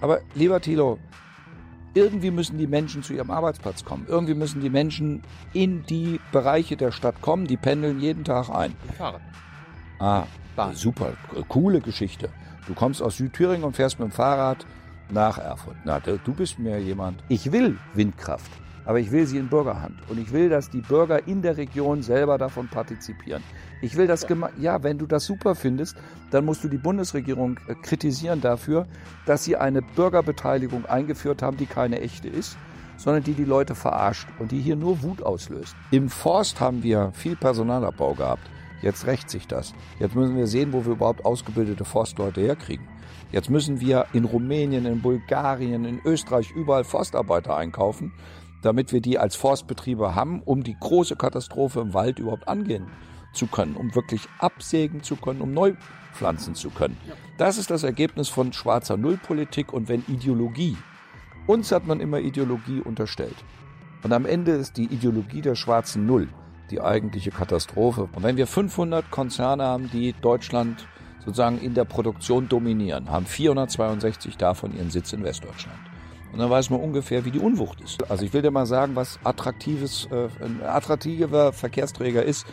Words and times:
Aber 0.00 0.20
lieber 0.34 0.60
Thilo, 0.60 0.98
irgendwie 1.94 2.30
müssen 2.30 2.58
die 2.58 2.66
Menschen 2.66 3.02
zu 3.02 3.14
ihrem 3.14 3.30
Arbeitsplatz 3.30 3.84
kommen. 3.84 4.04
Irgendwie 4.06 4.34
müssen 4.34 4.60
die 4.60 4.70
Menschen 4.70 5.22
in 5.54 5.84
die 5.86 6.20
Bereiche 6.30 6.76
der 6.76 6.92
Stadt 6.92 7.22
kommen. 7.22 7.46
Die 7.46 7.56
pendeln 7.56 8.00
jeden 8.00 8.24
Tag 8.24 8.50
ein. 8.50 8.74
Fahrrad. 8.98 9.22
Ah, 9.98 10.24
super, 10.74 11.12
coole 11.48 11.80
Geschichte. 11.80 12.28
Du 12.66 12.74
kommst 12.74 13.02
aus 13.02 13.16
Südthüringen 13.16 13.64
und 13.64 13.76
fährst 13.76 13.98
mit 13.98 14.08
dem 14.08 14.12
Fahrrad 14.12 14.66
nach 15.10 15.38
Erfurt. 15.38 15.76
Na, 15.84 16.00
du 16.00 16.34
bist 16.34 16.58
mir 16.58 16.78
jemand. 16.80 17.22
Ich 17.28 17.50
will 17.52 17.78
Windkraft, 17.94 18.50
aber 18.86 19.00
ich 19.00 19.10
will 19.10 19.26
sie 19.26 19.36
in 19.36 19.48
Bürgerhand. 19.48 19.98
Und 20.08 20.18
ich 20.18 20.32
will, 20.32 20.48
dass 20.48 20.70
die 20.70 20.80
Bürger 20.80 21.26
in 21.26 21.42
der 21.42 21.56
Region 21.56 22.02
selber 22.02 22.38
davon 22.38 22.68
partizipieren. 22.68 23.42
Ich 23.82 23.96
will 23.96 24.06
das, 24.06 24.26
ja, 24.58 24.82
wenn 24.82 24.96
du 24.96 25.06
das 25.06 25.26
super 25.26 25.54
findest, 25.54 25.96
dann 26.30 26.44
musst 26.44 26.64
du 26.64 26.68
die 26.68 26.78
Bundesregierung 26.78 27.58
äh, 27.68 27.74
kritisieren 27.74 28.40
dafür, 28.40 28.86
dass 29.26 29.44
sie 29.44 29.56
eine 29.56 29.82
Bürgerbeteiligung 29.82 30.86
eingeführt 30.86 31.42
haben, 31.42 31.56
die 31.56 31.66
keine 31.66 32.00
echte 32.00 32.28
ist, 32.28 32.56
sondern 32.96 33.24
die 33.24 33.34
die 33.34 33.44
Leute 33.44 33.74
verarscht 33.74 34.28
und 34.38 34.52
die 34.52 34.60
hier 34.60 34.76
nur 34.76 35.02
Wut 35.02 35.22
auslöst. 35.22 35.76
Im 35.90 36.08
Forst 36.08 36.60
haben 36.60 36.82
wir 36.82 37.10
viel 37.12 37.36
Personalabbau 37.36 38.14
gehabt. 38.14 38.48
Jetzt 38.82 39.06
rächt 39.06 39.30
sich 39.30 39.46
das. 39.46 39.74
Jetzt 39.98 40.14
müssen 40.14 40.36
wir 40.36 40.46
sehen, 40.46 40.72
wo 40.72 40.84
wir 40.84 40.92
überhaupt 40.92 41.24
ausgebildete 41.24 41.84
Forstleute 41.84 42.40
herkriegen. 42.40 42.86
Jetzt 43.32 43.50
müssen 43.50 43.80
wir 43.80 44.06
in 44.12 44.24
Rumänien, 44.24 44.86
in 44.86 45.02
Bulgarien, 45.02 45.84
in 45.84 46.00
Österreich 46.04 46.52
überall 46.52 46.84
Forstarbeiter 46.84 47.56
einkaufen, 47.56 48.12
damit 48.66 48.92
wir 48.92 49.00
die 49.00 49.18
als 49.18 49.36
Forstbetriebe 49.36 50.14
haben, 50.14 50.42
um 50.42 50.64
die 50.64 50.76
große 50.78 51.16
Katastrophe 51.16 51.80
im 51.80 51.94
Wald 51.94 52.18
überhaupt 52.18 52.48
angehen 52.48 52.86
zu 53.32 53.46
können, 53.46 53.76
um 53.76 53.94
wirklich 53.94 54.22
absägen 54.38 55.02
zu 55.02 55.16
können, 55.16 55.40
um 55.40 55.52
neu 55.52 55.74
pflanzen 56.12 56.54
zu 56.54 56.70
können. 56.70 56.96
Das 57.38 57.58
ist 57.58 57.70
das 57.70 57.84
Ergebnis 57.84 58.28
von 58.28 58.52
schwarzer 58.52 58.96
Nullpolitik 58.96 59.72
und 59.72 59.88
wenn 59.88 60.02
Ideologie, 60.08 60.76
uns 61.46 61.70
hat 61.70 61.86
man 61.86 62.00
immer 62.00 62.18
Ideologie 62.18 62.80
unterstellt. 62.80 63.36
Und 64.02 64.12
am 64.12 64.26
Ende 64.26 64.52
ist 64.52 64.76
die 64.76 64.84
Ideologie 64.84 65.42
der 65.42 65.54
schwarzen 65.54 66.06
Null 66.06 66.28
die 66.70 66.80
eigentliche 66.80 67.30
Katastrophe. 67.30 68.08
Und 68.12 68.22
wenn 68.22 68.36
wir 68.36 68.46
500 68.46 69.10
Konzerne 69.10 69.64
haben, 69.64 69.90
die 69.90 70.14
Deutschland 70.20 70.86
sozusagen 71.20 71.60
in 71.60 71.74
der 71.74 71.84
Produktion 71.84 72.48
dominieren, 72.48 73.10
haben 73.10 73.26
462 73.26 74.36
davon 74.36 74.76
ihren 74.76 74.90
Sitz 74.90 75.12
in 75.12 75.22
Westdeutschland. 75.22 75.78
Und 76.36 76.42
dann 76.42 76.50
weiß 76.50 76.68
man 76.68 76.80
ungefähr, 76.80 77.24
wie 77.24 77.30
die 77.30 77.38
Unwucht 77.38 77.80
ist. 77.80 78.10
Also 78.10 78.22
ich 78.22 78.34
will 78.34 78.42
dir 78.42 78.50
mal 78.50 78.66
sagen, 78.66 78.94
was 78.94 79.18
attraktives, 79.24 80.06
äh, 80.10 80.28
ein 80.44 80.60
attraktiver 80.62 81.54
Verkehrsträger 81.54 82.22
ist, 82.22 82.46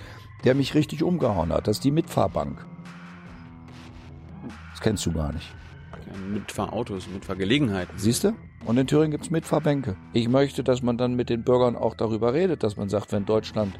der 0.45 0.55
mich 0.55 0.73
richtig 0.73 1.03
umgehauen 1.03 1.51
hat. 1.51 1.67
Das 1.67 1.75
ist 1.79 1.83
die 1.83 1.91
Mitfahrbank. 1.91 2.65
Das 4.71 4.79
kennst 4.79 5.05
du 5.05 5.11
gar 5.11 5.33
nicht. 5.33 5.53
Mitfahrautos, 6.31 7.09
Mitfahrgelegenheiten. 7.09 7.99
Siehst 7.99 8.23
du? 8.23 8.33
Und 8.63 8.77
in 8.77 8.87
Thüringen 8.87 9.11
gibt 9.11 9.25
es 9.25 9.31
Mitfahrbänke. 9.31 9.97
Ich 10.13 10.29
möchte, 10.29 10.63
dass 10.63 10.81
man 10.81 10.97
dann 10.97 11.15
mit 11.15 11.29
den 11.29 11.43
Bürgern 11.43 11.75
auch 11.75 11.95
darüber 11.95 12.33
redet, 12.33 12.63
dass 12.63 12.77
man 12.77 12.87
sagt, 12.87 13.11
wenn 13.11 13.25
Deutschland 13.25 13.77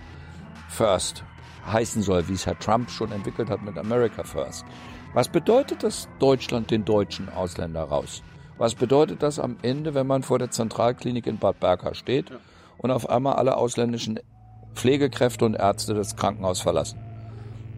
First 0.67 1.23
heißen 1.65 2.01
soll, 2.01 2.27
wie 2.27 2.33
es 2.33 2.45
Herr 2.45 2.59
Trump 2.59 2.89
schon 2.89 3.13
entwickelt 3.13 3.49
hat 3.49 3.63
mit 3.63 3.77
America 3.77 4.25
First. 4.25 4.65
Was 5.13 5.29
bedeutet 5.29 5.81
das 5.81 6.09
Deutschland 6.19 6.71
den 6.71 6.83
deutschen 6.83 7.29
Ausländer 7.29 7.83
raus? 7.83 8.21
Was 8.63 8.75
bedeutet 8.75 9.21
das 9.21 9.39
am 9.39 9.57
Ende, 9.61 9.93
wenn 9.93 10.07
man 10.07 10.23
vor 10.23 10.39
der 10.39 10.49
Zentralklinik 10.49 11.27
in 11.27 11.37
Bad 11.37 11.59
Berka 11.59 11.93
steht 11.95 12.29
ja. 12.29 12.37
und 12.77 12.91
auf 12.91 13.09
einmal 13.09 13.33
alle 13.33 13.57
ausländischen 13.57 14.21
Pflegekräfte 14.73 15.43
und 15.43 15.55
Ärzte 15.55 15.93
das 15.93 16.15
Krankenhaus 16.15 16.61
verlassen? 16.61 16.97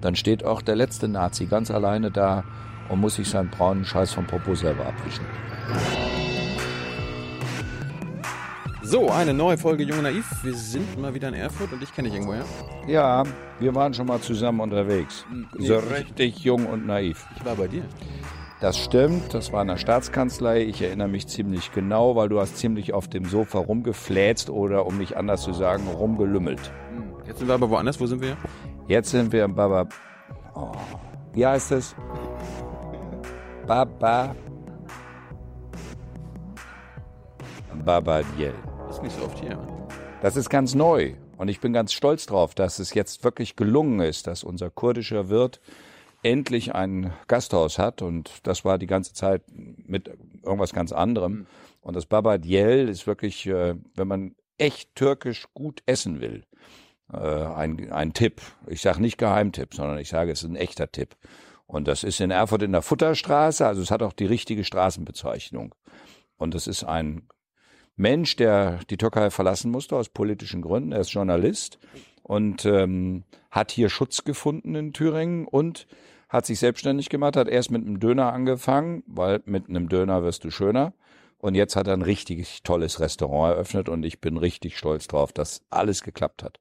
Dann 0.02 0.16
steht 0.16 0.45
auch 0.45 0.61
der 0.61 0.75
letzte 0.75 1.08
Nazi 1.08 1.47
ganz 1.47 1.72
alleine 1.72 2.11
da 2.11 2.44
und 2.89 3.02
muss 3.02 3.16
sich 3.16 3.27
seinen 3.27 3.50
braunen 3.50 3.83
Scheiß 3.83 4.14
vom 4.14 4.27
Popo 4.27 4.53
selber 4.53 4.86
abwischen. 4.86 5.25
So, 8.83 9.09
eine 9.09 9.33
neue 9.33 9.58
Folge 9.58 9.81
Junge 9.81 10.03
Naiv. 10.03 10.44
Wir 10.44 10.53
sind 10.53 11.02
mal 11.02 11.16
wieder 11.16 11.30
in 11.30 11.33
Erfurt 11.33 11.73
und 11.73 11.81
ich 11.81 11.92
kenne 11.95 12.09
dich 12.09 12.20
irgendwo, 12.20 12.36
ja? 12.36 12.45
Ja, 12.88 13.23
wir 13.59 13.73
waren 13.73 13.95
schon 13.95 14.05
mal 14.05 14.21
zusammen 14.21 14.59
unterwegs. 14.59 15.26
Hm, 15.32 15.48
nee, 15.58 15.65
so 15.65 15.80
richtig 15.80 16.43
jung 16.43 16.67
und 16.67 16.86
naiv. 16.86 17.26
Ich 17.38 17.43
war 17.43 17.55
bei 17.55 17.67
dir. 17.67 17.86
Das 18.65 18.80
stimmt, 18.80 19.31
das 19.36 19.53
war 19.53 19.61
in 19.61 19.67
der 19.67 19.77
Staatskanzlei. 19.77 20.64
Ich 20.64 20.81
erinnere 20.81 21.08
mich 21.08 21.27
ziemlich 21.27 21.71
genau, 21.71 22.15
weil 22.15 22.30
du 22.30 22.39
hast 22.39 22.58
ziemlich 22.58 22.93
auf 22.93 23.08
dem 23.08 23.26
Sofa 23.26 23.59
rumgefläzt 23.59 24.49
oder, 24.49 24.87
um 24.87 24.98
nicht 24.98 25.15
anders 25.15 25.43
zu 25.43 25.53
sagen, 25.53 25.87
rumgelümmelt. 25.87 26.71
Hm, 26.89 27.14
jetzt 27.27 27.37
sind 27.37 27.48
wir 27.48 27.53
aber 27.53 27.70
woanders. 27.70 27.99
Wo 27.99 28.08
sind 28.08 28.23
wir? 28.23 28.36
Jetzt 28.87 29.11
sind 29.11 29.31
wir 29.31 29.45
im 29.45 29.53
Baba... 29.53 29.87
Oh. 30.55 30.71
Wie 31.33 31.45
heißt 31.45 31.73
es? 31.73 31.95
Baba... 33.67 34.36
Babadiel 37.86 38.55
ist 38.89 39.03
nicht 39.03 39.15
so 39.15 39.26
oft 39.26 39.37
hier. 39.42 39.59
Das 40.23 40.36
ist 40.36 40.49
ganz 40.49 40.73
neu. 40.73 41.14
Und 41.37 41.49
ich 41.49 41.59
bin 41.59 41.71
ganz 41.71 41.93
stolz 41.93 42.26
drauf, 42.26 42.55
dass 42.55 42.80
es 42.80 42.95
jetzt 42.95 43.23
wirklich 43.23 43.55
gelungen 43.55 43.99
ist, 43.99 44.26
dass 44.26 44.43
unser 44.43 44.71
kurdischer 44.71 45.30
Wirt 45.30 45.61
endlich 46.25 46.73
ein 46.73 47.13
Gasthaus 47.27 47.77
hat. 47.77 48.02
Und 48.02 48.31
das 48.43 48.65
war 48.65 48.77
die 48.77 48.87
ganze 48.87 49.13
Zeit 49.13 49.43
mit 49.53 50.09
irgendwas 50.43 50.73
ganz 50.73 50.91
anderem. 50.91 51.33
Mhm. 51.33 51.47
Und 51.81 51.95
das 51.95 52.08
Baba 52.08 52.37
Diel 52.37 52.89
ist 52.89 53.05
wirklich, 53.05 53.45
äh, 53.45 53.75
wenn 53.93 54.08
man 54.08 54.35
echt 54.58 54.95
türkisch 54.95 55.45
gut 55.53 55.83
essen 55.85 56.21
will, 56.21 56.43
äh, 57.14 57.17
ein, 57.17 57.91
ein 57.91 58.14
Tipp. 58.14 58.41
Ich 58.67 58.81
sage 58.81 59.02
nicht 59.02 59.17
Geheimtipp, 59.17 59.73
sondern 59.75 59.99
ich 59.99 60.09
sage, 60.09 60.31
es 60.31 60.41
ist 60.41 60.49
ein 60.49 60.55
echter 60.55 60.91
Tipp. 60.91 61.15
Und 61.67 61.87
das 61.87 62.03
ist 62.03 62.19
in 62.19 62.31
Erfurt 62.31 62.64
in 62.64 62.71
der 62.71 62.81
Futterstraße, 62.81 63.65
also 63.65 63.81
es 63.81 63.91
hat 63.91 64.03
auch 64.03 64.14
die 64.14 64.25
richtige 64.25 64.64
Straßenbezeichnung. 64.64 65.73
Und 66.37 66.55
es 66.55 66.67
ist 66.67 66.83
ein 66.83 67.27
Mensch, 67.95 68.35
der 68.35 68.80
die 68.89 68.97
Türkei 68.97 69.30
verlassen 69.30 69.71
musste 69.71 69.95
aus 69.95 70.09
politischen 70.09 70.61
Gründen. 70.61 70.91
Er 70.91 71.02
ist 71.02 71.14
Journalist 71.14 71.80
und 72.23 72.65
ähm, 72.65 73.23
hat 73.52 73.71
hier 73.71 73.89
Schutz 73.89 74.23
gefunden 74.23 74.75
in 74.75 74.93
Thüringen 74.93 75.47
und 75.47 75.87
hat 76.35 76.45
sich 76.45 76.59
selbstständig 76.59 77.09
gemacht, 77.09 77.37
hat 77.37 77.47
erst 77.47 77.71
mit 77.71 77.85
einem 77.85 77.99
Döner 77.99 78.33
angefangen, 78.33 79.03
weil 79.07 79.41
mit 79.45 79.69
einem 79.69 79.89
Döner 79.89 80.23
wirst 80.23 80.43
du 80.43 80.51
schöner. 80.51 80.93
Und 81.37 81.55
jetzt 81.55 81.75
hat 81.75 81.87
er 81.87 81.93
ein 81.93 82.01
richtig 82.01 82.63
tolles 82.63 82.99
Restaurant 82.99 83.53
eröffnet 83.53 83.87
und 83.87 84.03
ich 84.03 84.19
bin 84.19 84.37
richtig 84.37 84.77
stolz 84.77 85.07
drauf, 85.07 85.31
dass 85.31 85.61
alles 85.69 86.03
geklappt 86.03 86.43
hat. 86.43 86.59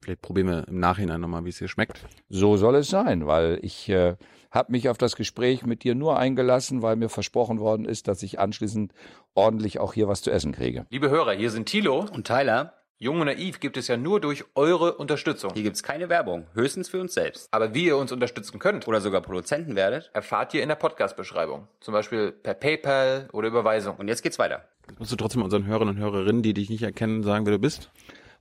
Vielleicht 0.00 0.22
probieren 0.22 0.46
wir 0.46 0.68
im 0.68 0.80
Nachhinein 0.80 1.20
nochmal, 1.20 1.44
wie 1.44 1.50
es 1.50 1.58
hier 1.58 1.68
schmeckt. 1.68 2.06
So 2.28 2.56
soll 2.56 2.76
es 2.76 2.88
sein, 2.88 3.26
weil 3.26 3.58
ich 3.62 3.88
äh, 3.90 4.16
habe 4.50 4.72
mich 4.72 4.88
auf 4.88 4.96
das 4.96 5.14
Gespräch 5.14 5.66
mit 5.66 5.84
dir 5.84 5.94
nur 5.94 6.18
eingelassen, 6.18 6.80
weil 6.80 6.96
mir 6.96 7.10
versprochen 7.10 7.60
worden 7.60 7.84
ist, 7.84 8.08
dass 8.08 8.22
ich 8.22 8.38
anschließend 8.38 8.92
ordentlich 9.34 9.78
auch 9.78 9.92
hier 9.92 10.08
was 10.08 10.22
zu 10.22 10.30
essen 10.30 10.52
kriege. 10.52 10.86
Liebe 10.88 11.10
Hörer, 11.10 11.32
hier 11.32 11.50
sind 11.50 11.66
Thilo 11.66 12.06
und 12.12 12.26
Tyler. 12.26 12.79
Jung 13.02 13.18
und 13.18 13.28
Naiv 13.28 13.60
gibt 13.60 13.78
es 13.78 13.88
ja 13.88 13.96
nur 13.96 14.20
durch 14.20 14.44
eure 14.54 14.92
Unterstützung. 14.96 15.54
Hier 15.54 15.62
gibt 15.62 15.76
es 15.76 15.82
keine 15.82 16.10
Werbung, 16.10 16.46
höchstens 16.52 16.90
für 16.90 17.00
uns 17.00 17.14
selbst. 17.14 17.48
Aber 17.50 17.72
wie 17.72 17.86
ihr 17.86 17.96
uns 17.96 18.12
unterstützen 18.12 18.58
könnt 18.58 18.86
oder 18.86 19.00
sogar 19.00 19.22
Produzenten 19.22 19.74
werdet, 19.74 20.10
erfahrt 20.12 20.52
ihr 20.52 20.62
in 20.62 20.68
der 20.68 20.76
Podcast-Beschreibung. 20.76 21.66
Zum 21.80 21.94
Beispiel 21.94 22.30
per 22.30 22.52
PayPal 22.52 23.30
oder 23.32 23.48
Überweisung. 23.48 23.96
Und 23.96 24.08
jetzt 24.08 24.22
geht's 24.22 24.38
weiter. 24.38 24.66
Jetzt 24.86 24.98
musst 24.98 25.12
du 25.12 25.16
trotzdem 25.16 25.42
unseren 25.42 25.64
Hörern 25.64 25.88
und 25.88 25.96
Hörerinnen, 25.96 26.42
die 26.42 26.52
dich 26.52 26.68
nicht 26.68 26.82
erkennen, 26.82 27.22
sagen, 27.22 27.46
wer 27.46 27.54
du 27.54 27.58
bist. 27.58 27.90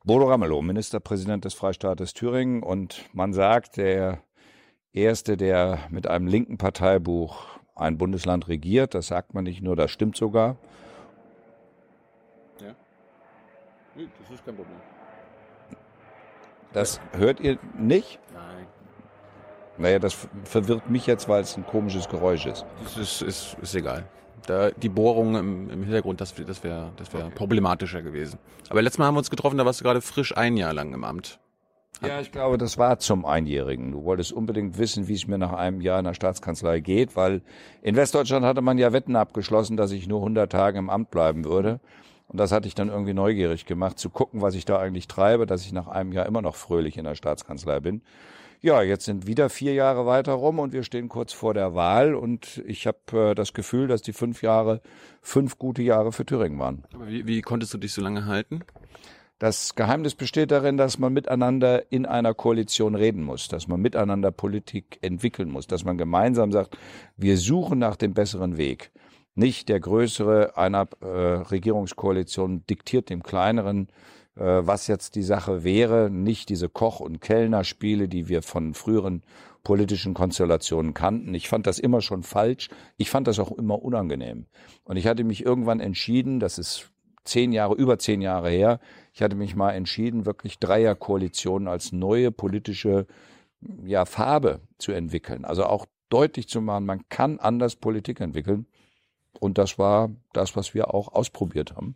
Bodo 0.03 0.27
Ramelow, 0.27 0.61
Ministerpräsident 0.61 1.45
des 1.45 1.53
Freistaates 1.53 2.13
Thüringen. 2.13 2.61
Und 2.61 3.05
man 3.13 3.31
sagt, 3.31 3.77
der 3.77 4.21
Erste, 4.91 5.37
der 5.37 5.79
mit 5.89 6.05
einem 6.05 6.27
linken 6.27 6.57
Parteibuch 6.57 7.45
ein 7.75 7.97
Bundesland 7.97 8.49
regiert. 8.49 8.93
Das 8.93 9.07
sagt 9.07 9.33
man 9.33 9.45
nicht 9.45 9.61
nur, 9.61 9.77
das 9.77 9.89
stimmt 9.89 10.17
sogar. 10.17 10.57
Ja. 12.59 12.75
Das 14.21 14.35
ist 14.35 14.45
kein 14.45 14.55
Problem. 14.55 14.77
Das 16.73 17.01
hört 17.13 17.39
ihr 17.39 17.57
nicht? 17.77 18.19
Nein. 18.33 18.67
Naja, 19.77 19.99
das 19.99 20.27
verwirrt 20.43 20.89
mich 20.89 21.07
jetzt, 21.07 21.27
weil 21.27 21.41
es 21.41 21.57
ein 21.57 21.65
komisches 21.65 22.09
Geräusch 22.09 22.45
ist. 22.45 22.65
Das 22.83 22.97
ist, 22.97 23.21
ist, 23.21 23.57
ist 23.61 23.75
egal. 23.75 24.07
Da, 24.45 24.71
die 24.71 24.89
Bohrung 24.89 25.35
im, 25.35 25.69
im 25.69 25.83
Hintergrund, 25.83 26.21
das, 26.21 26.33
das 26.35 26.63
wäre 26.63 26.91
das 26.97 27.13
wär 27.13 27.25
okay. 27.25 27.35
problematischer 27.35 28.01
gewesen. 28.01 28.39
Aber 28.69 28.81
letztes 28.81 28.99
Mal 28.99 29.05
haben 29.05 29.15
wir 29.15 29.19
uns 29.19 29.29
getroffen, 29.29 29.57
da 29.57 29.65
warst 29.65 29.79
du 29.79 29.83
gerade 29.83 30.01
frisch 30.01 30.35
ein 30.35 30.57
Jahr 30.57 30.73
lang 30.73 30.93
im 30.93 31.03
Amt. 31.03 31.39
Ja, 32.01 32.21
ich 32.21 32.31
glaube, 32.31 32.57
das 32.57 32.77
war 32.77 32.99
zum 32.99 33.25
Einjährigen. 33.25 33.91
Du 33.91 34.05
wolltest 34.05 34.31
unbedingt 34.31 34.77
wissen, 34.77 35.09
wie 35.09 35.15
es 35.15 35.27
mir 35.27 35.37
nach 35.37 35.51
einem 35.51 35.81
Jahr 35.81 35.99
in 35.99 36.05
der 36.05 36.13
Staatskanzlei 36.13 36.79
geht, 36.79 37.17
weil 37.17 37.41
in 37.81 37.97
Westdeutschland 37.97 38.45
hatte 38.45 38.61
man 38.61 38.77
ja 38.77 38.93
Wetten 38.93 39.17
abgeschlossen, 39.17 39.75
dass 39.75 39.91
ich 39.91 40.07
nur 40.07 40.19
100 40.19 40.49
Tage 40.49 40.79
im 40.79 40.89
Amt 40.89 41.11
bleiben 41.11 41.43
würde. 41.43 41.81
Und 42.29 42.39
das 42.39 42.51
hatte 42.51 42.67
ich 42.67 42.75
dann 42.75 42.89
irgendwie 42.89 43.13
neugierig 43.13 43.65
gemacht, 43.65 43.97
zu 43.97 44.09
gucken, 44.09 44.41
was 44.41 44.53
ich 44.53 44.63
da 44.63 44.77
eigentlich 44.77 45.07
treibe, 45.07 45.45
dass 45.45 45.65
ich 45.65 45.73
nach 45.73 45.87
einem 45.87 46.13
Jahr 46.13 46.27
immer 46.27 46.43
noch 46.43 46.55
fröhlich 46.55 46.97
in 46.97 47.03
der 47.03 47.15
Staatskanzlei 47.15 47.79
bin. 47.79 48.01
Ja, 48.61 48.81
jetzt 48.81 49.05
sind 49.05 49.25
wieder 49.25 49.49
vier 49.49 49.73
Jahre 49.73 50.05
weiter 50.05 50.33
rum 50.33 50.59
und 50.59 50.73
wir 50.73 50.83
stehen 50.83 51.09
kurz 51.09 51.33
vor 51.33 51.53
der 51.53 51.73
Wahl 51.73 52.13
und 52.13 52.61
ich 52.67 52.87
habe 52.87 53.31
äh, 53.31 53.35
das 53.35 53.53
Gefühl, 53.53 53.87
dass 53.87 54.01
die 54.01 54.13
fünf 54.13 54.43
Jahre 54.43 54.81
fünf 55.21 55.57
gute 55.57 55.81
Jahre 55.81 56.11
für 56.11 56.25
Thüringen 56.25 56.59
waren. 56.59 56.83
Aber 56.93 57.07
wie, 57.07 57.25
wie 57.25 57.41
konntest 57.41 57.73
du 57.73 57.77
dich 57.77 57.93
so 57.93 58.01
lange 58.01 58.25
halten? 58.25 58.61
Das 59.39 59.75
Geheimnis 59.75 60.13
besteht 60.13 60.51
darin, 60.51 60.75
dass 60.75 60.99
man 60.99 61.13
miteinander 61.13 61.89
in 61.89 62.05
einer 62.05 62.33
Koalition 62.33 62.95
reden 62.95 63.23
muss, 63.23 63.47
dass 63.47 63.69
man 63.69 63.79
miteinander 63.79 64.31
Politik 64.31 64.99
entwickeln 65.01 65.49
muss, 65.49 65.65
dass 65.65 65.85
man 65.85 65.97
gemeinsam 65.97 66.51
sagt, 66.51 66.77
wir 67.15 67.37
suchen 67.37 67.79
nach 67.79 67.95
dem 67.95 68.13
besseren 68.13 68.57
Weg. 68.57 68.91
Nicht 69.35 69.69
der 69.69 69.79
Größere 69.79 70.57
einer 70.57 70.87
äh, 71.01 71.05
Regierungskoalition 71.05 72.65
diktiert 72.67 73.09
dem 73.09 73.23
Kleineren, 73.23 73.87
äh, 74.35 74.41
was 74.41 74.87
jetzt 74.87 75.15
die 75.15 75.23
Sache 75.23 75.63
wäre. 75.63 76.09
Nicht 76.09 76.49
diese 76.49 76.69
Koch- 76.69 76.99
und 76.99 77.21
Kellnerspiele, 77.21 78.07
die 78.07 78.27
wir 78.27 78.41
von 78.41 78.73
früheren 78.73 79.23
politischen 79.63 80.13
Konstellationen 80.13 80.93
kannten. 80.93 81.33
Ich 81.33 81.49
fand 81.49 81.67
das 81.67 81.79
immer 81.79 82.01
schon 82.01 82.23
falsch. 82.23 82.69
Ich 82.97 83.09
fand 83.09 83.27
das 83.27 83.39
auch 83.39 83.51
immer 83.51 83.81
unangenehm. 83.81 84.45
Und 84.83 84.97
ich 84.97 85.07
hatte 85.07 85.23
mich 85.23 85.45
irgendwann 85.45 85.79
entschieden, 85.79 86.39
das 86.39 86.57
ist 86.57 86.91
zehn 87.23 87.51
Jahre, 87.51 87.75
über 87.75 87.99
zehn 87.99 88.21
Jahre 88.21 88.49
her, 88.49 88.79
ich 89.13 89.21
hatte 89.21 89.35
mich 89.35 89.55
mal 89.55 89.71
entschieden, 89.71 90.25
wirklich 90.25 90.59
Dreierkoalitionen 90.59 91.67
als 91.67 91.91
neue 91.91 92.31
politische 92.31 93.05
ja, 93.83 94.05
Farbe 94.05 94.61
zu 94.77 94.91
entwickeln. 94.91 95.45
Also 95.45 95.65
auch 95.65 95.85
deutlich 96.09 96.47
zu 96.47 96.61
machen, 96.61 96.85
man 96.85 97.07
kann 97.09 97.39
anders 97.39 97.75
Politik 97.75 98.19
entwickeln. 98.19 98.65
Und 99.39 99.57
das 99.57 99.77
war 99.77 100.09
das, 100.33 100.55
was 100.55 100.73
wir 100.73 100.93
auch 100.93 101.13
ausprobiert 101.13 101.75
haben. 101.75 101.95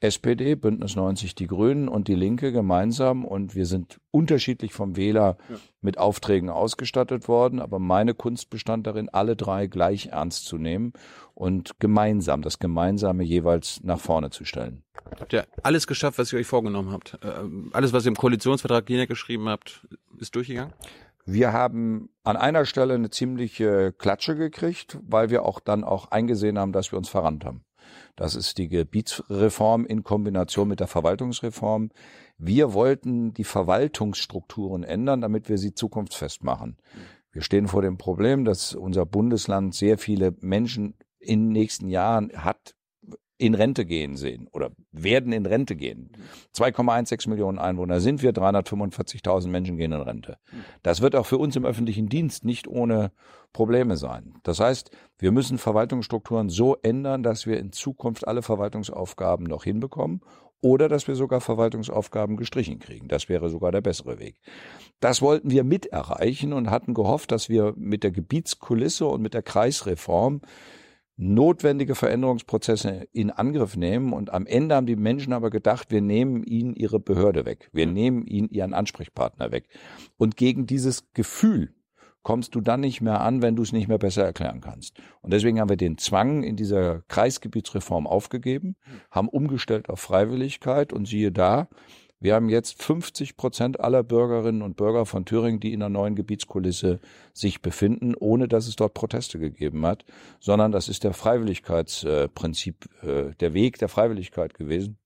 SPD, 0.00 0.56
Bündnis 0.56 0.94
90, 0.94 1.34
die 1.34 1.46
Grünen 1.46 1.88
und 1.88 2.08
die 2.08 2.14
Linke 2.14 2.52
gemeinsam. 2.52 3.24
Und 3.24 3.54
wir 3.54 3.64
sind 3.64 3.98
unterschiedlich 4.10 4.74
vom 4.74 4.94
Wähler 4.96 5.38
ja. 5.48 5.56
mit 5.80 5.96
Aufträgen 5.96 6.50
ausgestattet 6.50 7.28
worden. 7.28 7.60
Aber 7.60 7.78
meine 7.78 8.12
Kunst 8.12 8.50
bestand 8.50 8.86
darin, 8.86 9.08
alle 9.08 9.36
drei 9.36 9.66
gleich 9.66 10.06
ernst 10.08 10.44
zu 10.46 10.58
nehmen 10.58 10.92
und 11.34 11.80
gemeinsam, 11.80 12.42
das 12.42 12.58
Gemeinsame 12.58 13.24
jeweils 13.24 13.82
nach 13.84 13.98
vorne 13.98 14.30
zu 14.30 14.44
stellen. 14.44 14.82
Habt 15.18 15.32
ihr 15.32 15.46
alles 15.62 15.86
geschafft, 15.86 16.18
was 16.18 16.32
ihr 16.32 16.40
euch 16.40 16.46
vorgenommen 16.46 16.92
habt? 16.92 17.18
Äh, 17.22 17.28
alles, 17.72 17.92
was 17.92 18.04
ihr 18.04 18.08
im 18.08 18.16
Koalitionsvertrag 18.16 18.88
niedergeschrieben 18.88 19.48
habt, 19.48 19.86
ist 20.18 20.34
durchgegangen? 20.34 20.74
Wir 21.28 21.52
haben 21.52 22.08
an 22.22 22.36
einer 22.36 22.64
Stelle 22.64 22.94
eine 22.94 23.10
ziemliche 23.10 23.92
Klatsche 23.92 24.36
gekriegt, 24.36 24.96
weil 25.02 25.28
wir 25.28 25.44
auch 25.44 25.58
dann 25.58 25.82
auch 25.82 26.12
eingesehen 26.12 26.56
haben, 26.56 26.70
dass 26.70 26.92
wir 26.92 26.98
uns 26.98 27.08
verrannt 27.08 27.44
haben. 27.44 27.64
Das 28.14 28.36
ist 28.36 28.58
die 28.58 28.68
Gebietsreform 28.68 29.86
in 29.86 30.04
Kombination 30.04 30.68
mit 30.68 30.78
der 30.78 30.86
Verwaltungsreform. 30.86 31.90
Wir 32.38 32.72
wollten 32.74 33.34
die 33.34 33.44
Verwaltungsstrukturen 33.44 34.84
ändern, 34.84 35.20
damit 35.20 35.48
wir 35.48 35.58
sie 35.58 35.74
zukunftsfest 35.74 36.44
machen. 36.44 36.76
Wir 37.32 37.42
stehen 37.42 37.66
vor 37.66 37.82
dem 37.82 37.98
Problem, 37.98 38.44
dass 38.44 38.74
unser 38.74 39.04
Bundesland 39.04 39.74
sehr 39.74 39.98
viele 39.98 40.32
Menschen 40.40 40.94
in 41.18 41.46
den 41.46 41.52
nächsten 41.52 41.88
Jahren 41.88 42.30
hat 42.36 42.75
in 43.38 43.54
Rente 43.54 43.84
gehen 43.84 44.16
sehen 44.16 44.48
oder 44.52 44.70
werden 44.92 45.32
in 45.32 45.44
Rente 45.44 45.76
gehen. 45.76 46.10
2,16 46.54 47.28
Millionen 47.28 47.58
Einwohner 47.58 48.00
sind 48.00 48.22
wir, 48.22 48.32
345.000 48.32 49.48
Menschen 49.48 49.76
gehen 49.76 49.92
in 49.92 50.00
Rente. 50.00 50.38
Das 50.82 51.00
wird 51.02 51.14
auch 51.14 51.26
für 51.26 51.38
uns 51.38 51.54
im 51.56 51.66
öffentlichen 51.66 52.08
Dienst 52.08 52.44
nicht 52.44 52.66
ohne 52.66 53.12
Probleme 53.52 53.96
sein. 53.96 54.34
Das 54.42 54.60
heißt, 54.60 54.90
wir 55.18 55.32
müssen 55.32 55.58
Verwaltungsstrukturen 55.58 56.48
so 56.48 56.76
ändern, 56.82 57.22
dass 57.22 57.46
wir 57.46 57.58
in 57.58 57.72
Zukunft 57.72 58.26
alle 58.26 58.42
Verwaltungsaufgaben 58.42 59.46
noch 59.46 59.64
hinbekommen 59.64 60.20
oder 60.62 60.88
dass 60.88 61.06
wir 61.06 61.14
sogar 61.14 61.40
Verwaltungsaufgaben 61.40 62.36
gestrichen 62.36 62.78
kriegen. 62.78 63.08
Das 63.08 63.28
wäre 63.28 63.50
sogar 63.50 63.72
der 63.72 63.82
bessere 63.82 64.18
Weg. 64.18 64.40
Das 65.00 65.20
wollten 65.20 65.50
wir 65.50 65.64
mit 65.64 65.86
erreichen 65.86 66.52
und 66.52 66.70
hatten 66.70 66.94
gehofft, 66.94 67.32
dass 67.32 67.48
wir 67.48 67.74
mit 67.76 68.02
der 68.02 68.10
Gebietskulisse 68.10 69.06
und 69.06 69.20
mit 69.20 69.34
der 69.34 69.42
Kreisreform 69.42 70.40
notwendige 71.16 71.94
Veränderungsprozesse 71.94 73.06
in 73.12 73.30
Angriff 73.30 73.76
nehmen. 73.76 74.12
Und 74.12 74.32
am 74.32 74.46
Ende 74.46 74.74
haben 74.74 74.86
die 74.86 74.96
Menschen 74.96 75.32
aber 75.32 75.50
gedacht, 75.50 75.90
wir 75.90 76.00
nehmen 76.02 76.44
ihnen 76.44 76.74
ihre 76.74 77.00
Behörde 77.00 77.44
weg. 77.46 77.70
Wir 77.72 77.86
nehmen 77.86 78.26
ihnen 78.26 78.48
ihren 78.50 78.74
Ansprechpartner 78.74 79.50
weg. 79.50 79.68
Und 80.16 80.36
gegen 80.36 80.66
dieses 80.66 81.12
Gefühl 81.14 81.72
kommst 82.22 82.56
du 82.56 82.60
dann 82.60 82.80
nicht 82.80 83.00
mehr 83.00 83.20
an, 83.20 83.40
wenn 83.40 83.54
du 83.54 83.62
es 83.62 83.72
nicht 83.72 83.86
mehr 83.86 83.98
besser 83.98 84.24
erklären 84.24 84.60
kannst. 84.60 85.00
Und 85.22 85.32
deswegen 85.32 85.60
haben 85.60 85.68
wir 85.68 85.76
den 85.76 85.96
Zwang 85.96 86.42
in 86.42 86.56
dieser 86.56 87.02
Kreisgebietsreform 87.02 88.08
aufgegeben, 88.08 88.74
haben 89.12 89.28
umgestellt 89.28 89.88
auf 89.88 90.00
Freiwilligkeit 90.00 90.92
und 90.92 91.06
siehe 91.06 91.30
da, 91.30 91.68
wir 92.18 92.34
haben 92.34 92.48
jetzt 92.48 92.82
50 92.82 93.36
Prozent 93.36 93.80
aller 93.80 94.02
Bürgerinnen 94.02 94.62
und 94.62 94.76
Bürger 94.76 95.04
von 95.04 95.26
Thüringen, 95.26 95.60
die 95.60 95.72
in 95.72 95.82
einer 95.82 95.90
neuen 95.90 96.14
Gebietskulisse 96.14 96.98
sich 97.34 97.60
befinden, 97.60 98.14
ohne 98.14 98.48
dass 98.48 98.66
es 98.66 98.76
dort 98.76 98.94
Proteste 98.94 99.38
gegeben 99.38 99.84
hat, 99.84 100.04
sondern 100.40 100.72
das 100.72 100.88
ist 100.88 101.04
der 101.04 101.12
Freiwilligkeitsprinzip, 101.12 102.88
äh, 103.02 103.34
der 103.38 103.52
Weg 103.52 103.78
der 103.78 103.88
Freiwilligkeit 103.88 104.54
gewesen. 104.54 104.98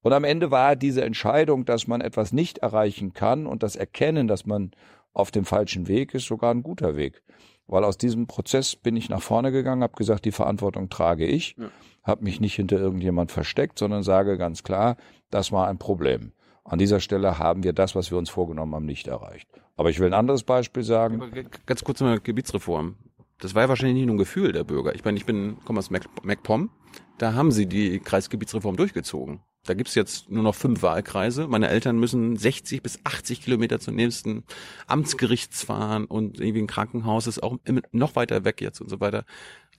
Und 0.00 0.12
am 0.12 0.24
Ende 0.24 0.50
war 0.50 0.76
diese 0.76 1.04
Entscheidung, 1.04 1.64
dass 1.64 1.86
man 1.86 2.00
etwas 2.00 2.32
nicht 2.32 2.58
erreichen 2.58 3.12
kann 3.12 3.46
und 3.46 3.62
das 3.62 3.76
Erkennen, 3.76 4.28
dass 4.28 4.46
man 4.46 4.70
auf 5.12 5.30
dem 5.30 5.44
falschen 5.44 5.88
Weg 5.88 6.14
ist, 6.14 6.26
sogar 6.26 6.52
ein 6.54 6.62
guter 6.62 6.96
Weg. 6.96 7.22
Weil 7.68 7.84
aus 7.84 7.98
diesem 7.98 8.26
Prozess 8.26 8.76
bin 8.76 8.96
ich 8.96 9.08
nach 9.08 9.22
vorne 9.22 9.50
gegangen, 9.50 9.82
habe 9.82 9.96
gesagt, 9.96 10.24
die 10.24 10.32
Verantwortung 10.32 10.88
trage 10.88 11.26
ich, 11.26 11.56
ja. 11.58 11.70
habe 12.04 12.24
mich 12.24 12.40
nicht 12.40 12.54
hinter 12.54 12.78
irgendjemand 12.78 13.32
versteckt, 13.32 13.78
sondern 13.78 14.02
sage 14.02 14.38
ganz 14.38 14.62
klar, 14.62 14.96
das 15.30 15.50
war 15.50 15.68
ein 15.68 15.78
Problem. 15.78 16.32
An 16.64 16.78
dieser 16.78 17.00
Stelle 17.00 17.38
haben 17.38 17.62
wir 17.62 17.72
das, 17.72 17.94
was 17.94 18.10
wir 18.10 18.18
uns 18.18 18.30
vorgenommen 18.30 18.74
haben, 18.74 18.86
nicht 18.86 19.06
erreicht. 19.06 19.48
Aber 19.76 19.90
ich 19.90 20.00
will 20.00 20.08
ein 20.08 20.14
anderes 20.14 20.42
Beispiel 20.42 20.82
sagen. 20.82 21.22
Ganz 21.66 21.84
kurz 21.84 22.00
mal 22.00 22.18
Gebietsreform. 22.18 22.96
Das 23.38 23.54
war 23.54 23.62
ja 23.62 23.68
wahrscheinlich 23.68 23.96
nicht 23.96 24.06
nur 24.06 24.14
ein 24.14 24.18
Gefühl 24.18 24.52
der 24.52 24.64
Bürger. 24.64 24.94
Ich 24.94 25.04
meine, 25.04 25.18
ich 25.18 25.26
bin, 25.26 25.58
komme 25.64 25.78
aus 25.78 25.90
MacPom. 25.90 26.70
Da 27.18 27.34
haben 27.34 27.52
sie 27.52 27.66
die 27.66 28.00
Kreisgebietsreform 28.00 28.76
durchgezogen. 28.76 29.40
Da 29.66 29.74
gibt's 29.74 29.94
jetzt 29.94 30.30
nur 30.30 30.42
noch 30.42 30.54
fünf 30.54 30.82
Wahlkreise. 30.82 31.48
Meine 31.48 31.68
Eltern 31.68 31.98
müssen 31.98 32.36
60 32.36 32.82
bis 32.82 33.00
80 33.04 33.42
Kilometer 33.42 33.80
zum 33.80 33.96
nächsten 33.96 34.44
Amtsgericht 34.86 35.54
fahren 35.54 36.04
und 36.04 36.40
irgendwie 36.40 36.62
ein 36.62 36.66
Krankenhaus 36.66 37.26
ist 37.26 37.42
auch 37.42 37.58
noch 37.92 38.16
weiter 38.16 38.44
weg 38.44 38.60
jetzt 38.60 38.80
und 38.80 38.88
so 38.88 39.00
weiter. 39.00 39.24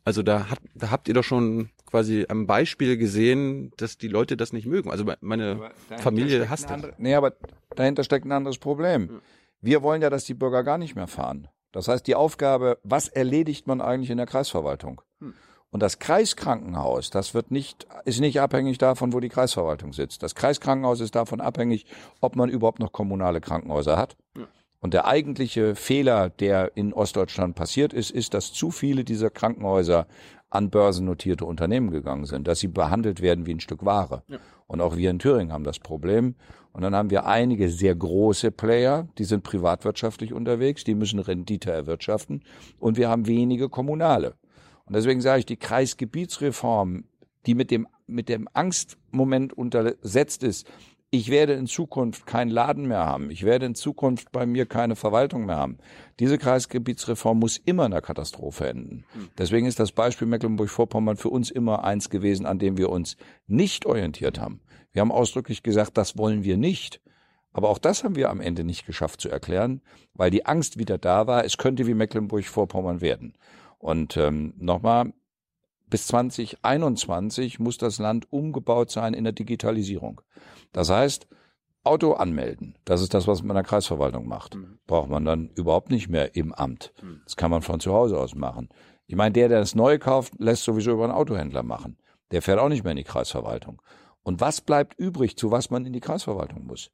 Also 0.03 0.23
da, 0.23 0.49
hat, 0.49 0.59
da 0.73 0.89
habt 0.89 1.07
ihr 1.09 1.13
doch 1.13 1.23
schon 1.23 1.69
quasi 1.85 2.25
am 2.29 2.47
Beispiel 2.47 2.97
gesehen, 2.97 3.71
dass 3.75 3.97
die 3.97 4.07
Leute 4.07 4.37
das 4.37 4.53
nicht 4.53 4.65
mögen. 4.65 4.89
Also 4.89 5.05
meine 5.19 5.71
Familie 5.97 6.49
hasst 6.49 6.69
das. 6.69 6.81
Nee, 6.97 7.15
aber 7.15 7.33
dahinter 7.75 8.03
steckt 8.03 8.25
ein 8.25 8.31
anderes 8.31 8.57
Problem. 8.57 9.21
Wir 9.59 9.83
wollen 9.83 10.01
ja, 10.01 10.09
dass 10.09 10.23
die 10.23 10.33
Bürger 10.33 10.63
gar 10.63 10.77
nicht 10.77 10.95
mehr 10.95 11.07
fahren. 11.07 11.49
Das 11.71 11.87
heißt, 11.87 12.07
die 12.07 12.15
Aufgabe, 12.15 12.79
was 12.83 13.09
erledigt 13.09 13.67
man 13.67 13.81
eigentlich 13.81 14.09
in 14.09 14.17
der 14.17 14.27
Kreisverwaltung? 14.27 15.01
Hm. 15.19 15.33
Und 15.69 15.83
das 15.83 15.99
Kreiskrankenhaus, 15.99 17.09
das 17.09 17.33
wird 17.33 17.51
nicht, 17.51 17.87
ist 18.05 18.21
nicht 18.21 18.39
abhängig 18.39 18.77
davon, 18.77 19.13
wo 19.13 19.19
die 19.19 19.29
Kreisverwaltung 19.29 19.91
sitzt. 19.93 20.23
Das 20.23 20.33
Kreiskrankenhaus 20.33 21.01
ist 21.01 21.15
davon 21.15 21.41
abhängig, 21.41 21.85
ob 22.21 22.35
man 22.35 22.49
überhaupt 22.49 22.79
noch 22.79 22.93
kommunale 22.93 23.41
Krankenhäuser 23.41 23.97
hat. 23.97 24.15
Ja. 24.37 24.47
Und 24.79 24.93
der 24.93 25.07
eigentliche 25.07 25.75
Fehler, 25.75 26.29
der 26.29 26.77
in 26.77 26.93
Ostdeutschland 26.93 27.55
passiert 27.55 27.93
ist, 27.93 28.11
ist, 28.11 28.33
dass 28.33 28.53
zu 28.53 28.71
viele 28.71 29.03
dieser 29.03 29.29
Krankenhäuser 29.29 30.07
an 30.49 30.69
börsennotierte 30.69 31.45
Unternehmen 31.45 31.91
gegangen 31.91 32.25
sind, 32.25 32.47
dass 32.47 32.59
sie 32.59 32.69
behandelt 32.69 33.21
werden 33.21 33.45
wie 33.45 33.53
ein 33.53 33.59
Stück 33.59 33.83
Ware. 33.83 34.23
Ja. 34.27 34.37
Und 34.67 34.81
auch 34.81 34.95
wir 34.95 35.09
in 35.09 35.19
Thüringen 35.19 35.51
haben 35.51 35.63
das 35.63 35.79
Problem. 35.79 36.35
Und 36.71 36.83
dann 36.83 36.95
haben 36.95 37.09
wir 37.09 37.25
einige 37.25 37.69
sehr 37.69 37.95
große 37.95 38.51
Player, 38.51 39.07
die 39.17 39.23
sind 39.23 39.43
privatwirtschaftlich 39.43 40.31
unterwegs, 40.31 40.83
die 40.83 40.95
müssen 40.95 41.19
Rendite 41.19 41.71
erwirtschaften. 41.71 42.43
Und 42.79 42.97
wir 42.97 43.09
haben 43.09 43.27
wenige 43.27 43.67
kommunale. 43.67 44.35
Und 44.87 44.95
deswegen 44.95 45.21
sage 45.21 45.39
ich, 45.39 45.45
die 45.45 45.57
Kreisgebietsreform, 45.57 47.03
die 47.45 47.55
mit 47.55 47.71
dem, 47.71 47.87
mit 48.07 48.29
dem 48.29 48.47
Angstmoment 48.53 49.53
untersetzt 49.53 50.43
ist, 50.43 50.67
ich 51.09 51.29
werde 51.29 51.53
in 51.53 51.67
Zukunft 51.67 52.25
keinen 52.25 52.51
Laden 52.51 52.87
mehr 52.87 53.05
haben. 53.05 53.31
Ich 53.31 53.43
werde 53.43 53.65
in 53.65 53.75
Zukunft 53.75 54.31
bei 54.33 54.45
mir 54.45 54.65
keine 54.65 54.97
Verwaltung 54.97 55.45
mehr 55.45 55.55
haben. 55.55 55.77
Diese 56.19 56.37
Kreisgebietsreform 56.37 57.39
muss 57.39 57.57
immer 57.57 57.85
in 57.85 57.91
der 57.91 58.01
Katastrophe 58.01 58.67
enden. 58.67 59.05
Deswegen 59.37 59.67
ist 59.67 59.79
das 59.79 59.93
Beispiel 59.93 60.27
Mecklenburg-Vorpommern 60.27 61.15
für 61.15 61.29
uns 61.29 61.49
immer 61.49 61.85
eins 61.85 62.09
gewesen, 62.09 62.45
an 62.45 62.59
dem 62.59 62.77
wir 62.77 62.89
uns 62.89 63.15
nicht 63.47 63.85
orientiert 63.85 64.39
haben. 64.39 64.59
Wir 64.91 65.01
haben 65.01 65.11
ausdrücklich 65.11 65.63
gesagt, 65.63 65.97
das 65.97 66.17
wollen 66.17 66.43
wir 66.43 66.57
nicht. 66.57 67.01
Aber 67.53 67.69
auch 67.69 67.79
das 67.79 68.03
haben 68.03 68.15
wir 68.15 68.29
am 68.29 68.41
Ende 68.41 68.63
nicht 68.65 68.85
geschafft 68.85 69.21
zu 69.21 69.29
erklären, 69.29 69.81
weil 70.13 70.29
die 70.29 70.45
Angst 70.45 70.77
wieder 70.77 70.97
da 70.97 71.25
war, 71.25 71.45
es 71.45 71.57
könnte 71.57 71.87
wie 71.87 71.93
Mecklenburg-Vorpommern 71.93 72.99
werden. 72.99 73.33
Und 73.79 74.17
ähm, 74.17 74.53
nochmal, 74.57 75.13
bis 75.89 76.07
2021 76.07 77.59
muss 77.59 77.77
das 77.77 77.99
Land 77.99 78.31
umgebaut 78.31 78.91
sein 78.91 79.13
in 79.13 79.23
der 79.23 79.33
Digitalisierung. 79.33 80.21
Das 80.73 80.89
heißt, 80.89 81.27
Auto 81.83 82.13
anmelden, 82.13 82.77
das 82.83 83.01
ist 83.01 83.13
das, 83.13 83.27
was 83.27 83.41
man 83.41 83.51
in 83.51 83.61
der 83.61 83.63
Kreisverwaltung 83.63 84.27
macht. 84.27 84.55
Mhm. 84.55 84.79
Braucht 84.87 85.09
man 85.09 85.23
dann 85.23 85.49
überhaupt 85.55 85.89
nicht 85.89 86.09
mehr 86.09 86.35
im 86.35 86.53
Amt. 86.53 86.93
Mhm. 87.01 87.21
Das 87.23 87.37
kann 87.37 87.49
man 87.49 87.61
von 87.61 87.79
zu 87.79 87.93
Hause 87.93 88.19
aus 88.19 88.35
machen. 88.35 88.69
Ich 89.05 89.15
meine, 89.15 89.31
der, 89.31 89.47
der 89.47 89.59
das 89.59 89.73
Neue 89.73 89.99
kauft, 89.99 90.33
lässt 90.37 90.65
sowieso 90.65 90.91
über 90.91 91.05
einen 91.05 91.13
Autohändler 91.13 91.63
machen. 91.63 91.97
Der 92.31 92.41
fährt 92.41 92.59
auch 92.59 92.67
nicht 92.67 92.83
mehr 92.83 92.91
in 92.91 92.97
die 92.97 93.05
Kreisverwaltung. 93.05 93.81
Und 94.21 94.41
was 94.41 94.59
bleibt 94.59 94.99
übrig, 94.99 95.37
zu 95.37 95.51
was 95.51 95.69
man 95.69 95.85
in 95.85 95.93
die 95.93 96.01
Kreisverwaltung 96.01 96.65
muss? 96.65 96.91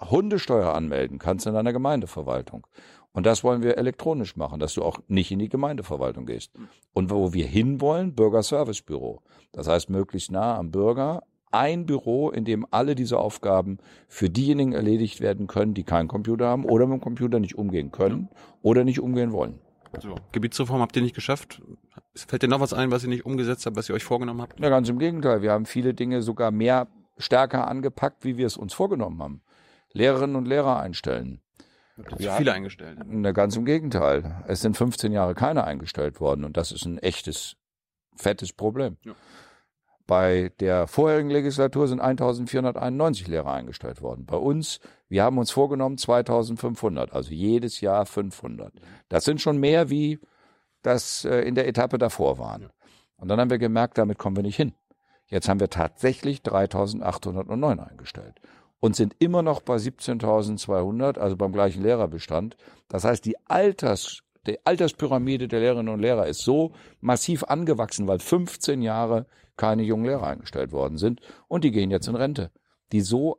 Hundesteuer 0.00 0.74
anmelden 0.74 1.18
kannst 1.18 1.46
du 1.46 1.50
in 1.50 1.54
deiner 1.54 1.72
Gemeindeverwaltung. 1.72 2.66
Und 3.12 3.24
das 3.24 3.42
wollen 3.42 3.62
wir 3.62 3.78
elektronisch 3.78 4.36
machen, 4.36 4.60
dass 4.60 4.74
du 4.74 4.82
auch 4.82 4.98
nicht 5.08 5.30
in 5.30 5.38
die 5.38 5.48
Gemeindeverwaltung 5.48 6.26
gehst. 6.26 6.52
Und 6.92 7.10
wo 7.10 7.32
wir 7.32 7.46
hinwollen, 7.46 8.14
Bürgerservicebüro. 8.14 9.22
Das 9.52 9.68
heißt, 9.68 9.88
möglichst 9.88 10.30
nah 10.30 10.58
am 10.58 10.70
Bürger, 10.70 11.22
ein 11.50 11.86
Büro, 11.86 12.30
in 12.30 12.44
dem 12.44 12.66
alle 12.70 12.94
diese 12.94 13.18
Aufgaben 13.18 13.78
für 14.08 14.28
diejenigen 14.28 14.72
erledigt 14.72 15.22
werden 15.22 15.46
können, 15.46 15.72
die 15.72 15.84
keinen 15.84 16.08
Computer 16.08 16.46
haben 16.46 16.66
oder 16.66 16.86
mit 16.86 17.00
dem 17.00 17.00
Computer 17.00 17.40
nicht 17.40 17.56
umgehen 17.56 17.90
können 17.90 18.28
oder 18.60 18.84
nicht 18.84 19.00
umgehen 19.00 19.32
wollen. 19.32 19.60
So, 20.02 20.14
Gebietsreform 20.32 20.82
habt 20.82 20.94
ihr 20.96 21.02
nicht 21.02 21.14
geschafft. 21.14 21.62
Fällt 22.14 22.42
dir 22.42 22.48
noch 22.48 22.60
was 22.60 22.74
ein, 22.74 22.90
was 22.90 23.02
ihr 23.02 23.08
nicht 23.08 23.24
umgesetzt 23.24 23.64
habt, 23.64 23.76
was 23.76 23.88
ihr 23.88 23.94
euch 23.94 24.04
vorgenommen 24.04 24.42
habt? 24.42 24.60
Ja, 24.60 24.68
ganz 24.68 24.90
im 24.90 24.98
Gegenteil. 24.98 25.40
Wir 25.40 25.52
haben 25.52 25.64
viele 25.64 25.94
Dinge 25.94 26.20
sogar 26.20 26.50
mehr 26.50 26.88
stärker 27.16 27.66
angepackt, 27.66 28.24
wie 28.24 28.36
wir 28.36 28.46
es 28.46 28.58
uns 28.58 28.74
vorgenommen 28.74 29.22
haben. 29.22 29.40
Lehrerinnen 29.96 30.36
und 30.36 30.46
Lehrer 30.46 30.78
einstellen. 30.78 31.40
Zu 31.96 32.16
viele 32.18 32.52
eingestellt. 32.52 32.98
Na, 33.06 33.32
ganz 33.32 33.56
im 33.56 33.64
Gegenteil. 33.64 34.44
Es 34.46 34.60
sind 34.60 34.76
15 34.76 35.12
Jahre 35.12 35.34
keine 35.34 35.64
eingestellt 35.64 36.20
worden 36.20 36.44
und 36.44 36.56
das 36.56 36.70
ist 36.70 36.84
ein 36.84 36.98
echtes, 36.98 37.56
fettes 38.16 38.52
Problem. 38.52 38.98
Ja. 39.02 39.14
Bei 40.06 40.52
der 40.60 40.86
vorherigen 40.86 41.30
Legislatur 41.30 41.88
sind 41.88 42.00
1491 42.00 43.26
Lehrer 43.26 43.52
eingestellt 43.52 44.02
worden. 44.02 44.26
Bei 44.26 44.36
uns, 44.36 44.78
wir 45.08 45.24
haben 45.24 45.38
uns 45.38 45.50
vorgenommen 45.50 45.98
2500, 45.98 47.12
also 47.12 47.32
jedes 47.32 47.80
Jahr 47.80 48.04
500. 48.06 48.72
Das 49.08 49.24
sind 49.24 49.40
schon 49.40 49.58
mehr, 49.58 49.90
wie 49.90 50.20
das 50.82 51.24
äh, 51.24 51.40
in 51.40 51.54
der 51.54 51.66
Etappe 51.66 51.98
davor 51.98 52.38
waren. 52.38 52.68
Und 53.16 53.28
dann 53.28 53.40
haben 53.40 53.50
wir 53.50 53.58
gemerkt, 53.58 53.98
damit 53.98 54.18
kommen 54.18 54.36
wir 54.36 54.42
nicht 54.42 54.56
hin. 54.56 54.74
Jetzt 55.28 55.48
haben 55.48 55.58
wir 55.58 55.70
tatsächlich 55.70 56.42
3809 56.42 57.80
eingestellt 57.80 58.40
und 58.80 58.96
sind 58.96 59.16
immer 59.18 59.42
noch 59.42 59.60
bei 59.60 59.76
17.200, 59.76 61.18
also 61.18 61.36
beim 61.36 61.52
gleichen 61.52 61.82
Lehrerbestand. 61.82 62.56
Das 62.88 63.04
heißt, 63.04 63.24
die 63.24 63.36
Alters, 63.46 64.20
die 64.46 64.64
Alterspyramide 64.64 65.48
der 65.48 65.60
Lehrerinnen 65.60 65.92
und 65.92 66.00
Lehrer 66.00 66.26
ist 66.26 66.40
so 66.40 66.72
massiv 67.00 67.44
angewachsen, 67.44 68.06
weil 68.06 68.18
15 68.18 68.82
Jahre 68.82 69.26
keine 69.56 69.82
jungen 69.82 70.04
Lehrer 70.04 70.26
eingestellt 70.26 70.72
worden 70.72 70.98
sind 70.98 71.20
und 71.48 71.64
die 71.64 71.70
gehen 71.70 71.90
jetzt 71.90 72.08
in 72.08 72.16
Rente. 72.16 72.50
Die 72.92 73.00
so 73.00 73.38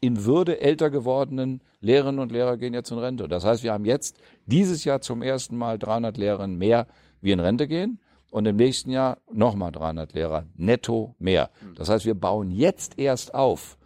in 0.00 0.24
Würde 0.24 0.60
älter 0.60 0.90
gewordenen 0.90 1.62
Lehrerinnen 1.80 2.20
und 2.20 2.32
Lehrer 2.32 2.56
gehen 2.56 2.74
jetzt 2.74 2.90
in 2.90 2.98
Rente. 2.98 3.28
Das 3.28 3.44
heißt, 3.44 3.62
wir 3.62 3.72
haben 3.72 3.84
jetzt 3.84 4.16
dieses 4.46 4.84
Jahr 4.84 5.00
zum 5.00 5.22
ersten 5.22 5.56
Mal 5.56 5.78
300 5.78 6.16
Lehrerinnen 6.16 6.56
mehr, 6.56 6.86
wie 7.20 7.32
in 7.32 7.40
Rente 7.40 7.68
gehen 7.68 8.00
und 8.30 8.46
im 8.46 8.56
nächsten 8.56 8.90
Jahr 8.90 9.18
nochmal 9.32 9.72
300 9.72 10.12
Lehrer 10.12 10.46
netto 10.54 11.14
mehr. 11.18 11.50
Das 11.76 11.88
heißt, 11.88 12.04
wir 12.04 12.14
bauen 12.14 12.50
jetzt 12.50 12.98
erst 12.98 13.34
auf, 13.34 13.77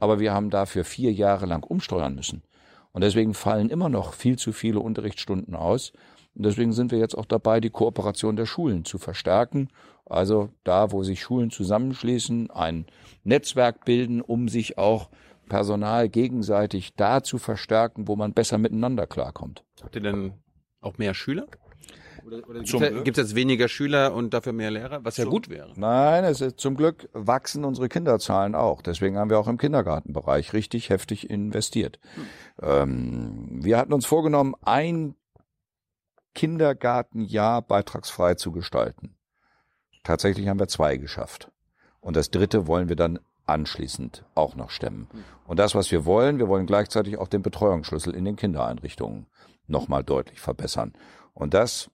aber 0.00 0.18
wir 0.18 0.32
haben 0.32 0.50
dafür 0.50 0.84
vier 0.84 1.12
Jahre 1.12 1.46
lang 1.46 1.62
umsteuern 1.62 2.16
müssen. 2.16 2.42
Und 2.92 3.02
deswegen 3.04 3.34
fallen 3.34 3.70
immer 3.70 3.88
noch 3.88 4.14
viel 4.14 4.36
zu 4.36 4.52
viele 4.52 4.80
Unterrichtsstunden 4.80 5.54
aus. 5.54 5.92
Und 6.34 6.44
deswegen 6.44 6.72
sind 6.72 6.90
wir 6.90 6.98
jetzt 6.98 7.16
auch 7.16 7.26
dabei, 7.26 7.60
die 7.60 7.70
Kooperation 7.70 8.34
der 8.34 8.46
Schulen 8.46 8.84
zu 8.84 8.98
verstärken. 8.98 9.68
Also 10.06 10.48
da, 10.64 10.90
wo 10.90 11.04
sich 11.04 11.22
Schulen 11.22 11.50
zusammenschließen, 11.50 12.50
ein 12.50 12.86
Netzwerk 13.22 13.84
bilden, 13.84 14.20
um 14.20 14.48
sich 14.48 14.76
auch 14.78 15.08
Personal 15.48 16.08
gegenseitig 16.08 16.94
da 16.94 17.22
zu 17.22 17.38
verstärken, 17.38 18.08
wo 18.08 18.16
man 18.16 18.32
besser 18.32 18.58
miteinander 18.58 19.06
klarkommt. 19.06 19.64
Habt 19.82 19.94
ihr 19.96 20.00
denn 20.00 20.32
auch 20.80 20.98
mehr 20.98 21.14
Schüler? 21.14 21.46
Oder, 22.26 22.48
oder 22.48 23.02
gibt 23.02 23.18
es 23.18 23.28
jetzt 23.28 23.34
weniger 23.34 23.68
Schüler 23.68 24.14
und 24.14 24.34
dafür 24.34 24.52
mehr 24.52 24.70
Lehrer? 24.70 25.04
Was 25.04 25.16
ja 25.16 25.24
gut 25.24 25.48
wäre. 25.48 25.72
Nein, 25.76 26.24
es 26.24 26.40
ist, 26.40 26.60
zum 26.60 26.76
Glück 26.76 27.08
wachsen 27.12 27.64
unsere 27.64 27.88
Kinderzahlen 27.88 28.54
auch. 28.54 28.82
Deswegen 28.82 29.18
haben 29.18 29.30
wir 29.30 29.38
auch 29.38 29.48
im 29.48 29.58
Kindergartenbereich 29.58 30.52
richtig 30.52 30.90
heftig 30.90 31.30
investiert. 31.30 31.98
Ähm, 32.60 33.60
wir 33.62 33.78
hatten 33.78 33.92
uns 33.92 34.06
vorgenommen, 34.06 34.54
ein 34.62 35.14
Kindergartenjahr 36.34 37.62
beitragsfrei 37.62 38.34
zu 38.34 38.52
gestalten. 38.52 39.16
Tatsächlich 40.04 40.48
haben 40.48 40.60
wir 40.60 40.68
zwei 40.68 40.96
geschafft. 40.96 41.50
Und 42.00 42.16
das 42.16 42.30
dritte 42.30 42.66
wollen 42.66 42.88
wir 42.88 42.96
dann 42.96 43.18
anschließend 43.46 44.24
auch 44.34 44.54
noch 44.54 44.70
stemmen. 44.70 45.08
Und 45.46 45.58
das, 45.58 45.74
was 45.74 45.90
wir 45.90 46.04
wollen, 46.04 46.38
wir 46.38 46.48
wollen 46.48 46.66
gleichzeitig 46.66 47.18
auch 47.18 47.28
den 47.28 47.42
Betreuungsschlüssel 47.42 48.14
in 48.14 48.24
den 48.24 48.36
Kindereinrichtungen 48.36 49.26
nochmal 49.66 50.04
deutlich 50.04 50.40
verbessern. 50.40 50.92
Und 51.34 51.54
das, 51.54 51.90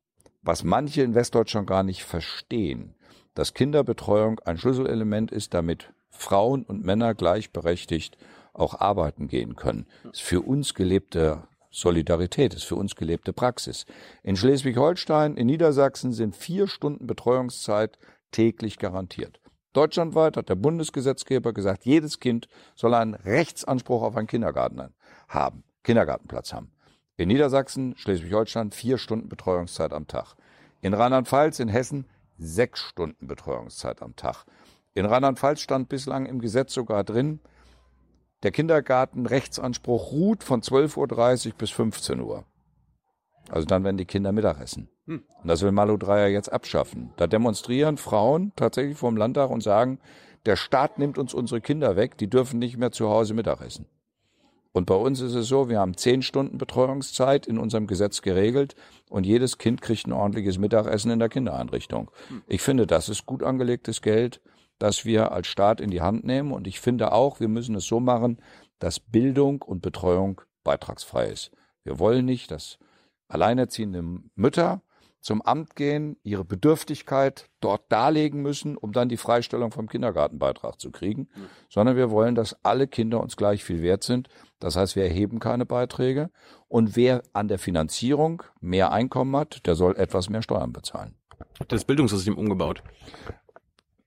was 0.46 0.62
manche 0.62 1.02
in 1.02 1.14
Westdeutschland 1.14 1.66
gar 1.66 1.82
nicht 1.82 2.04
verstehen, 2.04 2.94
dass 3.34 3.52
Kinderbetreuung 3.52 4.40
ein 4.44 4.58
Schlüsselelement 4.58 5.32
ist, 5.32 5.52
damit 5.54 5.92
Frauen 6.08 6.62
und 6.62 6.84
Männer 6.84 7.14
gleichberechtigt 7.14 8.16
auch 8.54 8.80
arbeiten 8.80 9.28
gehen 9.28 9.56
können. 9.56 9.86
Das 10.04 10.14
ist 10.14 10.22
für 10.22 10.40
uns 10.40 10.74
gelebte 10.74 11.42
Solidarität, 11.70 12.54
ist 12.54 12.64
für 12.64 12.76
uns 12.76 12.94
gelebte 12.94 13.32
Praxis. 13.32 13.84
In 14.22 14.36
Schleswig-Holstein, 14.36 15.36
in 15.36 15.48
Niedersachsen 15.48 16.12
sind 16.12 16.34
vier 16.34 16.68
Stunden 16.68 17.06
Betreuungszeit 17.06 17.98
täglich 18.30 18.78
garantiert. 18.78 19.40
Deutschlandweit 19.74 20.38
hat 20.38 20.48
der 20.48 20.54
Bundesgesetzgeber 20.54 21.52
gesagt, 21.52 21.84
jedes 21.84 22.18
Kind 22.18 22.48
soll 22.74 22.94
einen 22.94 23.12
Rechtsanspruch 23.14 24.02
auf 24.02 24.16
einen 24.16 24.26
Kindergarten 24.26 24.94
haben, 25.28 25.64
Kindergartenplatz 25.82 26.54
haben. 26.54 26.70
In 27.18 27.28
Niedersachsen, 27.28 27.96
Schleswig-Holstein 27.96 28.72
vier 28.72 28.98
Stunden 28.98 29.28
Betreuungszeit 29.28 29.92
am 29.92 30.06
Tag. 30.06 30.34
In 30.82 30.92
Rheinland-Pfalz, 30.92 31.60
in 31.60 31.68
Hessen 31.68 32.06
sechs 32.38 32.80
Stunden 32.80 33.26
Betreuungszeit 33.26 34.02
am 34.02 34.16
Tag. 34.16 34.44
In 34.92 35.06
Rheinland-Pfalz 35.06 35.60
stand 35.60 35.88
bislang 35.88 36.26
im 36.26 36.40
Gesetz 36.40 36.74
sogar 36.74 37.04
drin, 37.04 37.40
der 38.42 38.50
Kindergartenrechtsanspruch 38.50 40.12
ruht 40.12 40.44
von 40.44 40.60
12.30 40.60 41.46
Uhr 41.48 41.52
bis 41.56 41.70
15 41.70 42.20
Uhr. 42.20 42.44
Also 43.48 43.66
dann, 43.66 43.82
wenn 43.84 43.96
die 43.96 44.04
Kinder 44.04 44.32
Mittagessen. 44.32 44.88
Hm. 45.06 45.22
Und 45.42 45.48
das 45.48 45.62
will 45.62 45.72
Malu 45.72 45.96
Dreyer 45.96 46.28
jetzt 46.28 46.52
abschaffen. 46.52 47.12
Da 47.16 47.26
demonstrieren 47.26 47.96
Frauen 47.96 48.52
tatsächlich 48.56 48.98
vor 48.98 49.10
dem 49.10 49.16
Landtag 49.16 49.50
und 49.50 49.62
sagen, 49.62 50.00
der 50.44 50.56
Staat 50.56 50.98
nimmt 50.98 51.16
uns 51.16 51.32
unsere 51.32 51.60
Kinder 51.60 51.96
weg, 51.96 52.18
die 52.18 52.28
dürfen 52.28 52.58
nicht 52.58 52.76
mehr 52.76 52.92
zu 52.92 53.08
Hause 53.08 53.32
Mittagessen. 53.32 53.86
Und 54.76 54.84
bei 54.84 54.94
uns 54.94 55.22
ist 55.22 55.32
es 55.32 55.48
so, 55.48 55.70
wir 55.70 55.80
haben 55.80 55.96
zehn 55.96 56.20
Stunden 56.20 56.58
Betreuungszeit 56.58 57.46
in 57.46 57.56
unserem 57.56 57.86
Gesetz 57.86 58.20
geregelt 58.20 58.74
und 59.08 59.24
jedes 59.24 59.56
Kind 59.56 59.80
kriegt 59.80 60.06
ein 60.06 60.12
ordentliches 60.12 60.58
Mittagessen 60.58 61.10
in 61.10 61.18
der 61.18 61.30
Kindereinrichtung. 61.30 62.10
Ich 62.46 62.60
finde, 62.60 62.86
das 62.86 63.08
ist 63.08 63.24
gut 63.24 63.42
angelegtes 63.42 64.02
Geld, 64.02 64.42
das 64.78 65.06
wir 65.06 65.32
als 65.32 65.46
Staat 65.46 65.80
in 65.80 65.90
die 65.90 66.02
Hand 66.02 66.24
nehmen. 66.24 66.52
Und 66.52 66.66
ich 66.66 66.78
finde 66.78 67.12
auch, 67.12 67.40
wir 67.40 67.48
müssen 67.48 67.74
es 67.74 67.86
so 67.86 68.00
machen, 68.00 68.36
dass 68.78 69.00
Bildung 69.00 69.62
und 69.62 69.80
Betreuung 69.80 70.42
beitragsfrei 70.62 71.28
ist. 71.28 71.52
Wir 71.82 71.98
wollen 71.98 72.26
nicht, 72.26 72.50
dass 72.50 72.78
alleinerziehende 73.28 74.04
Mütter 74.34 74.82
zum 75.26 75.42
Amt 75.42 75.74
gehen, 75.74 76.16
ihre 76.22 76.44
Bedürftigkeit 76.44 77.50
dort 77.58 77.90
darlegen 77.90 78.42
müssen, 78.42 78.76
um 78.76 78.92
dann 78.92 79.08
die 79.08 79.16
Freistellung 79.16 79.72
vom 79.72 79.88
Kindergartenbeitrag 79.88 80.78
zu 80.78 80.92
kriegen, 80.92 81.28
sondern 81.68 81.96
wir 81.96 82.12
wollen, 82.12 82.36
dass 82.36 82.56
alle 82.64 82.86
Kinder 82.86 83.20
uns 83.20 83.36
gleich 83.36 83.64
viel 83.64 83.82
wert 83.82 84.04
sind. 84.04 84.28
Das 84.60 84.76
heißt, 84.76 84.94
wir 84.94 85.02
erheben 85.02 85.40
keine 85.40 85.66
Beiträge 85.66 86.30
und 86.68 86.94
wer 86.94 87.24
an 87.32 87.48
der 87.48 87.58
Finanzierung 87.58 88.44
mehr 88.60 88.92
Einkommen 88.92 89.34
hat, 89.34 89.66
der 89.66 89.74
soll 89.74 89.96
etwas 89.96 90.30
mehr 90.30 90.42
Steuern 90.42 90.72
bezahlen. 90.72 91.16
Das 91.66 91.84
Bildungssystem 91.84 92.38
umgebaut? 92.38 92.84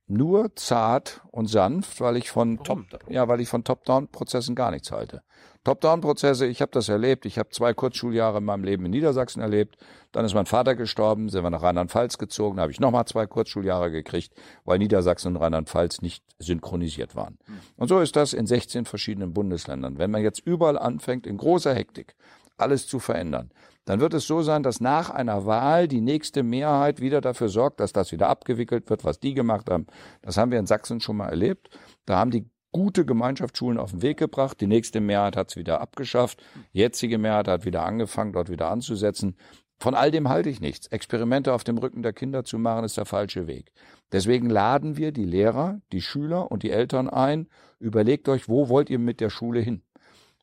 Nur 0.08 0.56
zart 0.56 1.20
und 1.32 1.48
sanft, 1.48 2.00
weil 2.00 2.16
ich 2.16 2.32
von 2.32 2.64
Top, 2.64 2.80
ja, 3.10 3.28
weil 3.28 3.42
ich 3.42 3.50
von 3.50 3.66
Top-Down-Prozessen 3.66 4.56
gar 4.56 4.72
nichts 4.72 4.94
halte. 4.94 5.22
Top-Down-Prozesse, 5.70 6.48
ich 6.48 6.64
habe 6.64 6.72
das 6.72 6.90
erlebt. 6.90 7.28
Ich 7.28 7.38
habe 7.38 7.50
zwei 7.50 7.76
Kurzschuljahre 7.76 8.40
in 8.40 8.44
meinem 8.44 8.64
Leben 8.64 8.86
in 8.86 8.92
Niedersachsen 8.92 9.40
erlebt. 9.40 9.78
Dann 10.12 10.26
ist 10.26 10.34
mein 10.34 10.48
Vater 10.48 10.74
gestorben, 10.74 11.30
sind 11.30 11.44
wir 11.44 11.52
nach 11.52 11.62
Rheinland-Pfalz 11.62 12.18
gezogen, 12.18 12.58
da 12.58 12.64
habe 12.64 12.72
ich 12.72 12.80
nochmal 12.80 13.06
zwei 13.06 13.28
Kurzschuljahre 13.28 13.92
gekriegt, 13.92 14.34
weil 14.66 14.80
Niedersachsen 14.80 15.36
und 15.36 15.38
Rheinland-Pfalz 15.44 16.02
nicht 16.02 16.24
synchronisiert 16.40 17.16
waren. 17.16 17.38
Und 17.78 17.88
so 17.88 18.00
ist 18.00 18.16
das 18.16 18.34
in 18.34 18.48
16 18.48 18.86
verschiedenen 18.86 19.32
Bundesländern. 19.32 20.00
Wenn 20.00 20.10
man 20.10 20.24
jetzt 20.24 20.40
überall 20.40 20.80
anfängt, 20.80 21.28
in 21.28 21.38
großer 21.38 21.76
Hektik 21.76 22.16
alles 22.58 22.88
zu 22.88 22.98
verändern, 22.98 23.52
dann 23.86 24.00
wird 24.00 24.16
es 24.16 24.26
so 24.26 24.42
sein, 24.42 24.64
dass 24.64 24.82
nach 24.82 25.12
einer 25.12 25.46
Wahl 25.46 25.88
die 25.88 26.02
nächste 26.02 26.42
Mehrheit 26.42 27.00
wieder 27.00 27.22
dafür 27.22 27.50
sorgt, 27.50 27.80
dass 27.80 27.94
das 27.94 28.12
wieder 28.12 28.28
abgewickelt 28.28 28.90
wird, 28.90 29.06
was 29.06 29.20
die 29.20 29.36
gemacht 29.36 29.70
haben. 29.70 29.86
Das 30.24 30.36
haben 30.36 30.50
wir 30.50 30.58
in 30.58 30.66
Sachsen 30.66 31.00
schon 31.00 31.18
mal 31.18 31.30
erlebt. 31.30 31.70
Da 32.08 32.18
haben 32.18 32.32
die 32.32 32.50
gute 32.72 33.06
Gemeinschaftsschulen 33.06 33.78
auf 33.78 33.92
den 33.92 34.02
Weg 34.02 34.18
gebracht. 34.18 34.62
Die 34.62 34.68
nächste 34.68 35.00
Mehrheit 35.02 35.36
hat 35.36 35.50
es 35.50 35.56
wieder 35.56 35.82
abgeschafft. 35.82 36.44
Die 36.74 36.80
jetzige 36.80 37.18
Mehrheit 37.18 37.48
hat 37.48 37.66
wieder 37.66 37.84
angefangen, 37.84 38.34
dort 38.34 38.50
wieder 38.50 38.70
anzusetzen. 38.70 39.36
Von 39.82 39.96
all 39.96 40.12
dem 40.12 40.28
halte 40.28 40.50
ich 40.50 40.60
nichts. 40.60 40.88
Experimente 40.88 41.54
auf 41.54 41.64
dem 41.64 41.78
Rücken 41.78 42.04
der 42.04 42.12
Kinder 42.14 42.44
zu 42.44 42.60
machen, 42.60 42.84
ist 42.84 42.98
der 42.98 43.06
falsche 43.06 43.48
Weg. 43.48 43.72
Deswegen 44.12 44.50
laden 44.50 44.98
wir 44.98 45.12
die 45.12 45.24
Lehrer, 45.26 45.80
die 45.94 46.02
Schüler 46.02 46.52
und 46.52 46.64
die 46.64 46.72
Eltern 46.72 47.10
ein. 47.10 47.48
Überlegt 47.80 48.28
euch, 48.28 48.50
wo 48.50 48.68
wollt 48.68 48.90
ihr 48.90 49.00
mit 49.00 49.22
der 49.22 49.30
Schule 49.30 49.62
hin? 49.62 49.82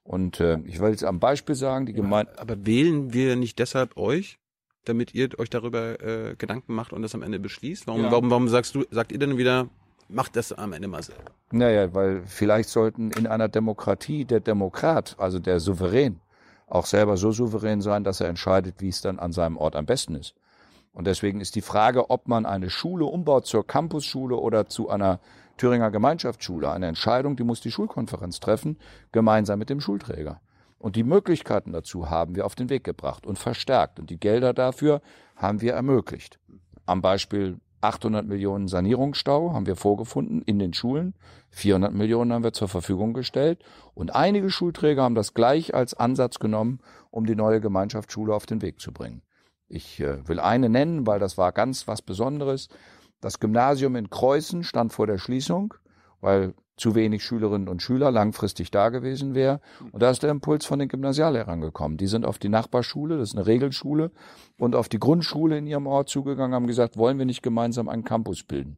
Und 0.03 0.41
äh, 0.41 0.59
ich 0.65 0.81
will 0.81 0.91
jetzt 0.91 1.05
am 1.05 1.21
Beispiel 1.21 1.55
sagen, 1.55 1.85
die 1.85 1.93
Gemeinde. 1.93 2.39
Aber 2.39 2.65
wählen 2.65 3.13
wir 3.13 3.37
nicht 3.37 3.59
deshalb 3.59 3.97
euch, 3.97 4.39
damit 4.85 5.15
ihr 5.15 5.29
euch 5.39 5.51
darüber 5.51 6.01
äh, 6.01 6.37
Gedanken 6.37 6.75
macht 6.75 6.93
und 6.93 7.03
das 7.03 7.15
am 7.15 7.23
Ende 7.23 7.39
beschließt? 7.39 7.87
Warum, 7.89 8.05
Ja. 8.05 8.11
warum, 8.13 8.31
warum 8.31 8.49
sagst 8.49 8.75
du, 8.75 8.85
sagt 8.91 9.13
ihr 9.13 9.19
denn 9.19 9.37
wieder, 9.37 9.69
macht 10.09 10.37
das 10.37 10.53
am 10.53 10.73
Ende 10.73 10.89
mal 10.89 11.03
selber? 11.03 11.31
Naja, 11.51 11.95
weil 11.95 12.23
vielleicht 12.27 12.69
sollten 12.69 13.11
in 13.11 13.27
einer 13.27 13.49
Demokratie 13.49 14.25
der 14.25 14.41
Demokrat, 14.41 15.17
also 15.19 15.39
der 15.39 15.61
Souverän, 15.61 16.21
auch 16.67 16.87
selber 16.87 17.17
so 17.17 17.31
souverän 17.31 17.81
sein, 17.81 18.05
dass 18.05 18.21
er 18.21 18.29
entscheidet, 18.29 18.77
wie 18.81 18.89
es 18.89 19.01
dann 19.01 19.19
an 19.19 19.33
seinem 19.33 19.57
Ort 19.57 19.77
am 19.77 19.87
besten 19.87 20.17
ist. 20.17 20.35
Und 20.93 21.07
deswegen 21.07 21.41
ist 21.41 21.55
die 21.55 21.61
Frage, 21.61 22.11
ob 22.11 22.27
man 22.27 22.47
eine 22.47 22.71
Schule 22.71 23.05
umbaut 23.05 23.47
zur 23.47 23.67
Campusschule 23.67 24.37
oder 24.37 24.67
zu 24.67 24.89
einer 24.89 25.21
Thüringer 25.59 25.91
Gemeinschaftsschule, 25.91 26.71
eine 26.71 26.87
Entscheidung, 26.87 27.37
die 27.37 27.45
muss 27.45 27.61
die 27.61 27.71
Schulkonferenz 27.71 28.41
treffen, 28.41 28.79
gemeinsam 29.13 29.59
mit 29.59 29.71
dem 29.71 29.81
Schulträger. 29.81 30.41
Und 30.79 30.97
die 30.97 31.05
Möglichkeiten 31.05 31.73
dazu 31.73 32.11
haben 32.11 32.35
wir 32.35 32.47
auf 32.47 32.55
den 32.55 32.69
Weg 32.69 32.85
gebracht 32.85 33.27
und 33.27 33.39
verstärkt. 33.39 33.99
Und 33.99 34.11
die 34.11 34.21
Gelder 34.21 34.53
dafür 34.53 35.01
haben 35.35 35.61
wir 35.61 35.75
ermöglicht. 35.75 36.39
am 36.85 37.03
Beispiel 37.03 37.59
800 37.81 38.27
Millionen 38.27 38.69
Sanierungsstau 38.69 39.53
haben 39.53 39.67
wir 39.67 39.77
vorgefunden 39.77 40.43
in 40.43 40.59
den 40.59 40.73
Schulen. 40.73 41.15
400 41.51 41.93
Millionen 41.93 42.33
haben 42.33 42.45
wir 42.45 42.53
zur 42.53 42.69
Verfügung 42.69 43.13
gestellt. 43.13 43.63
Und 43.95 44.15
einige 44.15 44.51
Schulträger 44.51 45.03
haben 45.03 45.15
das 45.15 45.35
gleich 45.35 45.75
als 45.75 45.95
Ansatz 45.95 46.39
genommen, 46.39 46.81
um 47.11 47.27
die 47.27 47.37
neue 47.37 47.61
Gemeinschaftsschule 47.61 48.35
auf 48.35 48.47
den 48.47 48.63
Weg 48.63 48.81
zu 48.81 48.93
bringen. 48.93 49.23
Ich 49.69 50.01
äh, 50.01 50.27
will 50.29 50.41
eine 50.41 50.69
nennen, 50.69 51.07
weil 51.07 51.19
das 51.19 51.39
war 51.39 51.53
ganz 51.53 51.89
was 51.89 52.03
Besonderes. 52.03 52.69
Das 53.21 53.41
Gymnasium 53.41 53.97
in 53.97 54.11
Kreuzen 54.11 54.63
stand 54.63 54.93
vor 54.93 55.07
der 55.07 55.19
Schließung, 55.19 55.75
weil 56.21 56.55
zu 56.77 56.95
wenig 56.95 57.25
Schülerinnen 57.25 57.69
und 57.69 57.83
Schüler 57.83 58.11
langfristig 58.11 58.71
da 58.71 58.91
gewesen 58.91 59.35
wäre. 59.35 59.61
Und 59.93 60.03
da 60.03 60.11
ist 60.11 60.23
der 60.23 60.31
Impuls 60.31 60.67
von 60.67 60.79
den 60.79 60.89
Gymnasiallehrern 60.89 61.61
gekommen. 61.61 61.97
Die 61.97 62.07
sind 62.07 62.27
auf 62.27 62.39
die 62.39 62.51
Nachbarschule, 62.51 63.17
das 63.17 63.31
ist 63.31 63.37
eine 63.37 63.47
Regelschule, 63.47 64.11
und 64.59 64.75
auf 64.75 64.89
die 64.89 64.99
Grundschule 64.99 65.57
in 65.57 65.67
ihrem 65.67 65.87
Ort 65.87 66.11
zugegangen, 66.11 66.55
haben 66.55 66.67
gesagt, 66.67 66.99
wollen 66.99 67.19
wir 67.19 67.25
nicht 67.25 67.43
gemeinsam 67.43 67.89
einen 67.89 68.05
Campus 68.05 68.43
bilden? 68.45 68.77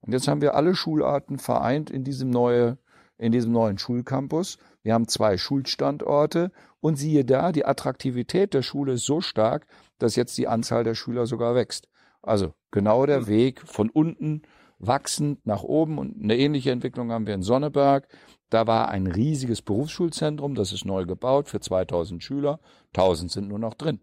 Und 0.00 0.12
jetzt 0.12 0.28
haben 0.28 0.40
wir 0.40 0.54
alle 0.54 0.74
Schularten 0.74 1.38
vereint 1.38 1.90
in 1.90 2.04
diesem 2.04 2.30
neue, 2.30 2.78
in 3.18 3.32
diesem 3.32 3.52
neuen 3.52 3.78
Schulcampus. 3.78 4.58
Wir 4.82 4.94
haben 4.94 5.08
zwei 5.08 5.36
Schulstandorte 5.36 6.52
und 6.80 6.96
siehe 6.96 7.24
da, 7.24 7.52
die 7.52 7.66
Attraktivität 7.66 8.54
der 8.54 8.62
Schule 8.62 8.94
ist 8.94 9.04
so 9.04 9.20
stark, 9.20 9.66
dass 9.98 10.16
jetzt 10.16 10.38
die 10.38 10.48
Anzahl 10.48 10.84
der 10.84 10.94
Schüler 10.94 11.26
sogar 11.26 11.54
wächst. 11.54 11.88
Also 12.22 12.54
genau 12.70 13.06
der 13.06 13.26
Weg 13.26 13.60
von 13.66 13.90
unten 13.90 14.42
wachsend 14.80 15.46
nach 15.46 15.62
oben 15.62 15.98
und 15.98 16.22
eine 16.22 16.36
ähnliche 16.36 16.72
Entwicklung 16.72 17.12
haben 17.12 17.26
wir 17.26 17.34
in 17.34 17.42
Sonneberg. 17.42 18.08
Da 18.48 18.66
war 18.66 18.88
ein 18.88 19.06
riesiges 19.06 19.62
Berufsschulzentrum, 19.62 20.54
das 20.54 20.72
ist 20.72 20.84
neu 20.84 21.04
gebaut 21.04 21.48
für 21.48 21.60
2000 21.60 22.24
Schüler. 22.24 22.58
1000 22.94 23.30
sind 23.30 23.48
nur 23.48 23.58
noch 23.58 23.74
drin. 23.74 24.00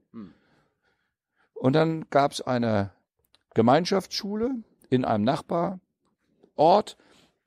Und 1.54 1.74
dann 1.74 2.06
gab 2.10 2.32
es 2.32 2.42
eine 2.42 2.92
Gemeinschaftsschule 3.56 4.52
in 4.90 5.04
einem 5.04 5.24
Nachbarort, 5.24 6.98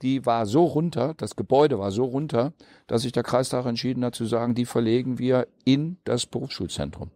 die 0.02 0.26
war 0.26 0.46
so 0.46 0.64
runter, 0.64 1.14
das 1.16 1.36
Gebäude 1.36 1.78
war 1.78 1.90
so 1.90 2.04
runter, 2.04 2.52
dass 2.86 3.02
sich 3.02 3.12
der 3.12 3.22
Kreistag 3.22 3.66
entschieden 3.66 4.04
hat 4.04 4.14
zu 4.14 4.24
sagen, 4.24 4.54
die 4.54 4.64
verlegen 4.64 5.18
wir 5.18 5.46
in 5.64 5.98
das 6.04 6.26
Berufsschulzentrum. 6.26 7.10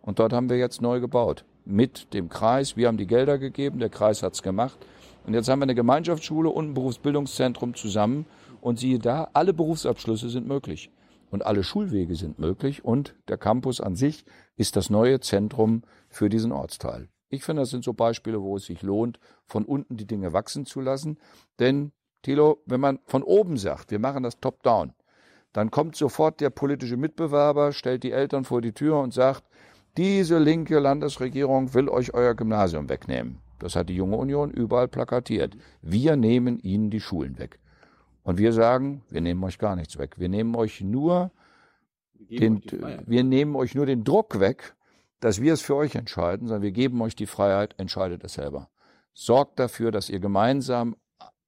Und 0.00 0.18
dort 0.18 0.32
haben 0.32 0.50
wir 0.50 0.56
jetzt 0.56 0.82
neu 0.82 1.00
gebaut. 1.00 1.44
Mit 1.64 2.12
dem 2.12 2.28
Kreis. 2.28 2.76
Wir 2.76 2.88
haben 2.88 2.96
die 2.96 3.06
Gelder 3.06 3.38
gegeben, 3.38 3.78
der 3.78 3.88
Kreis 3.88 4.22
hat's 4.24 4.42
gemacht. 4.42 4.76
Und 5.26 5.34
jetzt 5.34 5.48
haben 5.48 5.60
wir 5.60 5.64
eine 5.64 5.74
Gemeinschaftsschule 5.74 6.48
und 6.48 6.70
ein 6.70 6.74
Berufsbildungszentrum 6.74 7.74
zusammen. 7.74 8.26
Und 8.60 8.78
siehe 8.78 8.98
da, 8.98 9.28
alle 9.32 9.52
Berufsabschlüsse 9.52 10.28
sind 10.28 10.46
möglich. 10.46 10.90
Und 11.30 11.44
alle 11.44 11.64
Schulwege 11.64 12.14
sind 12.14 12.38
möglich. 12.38 12.84
Und 12.84 13.14
der 13.28 13.38
Campus 13.38 13.80
an 13.80 13.96
sich 13.96 14.24
ist 14.56 14.76
das 14.76 14.90
neue 14.90 15.20
Zentrum 15.20 15.82
für 16.08 16.28
diesen 16.28 16.52
Ortsteil. 16.52 17.08
Ich 17.28 17.44
finde, 17.44 17.62
das 17.62 17.70
sind 17.70 17.82
so 17.82 17.94
Beispiele, 17.94 18.42
wo 18.42 18.56
es 18.56 18.66
sich 18.66 18.82
lohnt, 18.82 19.18
von 19.46 19.64
unten 19.64 19.96
die 19.96 20.06
Dinge 20.06 20.32
wachsen 20.32 20.66
zu 20.66 20.80
lassen. 20.80 21.18
Denn, 21.58 21.92
Thilo, 22.20 22.58
wenn 22.66 22.80
man 22.80 22.98
von 23.06 23.22
oben 23.22 23.56
sagt, 23.56 23.90
wir 23.90 23.98
machen 23.98 24.22
das 24.22 24.38
top-down, 24.38 24.92
dann 25.52 25.70
kommt 25.70 25.96
sofort 25.96 26.40
der 26.40 26.50
politische 26.50 26.96
Mitbewerber, 26.96 27.72
stellt 27.72 28.02
die 28.04 28.12
Eltern 28.12 28.44
vor 28.44 28.60
die 28.60 28.72
Tür 28.72 29.00
und 29.00 29.14
sagt, 29.14 29.44
diese 29.96 30.38
linke 30.38 30.78
Landesregierung 30.78 31.74
will 31.74 31.88
euch 31.88 32.14
euer 32.14 32.34
Gymnasium 32.34 32.88
wegnehmen. 32.88 33.38
Das 33.62 33.76
hat 33.76 33.88
die 33.88 33.94
junge 33.94 34.16
Union 34.16 34.50
überall 34.50 34.88
plakatiert. 34.88 35.56
Wir 35.80 36.16
nehmen 36.16 36.58
ihnen 36.58 36.90
die 36.90 37.00
Schulen 37.00 37.38
weg. 37.38 37.58
Und 38.24 38.38
wir 38.38 38.52
sagen, 38.52 39.02
wir 39.08 39.20
nehmen 39.20 39.42
euch 39.44 39.58
gar 39.58 39.76
nichts 39.76 39.98
weg. 39.98 40.18
Wir 40.18 40.28
nehmen 40.28 40.54
euch 40.54 40.80
nur 40.80 41.30
den, 42.14 42.62
wir 43.06 43.24
nehmen 43.24 43.56
euch 43.56 43.74
nur 43.74 43.86
den 43.86 44.04
Druck 44.04 44.40
weg, 44.40 44.74
dass 45.20 45.40
wir 45.40 45.52
es 45.52 45.60
für 45.60 45.76
euch 45.76 45.94
entscheiden, 45.94 46.48
sondern 46.48 46.62
wir 46.62 46.72
geben 46.72 47.00
euch 47.02 47.14
die 47.14 47.26
Freiheit, 47.26 47.74
entscheidet 47.78 48.24
es 48.24 48.34
selber. 48.34 48.68
Sorgt 49.12 49.58
dafür, 49.58 49.90
dass 49.90 50.08
ihr 50.08 50.18
gemeinsam 50.18 50.96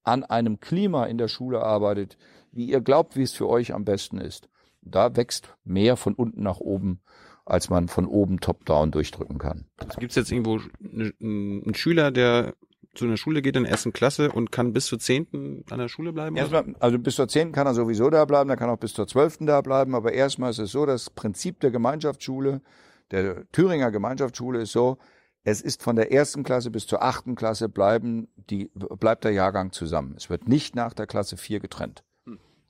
an 0.02 0.22
einem 0.22 0.60
Klima 0.60 1.06
in 1.06 1.18
der 1.18 1.28
Schule 1.28 1.62
arbeitet, 1.62 2.16
wie 2.52 2.66
ihr 2.66 2.80
glaubt, 2.80 3.16
wie 3.16 3.22
es 3.22 3.32
für 3.32 3.48
euch 3.48 3.72
am 3.72 3.84
besten 3.84 4.18
ist. 4.18 4.48
Da 4.82 5.16
wächst 5.16 5.48
mehr 5.64 5.96
von 5.96 6.14
unten 6.14 6.42
nach 6.42 6.60
oben 6.60 7.00
als 7.44 7.70
man 7.70 7.88
von 7.88 8.06
oben 8.06 8.40
top-down 8.40 8.90
durchdrücken 8.90 9.38
kann. 9.38 9.66
Also 9.78 9.98
Gibt 9.98 10.12
es 10.12 10.16
jetzt 10.16 10.32
irgendwo 10.32 10.60
einen 10.80 11.74
Schüler, 11.74 12.10
der 12.10 12.54
zu 12.94 13.04
einer 13.04 13.16
Schule 13.16 13.42
geht 13.42 13.56
in 13.56 13.64
der 13.64 13.72
ersten 13.72 13.92
Klasse 13.92 14.30
und 14.30 14.52
kann 14.52 14.72
bis 14.72 14.86
zur 14.86 14.98
zehnten 14.98 15.64
an 15.70 15.78
der 15.78 15.88
Schule 15.88 16.12
bleiben? 16.12 16.36
Erstmal, 16.36 16.74
also 16.78 16.98
bis 16.98 17.16
zur 17.16 17.28
zehnten 17.28 17.52
kann 17.52 17.66
er 17.66 17.74
sowieso 17.74 18.08
da 18.08 18.24
bleiben, 18.24 18.50
er 18.50 18.56
kann 18.56 18.70
auch 18.70 18.78
bis 18.78 18.94
zur 18.94 19.06
zwölften 19.06 19.46
da 19.46 19.60
bleiben, 19.60 19.94
aber 19.94 20.12
erstmal 20.12 20.50
ist 20.50 20.58
es 20.58 20.70
so, 20.70 20.86
das 20.86 21.10
Prinzip 21.10 21.60
der 21.60 21.70
Gemeinschaftsschule, 21.70 22.62
der 23.10 23.50
Thüringer 23.50 23.90
Gemeinschaftsschule 23.90 24.62
ist 24.62 24.72
so, 24.72 24.98
es 25.42 25.60
ist 25.60 25.82
von 25.82 25.96
der 25.96 26.10
ersten 26.10 26.42
Klasse 26.42 26.70
bis 26.70 26.86
zur 26.86 27.02
achten 27.02 27.34
Klasse 27.34 27.68
bleiben 27.68 28.28
die, 28.48 28.70
bleibt 28.74 29.24
der 29.24 29.32
Jahrgang 29.32 29.72
zusammen. 29.72 30.14
Es 30.16 30.30
wird 30.30 30.48
nicht 30.48 30.74
nach 30.74 30.94
der 30.94 31.06
Klasse 31.06 31.36
vier 31.36 31.60
getrennt. 31.60 32.02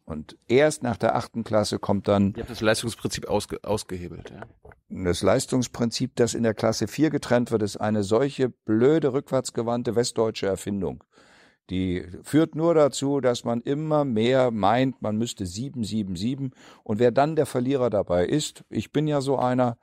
Und 0.04 0.36
erst 0.48 0.82
nach 0.82 0.98
der 0.98 1.16
achten 1.16 1.44
Klasse 1.44 1.78
kommt 1.78 2.08
dann. 2.08 2.34
Ihr 2.34 2.42
habt 2.42 2.50
das 2.50 2.60
Leistungsprinzip 2.60 3.26
ausge, 3.26 3.58
ausgehebelt, 3.62 4.30
ja. 4.30 4.42
Das 4.90 5.22
Leistungsprinzip, 5.22 6.14
das 6.16 6.34
in 6.34 6.42
der 6.42 6.54
Klasse 6.54 6.86
4 6.86 7.10
getrennt 7.10 7.50
wird, 7.50 7.62
ist 7.62 7.78
eine 7.78 8.02
solche 8.02 8.50
blöde, 8.50 9.12
rückwärtsgewandte 9.12 9.96
westdeutsche 9.96 10.46
Erfindung. 10.46 11.02
Die 11.70 12.06
führt 12.22 12.54
nur 12.54 12.74
dazu, 12.74 13.20
dass 13.20 13.44
man 13.44 13.62
immer 13.62 14.04
mehr 14.04 14.50
meint, 14.50 15.00
man 15.00 15.16
müsste 15.16 15.46
7, 15.46 15.82
7, 15.82 16.14
7. 16.14 16.50
Und 16.82 16.98
wer 16.98 17.10
dann 17.10 17.36
der 17.36 17.46
Verlierer 17.46 17.88
dabei 17.88 18.26
ist, 18.26 18.64
ich 18.68 18.92
bin 18.92 19.06
ja 19.06 19.22
so 19.22 19.38
einer, 19.38 19.78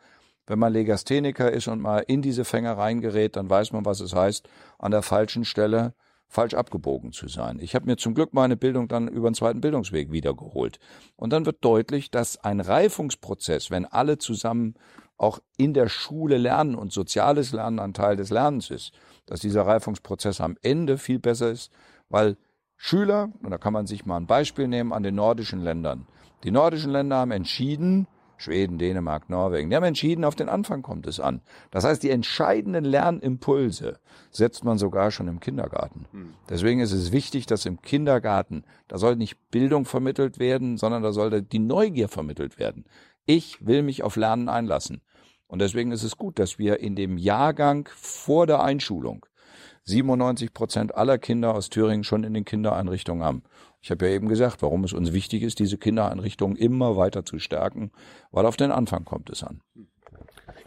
wenn 0.46 0.60
man 0.60 0.74
Legastheniker 0.74 1.52
ist 1.52 1.68
und 1.68 1.82
mal 1.82 2.04
in 2.08 2.22
diese 2.22 2.46
Fänger 2.46 2.78
reingerät, 2.78 3.36
dann 3.36 3.50
weiß 3.50 3.74
man, 3.74 3.86
was 3.86 4.00
es 4.00 4.14
heißt, 4.14 4.48
an 4.78 4.92
der 4.92 5.02
falschen 5.02 5.46
Stelle 5.46 5.96
falsch 6.32 6.54
abgebogen 6.54 7.12
zu 7.12 7.28
sein. 7.28 7.60
Ich 7.60 7.76
habe 7.76 7.86
mir 7.86 7.98
zum 7.98 8.14
Glück 8.14 8.34
meine 8.34 8.56
Bildung 8.56 8.88
dann 8.88 9.10
über 9.10 9.30
den 9.30 9.36
zweiten 9.36 9.60
Bildungsweg 9.60 10.12
wiedergeholt. 10.12 10.80
Und 11.18 11.34
dann 11.34 11.46
wird 11.46 11.64
deutlich, 11.64 12.10
dass 12.10 12.38
ein 12.38 12.62
Reifungsprozess, 12.62 13.70
wenn 13.70 13.86
alle 13.86 14.18
zusammen 14.18 14.76
auch 15.18 15.40
in 15.58 15.74
der 15.74 15.90
Schule 15.90 16.38
lernen 16.38 16.76
und 16.76 16.94
soziales 16.94 17.52
Lernen 17.52 17.80
ein 17.80 17.94
Teil 17.94 18.16
des 18.16 18.30
Lernens 18.30 18.72
ist, 18.72 18.94
dass 19.26 19.42
dieser 19.42 19.68
Reifungsprozess 19.68 20.40
am 20.40 20.58
Ende 20.62 20.98
viel 20.98 21.20
besser 21.20 21.52
ist, 21.52 21.70
weil 22.08 22.38
Schüler, 22.78 23.30
und 23.44 23.52
da 23.52 23.58
kann 23.58 23.74
man 23.74 23.86
sich 23.86 24.06
mal 24.06 24.18
ein 24.18 24.26
Beispiel 24.26 24.70
nehmen 24.70 24.94
an 24.94 25.04
den 25.04 25.16
nordischen 25.16 25.62
Ländern. 25.62 26.08
Die 26.46 26.52
nordischen 26.52 26.92
Länder 26.92 27.18
haben 27.18 27.32
entschieden, 27.32 28.08
Schweden, 28.42 28.78
Dänemark, 28.78 29.30
Norwegen. 29.30 29.70
Die 29.70 29.76
haben 29.76 29.84
entschieden, 29.84 30.26
auf 30.26 30.36
den 30.36 30.50
Anfang 30.50 30.82
kommt 30.82 31.08
es 31.08 31.20
an. 31.20 31.42
Das 31.70 31.84
heißt, 31.84 32.04
die 32.04 32.10
entscheidenden 32.10 32.84
Lernimpulse 32.84 34.00
setzt 34.32 34.64
man 34.64 34.78
sogar 34.78 35.12
schon 35.12 35.28
im 35.28 35.40
Kindergarten. 35.40 36.08
Hm. 36.12 36.34
Deswegen 36.50 36.80
ist 36.80 36.92
es 36.92 37.12
wichtig, 37.12 37.46
dass 37.46 37.66
im 37.66 37.82
Kindergarten, 37.82 38.64
da 38.88 38.98
soll 38.98 39.16
nicht 39.16 39.38
Bildung 39.52 39.86
vermittelt 39.86 40.40
werden, 40.40 40.78
sondern 40.78 41.04
da 41.04 41.12
soll 41.12 41.42
die 41.42 41.60
Neugier 41.60 42.08
vermittelt 42.08 42.60
werden. 42.60 42.86
Ich 43.26 43.66
will 43.66 43.84
mich 43.84 44.04
auf 44.04 44.16
Lernen 44.16 44.50
einlassen. 44.50 45.02
Und 45.48 45.60
deswegen 45.60 45.92
ist 45.92 46.04
es 46.04 46.18
gut, 46.18 46.40
dass 46.40 46.60
wir 46.60 46.80
in 46.80 46.96
dem 46.96 47.18
Jahrgang 47.18 47.90
vor 47.94 48.48
der 48.48 48.64
Einschulung 48.64 49.26
97 49.84 50.54
Prozent 50.54 50.96
aller 50.96 51.18
Kinder 51.18 51.54
aus 51.56 51.70
Thüringen 51.70 52.04
schon 52.04 52.24
in 52.24 52.34
den 52.34 52.46
Kindereinrichtungen 52.46 53.24
haben. 53.24 53.44
Ich 53.82 53.90
habe 53.90 54.08
ja 54.08 54.14
eben 54.14 54.28
gesagt, 54.28 54.62
warum 54.62 54.84
es 54.84 54.94
uns 54.94 55.12
wichtig 55.12 55.42
ist, 55.42 55.60
diese 55.60 55.78
Kindereinrichtungen 55.78 56.56
immer 56.56 56.98
weiter 56.98 57.26
zu 57.26 57.40
stärken, 57.40 57.92
weil 58.32 58.46
auf 58.46 58.58
den 58.58 58.72
Anfang 58.72 59.06
kommt 59.06 59.30
es 59.30 59.44
an. 59.44 59.62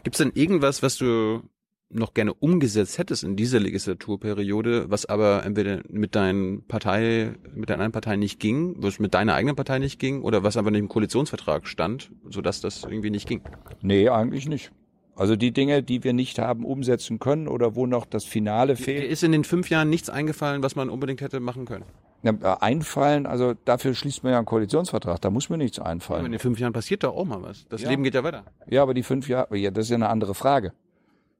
Gibt 0.03 0.15
es 0.15 0.17
denn 0.19 0.31
irgendwas, 0.35 0.83
was 0.83 0.97
du 0.97 1.41
noch 1.89 2.13
gerne 2.13 2.33
umgesetzt 2.33 2.97
hättest 2.97 3.23
in 3.23 3.35
dieser 3.35 3.59
Legislaturperiode, 3.59 4.89
was 4.89 5.05
aber 5.05 5.45
entweder 5.45 5.81
mit 5.87 6.15
deinen 6.15 6.65
Partei, 6.67 7.35
mit 7.53 7.69
deiner 7.69 7.89
Partei 7.89 8.17
nicht 8.17 8.39
ging, 8.39 8.75
was 8.79 8.99
mit 8.99 9.13
deiner 9.13 9.35
eigenen 9.35 9.55
Partei 9.55 9.79
nicht 9.79 9.99
ging, 9.99 10.21
oder 10.21 10.43
was 10.43 10.57
einfach 10.57 10.71
nicht 10.71 10.81
im 10.81 10.89
Koalitionsvertrag 10.89 11.67
stand, 11.67 12.11
sodass 12.29 12.59
das 12.59 12.83
irgendwie 12.83 13.11
nicht 13.11 13.27
ging? 13.27 13.41
Nee, 13.81 14.09
eigentlich 14.09 14.47
nicht. 14.47 14.71
Also 15.15 15.35
die 15.35 15.53
Dinge, 15.53 15.81
die 15.81 16.03
wir 16.03 16.13
nicht 16.13 16.39
haben 16.39 16.65
umsetzen 16.65 17.19
können 17.19 17.47
oder 17.47 17.75
wo 17.75 17.85
noch 17.85 18.05
das 18.05 18.25
Finale 18.25 18.75
fehlt. 18.75 19.09
Ist 19.09 19.23
in 19.23 19.31
den 19.31 19.45
fünf 19.45 19.69
Jahren 19.69 19.89
nichts 19.89 20.09
eingefallen, 20.09 20.61
was 20.61 20.75
man 20.75 20.89
unbedingt 20.89 21.21
hätte 21.21 21.39
machen 21.39 21.65
können? 21.65 21.85
Ja, 22.23 22.57
einfallen, 22.59 23.27
also 23.27 23.53
dafür 23.65 23.93
schließt 23.93 24.23
man 24.23 24.31
ja 24.31 24.39
einen 24.39 24.47
Koalitionsvertrag, 24.47 25.21
da 25.21 25.29
muss 25.29 25.49
mir 25.49 25.57
nichts 25.57 25.79
einfallen. 25.79 26.21
Aber 26.21 26.25
in 26.25 26.31
den 26.31 26.39
fünf 26.39 26.59
Jahren 26.59 26.73
passiert 26.73 27.03
doch 27.03 27.15
auch 27.15 27.25
mal 27.25 27.41
was. 27.43 27.67
Das 27.69 27.83
ja. 27.83 27.89
Leben 27.89 28.03
geht 28.03 28.15
ja 28.15 28.23
weiter. 28.23 28.45
Ja, 28.67 28.81
aber 28.81 28.95
die 28.95 29.03
fünf 29.03 29.29
Jahre, 29.29 29.55
ja, 29.55 29.69
das 29.69 29.85
ist 29.85 29.89
ja 29.91 29.95
eine 29.95 30.09
andere 30.09 30.33
Frage. 30.33 30.73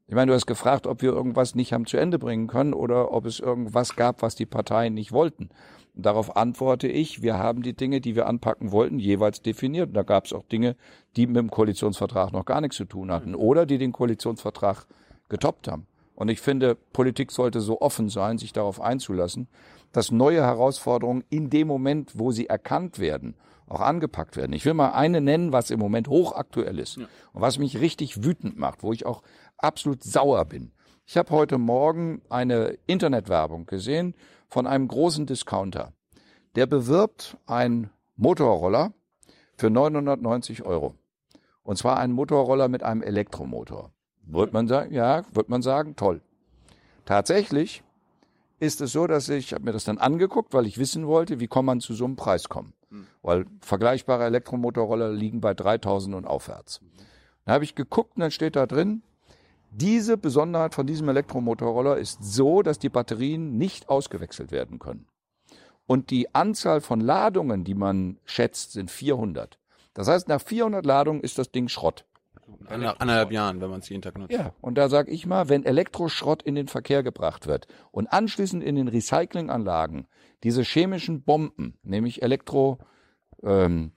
Ich 0.07 0.13
meine, 0.13 0.29
du 0.29 0.35
hast 0.35 0.45
gefragt, 0.45 0.85
ob 0.85 1.01
wir 1.01 1.11
irgendwas 1.11 1.55
nicht 1.55 1.73
haben 1.73 1.87
zu 1.87 1.97
Ende 1.97 2.19
bringen 2.19 2.45
können 2.45 2.73
oder 2.73 3.11
ob 3.11 3.25
es 3.25 3.39
irgendwas 3.39 3.95
gab, 3.95 4.21
was 4.21 4.35
die 4.35 4.45
Parteien 4.45 4.93
nicht 4.93 5.11
wollten. 5.11 5.49
Darauf 5.97 6.35
antworte 6.35 6.89
ich, 6.89 7.21
wir 7.21 7.37
haben 7.37 7.61
die 7.61 7.73
Dinge, 7.73 8.01
die 8.01 8.15
wir 8.15 8.27
anpacken 8.27 8.71
wollten, 8.71 8.99
jeweils 8.99 9.41
definiert. 9.41 9.89
Und 9.89 9.93
da 9.93 10.03
gab 10.03 10.25
es 10.25 10.33
auch 10.33 10.43
Dinge, 10.43 10.75
die 11.15 11.25
mit 11.25 11.37
dem 11.37 11.49
Koalitionsvertrag 11.49 12.33
noch 12.33 12.43
gar 12.43 12.59
nichts 12.59 12.75
zu 12.75 12.85
tun 12.85 13.11
hatten 13.11 13.33
oder 13.33 13.65
die 13.65 13.77
den 13.77 13.93
Koalitionsvertrag 13.93 14.85
getoppt 15.29 15.69
haben. 15.69 15.87
Und 16.13 16.29
ich 16.29 16.41
finde, 16.41 16.75
Politik 16.75 17.31
sollte 17.31 17.61
so 17.61 17.81
offen 17.81 18.09
sein, 18.09 18.37
sich 18.37 18.53
darauf 18.53 18.81
einzulassen, 18.81 19.47
dass 19.91 20.11
neue 20.11 20.41
Herausforderungen 20.41 21.23
in 21.29 21.49
dem 21.49 21.67
Moment, 21.67 22.11
wo 22.15 22.31
sie 22.31 22.47
erkannt 22.47 22.99
werden, 22.99 23.35
auch 23.67 23.81
angepackt 23.81 24.35
werden. 24.35 24.53
Ich 24.53 24.65
will 24.65 24.73
mal 24.73 24.91
eine 24.91 25.21
nennen, 25.21 25.51
was 25.51 25.71
im 25.71 25.79
Moment 25.79 26.07
hochaktuell 26.07 26.77
ist 26.77 26.97
ja. 26.97 27.05
und 27.33 27.41
was 27.41 27.57
mich 27.57 27.79
richtig 27.79 28.23
wütend 28.23 28.57
macht, 28.57 28.83
wo 28.83 28.93
ich 28.93 29.05
auch 29.05 29.23
absolut 29.57 30.03
sauer 30.03 30.45
bin. 30.45 30.71
Ich 31.05 31.17
habe 31.17 31.29
heute 31.31 31.57
Morgen 31.57 32.21
eine 32.29 32.77
Internetwerbung 32.87 33.65
gesehen 33.65 34.15
von 34.55 34.67
einem 34.67 34.87
großen 34.87 35.25
Discounter. 35.25 35.91
Der 36.55 36.65
bewirbt 36.65 37.35
einen 37.45 37.89
Motorroller 38.15 38.93
für 39.57 39.69
990 39.69 40.63
Euro. 40.63 40.95
Und 41.63 41.77
zwar 41.77 41.97
einen 41.97 42.13
Motorroller 42.13 42.69
mit 42.69 42.81
einem 42.81 43.01
Elektromotor. 43.01 43.91
Wird 44.21 44.53
man 44.53 44.69
sagen, 44.69 44.93
ja, 44.93 45.23
wird 45.33 45.49
man 45.49 45.61
sagen, 45.61 45.97
toll. 45.97 46.21
Tatsächlich 47.03 47.83
ist 48.57 48.79
es 48.79 48.93
so, 48.93 49.07
dass 49.07 49.27
ich, 49.27 49.47
ich 49.47 49.53
habe 49.53 49.65
mir 49.65 49.73
das 49.73 49.83
dann 49.83 49.97
angeguckt, 49.97 50.53
weil 50.53 50.67
ich 50.67 50.77
wissen 50.77 51.05
wollte, 51.05 51.41
wie 51.41 51.49
kann 51.49 51.65
man 51.65 51.81
zu 51.81 51.93
so 51.93 52.05
einem 52.05 52.15
Preis 52.15 52.47
kommen. 52.47 52.71
Weil 53.23 53.47
vergleichbare 53.59 54.23
Elektromotorroller 54.23 55.11
liegen 55.11 55.41
bei 55.41 55.53
3000 55.53 56.15
und 56.15 56.25
aufwärts. 56.25 56.79
Dann 57.43 57.55
habe 57.55 57.65
ich 57.65 57.75
geguckt 57.75 58.15
und 58.15 58.21
dann 58.21 58.31
steht 58.31 58.55
da 58.55 58.67
drin, 58.67 59.03
diese 59.77 60.17
Besonderheit 60.17 60.73
von 60.73 60.87
diesem 60.87 61.09
Elektromotorroller 61.09 61.97
ist 61.97 62.23
so, 62.23 62.61
dass 62.61 62.79
die 62.79 62.89
Batterien 62.89 63.57
nicht 63.57 63.89
ausgewechselt 63.89 64.51
werden 64.51 64.79
können. 64.79 65.07
Und 65.85 66.09
die 66.11 66.33
Anzahl 66.33 66.81
von 66.81 66.99
Ladungen, 66.99 67.63
die 67.63 67.75
man 67.75 68.17
schätzt, 68.25 68.71
sind 68.71 68.89
400. 68.89 69.59
Das 69.93 70.07
heißt, 70.07 70.27
nach 70.27 70.41
400 70.41 70.85
Ladungen 70.85 71.21
ist 71.21 71.37
das 71.37 71.51
Ding 71.51 71.67
Schrott. 71.67 72.05
Nach 72.69 72.99
anderthalb 72.99 73.31
Jahren, 73.31 73.59
wenn 73.59 73.69
man 73.69 73.79
es 73.79 73.89
jeden 73.89 74.01
Tag 74.01 74.17
nutzt. 74.17 74.31
Ja, 74.31 74.53
und 74.61 74.77
da 74.77 74.87
sage 74.87 75.11
ich 75.11 75.25
mal, 75.25 75.49
wenn 75.49 75.65
Elektroschrott 75.65 76.41
in 76.43 76.55
den 76.55 76.67
Verkehr 76.67 77.03
gebracht 77.03 77.47
wird 77.47 77.67
und 77.91 78.07
anschließend 78.07 78.63
in 78.63 78.75
den 78.75 78.87
Recyclinganlagen 78.87 80.07
diese 80.43 80.63
chemischen 80.63 81.23
Bomben, 81.23 81.77
nämlich 81.83 82.21
Elektroladungen, 82.21 82.94
ähm, 83.45 83.91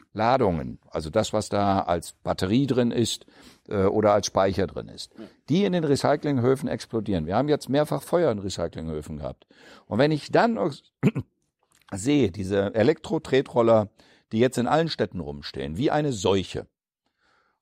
also 0.90 1.10
das, 1.10 1.32
was 1.32 1.48
da 1.48 1.80
als 1.80 2.12
Batterie 2.12 2.66
drin 2.66 2.90
ist 2.90 3.26
äh, 3.68 3.84
oder 3.84 4.12
als 4.12 4.26
Speicher 4.26 4.66
drin 4.66 4.88
ist, 4.88 5.14
die 5.48 5.64
in 5.64 5.72
den 5.72 5.84
Recyclinghöfen 5.84 6.68
explodieren. 6.68 7.26
Wir 7.26 7.36
haben 7.36 7.48
jetzt 7.48 7.68
mehrfach 7.68 8.02
Feuer 8.02 8.30
in 8.30 8.40
Recyclinghöfen 8.40 9.18
gehabt. 9.18 9.46
Und 9.86 9.98
wenn 9.98 10.10
ich 10.10 10.30
dann 10.30 10.58
sehe, 11.92 12.30
diese 12.30 12.74
Elektro-Tretroller, 12.74 13.88
die 14.32 14.38
jetzt 14.38 14.58
in 14.58 14.66
allen 14.66 14.88
Städten 14.88 15.20
rumstehen, 15.20 15.76
wie 15.76 15.90
eine 15.90 16.12
Seuche, 16.12 16.66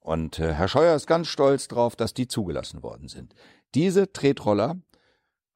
und 0.00 0.38
äh, 0.38 0.54
Herr 0.54 0.68
Scheuer 0.68 0.94
ist 0.94 1.08
ganz 1.08 1.26
stolz 1.26 1.66
drauf, 1.66 1.96
dass 1.96 2.14
die 2.14 2.28
zugelassen 2.28 2.84
worden 2.84 3.08
sind. 3.08 3.34
Diese 3.74 4.12
Tretroller 4.12 4.80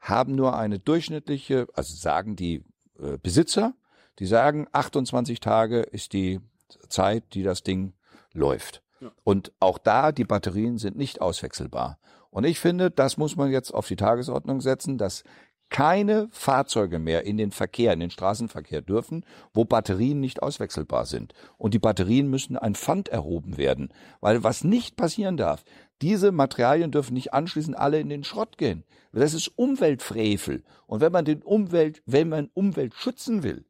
haben 0.01 0.35
nur 0.35 0.59
eine 0.59 0.81
durchschnittliche, 0.81 1.69
also 1.75 1.95
sagen 1.95 2.35
die 2.35 2.65
äh, 2.99 3.17
Besitzer, 3.23 3.75
die 4.21 4.27
sagen, 4.27 4.69
28 4.73 5.41
Tage 5.41 5.81
ist 5.81 6.13
die 6.13 6.41
Zeit, 6.89 7.25
die 7.33 7.43
das 7.43 7.63
Ding 7.63 7.95
läuft. 8.33 8.83
Ja. 9.01 9.11
Und 9.25 9.53
auch 9.59 9.79
da, 9.79 10.13
die 10.13 10.25
Batterien 10.25 10.79
sind 10.79 10.97
nicht 10.97 11.21
auswechselbar. 11.21 11.99
Und 12.31 12.45
ich 12.45 12.61
finde, 12.61 12.91
das 12.91 13.17
muss 13.17 13.37
man 13.37 13.51
jetzt 13.51 13.73
auf 13.73 13.89
die 13.89 13.97
Tagesordnung 13.97 14.61
setzen, 14.61 14.99
dass 14.99 15.25
keine 15.71 16.29
Fahrzeuge 16.33 16.99
mehr 16.99 17.25
in 17.25 17.37
den 17.37 17.53
Verkehr, 17.53 17.93
in 17.93 18.01
den 18.01 18.11
Straßenverkehr 18.11 18.83
dürfen, 18.83 19.25
wo 19.55 19.65
Batterien 19.65 20.21
nicht 20.21 20.43
auswechselbar 20.43 21.07
sind. 21.07 21.33
Und 21.59 21.75
die 21.75 21.79
Batterien 21.79 22.29
müssen 22.29 22.57
ein 22.57 22.75
Pfand 22.75 23.09
erhoben 23.09 23.57
werden. 23.57 23.93
Weil 24.21 24.43
was 24.43 24.65
nicht 24.65 24.97
passieren 24.97 25.37
darf, 25.37 25.65
diese 26.03 26.33
Materialien 26.33 26.91
dürfen 26.91 27.15
nicht 27.15 27.33
anschließend 27.33 27.79
alle 27.79 28.01
in 28.01 28.09
den 28.09 28.25
Schrott 28.25 28.59
gehen. 28.59 28.85
Das 29.13 29.35
ist 29.35 29.49
Umweltfrevel. 29.57 30.63
Und 30.87 31.01
wenn 31.01 31.13
man 31.13 31.25
den 31.25 31.43
Umwelt, 31.43 32.03
wenn 32.05 32.29
man 32.29 32.51
Umwelt 32.53 32.95
schützen 32.95 33.43
will, 33.43 33.65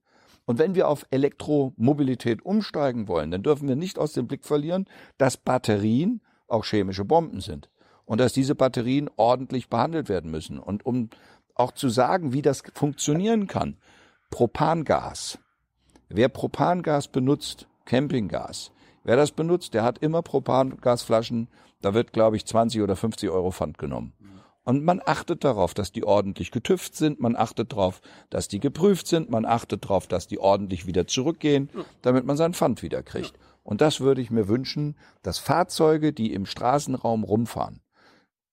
und 0.51 0.59
wenn 0.59 0.75
wir 0.75 0.89
auf 0.89 1.07
Elektromobilität 1.13 2.45
umsteigen 2.45 3.07
wollen, 3.07 3.31
dann 3.31 3.45
dürfen 3.45 3.69
wir 3.69 3.77
nicht 3.77 4.01
aus 4.01 4.15
dem 4.15 4.27
Blick 4.27 4.45
verlieren, 4.45 4.87
dass 5.17 5.37
Batterien 5.37 6.23
auch 6.49 6.65
chemische 6.65 7.05
Bomben 7.05 7.41
sind. 7.41 7.71
Und 8.05 8.19
dass 8.19 8.33
diese 8.33 8.57
Batterien 8.57 9.09
ordentlich 9.15 9.69
behandelt 9.69 10.09
werden 10.09 10.33
müssen. 10.33 10.59
Und 10.59 10.85
um 10.85 11.09
auch 11.55 11.71
zu 11.71 11.89
sagen, 11.89 12.33
wie 12.33 12.43
das 12.43 12.65
funktionieren 12.75 13.47
kann. 13.47 13.77
Propangas. 14.31 15.39
Wer 16.09 16.29
Propangas 16.29 17.07
benutzt, 17.07 17.69
Campinggas, 17.85 18.73
wer 19.05 19.15
das 19.15 19.31
benutzt, 19.31 19.73
der 19.75 19.85
hat 19.85 19.99
immer 19.99 20.21
Propangasflaschen, 20.21 21.47
da 21.81 21.95
wird, 21.95 22.13
glaube 22.13 22.35
ich, 22.35 22.45
20 22.45 22.83
oder 22.83 22.97
50 22.97 23.31
Euro 23.31 23.53
Pfand 23.53 23.79
genommen. 23.79 24.15
Und 24.65 24.85
man 24.85 25.01
achtet 25.05 25.45
darauf, 25.45 25.73
dass 25.75 25.91
die 25.91 26.05
ordentlich 26.05 26.51
getüft 26.51 26.95
sind, 26.95 27.19
man 27.19 27.35
achtet 27.35 27.73
darauf, 27.73 28.01
dass 28.29 28.47
die 28.47 28.61
geprüft 28.61 29.07
sind, 29.07 29.31
man 29.31 29.47
achtet 29.47 29.85
darauf, 29.85 30.07
dass 30.07 30.27
die 30.27 30.39
ordentlich 30.39 30.87
wieder 30.87 31.07
zurückgehen, 31.07 31.71
damit 32.03 32.27
man 32.27 32.37
sein 32.37 32.53
Pfand 32.53 32.83
wieder 32.83 33.03
kriegt. 33.03 33.33
Und 33.63 33.81
das 33.81 34.01
würde 34.01 34.21
ich 34.21 34.31
mir 34.31 34.49
wünschen, 34.49 34.97
dass 35.23 35.39
Fahrzeuge, 35.39 36.13
die 36.13 36.33
im 36.33 36.45
Straßenraum 36.45 37.25
rumfahren, 37.25 37.81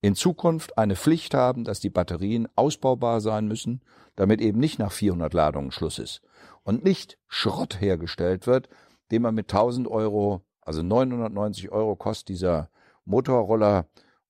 in 0.02 0.16
Zukunft 0.16 0.78
eine 0.78 0.96
Pflicht 0.96 1.34
haben, 1.34 1.64
dass 1.64 1.80
die 1.80 1.90
Batterien 1.90 2.48
ausbaubar 2.56 3.20
sein 3.20 3.48
müssen, 3.48 3.82
damit 4.16 4.42
eben 4.42 4.60
nicht 4.60 4.80
nach 4.80 4.92
400 4.92 5.34
Ladungen 5.34 5.72
Schluss 5.72 6.00
ist. 6.00 6.22
Und 6.64 6.84
nicht 6.84 7.18
Schrott 7.28 7.82
hergestellt 7.82 8.48
wird, 8.48 8.70
den 9.12 9.22
man 9.22 9.36
mit 9.36 9.52
1000 9.52 9.88
Euro, 9.88 10.42
also 10.62 10.84
990 10.84 11.72
Euro 11.72 11.96
kostet 11.96 12.30
dieser 12.30 12.70
Motorroller 13.06 13.88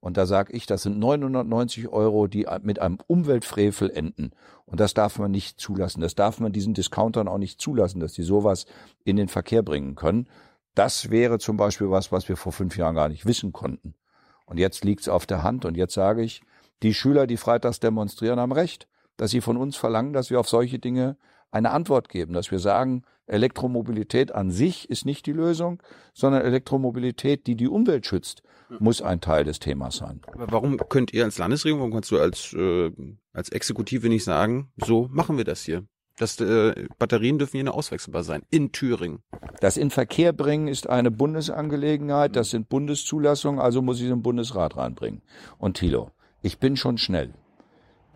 und 0.08 0.16
da 0.16 0.26
sage 0.26 0.54
ich, 0.54 0.66
das 0.66 0.84
sind 0.84 1.00
990 1.00 1.90
Euro, 1.90 2.28
die 2.28 2.48
mit 2.62 2.80
einem 2.80 2.98
Umweltfrevel 3.08 3.90
enden. 3.90 4.32
Und 4.66 4.80
das 4.80 4.94
darf 4.94 5.20
man 5.20 5.32
nicht 5.32 5.60
zulassen. 5.60 6.00
Das 6.00 6.16
darf 6.16 6.40
man 6.40 6.54
diesen 6.54 6.74
Discountern 6.74 7.28
auch 7.28 7.38
nicht 7.38 7.60
zulassen, 7.60 8.00
dass 8.00 8.14
die 8.14 8.24
sowas 8.24 8.68
in 9.04 9.18
den 9.18 9.28
Verkehr 9.28 9.64
bringen 9.64 9.96
können. 9.96 10.30
Das 10.76 11.10
wäre 11.10 11.40
zum 11.40 11.58
Beispiel 11.58 11.92
was, 11.92 12.10
was 12.14 12.30
wir 12.30 12.38
vor 12.38 12.54
fünf 12.54 12.78
Jahren 12.78 12.96
gar 12.96 13.10
nicht 13.10 13.26
wissen 13.26 13.52
konnten. 13.52 13.96
Und 14.46 14.60
jetzt 14.60 14.86
liegt's 14.86 15.10
auf 15.10 15.26
der 15.26 15.44
Hand. 15.44 15.66
Und 15.66 15.76
jetzt 15.76 15.96
sage 15.96 16.24
ich, 16.24 16.42
die 16.84 16.94
Schüler, 16.94 17.28
die 17.28 17.36
freitags 17.36 17.82
demonstrieren, 17.82 18.40
haben 18.40 18.54
recht, 18.54 18.88
dass 19.18 19.32
sie 19.32 19.42
von 19.42 19.58
uns 19.58 19.76
verlangen, 19.76 20.14
dass 20.14 20.30
wir 20.30 20.40
auf 20.40 20.48
solche 20.48 20.80
Dinge 20.80 21.18
eine 21.52 21.72
Antwort 21.72 22.08
geben, 22.08 22.32
dass 22.32 22.50
wir 22.50 22.60
sagen, 22.60 23.04
Elektromobilität 23.28 24.34
an 24.34 24.52
sich 24.52 24.90
ist 24.90 25.06
nicht 25.06 25.26
die 25.26 25.34
Lösung, 25.34 25.82
sondern 26.14 26.42
Elektromobilität, 26.42 27.46
die 27.46 27.56
die 27.56 27.68
Umwelt 27.68 28.06
schützt, 28.06 28.42
muss 28.80 29.02
ein 29.02 29.22
Teil 29.22 29.44
des 29.44 29.60
Themas 29.60 29.98
sein. 29.98 30.22
Aber 30.34 30.52
warum 30.52 30.78
könnt 30.90 31.14
ihr 31.14 31.24
als 31.24 31.38
Landesregierung, 31.38 31.82
warum 31.82 31.94
kannst 31.94 32.12
du 32.12 32.20
als, 32.20 32.54
äh, 32.54 32.92
als 33.34 33.50
Exekutive 33.50 34.10
nicht 34.10 34.24
sagen, 34.24 34.72
so 34.78 35.08
machen 35.12 35.38
wir 35.38 35.46
das 35.46 35.64
hier? 35.64 35.86
Das, 36.18 36.40
äh, 36.42 36.88
Batterien 36.98 37.38
dürfen 37.38 37.58
hier 37.58 37.66
nur 37.66 37.76
auswechselbar 37.76 38.24
sein. 38.24 38.42
In 38.50 38.72
Thüringen. 38.72 39.20
Das 39.62 39.78
in 39.78 39.92
Verkehr 39.92 40.34
bringen 40.34 40.68
ist 40.68 40.90
eine 40.90 41.12
Bundesangelegenheit. 41.12 42.36
Das 42.36 42.50
sind 42.50 42.70
Bundeszulassungen. 42.70 43.62
Also 43.62 43.84
muss 43.84 44.00
ich 44.00 44.06
es 44.06 44.12
im 44.12 44.24
Bundesrat 44.24 44.78
reinbringen. 44.78 45.22
Und 45.60 45.78
Thilo, 45.78 46.10
ich 46.42 46.58
bin 46.58 46.76
schon 46.76 46.98
schnell. 46.98 47.36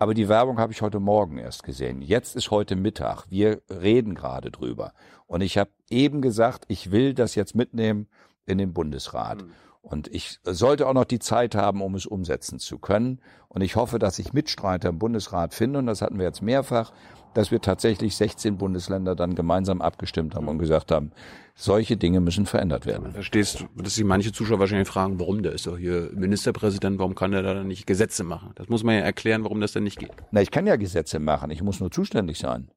Aber 0.02 0.14
die 0.14 0.28
Werbung 0.28 0.58
habe 0.58 0.72
ich 0.72 0.82
heute 0.82 0.98
Morgen 0.98 1.38
erst 1.38 1.62
gesehen. 1.62 2.02
Jetzt 2.02 2.34
ist 2.34 2.50
heute 2.50 2.74
Mittag. 2.74 3.26
Wir 3.28 3.62
reden 3.70 4.16
gerade 4.16 4.50
drüber. 4.50 4.94
Und 5.28 5.42
ich 5.42 5.58
habe 5.58 5.70
eben 5.90 6.22
gesagt, 6.22 6.64
ich 6.66 6.90
will 6.90 7.14
das 7.14 7.36
jetzt 7.36 7.54
mitnehmen 7.54 8.08
in 8.44 8.58
den 8.58 8.72
Bundesrat. 8.72 9.42
Mhm. 9.42 9.52
Und 9.82 10.08
ich 10.08 10.38
sollte 10.44 10.86
auch 10.86 10.94
noch 10.94 11.04
die 11.04 11.18
Zeit 11.18 11.54
haben, 11.54 11.82
um 11.82 11.94
es 11.96 12.06
umsetzen 12.06 12.58
zu 12.60 12.78
können. 12.78 13.20
Und 13.48 13.62
ich 13.62 13.76
hoffe, 13.76 13.98
dass 13.98 14.18
ich 14.20 14.32
Mitstreiter 14.32 14.88
im 14.88 14.98
Bundesrat 14.98 15.54
finde. 15.54 15.80
Und 15.80 15.86
das 15.86 16.02
hatten 16.02 16.18
wir 16.18 16.24
jetzt 16.24 16.40
mehrfach, 16.40 16.92
dass 17.34 17.50
wir 17.50 17.60
tatsächlich 17.60 18.16
16 18.16 18.58
Bundesländer 18.58 19.16
dann 19.16 19.34
gemeinsam 19.34 19.82
abgestimmt 19.82 20.34
haben 20.34 20.48
und 20.48 20.58
gesagt 20.58 20.92
haben, 20.92 21.12
solche 21.54 21.96
Dinge 21.96 22.20
müssen 22.20 22.46
verändert 22.46 22.86
werden. 22.86 23.12
Verstehst 23.12 23.60
du, 23.60 23.82
dass 23.82 23.94
sich 23.94 24.04
manche 24.04 24.32
Zuschauer 24.32 24.58
wahrscheinlich 24.60 24.88
fragen, 24.88 25.18
warum 25.18 25.42
der 25.42 25.52
ist 25.52 25.66
doch 25.66 25.76
hier 25.76 26.10
Ministerpräsident, 26.14 26.98
warum 26.98 27.14
kann 27.14 27.32
er 27.32 27.42
da 27.42 27.64
nicht 27.64 27.86
Gesetze 27.86 28.24
machen? 28.24 28.52
Das 28.54 28.68
muss 28.68 28.84
man 28.84 28.94
ja 28.94 29.00
erklären, 29.00 29.44
warum 29.44 29.60
das 29.60 29.72
denn 29.72 29.84
nicht 29.84 29.98
geht. 29.98 30.12
Na, 30.30 30.40
ich 30.42 30.50
kann 30.50 30.66
ja 30.66 30.76
Gesetze 30.76 31.18
machen, 31.18 31.50
ich 31.50 31.62
muss 31.62 31.80
nur 31.80 31.90
zuständig 31.90 32.38
sein. 32.38 32.68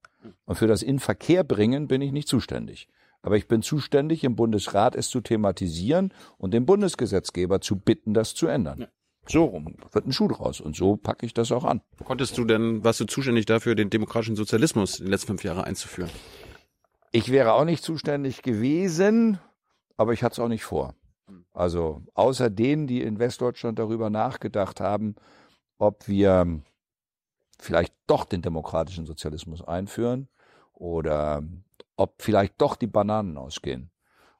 Und 0.45 0.55
für 0.55 0.67
das 0.67 0.81
in 0.81 0.99
Verkehr 0.99 1.43
bringen 1.43 1.87
bin 1.87 2.01
ich 2.01 2.11
nicht 2.11 2.27
zuständig. 2.27 2.87
Aber 3.25 3.37
ich 3.37 3.47
bin 3.47 3.63
zuständig, 3.63 4.23
im 4.23 4.35
Bundesrat 4.35 4.95
es 4.95 5.09
zu 5.09 5.19
thematisieren 5.19 6.13
und 6.37 6.53
den 6.53 6.67
Bundesgesetzgeber 6.67 7.59
zu 7.59 7.75
bitten, 7.75 8.13
das 8.13 8.35
zu 8.35 8.45
ändern. 8.45 8.81
Ja. 8.81 8.87
So 9.27 9.45
rum 9.45 9.77
wird 9.91 10.05
ein 10.05 10.13
Schuh 10.13 10.27
draus 10.27 10.61
und 10.61 10.75
so 10.75 10.95
packe 10.95 11.25
ich 11.25 11.33
das 11.33 11.51
auch 11.51 11.63
an. 11.63 11.81
Konntest 12.03 12.37
du 12.37 12.45
denn, 12.45 12.83
warst 12.83 12.99
du 12.99 13.05
zuständig 13.05 13.47
dafür, 13.47 13.73
den 13.73 13.89
demokratischen 13.89 14.35
Sozialismus 14.35 14.99
in 14.99 15.05
den 15.05 15.11
letzten 15.11 15.29
fünf 15.29 15.43
Jahren 15.43 15.63
einzuführen? 15.63 16.11
Ich 17.11 17.31
wäre 17.31 17.53
auch 17.53 17.65
nicht 17.65 17.83
zuständig 17.83 18.43
gewesen, 18.43 19.39
aber 19.97 20.13
ich 20.13 20.21
hatte 20.21 20.33
es 20.33 20.39
auch 20.39 20.47
nicht 20.47 20.63
vor. 20.63 20.93
Also 21.51 22.03
außer 22.13 22.51
denen, 22.51 22.85
die 22.85 23.01
in 23.01 23.17
Westdeutschland 23.17 23.79
darüber 23.79 24.11
nachgedacht 24.11 24.79
haben, 24.79 25.15
ob 25.79 26.07
wir 26.07 26.61
vielleicht 27.57 27.95
doch 28.05 28.25
den 28.25 28.43
demokratischen 28.43 29.07
Sozialismus 29.07 29.63
einführen 29.63 30.27
oder 30.73 31.41
ob 31.97 32.21
vielleicht 32.21 32.59
doch 32.61 32.75
die 32.75 32.87
Bananen 32.87 33.37
ausgehen. 33.37 33.89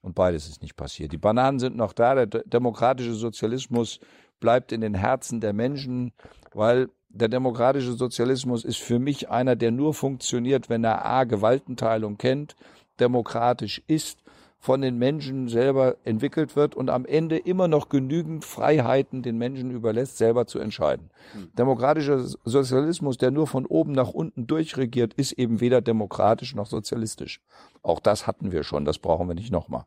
Und 0.02 0.14
beides 0.16 0.48
ist 0.48 0.62
nicht 0.62 0.76
passiert. 0.76 1.12
Die 1.12 1.18
Bananen 1.18 1.60
sind 1.60 1.76
noch 1.76 1.94
da. 1.94 2.14
Der 2.14 2.44
demokratische 2.46 3.14
Sozialismus 3.14 4.00
bleibt 4.40 4.72
in 4.72 4.82
den 4.82 4.94
Herzen 4.94 5.42
der 5.42 5.54
Menschen, 5.54 6.14
weil 6.54 6.90
der 7.10 7.30
demokratische 7.30 7.94
Sozialismus 7.94 8.66
ist 8.66 8.78
für 8.78 9.00
mich 9.00 9.30
einer, 9.30 9.56
der 9.56 9.72
nur 9.72 9.94
funktioniert, 9.94 10.70
wenn 10.70 10.84
er 10.84 11.06
A, 11.06 11.24
Gewaltenteilung 11.24 12.18
kennt, 12.18 12.56
demokratisch 13.00 13.82
ist, 13.88 14.20
von 14.66 14.82
den 14.82 14.98
Menschen 14.98 15.48
selber 15.48 15.96
entwickelt 16.06 16.56
wird 16.56 16.74
und 16.74 16.90
am 16.90 17.06
Ende 17.06 17.38
immer 17.38 17.68
noch 17.68 17.88
genügend 17.88 18.44
Freiheiten 18.44 19.22
den 19.22 19.38
Menschen 19.38 19.70
überlässt, 19.70 20.18
selber 20.18 20.48
zu 20.48 20.58
entscheiden. 20.58 21.12
Hm. 21.34 21.50
Demokratischer 21.56 22.26
Sozialismus, 22.46 23.20
der 23.20 23.30
nur 23.30 23.46
von 23.46 23.68
oben 23.68 23.92
nach 23.92 24.10
unten 24.10 24.48
durchregiert, 24.48 25.14
ist 25.14 25.34
eben 25.34 25.62
weder 25.62 25.82
demokratisch 25.82 26.56
noch 26.56 26.66
sozialistisch. 26.66 27.42
Auch 27.84 28.00
das 28.00 28.26
hatten 28.26 28.52
wir 28.52 28.64
schon, 28.64 28.86
das 28.86 28.98
brauchen 28.98 29.28
wir 29.28 29.36
nicht 29.36 29.52
nochmal. 29.52 29.86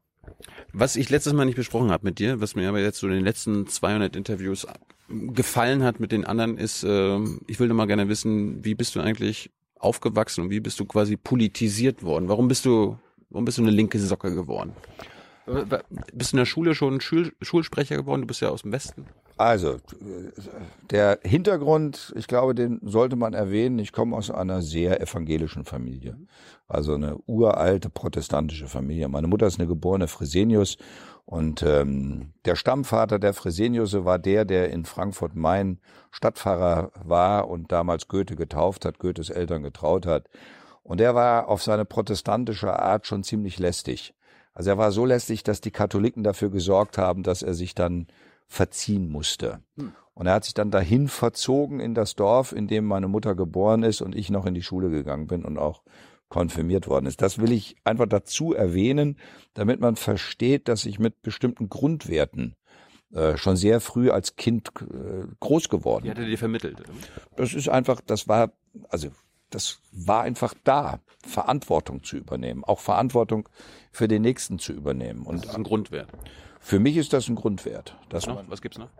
Was 0.72 0.94
ich 0.94 1.10
letztes 1.10 1.32
Mal 1.32 1.46
nicht 1.46 1.56
besprochen 1.56 1.90
habe 1.90 2.06
mit 2.06 2.20
dir, 2.20 2.40
was 2.40 2.54
mir 2.54 2.68
aber 2.68 2.78
jetzt 2.78 3.00
so 3.00 3.08
in 3.08 3.14
den 3.14 3.24
letzten 3.24 3.66
200 3.66 4.14
Interviews 4.14 4.64
gefallen 5.08 5.82
hat 5.82 5.98
mit 5.98 6.12
den 6.12 6.24
anderen, 6.24 6.56
ist, 6.56 6.84
äh, 6.84 7.18
ich 7.48 7.58
will 7.58 7.66
noch 7.66 7.74
mal 7.74 7.86
gerne 7.86 8.08
wissen, 8.08 8.64
wie 8.64 8.76
bist 8.76 8.94
du 8.94 9.00
eigentlich 9.00 9.50
aufgewachsen 9.80 10.44
und 10.44 10.50
wie 10.50 10.60
bist 10.60 10.78
du 10.78 10.84
quasi 10.84 11.16
politisiert 11.16 12.04
worden? 12.04 12.28
Warum 12.28 12.46
bist 12.46 12.64
du 12.64 12.96
Warum 13.30 13.44
bist 13.44 13.58
du 13.58 13.62
eine 13.62 13.70
linke 13.70 13.98
Socke 13.98 14.34
geworden? 14.34 14.72
Bist 16.12 16.32
du 16.32 16.36
in 16.36 16.38
der 16.38 16.46
Schule 16.46 16.74
schon 16.74 17.00
Schul 17.00 17.32
Schulsprecher 17.40 17.96
geworden? 17.96 18.22
Du 18.22 18.26
bist 18.26 18.40
ja 18.40 18.50
aus 18.50 18.62
dem 18.62 18.72
Westen. 18.72 19.06
Also, 19.38 19.76
der 20.90 21.20
Hintergrund, 21.22 22.12
ich 22.16 22.26
glaube, 22.26 22.56
den 22.56 22.80
sollte 22.82 23.14
man 23.14 23.34
erwähnen. 23.34 23.78
Ich 23.78 23.92
komme 23.92 24.16
aus 24.16 24.32
einer 24.32 24.62
sehr 24.62 25.00
evangelischen 25.00 25.64
Familie. 25.64 26.18
Also 26.66 26.94
eine 26.94 27.16
uralte 27.26 27.88
protestantische 27.88 28.66
Familie. 28.66 29.08
Meine 29.08 29.28
Mutter 29.28 29.46
ist 29.46 29.60
eine 29.60 29.68
geborene 29.68 30.08
Fresenius 30.08 30.76
und 31.24 31.62
ähm, 31.62 32.32
der 32.46 32.56
Stammvater 32.56 33.18
der 33.18 33.32
Freseniusse 33.32 34.04
war 34.04 34.18
der, 34.18 34.44
der 34.44 34.70
in 34.70 34.84
Frankfurt-Main 34.84 35.78
Stadtpfarrer 36.10 36.90
war 37.04 37.48
und 37.48 37.70
damals 37.70 38.08
Goethe 38.08 38.34
getauft 38.34 38.84
hat, 38.84 38.98
Goethes 38.98 39.30
Eltern 39.30 39.62
getraut 39.62 40.04
hat. 40.04 40.28
Und 40.88 41.02
er 41.02 41.14
war 41.14 41.48
auf 41.48 41.62
seine 41.62 41.84
protestantische 41.84 42.72
Art 42.72 43.06
schon 43.06 43.22
ziemlich 43.22 43.58
lästig. 43.58 44.14
Also 44.54 44.70
er 44.70 44.78
war 44.78 44.90
so 44.90 45.04
lästig, 45.04 45.42
dass 45.42 45.60
die 45.60 45.70
Katholiken 45.70 46.24
dafür 46.24 46.50
gesorgt 46.50 46.96
haben, 46.96 47.22
dass 47.22 47.42
er 47.42 47.52
sich 47.52 47.74
dann 47.74 48.06
verziehen 48.46 49.10
musste. 49.10 49.60
Hm. 49.76 49.92
Und 50.14 50.26
er 50.26 50.32
hat 50.32 50.44
sich 50.44 50.54
dann 50.54 50.70
dahin 50.70 51.08
verzogen 51.08 51.78
in 51.78 51.94
das 51.94 52.14
Dorf, 52.14 52.52
in 52.52 52.68
dem 52.68 52.86
meine 52.86 53.06
Mutter 53.06 53.34
geboren 53.34 53.82
ist 53.82 54.00
und 54.00 54.16
ich 54.16 54.30
noch 54.30 54.46
in 54.46 54.54
die 54.54 54.62
Schule 54.62 54.88
gegangen 54.88 55.26
bin 55.26 55.44
und 55.44 55.58
auch 55.58 55.82
konfirmiert 56.30 56.88
worden 56.88 57.04
ist. 57.04 57.20
Das 57.20 57.38
will 57.38 57.52
ich 57.52 57.76
einfach 57.84 58.06
dazu 58.06 58.54
erwähnen, 58.54 59.18
damit 59.52 59.80
man 59.80 59.94
versteht, 59.94 60.68
dass 60.68 60.86
ich 60.86 60.98
mit 60.98 61.20
bestimmten 61.20 61.68
Grundwerten 61.68 62.56
äh, 63.12 63.36
schon 63.36 63.56
sehr 63.56 63.82
früh 63.82 64.10
als 64.10 64.36
Kind 64.36 64.70
äh, 64.80 65.26
groß 65.38 65.68
geworden. 65.68 66.04
Die 66.04 66.10
hat 66.10 66.18
er 66.18 66.24
dir 66.24 66.38
vermittelt? 66.38 66.82
Das 67.36 67.52
ist 67.52 67.68
einfach, 67.68 68.00
das 68.00 68.26
war, 68.26 68.52
also 68.88 69.08
das 69.50 69.80
war 69.92 70.22
einfach 70.22 70.54
da, 70.64 71.00
Verantwortung 71.26 72.04
zu 72.04 72.16
übernehmen, 72.16 72.64
auch 72.64 72.80
Verantwortung 72.80 73.48
für 73.90 74.08
den 74.08 74.22
Nächsten 74.22 74.58
zu 74.58 74.72
übernehmen. 74.72 75.26
Und 75.26 75.44
das 75.44 75.52
ist 75.52 75.56
ein 75.56 75.64
Grundwert. 75.64 76.08
Für 76.60 76.78
mich 76.78 76.96
ist 76.96 77.12
das 77.12 77.28
ein 77.28 77.34
Grundwert. 77.34 77.96
Was, 78.10 78.26
noch? 78.26 78.42
Was 78.48 78.62
gibt's 78.62 78.78
noch? 78.78 78.90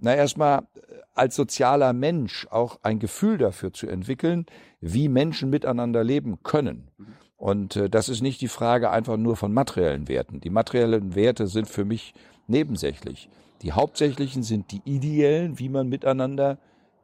Na, 0.00 0.14
erstmal 0.14 0.60
äh, 0.60 0.80
als 1.14 1.36
sozialer 1.36 1.92
Mensch 1.92 2.46
auch 2.50 2.78
ein 2.82 2.98
Gefühl 2.98 3.38
dafür 3.38 3.72
zu 3.72 3.86
entwickeln, 3.86 4.46
wie 4.80 5.08
Menschen 5.08 5.50
miteinander 5.50 6.04
leben 6.04 6.42
können. 6.42 6.90
Und 7.36 7.76
äh, 7.76 7.88
das 7.88 8.08
ist 8.08 8.22
nicht 8.22 8.40
die 8.40 8.48
Frage 8.48 8.90
einfach 8.90 9.16
nur 9.16 9.36
von 9.36 9.52
materiellen 9.52 10.08
Werten. 10.08 10.40
Die 10.40 10.50
materiellen 10.50 11.14
Werte 11.14 11.46
sind 11.46 11.68
für 11.68 11.84
mich 11.84 12.14
nebensächlich. 12.46 13.28
Die 13.62 13.72
hauptsächlichen 13.72 14.42
sind 14.42 14.70
die 14.70 14.82
ideellen, 14.84 15.58
wie 15.58 15.68
man 15.68 15.88
miteinander 15.88 16.58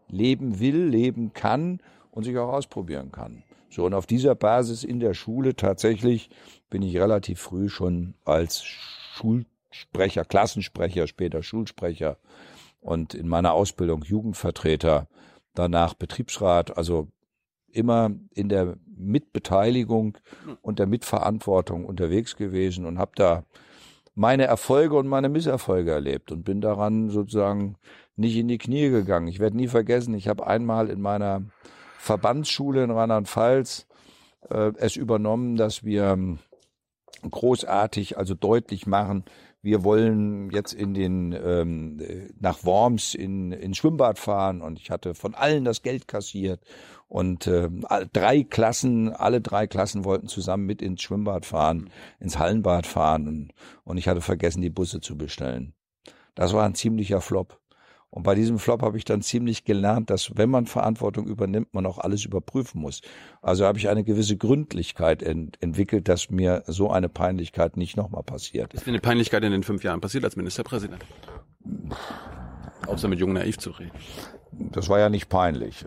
leben 0.08 0.60
will, 0.60 0.84
leben 0.84 1.32
kann 1.32 1.80
und 2.12 2.22
sich 2.22 2.38
auch 2.38 2.53
ausprobieren 2.53 3.11
kann. 3.11 3.42
So, 3.68 3.87
und 3.87 3.94
auf 3.94 4.07
dieser 4.07 4.35
Basis 4.35 4.85
in 4.85 5.01
der 5.01 5.14
Schule 5.14 5.57
tatsächlich 5.57 6.31
bin 6.70 6.83
ich 6.83 6.96
relativ 6.96 7.40
früh 7.40 7.68
schon 7.68 8.14
als 8.25 8.62
Schulsprecher, 8.62 10.25
Klassensprecher, 10.25 11.07
später 11.07 11.42
Schulsprecher 11.42 12.18
und 12.81 13.14
in 13.14 13.27
meiner 13.27 13.55
Ausbildung 13.55 14.03
Jugendvertreter, 14.03 15.09
danach 15.55 15.94
Betriebsrat, 15.94 16.77
also 16.77 17.09
immer 17.68 18.11
in 18.35 18.51
der 18.51 18.77
Mitbeteiligung 18.94 20.18
und 20.61 20.79
der 20.79 20.87
Mitverantwortung 20.87 21.87
unterwegs 21.87 22.37
gewesen 22.37 22.85
und 22.85 22.98
habe 22.98 23.12
da 23.14 23.44
meine 24.14 24.44
Erfolge 24.44 24.96
und 24.96 25.09
meine 25.09 25.31
Misserfolge 25.31 25.92
erlebt 25.92 26.31
und 26.31 26.44
bin 26.44 26.61
daran 26.61 27.09
sozusagen 27.09 27.77
nicht 28.16 28.37
in 28.37 28.48
die 28.48 28.59
Knie 28.59 28.90
gegangen. 28.90 29.29
Ich 29.29 29.38
werde 29.38 29.57
nie 29.57 29.68
vergessen, 29.68 30.12
ich 30.12 30.29
habe 30.29 30.46
einmal 30.46 30.90
in 30.90 31.01
meiner 31.01 31.44
Verbandsschule 32.02 32.82
in 32.82 32.90
Rheinland-Pfalz 32.90 33.86
äh, 34.50 34.72
es 34.76 34.96
übernommen, 34.96 35.54
dass 35.54 35.84
wir 35.84 36.06
ähm, 36.06 36.40
großartig, 37.30 38.18
also 38.18 38.34
deutlich 38.34 38.88
machen, 38.88 39.24
wir 39.62 39.84
wollen 39.84 40.50
jetzt 40.50 40.72
in 40.72 40.94
den 40.94 41.32
ähm, 41.32 42.02
nach 42.40 42.64
Worms 42.64 43.14
in 43.14 43.52
ins 43.52 43.76
Schwimmbad 43.76 44.18
fahren 44.18 44.60
und 44.60 44.80
ich 44.80 44.90
hatte 44.90 45.14
von 45.14 45.36
allen 45.36 45.64
das 45.64 45.82
Geld 45.82 46.08
kassiert 46.08 46.60
und 47.06 47.46
äh, 47.46 47.70
drei 48.12 48.42
Klassen, 48.42 49.12
alle 49.12 49.40
drei 49.40 49.68
Klassen 49.68 50.04
wollten 50.04 50.26
zusammen 50.26 50.66
mit 50.66 50.82
ins 50.82 51.02
Schwimmbad 51.02 51.46
fahren, 51.46 51.88
ins 52.18 52.36
Hallenbad 52.36 52.88
fahren 52.88 53.28
und, 53.28 53.52
und 53.84 53.96
ich 53.96 54.08
hatte 54.08 54.22
vergessen, 54.22 54.60
die 54.60 54.70
Busse 54.70 55.00
zu 55.00 55.16
bestellen. 55.16 55.74
Das 56.34 56.52
war 56.52 56.64
ein 56.64 56.74
ziemlicher 56.74 57.20
Flop. 57.20 57.62
Und 58.12 58.25
bei 58.25 58.35
diesem 58.35 58.59
Flop 58.59 58.83
habe 58.83 58.98
ich 58.98 59.07
dann 59.07 59.22
ziemlich 59.22 59.64
gelernt, 59.64 60.11
dass 60.11 60.37
wenn 60.37 60.51
man 60.51 60.66
Verantwortung 60.66 61.27
übernimmt, 61.27 61.72
man 61.72 61.87
auch 61.87 61.96
alles 61.96 62.27
überprüfen 62.27 62.79
muss. 62.79 63.01
Also 63.40 63.64
habe 63.64 63.79
ich 63.79 63.88
eine 63.88 64.05
gewisse 64.05 64.37
Gründlichkeit 64.37 65.22
ent 65.22 65.57
entwickelt, 65.62 66.11
dass 66.11 66.29
mir 66.29 66.62
so 66.66 66.90
eine 66.90 67.09
Peinlichkeit 67.09 67.79
nicht 67.79 67.96
nochmal 67.96 68.22
passiert. 68.22 68.75
Ist 68.75 68.85
dir 68.85 68.90
eine 68.90 69.01
Peinlichkeit 69.01 69.42
in 69.44 69.51
den 69.51 69.62
fünf 69.62 69.83
Jahren 69.83 70.03
passiert 70.03 70.27
als 70.27 70.37
Ministerpräsident? 70.37 71.03
Außer 72.87 73.09
mit 73.09 73.18
Jung 73.18 73.33
Naiv 73.33 73.57
zu 73.57 73.70
reden. 73.70 73.92
Das 74.51 74.90
war 74.90 74.98
ja 74.98 75.09
nicht 75.09 75.31
peinlich. 75.31 75.87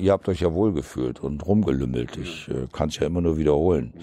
Ihr 0.00 0.12
habt 0.12 0.28
euch 0.28 0.40
ja 0.40 0.54
wohlgefühlt 0.54 1.18
und 1.18 1.44
rumgelümmelt. 1.44 2.18
Ich 2.18 2.48
äh, 2.48 2.68
kann 2.70 2.90
es 2.90 2.98
ja 3.00 3.06
immer 3.08 3.20
nur 3.20 3.36
wiederholen. 3.36 3.94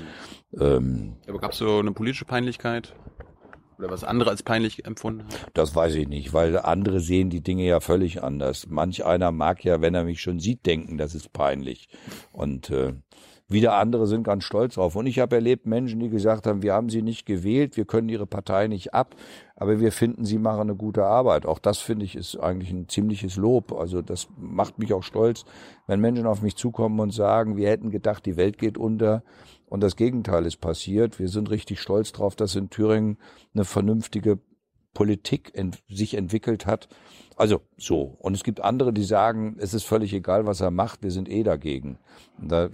Ähm, 0.59 1.13
Aber 1.25 1.39
gab 1.39 1.53
es 1.53 1.59
so 1.59 1.79
eine 1.79 1.93
politische 1.93 2.25
Peinlichkeit? 2.25 2.93
Oder 3.77 3.89
was 3.89 4.03
andere 4.03 4.29
als 4.29 4.43
peinlich 4.43 4.85
empfunden 4.85 5.23
haben? 5.23 5.51
Das 5.53 5.75
weiß 5.75 5.95
ich 5.95 6.07
nicht, 6.07 6.33
weil 6.33 6.57
andere 6.57 6.99
sehen 6.99 7.29
die 7.29 7.41
Dinge 7.41 7.63
ja 7.63 7.79
völlig 7.79 8.23
anders. 8.23 8.67
Manch 8.69 9.05
einer 9.05 9.31
mag 9.31 9.63
ja, 9.63 9.81
wenn 9.81 9.95
er 9.95 10.03
mich 10.03 10.21
schon 10.21 10.39
sieht, 10.39 10.65
denken, 10.65 10.97
das 10.97 11.15
ist 11.15 11.33
peinlich. 11.33 11.89
Und 12.31 12.69
äh, 12.69 12.93
wieder 13.47 13.75
andere 13.75 14.07
sind 14.07 14.23
ganz 14.23 14.43
stolz 14.43 14.75
drauf. 14.75 14.95
Und 14.95 15.05
ich 15.05 15.19
habe 15.19 15.35
erlebt 15.35 15.67
Menschen, 15.67 15.99
die 15.99 16.09
gesagt 16.09 16.47
haben, 16.47 16.63
wir 16.63 16.73
haben 16.73 16.89
sie 16.89 17.03
nicht 17.03 17.27
gewählt, 17.27 17.77
wir 17.77 17.85
können 17.85 18.09
ihre 18.09 18.25
Partei 18.25 18.67
nicht 18.67 18.95
ab, 18.95 19.15
aber 19.55 19.79
wir 19.79 19.91
finden, 19.91 20.25
sie 20.25 20.39
machen 20.39 20.61
eine 20.61 20.75
gute 20.75 21.05
Arbeit. 21.05 21.45
Auch 21.45 21.59
das 21.59 21.77
finde 21.77 22.05
ich 22.05 22.15
ist 22.15 22.37
eigentlich 22.37 22.71
ein 22.71 22.89
ziemliches 22.89 23.35
Lob. 23.35 23.71
Also 23.71 24.01
das 24.01 24.27
macht 24.35 24.79
mich 24.79 24.93
auch 24.93 25.03
stolz, 25.03 25.45
wenn 25.85 25.99
Menschen 25.99 26.25
auf 26.25 26.41
mich 26.41 26.55
zukommen 26.55 26.99
und 26.99 27.11
sagen, 27.11 27.55
wir 27.55 27.69
hätten 27.69 27.91
gedacht, 27.91 28.25
die 28.25 28.35
Welt 28.35 28.57
geht 28.57 28.79
unter 28.79 29.21
und 29.67 29.81
das 29.81 29.95
Gegenteil 29.95 30.45
ist 30.45 30.57
passiert. 30.57 31.19
Wir 31.19 31.29
sind 31.29 31.49
richtig 31.49 31.81
stolz 31.81 32.11
drauf, 32.11 32.35
dass 32.35 32.55
in 32.55 32.69
Thüringen 32.69 33.17
eine 33.53 33.65
vernünftige 33.65 34.39
Politik 34.93 35.51
ent 35.53 35.83
sich 35.87 36.15
entwickelt 36.15 36.65
hat. 36.65 36.87
Also 37.35 37.61
so. 37.77 38.15
Und 38.19 38.33
es 38.33 38.43
gibt 38.43 38.61
andere, 38.61 38.93
die 38.93 39.03
sagen, 39.03 39.57
es 39.59 39.73
ist 39.73 39.83
völlig 39.83 40.13
egal, 40.13 40.45
was 40.45 40.61
er 40.61 40.71
macht, 40.71 41.03
wir 41.03 41.11
sind 41.11 41.29
eh 41.29 41.43
dagegen. 41.43 41.99
Und 42.39 42.51
da 42.51 42.69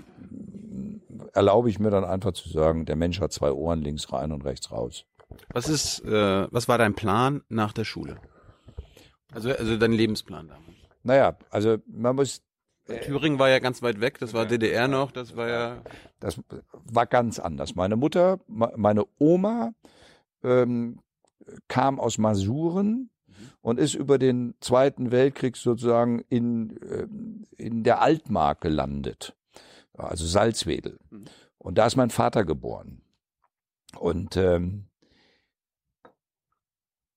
erlaube 1.33 1.69
ich 1.69 1.79
mir 1.79 1.89
dann 1.89 2.05
einfach 2.05 2.33
zu 2.33 2.47
sagen, 2.49 2.85
der 2.85 2.95
Mensch 2.95 3.19
hat 3.19 3.33
zwei 3.33 3.51
Ohren 3.51 3.81
links 3.81 4.11
rein 4.13 4.31
und 4.31 4.45
rechts 4.45 4.71
raus. 4.71 5.05
Was 5.53 5.67
ist, 5.67 6.03
äh, 6.05 6.47
was 6.51 6.67
war 6.67 6.77
dein 6.77 6.93
Plan 6.93 7.41
nach 7.49 7.73
der 7.73 7.85
Schule? 7.85 8.17
Also, 9.33 9.49
also 9.51 9.77
dein 9.77 9.93
Lebensplan 9.93 10.49
damals? 10.49 10.67
Naja, 11.03 11.37
also 11.49 11.77
man 11.87 12.15
muss 12.15 12.43
Thüringen 12.85 13.39
war 13.39 13.49
ja 13.49 13.59
ganz 13.59 13.81
weit 13.81 14.01
weg, 14.01 14.19
das 14.19 14.33
war 14.33 14.45
DDR 14.45 14.87
noch, 14.87 15.11
das 15.11 15.35
war 15.35 15.47
ja. 15.47 15.81
Das 16.19 16.39
war 16.71 17.05
ganz 17.05 17.39
anders. 17.39 17.75
Meine 17.75 17.95
Mutter, 17.95 18.39
meine 18.47 19.05
Oma 19.17 19.73
ähm, 20.43 20.99
kam 21.67 21.99
aus 21.99 22.17
Masuren 22.17 23.09
und 23.61 23.79
ist 23.79 23.93
über 23.93 24.17
den 24.17 24.55
Zweiten 24.59 25.11
Weltkrieg 25.11 25.57
sozusagen 25.57 26.23
in, 26.29 26.79
ähm, 26.89 27.45
in 27.57 27.83
der 27.83 28.01
Altmark 28.01 28.61
gelandet, 28.61 29.35
also 29.93 30.25
Salzwedel. 30.25 30.99
Mhm. 31.09 31.25
Und 31.57 31.77
da 31.77 31.85
ist 31.85 31.95
mein 31.95 32.09
Vater 32.09 32.43
geboren. 32.43 33.01
Und 33.99 34.37
ähm, 34.37 34.87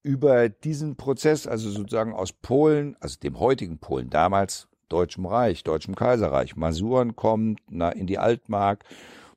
über 0.03 0.51
diesen 0.51 0.97
Prozess, 0.97 1.47
also 1.47 1.71
sozusagen 1.71 2.13
aus 2.13 2.33
Polen, 2.33 2.97
also 3.01 3.19
dem 3.19 3.41
heutigen 3.41 3.79
Polen 3.79 4.11
damals, 4.11 4.69
Deutschem 4.89 5.27
Reich, 5.27 5.65
Deutschem 5.65 5.95
Kaiserreich. 5.95 6.57
Masuren 6.57 7.17
kommt 7.17 7.61
in 7.71 8.07
die 8.07 8.19
Altmark. 8.19 8.85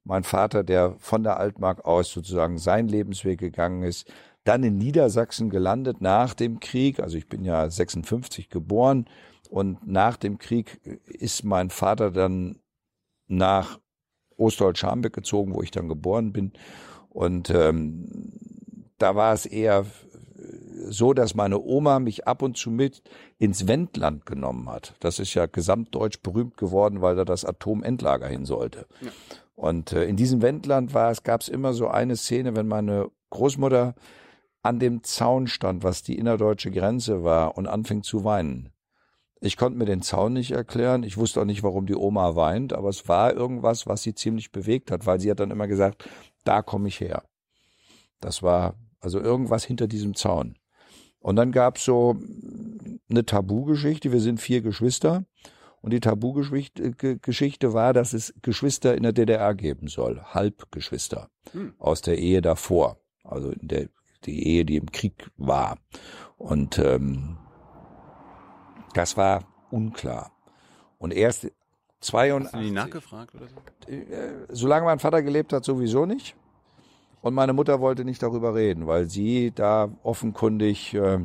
Mein 0.03 0.23
Vater, 0.23 0.63
der 0.63 0.95
von 0.99 1.23
der 1.23 1.37
Altmark 1.37 1.85
aus 1.85 2.11
sozusagen 2.11 2.57
seinen 2.57 2.87
Lebensweg 2.87 3.39
gegangen 3.39 3.83
ist, 3.83 4.11
dann 4.43 4.63
in 4.63 4.77
Niedersachsen 4.77 5.49
gelandet 5.49 5.99
nach 5.99 6.33
dem 6.33 6.59
Krieg. 6.59 6.99
Also 6.99 7.17
ich 7.17 7.27
bin 7.27 7.43
ja 7.43 7.69
56 7.69 8.49
geboren 8.49 9.09
und 9.49 9.85
nach 9.85 10.15
dem 10.15 10.37
Krieg 10.37 10.79
ist 11.05 11.43
mein 11.43 11.69
Vater 11.69 12.11
dann 12.11 12.59
nach 13.27 13.79
Ostdeutsch-Scharmbeck 14.37 15.13
gezogen, 15.13 15.53
wo 15.53 15.61
ich 15.61 15.71
dann 15.71 15.89
geboren 15.89 16.31
bin 16.31 16.53
Und 17.09 17.49
ähm, 17.49 18.05
da 18.97 19.15
war 19.15 19.33
es 19.33 19.45
eher 19.45 19.85
so, 20.89 21.13
dass 21.13 21.35
meine 21.35 21.59
Oma 21.59 21.99
mich 21.99 22.27
ab 22.27 22.41
und 22.41 22.57
zu 22.57 22.69
mit 22.69 23.01
ins 23.37 23.67
Wendland 23.67 24.25
genommen 24.25 24.69
hat. 24.69 24.95
Das 24.99 25.19
ist 25.19 25.33
ja 25.33 25.45
gesamtdeutsch 25.45 26.21
berühmt 26.21 26.57
geworden, 26.57 27.01
weil 27.01 27.15
da 27.15 27.25
das 27.25 27.45
Atomendlager 27.45 28.27
hin 28.27 28.45
sollte. 28.45 28.85
Ja. 29.01 29.11
Und 29.55 29.93
äh, 29.93 30.05
in 30.05 30.15
diesem 30.15 30.41
Wendland 30.41 30.93
war 30.93 31.11
es, 31.11 31.23
gab 31.23 31.41
es 31.41 31.49
immer 31.49 31.73
so 31.73 31.87
eine 31.87 32.15
Szene, 32.15 32.55
wenn 32.55 32.67
meine 32.67 33.09
Großmutter 33.31 33.95
an 34.61 34.79
dem 34.79 35.03
Zaun 35.03 35.47
stand, 35.47 35.83
was 35.83 36.03
die 36.03 36.17
innerdeutsche 36.17 36.71
Grenze 36.71 37.23
war, 37.23 37.57
und 37.57 37.67
anfing 37.67 38.03
zu 38.03 38.23
weinen. 38.23 38.69
Ich 39.39 39.55
konnte 39.55 39.77
mir 39.77 39.85
den 39.85 40.01
Zaun 40.01 40.33
nicht 40.33 40.51
erklären. 40.51 41.03
Ich 41.03 41.17
wusste 41.17 41.41
auch 41.41 41.45
nicht, 41.45 41.63
warum 41.63 41.85
die 41.85 41.95
Oma 41.95 42.35
weint, 42.35 42.73
aber 42.73 42.89
es 42.89 43.07
war 43.07 43.33
irgendwas, 43.33 43.87
was 43.87 44.01
sie 44.01 44.15
ziemlich 44.15 44.51
bewegt 44.51 44.91
hat, 44.91 45.05
weil 45.05 45.19
sie 45.19 45.29
hat 45.29 45.39
dann 45.39 45.51
immer 45.51 45.67
gesagt, 45.67 46.09
da 46.43 46.61
komme 46.61 46.87
ich 46.87 46.99
her. 46.99 47.23
Das 48.19 48.41
war 48.41 48.75
also 48.99 49.19
irgendwas 49.19 49.63
hinter 49.63 49.87
diesem 49.87 50.15
Zaun. 50.15 50.57
Und 51.19 51.35
dann 51.35 51.51
gab's 51.51 51.83
so 51.83 52.15
eine 53.09 53.25
Tabugeschichte. 53.25 54.11
Wir 54.11 54.21
sind 54.21 54.39
vier 54.39 54.61
Geschwister. 54.61 55.25
Und 55.81 55.93
die 55.93 55.99
Tabugeschichte 55.99 57.73
war, 57.73 57.93
dass 57.93 58.13
es 58.13 58.33
Geschwister 58.41 58.95
in 58.95 59.03
der 59.03 59.13
DDR 59.13 59.53
geben 59.55 59.87
soll. 59.87 60.21
Halbgeschwister. 60.21 61.29
Hm. 61.51 61.73
Aus 61.77 62.01
der 62.01 62.17
Ehe 62.17 62.41
davor. 62.41 62.97
Also 63.23 63.51
in 63.51 63.67
der, 63.67 63.89
die 64.25 64.47
Ehe, 64.47 64.65
die 64.65 64.77
im 64.77 64.91
Krieg 64.91 65.31
war. 65.37 65.77
Und 66.37 66.79
ähm, 66.79 67.37
das 68.93 69.17
war 69.17 69.45
unklar. 69.69 70.31
Und 70.97 71.13
erst 71.13 71.51
82. 72.01 72.45
Hast 72.45 72.53
du 72.53 72.67
nie 72.67 72.71
nachgefragt 72.71 73.35
oder 73.35 73.47
so? 73.47 73.91
Äh, 73.91 74.45
solange 74.49 74.85
mein 74.85 74.99
Vater 74.99 75.21
gelebt 75.21 75.53
hat, 75.53 75.65
sowieso 75.65 76.05
nicht. 76.05 76.35
Und 77.27 77.33
meine 77.33 77.51
Mutter 77.51 77.81
wollte 77.81 78.05
nicht 78.05 78.23
darüber 78.23 78.55
reden, 78.55 78.87
weil 78.87 79.09
sie 79.09 79.51
da 79.53 79.89
offenkundig 80.01 80.93
äh, 80.93 81.19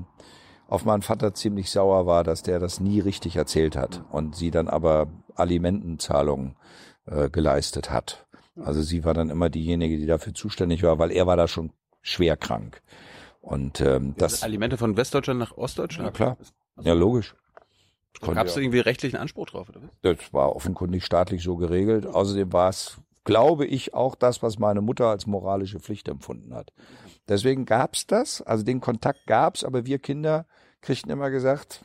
auf 0.66 0.84
meinen 0.84 1.02
Vater 1.02 1.32
ziemlich 1.32 1.70
sauer 1.70 2.06
war, 2.06 2.24
dass 2.24 2.42
der 2.42 2.58
das 2.58 2.80
nie 2.80 2.98
richtig 2.98 3.36
erzählt 3.36 3.76
hat 3.76 4.02
und 4.10 4.34
sie 4.34 4.50
dann 4.50 4.66
aber 4.66 5.06
Alimentenzahlungen 5.36 6.56
äh, 7.06 7.30
geleistet 7.30 7.92
hat. 7.92 8.26
Also 8.56 8.82
sie 8.82 9.04
war 9.04 9.14
dann 9.14 9.30
immer 9.30 9.48
diejenige, 9.48 9.96
die 9.96 10.06
dafür 10.06 10.34
zuständig 10.34 10.82
war, 10.82 10.98
weil 10.98 11.12
er 11.12 11.28
war 11.28 11.36
da 11.36 11.46
schon 11.46 11.70
schwer 12.00 12.36
krank. 12.36 12.82
Und 13.40 13.80
ähm, 13.80 14.16
das, 14.18 14.32
das 14.32 14.42
Alimente 14.42 14.78
von 14.78 14.96
Westdeutschland 14.96 15.38
nach 15.38 15.56
Ostdeutschland? 15.56 16.08
Ja 16.08 16.10
klar, 16.10 16.36
ja 16.82 16.94
logisch. 16.94 17.36
Gab 18.20 18.48
es 18.48 18.56
irgendwie 18.56 18.80
rechtlichen 18.80 19.18
Anspruch 19.18 19.46
drauf? 19.46 19.68
Oder? 19.68 19.82
Das 20.02 20.32
war 20.32 20.56
offenkundig 20.56 21.04
staatlich 21.04 21.44
so 21.44 21.54
geregelt. 21.54 22.06
Außerdem 22.06 22.52
war 22.52 22.70
es 22.70 22.98
glaube 23.24 23.66
ich, 23.66 23.94
auch 23.94 24.14
das, 24.14 24.42
was 24.42 24.58
meine 24.58 24.80
Mutter 24.80 25.06
als 25.06 25.26
moralische 25.26 25.80
Pflicht 25.80 26.08
empfunden 26.08 26.54
hat. 26.54 26.72
Deswegen 27.28 27.64
gab's 27.64 28.06
das, 28.06 28.42
also 28.42 28.64
den 28.64 28.80
Kontakt 28.80 29.26
gab's, 29.26 29.64
aber 29.64 29.86
wir 29.86 29.98
Kinder 29.98 30.46
kriegten 30.80 31.10
immer 31.10 31.30
gesagt, 31.30 31.84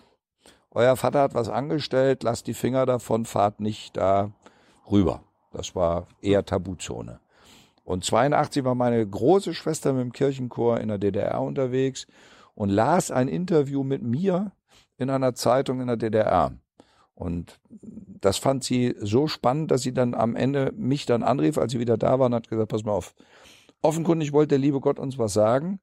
euer 0.71 0.95
Vater 0.95 1.21
hat 1.21 1.33
was 1.33 1.49
angestellt, 1.49 2.23
lasst 2.23 2.47
die 2.47 2.53
Finger 2.53 2.85
davon, 2.85 3.25
fahrt 3.25 3.59
nicht 3.59 3.97
da 3.97 4.31
rüber. 4.91 5.23
Das 5.51 5.75
war 5.75 6.07
eher 6.21 6.45
Tabuzone. 6.45 7.19
Und 7.83 8.03
82 8.03 8.63
war 8.65 8.75
meine 8.75 9.07
große 9.07 9.53
Schwester 9.53 9.93
mit 9.93 10.01
dem 10.01 10.11
Kirchenchor 10.11 10.79
in 10.79 10.89
der 10.89 10.97
DDR 10.97 11.41
unterwegs 11.41 12.05
und 12.53 12.69
las 12.69 13.11
ein 13.11 13.27
Interview 13.27 13.83
mit 13.83 14.01
mir 14.01 14.51
in 14.97 15.09
einer 15.09 15.35
Zeitung 15.35 15.79
in 15.79 15.87
der 15.87 15.97
DDR. 15.97 16.51
Und 17.17 17.59
das 18.21 18.37
fand 18.37 18.63
sie 18.63 18.95
so 18.99 19.27
spannend, 19.27 19.71
dass 19.71 19.81
sie 19.81 19.91
dann 19.91 20.13
am 20.13 20.35
Ende 20.35 20.71
mich 20.77 21.07
dann 21.07 21.23
anrief, 21.23 21.57
als 21.57 21.71
sie 21.71 21.79
wieder 21.79 21.97
da 21.97 22.19
war 22.19 22.27
und 22.27 22.35
hat 22.35 22.47
gesagt, 22.47 22.69
pass 22.69 22.85
mal 22.85 22.91
auf. 22.91 23.15
Offenkundig 23.81 24.33
wollte 24.33 24.49
der 24.49 24.59
liebe 24.59 24.79
Gott 24.79 24.99
uns 24.99 25.17
was 25.17 25.33
sagen. 25.33 25.79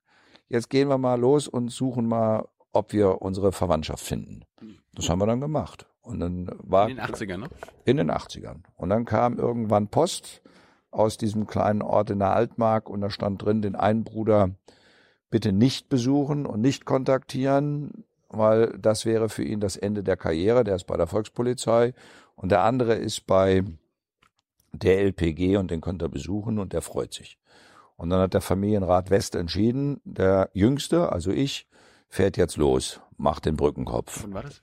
Jetzt 0.49 0.70
gehen 0.70 0.88
wir 0.88 0.97
mal 0.97 1.18
los 1.18 1.49
und 1.49 1.73
suchen 1.73 2.07
mal, 2.07 2.47
ob 2.73 2.92
wir 2.92 3.20
unsere 3.20 3.51
Verwandtschaft 3.51 4.05
finden. 4.05 4.44
Das 4.94 5.09
haben 5.09 5.18
wir 5.18 5.27
dann 5.27 5.40
gemacht. 5.40 5.87
Und 6.03 6.20
dann 6.20 6.51
war 6.62 6.88
in 6.88 6.97
den 6.97 7.05
80ern, 7.05 7.38
ne? 7.38 7.49
In 7.85 7.97
den 7.97 8.12
80ern. 8.12 8.62
Und 8.77 8.90
dann 8.90 9.05
kam 9.05 9.37
irgendwann 9.37 9.88
Post 9.88 10.40
aus 10.92 11.16
diesem 11.16 11.49
kleinen 11.49 11.83
Ort 11.83 12.11
in 12.11 12.20
der 12.20 12.33
Altmark 12.33 12.88
und 12.88 13.01
da 13.01 13.11
stand 13.11 13.42
drin, 13.42 13.61
den 13.61 13.75
einen 13.75 14.05
Bruder 14.05 14.51
bitte 15.31 15.53
nicht 15.53 15.88
besuchen 15.88 16.47
und 16.47 16.61
nicht 16.61 16.85
kontaktieren 16.85 18.05
weil 18.38 18.79
das 18.79 19.05
wäre 19.05 19.29
für 19.29 19.44
ihn 19.44 19.61
das 19.61 19.77
Ende 19.77 20.03
der 20.03 20.16
Karriere. 20.16 20.64
Der 20.64 20.77
ist 20.77 20.85
bei 20.85 20.97
der 20.97 21.07
Volkspolizei 21.07 21.94
und 22.37 22.51
der 22.51 22.62
andere 22.62 22.94
ist 22.94 23.27
bei 23.27 23.62
der 24.73 25.01
LPG 25.01 25.57
und 25.57 25.70
den 25.70 25.81
konnte 25.81 26.07
er 26.07 26.09
besuchen 26.11 26.59
und 26.59 26.73
der 26.73 26.83
freut 26.83 27.12
sich. 27.12 27.38
Und 27.97 28.11
dann 28.11 28.20
hat 28.20 28.35
der 28.35 28.40
Familienrat 28.40 29.11
West 29.11 29.35
entschieden, 29.35 30.01
der 30.05 30.51
Jüngste, 30.53 31.12
also 31.12 31.31
ich, 31.31 31.68
fährt 32.09 32.37
jetzt 32.37 32.57
los, 32.57 33.01
macht 33.16 33.47
den 33.47 33.57
Brückenkopf. 33.57 34.23
Wann 34.25 34.35
war 34.35 34.42
das? 34.42 34.61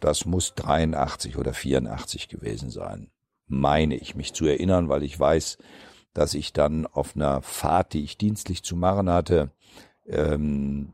Das 0.00 0.24
muss 0.26 0.54
83 0.54 1.36
oder 1.36 1.52
84 1.52 2.28
gewesen 2.28 2.70
sein, 2.70 3.10
meine 3.46 3.96
ich 3.96 4.14
mich 4.14 4.32
zu 4.32 4.46
erinnern, 4.46 4.88
weil 4.88 5.02
ich 5.02 5.18
weiß, 5.18 5.58
dass 6.14 6.34
ich 6.34 6.52
dann 6.52 6.86
auf 6.86 7.16
einer 7.16 7.42
Fahrt, 7.42 7.94
die 7.94 8.04
ich 8.04 8.16
dienstlich 8.16 8.62
zu 8.62 8.76
machen 8.76 9.10
hatte, 9.10 9.50
ähm, 10.06 10.92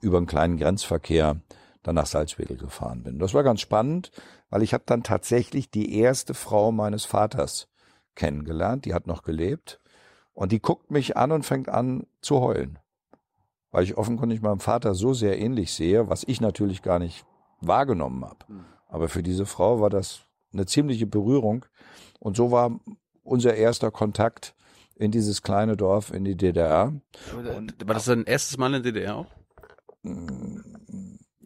über 0.00 0.16
einen 0.16 0.26
kleinen 0.26 0.56
Grenzverkehr 0.56 1.40
dann 1.82 1.94
nach 1.94 2.06
Salzwedel 2.06 2.56
gefahren 2.56 3.02
bin. 3.02 3.18
Das 3.18 3.34
war 3.34 3.42
ganz 3.42 3.60
spannend, 3.60 4.10
weil 4.50 4.62
ich 4.62 4.74
habe 4.74 4.84
dann 4.86 5.02
tatsächlich 5.02 5.70
die 5.70 5.98
erste 5.98 6.34
Frau 6.34 6.72
meines 6.72 7.04
Vaters 7.04 7.68
kennengelernt, 8.14 8.84
die 8.84 8.94
hat 8.94 9.06
noch 9.06 9.22
gelebt 9.22 9.80
und 10.34 10.52
die 10.52 10.60
guckt 10.60 10.90
mich 10.90 11.16
an 11.16 11.32
und 11.32 11.44
fängt 11.44 11.68
an 11.68 12.06
zu 12.20 12.40
heulen, 12.40 12.78
weil 13.70 13.84
ich 13.84 13.96
offenkundig 13.96 14.42
meinem 14.42 14.60
Vater 14.60 14.94
so 14.94 15.14
sehr 15.14 15.38
ähnlich 15.38 15.72
sehe, 15.72 16.08
was 16.08 16.24
ich 16.26 16.40
natürlich 16.40 16.82
gar 16.82 16.98
nicht 16.98 17.24
wahrgenommen 17.60 18.24
habe. 18.24 18.46
Hm. 18.46 18.64
Aber 18.88 19.08
für 19.08 19.22
diese 19.22 19.46
Frau 19.46 19.80
war 19.80 19.90
das 19.90 20.22
eine 20.52 20.66
ziemliche 20.66 21.06
Berührung 21.06 21.64
und 22.18 22.36
so 22.36 22.50
war 22.50 22.78
unser 23.22 23.54
erster 23.54 23.90
Kontakt 23.90 24.54
in 24.96 25.10
dieses 25.10 25.42
kleine 25.42 25.76
Dorf 25.76 26.12
in 26.12 26.24
die 26.24 26.36
DDR. 26.36 26.92
Und 27.56 27.86
war 27.86 27.94
das 27.94 28.06
dein 28.06 28.24
erstes 28.24 28.58
Mal 28.58 28.74
in 28.74 28.82
der 28.82 28.92
DDR 28.92 29.16
auch? 29.16 29.26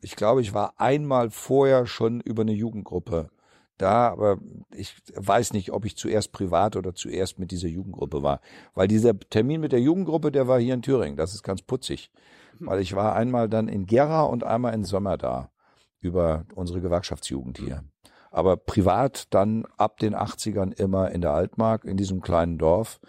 Ich 0.05 0.17
glaube, 0.17 0.41
ich 0.41 0.53
war 0.53 0.75
einmal 0.81 1.31
vorher 1.31 1.87
schon 1.87 2.21
über 2.21 2.43
eine 2.43 2.53
Jugendgruppe 2.53 3.31
da, 3.79 4.09
aber 4.09 4.39
ich 4.75 4.97
weiß 5.15 5.53
nicht, 5.53 5.73
ob 5.73 5.85
ich 5.85 5.97
zuerst 5.97 6.33
privat 6.33 6.75
oder 6.75 6.93
zuerst 6.93 7.39
mit 7.39 7.53
dieser 7.53 7.69
Jugendgruppe 7.69 8.21
war. 8.21 8.41
Weil 8.75 8.89
dieser 8.89 9.17
Termin 9.17 9.61
mit 9.61 9.71
der 9.71 9.81
Jugendgruppe, 9.81 10.33
der 10.33 10.49
war 10.49 10.59
hier 10.59 10.75
in 10.75 10.83
Thüringen. 10.83 11.17
Das 11.17 11.35
ist 11.35 11.45
ganz 11.45 11.63
putzig. 11.63 12.11
Weil 12.59 12.81
ich 12.81 12.97
war 12.97 13.15
einmal 13.15 13.49
dann 13.49 13.69
in 13.69 13.87
Gera 13.87 14.25
und 14.25 14.43
einmal 14.43 14.75
in 14.75 14.83
Sommer 14.83 15.17
da 15.17 15.53
über 16.01 16.47
unsere 16.57 16.81
Gewerkschaftsjugend 16.81 17.59
hier. 17.59 17.85
Aber 18.33 18.57
privat 18.57 19.33
dann 19.33 19.67
ab 19.77 20.01
den 20.01 20.17
80ern 20.17 20.73
immer 20.73 21.13
in 21.13 21.21
der 21.21 21.33
Altmark, 21.33 21.85
in 21.85 21.97
diesem 21.97 22.23
kleinen 22.23 22.59
Dorf 22.59 23.01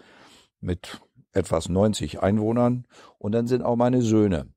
mit 0.60 1.00
etwas 1.32 1.68
90 1.68 2.22
Einwohnern. 2.22 2.86
Und 3.18 3.32
dann 3.32 3.48
sind 3.48 3.62
auch 3.62 3.74
meine 3.74 4.00
Söhne 4.00 4.53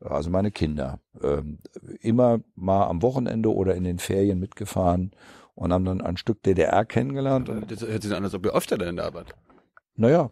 also 0.00 0.30
meine 0.30 0.50
Kinder, 0.50 1.00
ähm, 1.22 1.58
immer 2.00 2.40
mal 2.54 2.86
am 2.86 3.02
Wochenende 3.02 3.52
oder 3.54 3.74
in 3.74 3.84
den 3.84 3.98
Ferien 3.98 4.38
mitgefahren 4.38 5.12
und 5.54 5.72
haben 5.72 5.84
dann 5.84 6.00
ein 6.00 6.16
Stück 6.16 6.42
DDR 6.42 6.84
kennengelernt. 6.84 7.50
Das 7.68 7.82
hört 7.82 8.02
sich 8.02 8.14
an, 8.14 8.24
als 8.24 8.34
ob 8.34 8.46
ihr 8.46 8.54
öfter 8.54 8.78
denn 8.78 8.96
da 8.96 9.12
wart. 9.12 9.34
Naja, 9.96 10.30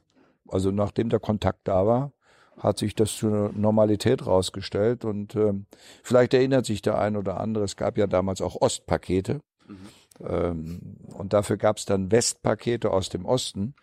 also 0.49 0.71
nachdem 0.71 1.11
der 1.11 1.21
Kontakt 1.21 1.69
da 1.69 1.87
war, 1.87 2.13
hat 2.57 2.79
sich 2.79 2.95
das 2.95 3.17
zu 3.17 3.29
einer 3.29 3.51
Normalität 3.53 4.27
rausgestellt 4.27 5.05
und 5.05 5.37
ähm, 5.37 5.67
vielleicht 6.03 6.35
erinnert 6.35 6.67
sich 6.67 6.83
der 6.83 6.99
ein 6.99 7.17
oder 7.17 7.39
andere, 7.39 7.65
es 7.65 7.77
gab 7.77 7.99
ja 7.99 8.07
damals 8.07 8.41
auch 8.41 8.61
Ostpakete 8.61 9.41
mhm. 9.67 9.89
ähm, 10.27 10.97
und 11.13 11.33
dafür 11.33 11.57
gab 11.57 11.77
es 11.77 11.85
dann 11.85 12.11
Westpakete 12.11 12.91
aus 12.91 13.11
dem 13.11 13.27
Osten. 13.27 13.75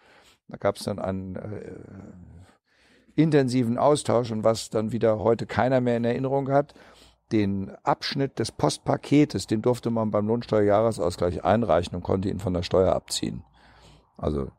Da 0.48 0.58
gab 0.58 0.76
es 0.78 0.84
dann 0.84 1.00
ein 1.00 1.36
äh, 1.36 1.72
intensiven 3.16 3.78
Austausch 3.78 4.32
und 4.32 4.44
was 4.44 4.70
dann 4.70 4.92
wieder 4.92 5.20
heute 5.20 5.46
keiner 5.46 5.82
mehr 5.82 5.98
in 5.98 6.06
Erinnerung 6.06 6.50
hat, 6.50 6.74
den 7.32 7.72
Abschnitt 7.84 8.40
des 8.40 8.52
Postpaketes, 8.52 9.48
den 9.48 9.62
durfte 9.62 9.90
man 9.90 10.12
beim 10.12 10.28
Lohnsteuerjahresausgleich 10.28 11.44
einreichen 11.44 11.96
und 11.96 12.04
konnte 12.04 12.30
ihn 12.30 12.40
von 12.40 12.54
der 12.54 12.64
Steuer 12.64 12.94
abziehen. 12.94 13.44
Also 14.18 14.52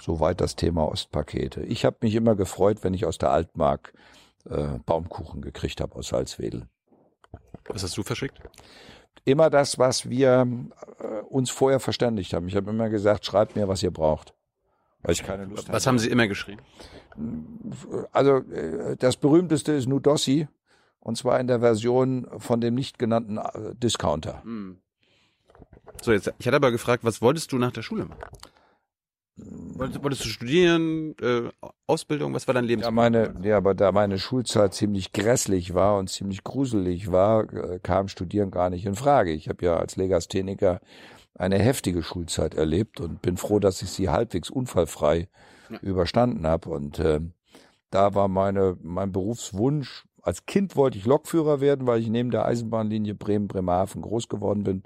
soweit 0.00 0.40
das 0.40 0.56
Thema 0.56 0.88
Ostpakete. 0.88 1.62
Ich 1.62 1.84
habe 1.84 1.98
mich 2.00 2.14
immer 2.14 2.34
gefreut, 2.34 2.78
wenn 2.82 2.94
ich 2.94 3.06
aus 3.06 3.18
der 3.18 3.30
Altmark 3.30 3.92
äh, 4.48 4.78
Baumkuchen 4.84 5.42
gekriegt 5.42 5.80
habe 5.80 5.94
aus 5.94 6.08
Salzwedel. 6.08 6.68
Was 7.68 7.84
hast 7.84 7.96
du 7.96 8.02
verschickt? 8.02 8.40
Immer 9.24 9.50
das, 9.50 9.78
was 9.78 10.10
wir 10.10 10.46
äh, 10.98 11.20
uns 11.28 11.50
vorher 11.50 11.78
verständigt 11.78 12.32
haben. 12.32 12.48
Ich 12.48 12.56
habe 12.56 12.70
immer 12.70 12.88
gesagt, 12.88 13.24
schreibt 13.24 13.54
mir, 13.54 13.68
was 13.68 13.82
ihr 13.82 13.92
braucht. 13.92 14.34
Weil 15.02 15.12
ich 15.12 15.22
keine 15.22 15.44
Lust 15.44 15.68
Was 15.68 15.74
hatte. 15.74 15.86
haben 15.86 15.98
Sie 15.98 16.10
immer 16.10 16.26
geschrieben? 16.26 16.62
Also 18.12 18.38
äh, 18.38 18.96
das 18.96 19.16
berühmteste 19.16 19.72
ist 19.72 19.88
Nudossi 19.88 20.48
und 21.00 21.16
zwar 21.16 21.40
in 21.40 21.46
der 21.46 21.60
Version 21.60 22.26
von 22.38 22.60
dem 22.60 22.74
nicht 22.74 22.98
genannten 22.98 23.38
äh, 23.38 23.74
Discounter. 23.74 24.42
Hm. 24.44 24.78
So, 26.00 26.12
jetzt, 26.12 26.32
ich 26.38 26.46
hatte 26.46 26.56
aber 26.56 26.70
gefragt, 26.70 27.04
was 27.04 27.20
wolltest 27.20 27.52
du 27.52 27.58
nach 27.58 27.72
der 27.72 27.82
Schule 27.82 28.06
machen? 28.06 28.20
Wolltest, 29.36 30.02
wolltest 30.02 30.24
du 30.24 30.28
studieren, 30.28 31.16
äh, 31.20 31.48
Ausbildung, 31.86 32.34
was 32.34 32.46
war 32.46 32.54
dein 32.54 32.64
Lebens? 32.64 32.84
Ja, 32.84 32.90
meine, 32.90 33.34
ja, 33.42 33.56
aber 33.56 33.74
da 33.74 33.90
meine 33.90 34.18
Schulzeit 34.18 34.74
ziemlich 34.74 35.12
grässlich 35.12 35.74
war 35.74 35.98
und 35.98 36.08
ziemlich 36.10 36.44
gruselig 36.44 37.10
war, 37.10 37.52
äh, 37.52 37.78
kam 37.82 38.08
Studieren 38.08 38.50
gar 38.50 38.68
nicht 38.68 38.84
in 38.84 38.94
Frage. 38.94 39.32
Ich 39.32 39.48
habe 39.48 39.64
ja 39.64 39.76
als 39.76 39.96
Legastheniker 39.96 40.80
eine 41.34 41.58
heftige 41.58 42.02
Schulzeit 42.02 42.54
erlebt 42.54 43.00
und 43.00 43.22
bin 43.22 43.38
froh, 43.38 43.58
dass 43.58 43.80
ich 43.80 43.90
sie 43.90 44.10
halbwegs 44.10 44.50
unfallfrei 44.50 45.28
Ja. 45.72 45.78
überstanden 45.80 46.46
habe. 46.46 46.68
Und 46.70 46.98
äh, 46.98 47.20
da 47.90 48.14
war 48.14 48.28
meine 48.28 48.76
mein 48.82 49.12
Berufswunsch. 49.12 50.04
Als 50.22 50.46
Kind 50.46 50.76
wollte 50.76 50.98
ich 50.98 51.04
Lokführer 51.04 51.60
werden, 51.60 51.86
weil 51.86 52.00
ich 52.00 52.08
neben 52.08 52.30
der 52.30 52.44
Eisenbahnlinie 52.46 53.14
Bremen-Bremerhaven 53.14 54.02
groß 54.02 54.28
geworden 54.28 54.62
bin. 54.62 54.82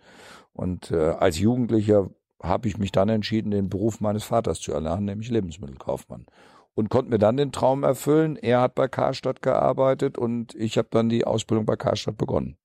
Und 0.54 0.90
äh, 0.90 0.96
als 1.10 1.38
Jugendlicher 1.38 2.08
habe 2.42 2.68
ich 2.68 2.78
mich 2.78 2.90
dann 2.92 3.08
entschieden, 3.10 3.50
den 3.50 3.68
Beruf 3.68 4.00
meines 4.00 4.24
Vaters 4.24 4.60
zu 4.60 4.72
erlernen, 4.72 5.04
nämlich 5.04 5.28
Lebensmittelkaufmann. 5.30 6.26
Und 6.74 6.88
konnte 6.90 7.10
mir 7.10 7.18
dann 7.18 7.36
den 7.36 7.52
Traum 7.52 7.82
erfüllen. 7.84 8.36
Er 8.36 8.60
hat 8.62 8.74
bei 8.74 8.88
Karstadt 8.88 9.40
gearbeitet 9.42 10.16
und 10.18 10.54
ich 10.54 10.76
habe 10.78 10.88
dann 10.90 11.08
die 11.08 11.26
Ausbildung 11.26 11.64
bei 11.66 11.76
Karstadt 11.76 12.16
begonnen. 12.18 12.56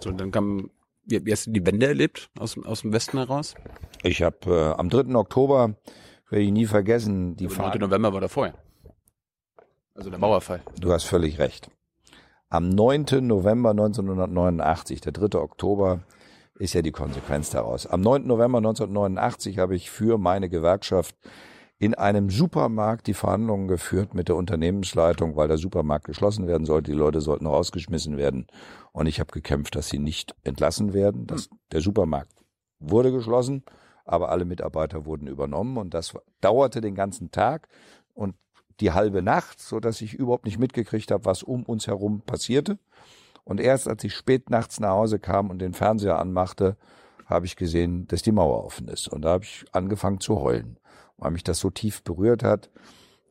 So, 0.00 0.10
dann 0.12 0.30
kam, 0.30 0.70
wie, 1.04 1.24
wie 1.24 1.32
hast 1.32 1.46
du 1.46 1.50
die 1.52 1.64
Wende 1.66 1.86
erlebt 1.86 2.30
aus, 2.38 2.54
dem- 2.54 2.64
aus 2.64 2.82
dem 2.82 2.92
Westen 2.92 3.18
heraus? 3.18 3.54
Ich 4.02 4.22
habe 4.22 4.38
äh, 4.46 4.78
am 4.78 4.88
3. 4.88 5.14
Oktober, 5.14 5.74
werde 6.28 6.44
ich 6.44 6.52
nie 6.52 6.66
vergessen, 6.66 7.36
die 7.36 7.46
Der 7.46 7.56
9. 7.56 7.56
Fahrt. 7.56 7.80
November 7.80 8.12
war 8.12 8.20
da 8.20 8.28
vorher. 8.28 8.54
Also 9.94 10.10
der 10.10 10.18
Mauerfall. 10.18 10.60
Du 10.78 10.92
hast 10.92 11.04
völlig 11.04 11.38
recht. 11.38 11.70
Am 12.48 12.68
9. 12.68 13.26
November 13.26 13.70
1989, 13.70 15.00
der 15.00 15.12
3. 15.12 15.38
Oktober, 15.38 16.00
ist 16.58 16.74
ja 16.74 16.82
die 16.82 16.92
Konsequenz 16.92 17.50
daraus. 17.50 17.86
Am 17.86 18.00
9. 18.00 18.26
November 18.26 18.58
1989 18.58 19.58
habe 19.58 19.74
ich 19.74 19.90
für 19.90 20.18
meine 20.18 20.48
Gewerkschaft 20.48 21.14
in 21.78 21.94
einem 21.94 22.30
Supermarkt 22.30 23.06
die 23.06 23.14
Verhandlungen 23.14 23.68
geführt 23.68 24.14
mit 24.14 24.28
der 24.28 24.36
Unternehmensleitung, 24.36 25.36
weil 25.36 25.48
der 25.48 25.58
Supermarkt 25.58 26.06
geschlossen 26.06 26.46
werden 26.46 26.64
sollte. 26.64 26.90
Die 26.90 26.96
Leute 26.96 27.20
sollten 27.20 27.46
rausgeschmissen 27.46 28.16
werden. 28.16 28.46
Und 28.92 29.06
ich 29.06 29.20
habe 29.20 29.32
gekämpft, 29.32 29.76
dass 29.76 29.88
sie 29.88 29.98
nicht 29.98 30.34
entlassen 30.42 30.94
werden. 30.94 31.26
Das, 31.26 31.50
der 31.72 31.82
Supermarkt 31.82 32.32
wurde 32.78 33.12
geschlossen, 33.12 33.62
aber 34.06 34.30
alle 34.30 34.44
Mitarbeiter 34.44 35.04
wurden 35.04 35.26
übernommen. 35.26 35.76
Und 35.76 35.94
das 35.94 36.14
dauerte 36.40 36.80
den 36.80 36.94
ganzen 36.94 37.30
Tag 37.30 37.68
und 38.14 38.34
die 38.80 38.92
halbe 38.92 39.22
Nacht, 39.22 39.60
so 39.60 39.80
dass 39.80 40.00
ich 40.00 40.14
überhaupt 40.14 40.44
nicht 40.44 40.58
mitgekriegt 40.58 41.10
habe, 41.10 41.24
was 41.24 41.42
um 41.42 41.64
uns 41.64 41.86
herum 41.86 42.20
passierte. 42.20 42.78
Und 43.44 43.60
erst 43.60 43.88
als 43.88 44.02
ich 44.04 44.14
spät 44.14 44.50
nachts 44.50 44.80
nach 44.80 44.90
Hause 44.90 45.18
kam 45.18 45.50
und 45.50 45.60
den 45.60 45.72
Fernseher 45.72 46.18
anmachte, 46.18 46.76
habe 47.26 47.46
ich 47.46 47.56
gesehen, 47.56 48.06
dass 48.08 48.22
die 48.22 48.32
Mauer 48.32 48.64
offen 48.64 48.88
ist. 48.88 49.08
Und 49.08 49.22
da 49.22 49.30
habe 49.30 49.44
ich 49.44 49.64
angefangen 49.72 50.20
zu 50.20 50.40
heulen, 50.40 50.78
weil 51.16 51.32
mich 51.32 51.44
das 51.44 51.58
so 51.58 51.70
tief 51.70 52.02
berührt 52.02 52.42
hat, 52.42 52.70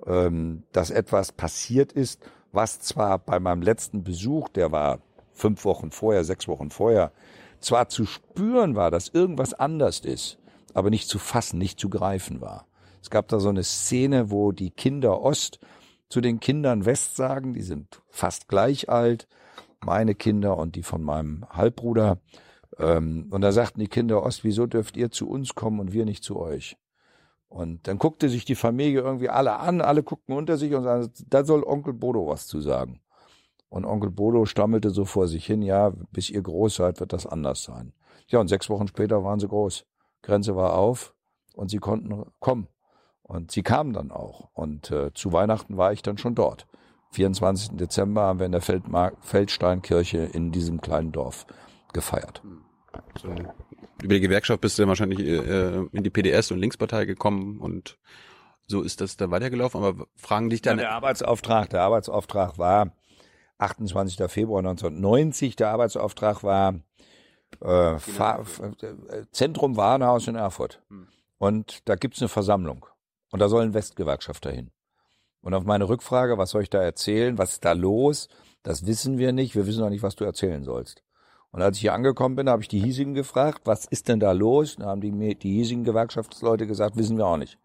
ähm, 0.05 0.63
dass 0.71 0.89
etwas 0.89 1.31
passiert 1.31 1.93
ist, 1.93 2.21
was 2.51 2.79
zwar 2.79 3.19
bei 3.19 3.39
meinem 3.39 3.61
letzten 3.61 4.03
Besuch, 4.03 4.49
der 4.49 4.71
war 4.71 4.99
fünf 5.33 5.65
Wochen 5.65 5.91
vorher, 5.91 6.23
sechs 6.23 6.47
Wochen 6.47 6.69
vorher, 6.69 7.11
zwar 7.59 7.89
zu 7.89 8.05
spüren 8.05 8.75
war, 8.75 8.91
dass 8.91 9.09
irgendwas 9.09 9.53
anders 9.53 9.99
ist, 9.99 10.37
aber 10.75 10.91
nicht 10.91 11.09
zu 11.09 11.17
fassen, 11.17 11.57
nicht 11.57 11.79
zu 11.79 11.89
greifen 11.89 12.41
war. 12.41 12.67
Es 13.01 13.09
gab 13.09 13.27
da 13.29 13.39
so 13.39 13.49
eine 13.49 13.63
Szene, 13.63 14.29
wo 14.29 14.51
die 14.51 14.71
Kinder 14.71 15.21
Ost 15.21 15.59
zu 16.09 16.21
den 16.21 16.39
Kindern 16.39 16.85
West 16.85 17.15
sagen, 17.15 17.53
die 17.53 17.61
sind 17.61 18.01
fast 18.09 18.47
gleich 18.47 18.89
alt, 18.89 19.27
meine 19.83 20.15
Kinder 20.15 20.57
und 20.57 20.75
die 20.75 20.83
von 20.83 21.01
meinem 21.01 21.45
Halbbruder. 21.49 22.19
Ähm, 22.77 23.27
und 23.31 23.41
da 23.41 23.51
sagten 23.51 23.79
die 23.79 23.87
Kinder 23.87 24.23
Ost, 24.23 24.43
wieso 24.43 24.67
dürft 24.67 24.97
ihr 24.97 25.09
zu 25.11 25.29
uns 25.29 25.55
kommen 25.55 25.79
und 25.79 25.93
wir 25.93 26.05
nicht 26.05 26.23
zu 26.23 26.37
euch? 26.37 26.77
Und 27.47 27.87
dann 27.87 27.97
guckte 27.97 28.27
sich 28.27 28.43
die 28.43 28.55
Familie 28.55 28.99
irgendwie 28.99 29.29
alle 29.29 29.59
an, 29.59 29.79
alle 29.79 30.03
guckten 30.03 30.35
unter 30.35 30.57
sich 30.57 30.73
und 30.73 30.83
sagten, 30.83 31.25
da 31.29 31.45
soll 31.45 31.63
Onkel 31.63 31.93
Bodo 31.93 32.27
was 32.27 32.47
zu 32.47 32.59
sagen. 32.59 32.99
Und 33.69 33.85
Onkel 33.85 34.11
Bodo 34.11 34.45
stammelte 34.45 34.89
so 34.89 35.05
vor 35.05 35.27
sich 35.27 35.45
hin, 35.45 35.61
ja, 35.61 35.93
bis 36.11 36.29
ihr 36.29 36.41
groß 36.41 36.75
seid, 36.75 36.99
wird 36.99 37.13
das 37.13 37.25
anders 37.25 37.63
sein. 37.63 37.93
Ja, 38.27 38.39
und 38.39 38.49
sechs 38.49 38.69
Wochen 38.69 38.87
später 38.87 39.23
waren 39.23 39.39
sie 39.39 39.47
groß. 39.47 39.85
Grenze 40.25 40.55
war 40.55 40.73
auf 40.73 41.13
und 41.53 41.69
sie 41.69 41.77
konnten 41.77 42.25
kommen. 42.39 42.67
Und 43.23 43.51
sie 43.51 43.63
kamen 43.63 43.93
dann 43.93 44.11
auch. 44.11 44.49
Und 44.53 44.91
äh, 44.91 45.11
zu 45.13 45.33
Weihnachten 45.33 45.77
war 45.77 45.93
ich 45.93 46.03
dann 46.03 46.17
schon 46.17 46.35
dort. 46.35 46.67
24. 47.11 47.77
Dezember 47.77 48.23
haben 48.23 48.39
wir 48.39 48.45
in 48.45 48.51
der 48.51 48.61
Feldmar 48.61 49.13
Feldsteinkirche 49.21 50.17
in 50.17 50.51
diesem 50.51 50.81
kleinen 50.81 51.11
Dorf 51.11 51.47
gefeiert. 51.93 52.43
So, 53.19 53.29
über 54.03 54.13
die 54.13 54.19
Gewerkschaft 54.19 54.61
bist 54.61 54.77
du 54.77 54.83
dann 54.83 54.89
wahrscheinlich 54.89 55.19
äh, 55.19 55.85
in 55.91 56.03
die 56.03 56.09
PDS 56.09 56.51
und 56.51 56.59
Linkspartei 56.59 57.05
gekommen 57.05 57.59
und 57.59 57.97
so 58.67 58.81
ist 58.81 59.01
das 59.01 59.17
dann 59.17 59.31
weitergelaufen. 59.31 59.83
Aber 59.83 60.05
fragen 60.15 60.49
dich 60.49 60.61
dann, 60.61 60.77
der 60.77 60.91
Arbeitsauftrag, 60.91 61.69
der 61.69 61.81
Arbeitsauftrag 61.81 62.57
war 62.57 62.91
28. 63.57 64.29
Februar 64.29 64.59
1990. 64.59 65.55
Der 65.55 65.69
Arbeitsauftrag 65.69 66.43
war 66.43 66.75
äh, 67.61 67.95
äh, 67.95 69.25
Zentrum 69.31 69.77
Warenhaus 69.77 70.27
in 70.27 70.35
Erfurt. 70.35 70.81
Und 71.37 71.87
da 71.87 71.95
gibt's 71.95 72.21
eine 72.21 72.29
Versammlung. 72.29 72.85
Und 73.31 73.39
da 73.39 73.49
sollen 73.49 73.73
Westgewerkschafter 73.73 74.51
hin. 74.51 74.71
Und 75.41 75.53
auf 75.53 75.63
meine 75.63 75.87
Rückfrage, 75.87 76.37
was 76.37 76.51
soll 76.51 76.63
ich 76.63 76.69
da 76.69 76.81
erzählen, 76.81 77.37
was 77.37 77.53
ist 77.53 77.65
da 77.65 77.73
los, 77.73 78.29
das 78.63 78.87
wissen 78.87 79.17
wir 79.17 79.31
nicht. 79.31 79.55
Wir 79.55 79.67
wissen 79.67 79.83
auch 79.83 79.89
nicht, 79.89 80.03
was 80.03 80.15
du 80.15 80.23
erzählen 80.23 80.63
sollst. 80.63 81.03
Und 81.51 81.61
als 81.61 81.77
ich 81.77 81.81
hier 81.81 81.93
angekommen 81.93 82.35
bin, 82.35 82.49
habe 82.49 82.61
ich 82.61 82.67
die 82.67 82.79
hiesigen 82.79 83.13
gefragt, 83.13 83.61
was 83.65 83.85
ist 83.85 84.09
denn 84.09 84.19
da 84.19 84.31
los? 84.31 84.75
Da 84.77 84.87
haben 84.87 85.01
die, 85.01 85.35
die 85.35 85.53
hiesigen 85.53 85.83
Gewerkschaftsleute 85.83 86.67
gesagt, 86.67 86.97
wissen 86.97 87.17
wir 87.17 87.27
auch 87.27 87.37
nicht. 87.37 87.59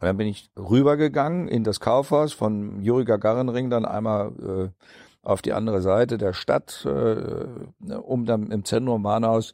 Und 0.00 0.06
dann 0.06 0.16
bin 0.16 0.26
ich 0.26 0.50
rübergegangen 0.56 1.48
in 1.48 1.64
das 1.64 1.80
Kaufhaus 1.80 2.32
von 2.32 2.82
Juri 2.82 3.04
Gagarin-Ring, 3.04 3.70
dann 3.70 3.84
einmal 3.84 4.32
äh, 4.38 4.84
auf 5.24 5.42
die 5.42 5.52
andere 5.52 5.80
Seite 5.80 6.18
der 6.18 6.32
Stadt, 6.32 6.86
äh, 6.86 7.94
um 7.94 8.26
dann 8.26 8.50
im 8.50 8.64
Zentrum 8.64 9.04
Warnhaus 9.04 9.52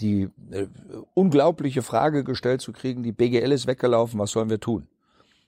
die 0.00 0.28
äh, 0.50 0.66
unglaubliche 1.14 1.82
Frage 1.82 2.24
gestellt 2.24 2.60
zu 2.60 2.72
kriegen, 2.72 3.02
die 3.02 3.12
BGL 3.12 3.52
ist 3.52 3.66
weggelaufen, 3.66 4.18
was 4.18 4.32
sollen 4.32 4.50
wir 4.50 4.60
tun? 4.60 4.88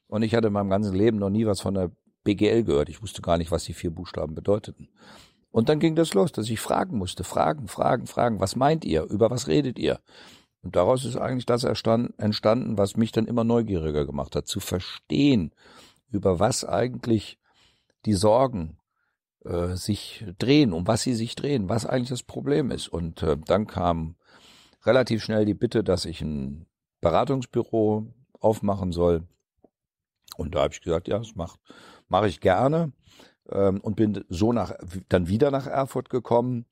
Und 0.08 0.22
ich 0.22 0.34
hatte 0.34 0.48
in 0.48 0.52
meinem 0.52 0.70
ganzen 0.70 0.94
Leben 0.94 1.18
noch 1.18 1.30
nie 1.30 1.46
was 1.46 1.60
von 1.60 1.74
der 1.74 1.90
BGL 2.22 2.64
gehört. 2.64 2.88
Ich 2.88 3.02
wusste 3.02 3.22
gar 3.22 3.38
nicht, 3.38 3.50
was 3.50 3.64
die 3.64 3.72
vier 3.72 3.90
Buchstaben 3.90 4.34
bedeuteten. 4.34 4.88
Und 5.50 5.68
dann 5.68 5.80
ging 5.80 5.96
das 5.96 6.14
los, 6.14 6.32
dass 6.32 6.48
ich 6.48 6.60
fragen 6.60 6.98
musste, 6.98 7.24
fragen, 7.24 7.66
fragen, 7.66 8.06
fragen, 8.06 8.40
was 8.40 8.56
meint 8.56 8.84
ihr, 8.84 9.04
über 9.04 9.30
was 9.30 9.48
redet 9.48 9.78
ihr? 9.78 10.00
Und 10.62 10.76
daraus 10.76 11.04
ist 11.04 11.16
eigentlich 11.16 11.46
das 11.46 11.64
entstanden, 11.64 12.76
was 12.76 12.96
mich 12.96 13.12
dann 13.12 13.26
immer 13.26 13.44
neugieriger 13.44 14.04
gemacht 14.04 14.36
hat, 14.36 14.46
zu 14.48 14.60
verstehen, 14.60 15.52
über 16.10 16.38
was 16.38 16.64
eigentlich 16.64 17.38
die 18.04 18.14
Sorgen 18.14 18.75
äh, 19.46 19.76
sich 19.76 20.24
drehen, 20.38 20.72
um 20.72 20.86
was 20.86 21.02
sie 21.02 21.14
sich 21.14 21.34
drehen, 21.36 21.68
was 21.68 21.86
eigentlich 21.86 22.10
das 22.10 22.22
Problem 22.22 22.70
ist. 22.70 22.88
Und 22.88 23.22
äh, 23.22 23.36
dann 23.36 23.66
kam 23.66 24.16
relativ 24.84 25.22
schnell 25.22 25.44
die 25.44 25.54
Bitte, 25.54 25.84
dass 25.84 26.04
ich 26.04 26.20
ein 26.20 26.66
Beratungsbüro 27.00 28.06
aufmachen 28.40 28.92
soll. 28.92 29.24
Und 30.36 30.54
da 30.54 30.62
habe 30.62 30.74
ich 30.74 30.80
gesagt, 30.80 31.08
ja, 31.08 31.18
das 31.18 31.34
macht 31.34 31.60
mache 32.08 32.28
ich 32.28 32.40
gerne 32.40 32.92
ähm, 33.50 33.80
und 33.80 33.96
bin 33.96 34.24
so 34.28 34.52
nach 34.52 34.72
dann 35.08 35.28
wieder 35.28 35.50
nach 35.50 35.66
Erfurt 35.66 36.10
gekommen. 36.10 36.66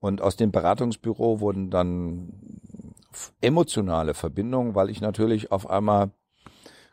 Und 0.00 0.20
aus 0.20 0.36
dem 0.36 0.50
Beratungsbüro 0.50 1.40
wurden 1.40 1.70
dann 1.70 2.60
emotionale 3.40 4.14
Verbindungen, 4.14 4.74
weil 4.74 4.90
ich 4.90 5.00
natürlich 5.00 5.52
auf 5.52 5.70
einmal 5.70 6.10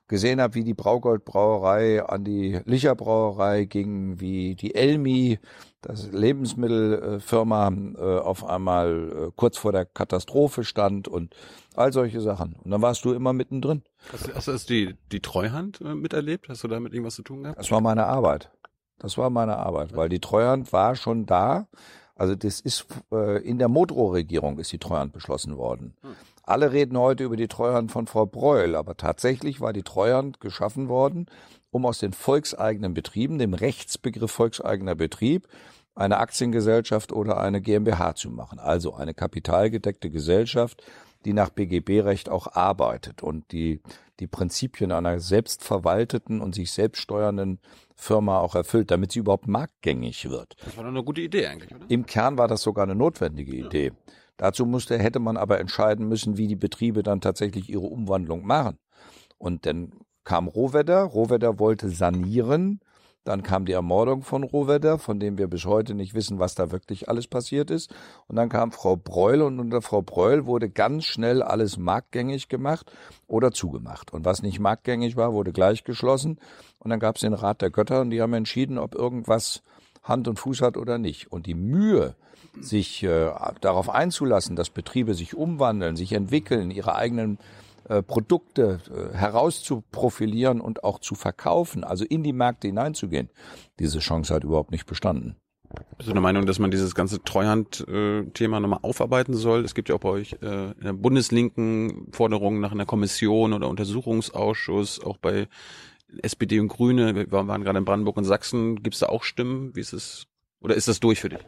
gesehen 0.10 0.42
habe, 0.42 0.56
wie 0.56 0.64
die 0.66 0.74
Braugold 0.74 1.24
Brauerei 1.24 2.04
an 2.04 2.26
die 2.26 2.60
Licher 2.66 2.96
Brauerei 2.96 3.64
ging, 3.64 4.20
wie 4.20 4.56
die 4.56 4.76
Elmi, 4.76 5.40
das 5.82 6.12
Lebensmittelfirma, 6.12 7.72
äh, 7.98 8.20
auf 8.20 8.46
einmal 8.46 9.28
äh, 9.28 9.32
kurz 9.36 9.58
vor 9.58 9.72
der 9.72 9.86
Katastrophe 9.86 10.64
stand 10.64 11.08
und 11.08 11.36
all 11.76 11.94
solche 11.94 12.22
Sachen. 12.22 12.56
Und 12.64 12.72
dann 12.72 12.82
warst 12.82 13.06
du 13.06 13.14
immer 13.14 13.34
mittendrin. 13.34 13.84
hast, 14.12 14.28
du- 14.28 14.36
hast 14.36 14.48
du 14.70 14.74
die, 14.74 14.96
die 15.12 15.22
Treuhand 15.22 15.80
äh, 15.82 15.96
miterlebt? 15.96 16.50
Hast 16.50 16.64
du 16.64 16.68
damit 16.68 16.94
irgendwas 16.94 17.16
zu 17.16 17.24
tun 17.24 17.44
gehabt? 17.44 17.58
Das 17.60 17.72
war 17.72 17.82
meine 17.82 18.06
Arbeit. 18.06 18.52
Das 18.98 19.18
war 19.18 19.30
meine 19.30 19.58
Arbeit, 19.58 19.96
weil 19.96 20.10
die 20.10 20.20
Treuhand 20.20 20.74
war 20.74 20.96
schon 20.96 21.26
da. 21.26 21.68
Also 22.16 22.36
das 22.36 22.60
ist 22.60 22.86
äh, 23.14 23.42
in 23.48 23.60
der 23.60 23.70
Modrow-Regierung 23.70 24.60
ist 24.60 24.74
die 24.74 24.78
Treuhand 24.78 25.14
beschlossen 25.14 25.56
worden. 25.56 25.94
Alle 26.50 26.72
reden 26.72 26.98
heute 26.98 27.26
über 27.26 27.36
die 27.36 27.48
Treuhand 27.48 27.92
von 27.92 28.08
Frau 28.08 28.26
Breul, 28.26 28.76
aber 28.76 28.98
tatsächlich 28.98 29.62
war 29.62 29.72
die 29.72 29.84
Treuhand 29.84 30.40
geschaffen 30.40 30.90
worden, 30.90 31.28
um 31.70 31.86
aus 31.86 32.00
den 32.00 32.12
volkseigenen 32.12 32.96
Betrieben, 32.96 33.38
dem 33.38 33.54
Rechtsbegriff 33.54 34.32
volkseigener 34.32 34.96
Betrieb, 34.96 35.48
eine 35.94 36.18
Aktiengesellschaft 36.18 37.12
oder 37.12 37.40
eine 37.40 37.62
GmbH 37.62 38.16
zu 38.16 38.32
machen. 38.32 38.58
Also 38.58 38.96
eine 38.96 39.14
kapitalgedeckte 39.14 40.10
Gesellschaft, 40.10 40.84
die 41.24 41.34
nach 41.34 41.52
BGB-Recht 41.52 42.30
auch 42.30 42.48
arbeitet 42.48 43.22
und 43.22 43.52
die 43.52 43.82
die 44.20 44.28
Prinzipien 44.28 44.92
einer 44.92 45.20
selbstverwalteten 45.20 46.42
und 46.42 46.56
sich 46.56 46.72
selbst 46.72 47.00
steuernden 47.00 47.60
Firma 47.96 48.40
auch 48.40 48.56
erfüllt, 48.56 48.90
damit 48.90 49.12
sie 49.12 49.20
überhaupt 49.20 49.48
marktgängig 49.48 50.30
wird. 50.30 50.56
Das 50.66 50.76
war 50.76 50.84
doch 50.84 50.90
eine 50.90 51.04
gute 51.04 51.22
Idee 51.22 51.46
eigentlich, 51.46 51.74
oder? 51.74 51.86
Im 51.90 52.08
Kern 52.08 52.38
war 52.40 52.48
das 52.48 52.64
sogar 52.64 52.84
eine 52.84 52.96
notwendige 52.96 53.56
Idee. 53.56 53.92
Dazu 54.40 54.66
musste, 54.66 54.98
hätte 54.98 55.20
man 55.20 55.36
aber 55.36 55.60
entscheiden 55.60 56.08
müssen, 56.08 56.38
wie 56.38 56.48
die 56.48 56.56
Betriebe 56.56 57.04
dann 57.04 57.20
tatsächlich 57.20 57.70
ihre 57.70 57.86
Umwandlung 57.86 58.48
machen. 58.48 58.78
Und 59.38 59.66
dann 59.66 59.92
kam 60.24 60.48
Rohwedder. 60.48 61.04
Rohwedder 61.04 61.60
wollte 61.60 61.90
sanieren. 61.90 62.80
Dann 63.26 63.44
kam 63.44 63.66
die 63.66 63.74
Ermordung 63.74 64.22
von 64.22 64.44
Rohwedder, 64.44 64.98
von 64.98 65.20
dem 65.20 65.38
wir 65.38 65.50
bis 65.50 65.66
heute 65.66 65.94
nicht 65.94 66.14
wissen, 66.14 66.40
was 66.40 66.56
da 66.56 66.72
wirklich 66.72 67.10
alles 67.10 67.28
passiert 67.28 67.70
ist. 67.70 67.94
Und 68.28 68.38
dann 68.38 68.48
kam 68.48 68.72
Frau 68.72 68.96
Breul 68.96 69.42
und 69.42 69.60
unter 69.60 69.82
Frau 69.82 70.02
Breul 70.02 70.46
wurde 70.46 70.70
ganz 70.70 71.04
schnell 71.04 71.44
alles 71.44 71.78
marktgängig 71.78 72.48
gemacht 72.48 72.90
oder 73.28 73.52
zugemacht. 73.52 74.14
Und 74.14 74.24
was 74.24 74.42
nicht 74.42 74.62
marktgängig 74.62 75.18
war, 75.18 75.34
wurde 75.34 75.52
gleich 75.52 75.84
geschlossen. 75.84 76.40
Und 76.78 76.92
dann 76.92 77.00
gab 77.02 77.18
es 77.18 77.22
den 77.22 77.34
Rat 77.34 77.62
der 77.62 77.72
Götter 77.72 78.00
und 78.00 78.12
die 78.12 78.22
haben 78.22 78.34
entschieden, 78.34 78.78
ob 78.78 78.96
irgendwas 78.96 79.64
Hand 80.02 80.30
und 80.30 80.40
Fuß 80.40 80.62
hat 80.62 80.78
oder 80.78 80.98
nicht. 80.98 81.30
Und 81.30 81.46
die 81.46 81.56
Mühe, 81.56 82.16
sich 82.62 83.04
äh, 83.04 83.32
darauf 83.62 83.90
einzulassen, 83.90 84.56
dass 84.56 84.70
Betriebe 84.70 85.14
sich 85.14 85.36
umwandeln, 85.36 85.96
sich 85.96 86.14
entwickeln, 86.14 86.72
ihre 86.72 86.96
eigenen 86.96 87.38
äh, 87.90 88.04
Produkte 88.04 88.80
äh, 88.94 89.18
herauszuprofilieren 89.18 90.62
und 90.62 90.84
auch 90.84 91.00
zu 91.00 91.16
verkaufen, 91.16 91.84
also 91.84 92.06
in 92.06 92.24
die 92.24 92.34
Märkte 92.34 92.68
hineinzugehen, 92.68 93.30
diese 93.80 94.00
Chance 94.00 94.34
hat 94.34 94.44
überhaupt 94.44 94.72
nicht 94.72 94.86
bestanden. 94.86 95.36
Bist 95.98 96.10
du 96.10 96.14
der 96.14 96.22
Meinung, 96.22 96.46
dass 96.46 96.60
man 96.60 96.72
dieses 96.72 96.96
ganze 96.96 97.24
Treuhand-Thema 97.24 98.60
nochmal 98.60 98.80
aufarbeiten 98.82 99.36
soll? 99.36 99.64
Es 99.64 99.76
gibt 99.76 99.90
ja 99.90 99.96
auch 99.96 100.00
bei 100.00 100.10
euch 100.10 100.34
äh, 100.42 100.72
in 100.72 100.84
der 100.84 100.94
Bundeslinken 100.94 102.08
Forderungen 102.12 102.60
nach 102.60 102.72
einer 102.72 102.86
Kommission 102.86 103.54
oder 103.54 103.68
Untersuchungsausschuss, 103.68 105.04
auch 105.04 105.18
bei 105.18 105.48
SPD 106.22 106.60
und 106.60 106.70
Grüne. 106.70 107.16
Wir 107.16 107.32
waren 107.32 107.64
gerade 107.64 107.78
in 107.78 107.86
Brandenburg 107.86 108.18
und 108.18 108.24
Sachsen. 108.24 108.82
Gibt 108.82 108.96
es 108.96 109.00
da 109.00 109.08
auch 109.08 109.24
Stimmen? 109.24 109.76
Wie 109.76 109.82
ist 109.82 109.94
es? 109.94 110.26
Oder 110.60 110.76
ist 110.76 110.88
das 110.88 111.00
durch 111.00 111.20
für 111.20 111.30
dich? 111.30 111.46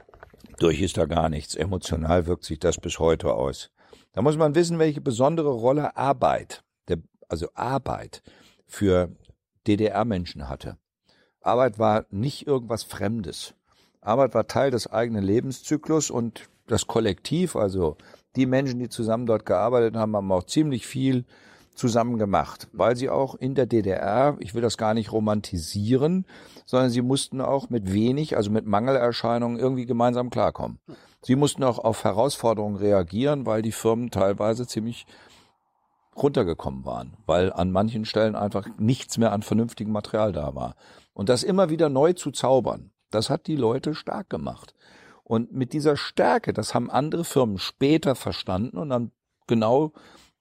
Durch 0.59 0.81
ist 0.81 0.97
da 0.97 1.05
gar 1.05 1.29
nichts. 1.29 1.55
Emotional 1.55 2.25
wirkt 2.25 2.43
sich 2.43 2.59
das 2.59 2.77
bis 2.77 2.99
heute 2.99 3.33
aus. 3.33 3.71
Da 4.13 4.21
muss 4.21 4.37
man 4.37 4.55
wissen, 4.55 4.79
welche 4.79 5.01
besondere 5.01 5.49
Rolle 5.49 5.95
Arbeit, 5.95 6.63
der, 6.87 6.97
also 7.29 7.47
Arbeit 7.53 8.21
für 8.67 9.09
DDR-Menschen 9.67 10.49
hatte. 10.49 10.77
Arbeit 11.41 11.79
war 11.79 12.05
nicht 12.09 12.47
irgendwas 12.47 12.83
Fremdes. 12.83 13.55
Arbeit 14.01 14.33
war 14.33 14.47
Teil 14.47 14.71
des 14.71 14.87
eigenen 14.87 15.23
Lebenszyklus 15.23 16.09
und 16.09 16.49
das 16.67 16.87
Kollektiv, 16.87 17.55
also 17.55 17.97
die 18.35 18.45
Menschen, 18.45 18.79
die 18.79 18.89
zusammen 18.89 19.25
dort 19.25 19.45
gearbeitet 19.45 19.95
haben, 19.95 20.15
haben 20.15 20.31
auch 20.31 20.43
ziemlich 20.43 20.87
viel 20.87 21.25
zusammen 21.75 22.17
gemacht, 22.17 22.67
weil 22.73 22.95
sie 22.95 23.09
auch 23.09 23.35
in 23.35 23.55
der 23.55 23.65
DDR, 23.65 24.35
ich 24.39 24.53
will 24.53 24.61
das 24.61 24.77
gar 24.77 24.93
nicht 24.93 25.11
romantisieren, 25.11 26.25
sondern 26.65 26.89
sie 26.89 27.01
mussten 27.01 27.41
auch 27.41 27.69
mit 27.69 27.93
wenig, 27.93 28.37
also 28.37 28.51
mit 28.51 28.65
Mangelerscheinungen 28.65 29.59
irgendwie 29.59 29.85
gemeinsam 29.85 30.29
klarkommen. 30.29 30.79
Sie 31.21 31.35
mussten 31.35 31.63
auch 31.63 31.79
auf 31.79 32.03
Herausforderungen 32.03 32.77
reagieren, 32.77 33.45
weil 33.45 33.61
die 33.61 33.71
Firmen 33.71 34.11
teilweise 34.11 34.67
ziemlich 34.67 35.05
runtergekommen 36.15 36.85
waren, 36.85 37.13
weil 37.25 37.53
an 37.53 37.71
manchen 37.71 38.05
Stellen 38.05 38.35
einfach 38.35 38.67
nichts 38.77 39.17
mehr 39.17 39.31
an 39.31 39.43
vernünftigem 39.43 39.93
Material 39.93 40.33
da 40.33 40.55
war. 40.55 40.75
Und 41.13 41.29
das 41.29 41.43
immer 41.43 41.69
wieder 41.69 41.89
neu 41.89 42.13
zu 42.13 42.31
zaubern, 42.31 42.91
das 43.11 43.29
hat 43.29 43.47
die 43.47 43.55
Leute 43.55 43.95
stark 43.95 44.29
gemacht. 44.29 44.73
Und 45.23 45.53
mit 45.53 45.73
dieser 45.73 45.95
Stärke, 45.95 46.51
das 46.51 46.75
haben 46.75 46.91
andere 46.91 47.23
Firmen 47.23 47.57
später 47.57 48.15
verstanden 48.15 48.77
und 48.77 48.89
dann 48.89 49.11
genau 49.47 49.93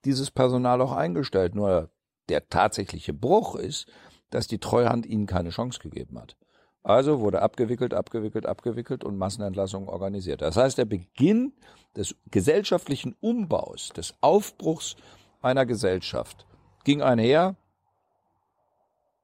dieses 0.04 0.30
Personal 0.30 0.80
auch 0.80 0.92
eingestellt. 0.92 1.54
Nur 1.54 1.90
der 2.28 2.48
tatsächliche 2.48 3.12
Bruch 3.12 3.54
ist, 3.54 3.86
dass 4.30 4.46
die 4.46 4.58
Treuhand 4.58 5.06
ihnen 5.06 5.26
keine 5.26 5.50
Chance 5.50 5.80
gegeben 5.80 6.18
hat. 6.18 6.36
Also 6.82 7.20
wurde 7.20 7.42
abgewickelt, 7.42 7.92
abgewickelt, 7.92 8.46
abgewickelt 8.46 9.04
und 9.04 9.18
Massenentlassungen 9.18 9.88
organisiert. 9.88 10.40
Das 10.40 10.56
heißt, 10.56 10.78
der 10.78 10.86
Beginn 10.86 11.52
des 11.94 12.16
gesellschaftlichen 12.30 13.14
Umbaus, 13.20 13.90
des 13.90 14.14
Aufbruchs 14.22 14.96
einer 15.42 15.66
Gesellschaft 15.66 16.46
ging 16.84 17.02
einher 17.02 17.56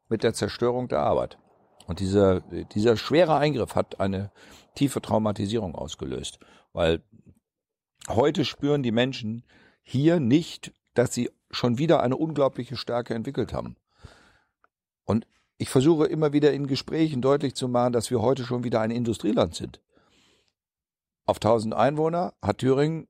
mit 0.08 0.22
der 0.22 0.34
Zerstörung 0.34 0.88
der 0.88 1.00
Arbeit. 1.00 1.38
Und 1.86 2.00
dieser, 2.00 2.40
dieser 2.40 2.96
schwere 2.96 3.36
Eingriff 3.36 3.74
hat 3.74 4.00
eine 4.00 4.30
tiefe 4.74 5.00
Traumatisierung 5.00 5.74
ausgelöst, 5.74 6.38
weil 6.72 7.02
heute 8.08 8.44
spüren 8.44 8.82
die 8.82 8.92
Menschen 8.92 9.44
hier 9.86 10.18
nicht, 10.18 10.72
dass 10.94 11.14
sie 11.14 11.30
schon 11.50 11.78
wieder 11.78 12.02
eine 12.02 12.16
unglaubliche 12.16 12.76
Stärke 12.76 13.14
entwickelt 13.14 13.52
haben. 13.52 13.76
Und 15.04 15.26
ich 15.58 15.70
versuche 15.70 16.06
immer 16.06 16.32
wieder 16.32 16.52
in 16.52 16.66
Gesprächen 16.66 17.22
deutlich 17.22 17.54
zu 17.54 17.68
machen, 17.68 17.92
dass 17.92 18.10
wir 18.10 18.20
heute 18.20 18.44
schon 18.44 18.64
wieder 18.64 18.80
ein 18.80 18.90
Industrieland 18.90 19.54
sind. 19.54 19.80
Auf 21.24 21.36
1000 21.36 21.72
Einwohner 21.72 22.34
hat 22.42 22.58
Thüringen 22.58 23.06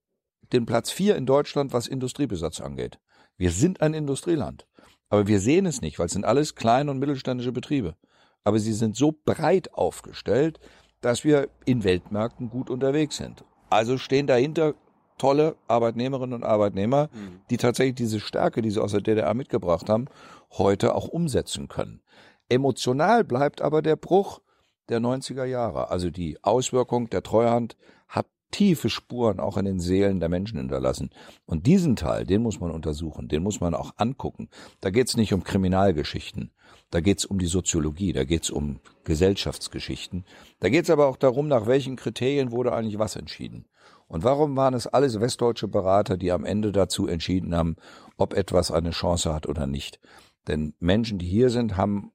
den 0.52 0.66
Platz 0.66 0.90
4 0.90 1.16
in 1.16 1.26
Deutschland, 1.26 1.72
was 1.72 1.86
Industriebesatz 1.86 2.60
angeht. 2.60 2.98
Wir 3.36 3.50
sind 3.50 3.80
ein 3.80 3.94
Industrieland. 3.94 4.66
Aber 5.08 5.26
wir 5.26 5.40
sehen 5.40 5.66
es 5.66 5.80
nicht, 5.80 5.98
weil 5.98 6.06
es 6.06 6.12
sind 6.12 6.24
alles 6.24 6.54
kleine 6.54 6.90
und 6.90 6.98
mittelständische 6.98 7.52
Betriebe. 7.52 7.96
Aber 8.44 8.58
sie 8.58 8.72
sind 8.72 8.96
so 8.96 9.12
breit 9.24 9.72
aufgestellt, 9.74 10.60
dass 11.00 11.24
wir 11.24 11.48
in 11.64 11.84
Weltmärkten 11.84 12.50
gut 12.50 12.70
unterwegs 12.70 13.16
sind. 13.16 13.44
Also 13.70 13.98
stehen 13.98 14.26
dahinter 14.26 14.74
tolle 15.18 15.56
Arbeitnehmerinnen 15.68 16.34
und 16.34 16.44
Arbeitnehmer, 16.44 17.08
mhm. 17.12 17.40
die 17.50 17.56
tatsächlich 17.56 17.94
diese 17.94 18.20
Stärke, 18.20 18.62
die 18.62 18.70
sie 18.70 18.82
aus 18.82 18.92
der 18.92 19.00
DDR 19.00 19.34
mitgebracht 19.34 19.88
haben, 19.88 20.06
heute 20.52 20.94
auch 20.94 21.08
umsetzen 21.08 21.68
können. 21.68 22.00
Emotional 22.48 23.24
bleibt 23.24 23.60
aber 23.60 23.82
der 23.82 23.96
Bruch 23.96 24.40
der 24.88 25.00
90er 25.00 25.44
Jahre. 25.44 25.90
Also 25.90 26.10
die 26.10 26.42
Auswirkung 26.42 27.10
der 27.10 27.22
Treuhand 27.22 27.76
hat 28.08 28.26
tiefe 28.52 28.88
Spuren 28.88 29.40
auch 29.40 29.56
in 29.56 29.64
den 29.64 29.80
Seelen 29.80 30.20
der 30.20 30.28
Menschen 30.28 30.58
hinterlassen. 30.58 31.10
Und 31.44 31.66
diesen 31.66 31.96
Teil, 31.96 32.24
den 32.24 32.42
muss 32.42 32.60
man 32.60 32.70
untersuchen, 32.70 33.28
den 33.28 33.42
muss 33.42 33.60
man 33.60 33.74
auch 33.74 33.92
angucken. 33.96 34.48
Da 34.80 34.90
geht 34.90 35.08
es 35.08 35.16
nicht 35.16 35.32
um 35.32 35.42
Kriminalgeschichten, 35.42 36.52
da 36.90 37.00
geht 37.00 37.18
es 37.18 37.24
um 37.24 37.38
die 37.38 37.46
Soziologie, 37.46 38.12
da 38.12 38.24
geht 38.24 38.44
es 38.44 38.50
um 38.50 38.80
Gesellschaftsgeschichten. 39.04 40.24
Da 40.60 40.68
geht 40.68 40.84
es 40.84 40.90
aber 40.90 41.08
auch 41.08 41.16
darum, 41.16 41.48
nach 41.48 41.66
welchen 41.66 41.96
Kriterien 41.96 42.52
wurde 42.52 42.72
eigentlich 42.72 42.98
was 42.98 43.16
entschieden. 43.16 43.66
Und 44.08 44.24
warum 44.24 44.56
waren 44.56 44.74
es 44.74 44.86
alles 44.86 45.20
westdeutsche 45.20 45.68
Berater, 45.68 46.16
die 46.16 46.30
am 46.32 46.44
Ende 46.44 46.72
dazu 46.72 47.06
entschieden 47.06 47.54
haben, 47.54 47.76
ob 48.16 48.34
etwas 48.34 48.70
eine 48.70 48.90
Chance 48.90 49.34
hat 49.34 49.48
oder 49.48 49.66
nicht? 49.66 50.00
Denn 50.46 50.74
Menschen, 50.78 51.18
die 51.18 51.26
hier 51.26 51.50
sind, 51.50 51.76
haben 51.76 52.12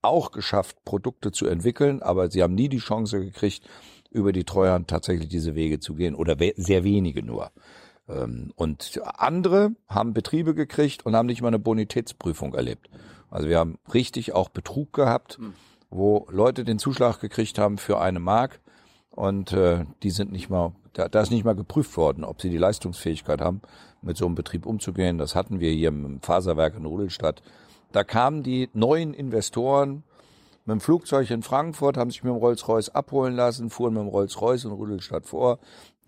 auch 0.00 0.30
geschafft, 0.30 0.84
Produkte 0.84 1.32
zu 1.32 1.46
entwickeln, 1.46 2.02
aber 2.02 2.30
sie 2.30 2.42
haben 2.42 2.54
nie 2.54 2.68
die 2.68 2.78
Chance 2.78 3.20
gekriegt, 3.20 3.68
über 4.10 4.32
die 4.32 4.44
Treuhand 4.44 4.88
tatsächlich 4.88 5.28
diese 5.28 5.54
Wege 5.54 5.80
zu 5.80 5.94
gehen 5.94 6.14
oder 6.14 6.36
sehr 6.56 6.84
wenige 6.84 7.22
nur. 7.22 7.50
Ähm, 8.08 8.52
und 8.56 9.00
andere 9.04 9.72
haben 9.86 10.14
Betriebe 10.14 10.54
gekriegt 10.54 11.04
und 11.04 11.14
haben 11.14 11.26
nicht 11.26 11.42
mal 11.42 11.48
eine 11.48 11.58
Bonitätsprüfung 11.58 12.54
erlebt. 12.54 12.88
Also 13.30 13.48
wir 13.48 13.58
haben 13.58 13.78
richtig 13.92 14.32
auch 14.32 14.48
Betrug 14.48 14.94
gehabt, 14.94 15.36
hm. 15.36 15.52
wo 15.90 16.26
Leute 16.30 16.64
den 16.64 16.78
Zuschlag 16.78 17.20
gekriegt 17.20 17.58
haben 17.58 17.76
für 17.76 18.00
eine 18.00 18.20
Mark 18.20 18.60
und 19.18 19.52
äh, 19.52 19.84
die 20.04 20.10
sind 20.10 20.30
nicht 20.30 20.48
mal, 20.48 20.76
da, 20.92 21.08
da 21.08 21.22
ist 21.22 21.32
nicht 21.32 21.44
mal 21.44 21.56
geprüft 21.56 21.96
worden, 21.96 22.22
ob 22.22 22.40
sie 22.40 22.50
die 22.50 22.56
Leistungsfähigkeit 22.56 23.40
haben, 23.40 23.62
mit 24.00 24.16
so 24.16 24.26
einem 24.26 24.36
Betrieb 24.36 24.64
umzugehen. 24.64 25.18
Das 25.18 25.34
hatten 25.34 25.58
wir 25.58 25.72
hier 25.72 25.88
im 25.88 26.20
Faserwerk 26.22 26.76
in 26.76 26.84
Rudelstadt. 26.84 27.42
Da 27.90 28.04
kamen 28.04 28.44
die 28.44 28.70
neuen 28.74 29.14
Investoren 29.14 30.04
mit 30.66 30.74
dem 30.74 30.80
Flugzeug 30.80 31.28
in 31.32 31.42
Frankfurt, 31.42 31.96
haben 31.96 32.12
sich 32.12 32.22
mit 32.22 32.32
dem 32.32 32.36
Rolls-Royce 32.36 32.90
abholen 32.90 33.34
lassen, 33.34 33.70
fuhren 33.70 33.94
mit 33.94 34.02
dem 34.04 34.08
Rolls-Royce 34.08 34.66
in 34.66 34.70
Rudelstadt 34.70 35.26
vor. 35.26 35.58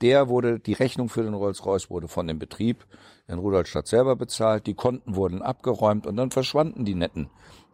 Der 0.03 0.29
wurde, 0.29 0.61
die 0.61 0.75
Rechnung 0.75 1.09
für 1.09 1.25
den 1.25 1.35
Rolls-Royce 1.35 1.91
wurde 1.91 2.07
von 2.07 2.29
dem 2.29 2.39
Betrieb 2.39 2.87
in 3.27 3.41
Rudolstadt 3.41 3.89
selber 3.89 4.15
bezahlt. 4.15 4.69
Die 4.69 4.75
Konten 4.75 5.17
wurden 5.17 5.43
abgeräumt 5.43 6.07
und 6.07 6.15
dann 6.15 6.31
verschwanden 6.31 6.85
die 6.85 6.95
netten 6.95 7.29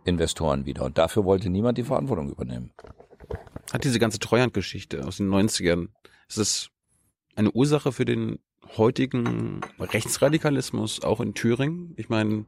Investoren 0.06 0.64
wieder. 0.64 0.86
Und 0.86 0.96
dafür 0.96 1.26
wollte 1.26 1.50
niemand 1.50 1.76
die 1.76 1.84
Verantwortung 1.84 2.30
übernehmen 2.30 2.70
hat 3.72 3.84
diese 3.84 3.98
ganze 3.98 4.18
Treuhandgeschichte 4.18 5.06
aus 5.06 5.18
den 5.18 5.28
90ern, 5.28 5.88
ist 6.28 6.38
es 6.38 6.70
eine 7.34 7.50
Ursache 7.52 7.92
für 7.92 8.04
den 8.04 8.38
heutigen 8.76 9.60
Rechtsradikalismus 9.78 11.02
auch 11.02 11.20
in 11.20 11.34
Thüringen? 11.34 11.94
Ich 11.96 12.08
meine, 12.08 12.46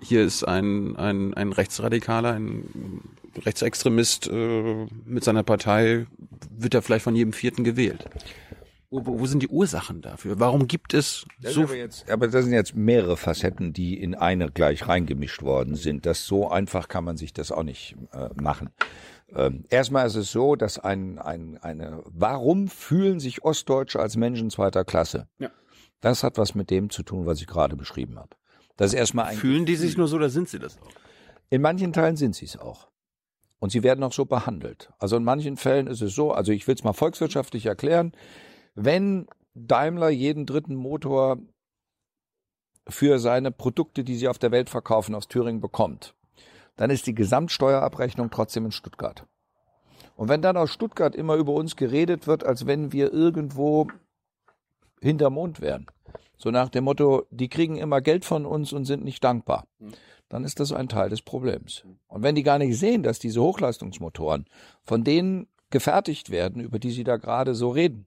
hier 0.00 0.22
ist 0.22 0.44
ein, 0.44 0.96
ein, 0.96 1.34
ein 1.34 1.52
Rechtsradikaler, 1.52 2.32
ein 2.34 3.00
Rechtsextremist 3.36 4.28
äh, 4.28 4.86
mit 5.04 5.24
seiner 5.24 5.42
Partei, 5.42 6.06
wird 6.50 6.74
er 6.74 6.82
vielleicht 6.82 7.04
von 7.04 7.16
jedem 7.16 7.32
Vierten 7.32 7.64
gewählt. 7.64 8.08
Wo, 8.90 9.04
wo, 9.06 9.20
wo 9.20 9.26
sind 9.26 9.42
die 9.42 9.48
Ursachen 9.48 10.02
dafür? 10.02 10.38
Warum 10.38 10.68
gibt 10.68 10.94
es 10.94 11.26
das 11.40 11.54
so? 11.54 11.62
Aber, 11.62 11.74
jetzt, 11.74 12.08
aber 12.08 12.28
das 12.28 12.44
sind 12.44 12.52
jetzt 12.52 12.76
mehrere 12.76 13.16
Facetten, 13.16 13.72
die 13.72 13.98
in 13.98 14.14
eine 14.14 14.50
gleich 14.50 14.86
reingemischt 14.86 15.42
worden 15.42 15.74
sind. 15.74 16.06
Das 16.06 16.26
so 16.26 16.48
einfach 16.48 16.86
kann 16.86 17.04
man 17.04 17.16
sich 17.16 17.32
das 17.32 17.50
auch 17.50 17.64
nicht 17.64 17.96
äh, 18.12 18.28
machen. 18.40 18.70
Ähm, 19.28 19.64
erstmal 19.68 20.06
ist 20.06 20.16
es 20.16 20.30
so, 20.30 20.56
dass 20.56 20.78
ein, 20.78 21.18
ein, 21.18 21.58
eine, 21.58 22.02
warum 22.06 22.68
fühlen 22.68 23.20
sich 23.20 23.44
Ostdeutsche 23.44 24.00
als 24.00 24.16
Menschen 24.16 24.50
zweiter 24.50 24.84
Klasse? 24.84 25.28
Ja. 25.38 25.50
Das 26.00 26.22
hat 26.22 26.36
was 26.36 26.54
mit 26.54 26.70
dem 26.70 26.90
zu 26.90 27.02
tun, 27.02 27.26
was 27.26 27.40
ich 27.40 27.46
gerade 27.46 27.76
beschrieben 27.76 28.18
habe. 28.18 28.36
Das 28.76 28.92
ist 28.92 28.98
erstmal 28.98 29.26
ein 29.26 29.36
Fühlen 29.36 29.66
die 29.66 29.76
sich 29.76 29.96
nur 29.96 30.08
so 30.08 30.16
oder 30.16 30.28
sind 30.28 30.48
sie 30.48 30.58
das 30.58 30.80
auch? 30.80 30.88
In 31.50 31.62
manchen 31.62 31.92
Teilen 31.92 32.16
sind 32.16 32.34
sie 32.34 32.44
es 32.44 32.56
auch. 32.56 32.88
Und 33.58 33.70
sie 33.70 33.82
werden 33.82 34.04
auch 34.04 34.12
so 34.12 34.26
behandelt. 34.26 34.92
Also 34.98 35.16
in 35.16 35.24
manchen 35.24 35.56
Fällen 35.56 35.86
ist 35.86 36.02
es 36.02 36.14
so, 36.14 36.32
also 36.32 36.52
ich 36.52 36.66
will 36.66 36.74
es 36.74 36.84
mal 36.84 36.92
volkswirtschaftlich 36.92 37.66
erklären, 37.66 38.12
wenn 38.74 39.26
Daimler 39.54 40.10
jeden 40.10 40.46
dritten 40.46 40.74
Motor 40.74 41.38
für 42.88 43.18
seine 43.18 43.50
Produkte, 43.50 44.04
die 44.04 44.16
sie 44.16 44.28
auf 44.28 44.38
der 44.38 44.50
Welt 44.50 44.68
verkaufen, 44.68 45.14
aus 45.14 45.28
Thüringen 45.28 45.60
bekommt, 45.60 46.14
dann 46.76 46.90
ist 46.90 47.06
die 47.06 47.14
Gesamtsteuerabrechnung 47.14 48.30
trotzdem 48.30 48.66
in 48.66 48.72
Stuttgart. 48.72 49.26
Und 50.16 50.28
wenn 50.28 50.42
dann 50.42 50.56
aus 50.56 50.72
Stuttgart 50.72 51.14
immer 51.14 51.34
über 51.34 51.52
uns 51.52 51.76
geredet 51.76 52.26
wird, 52.26 52.44
als 52.44 52.66
wenn 52.66 52.92
wir 52.92 53.12
irgendwo 53.12 53.88
hinter 55.00 55.30
Mond 55.30 55.60
wären, 55.60 55.86
so 56.36 56.50
nach 56.50 56.68
dem 56.68 56.84
Motto, 56.84 57.26
die 57.30 57.48
kriegen 57.48 57.76
immer 57.76 58.00
Geld 58.00 58.24
von 58.24 58.46
uns 58.46 58.72
und 58.72 58.84
sind 58.84 59.04
nicht 59.04 59.22
dankbar, 59.24 59.66
dann 60.28 60.44
ist 60.44 60.60
das 60.60 60.72
ein 60.72 60.88
Teil 60.88 61.10
des 61.10 61.22
Problems. 61.22 61.84
Und 62.06 62.22
wenn 62.22 62.34
die 62.34 62.42
gar 62.42 62.58
nicht 62.58 62.78
sehen, 62.78 63.02
dass 63.02 63.18
diese 63.18 63.42
Hochleistungsmotoren 63.42 64.46
von 64.82 65.04
denen 65.04 65.46
gefertigt 65.70 66.30
werden, 66.30 66.62
über 66.62 66.78
die 66.78 66.90
sie 66.90 67.04
da 67.04 67.16
gerade 67.16 67.54
so 67.54 67.70
reden, 67.70 68.06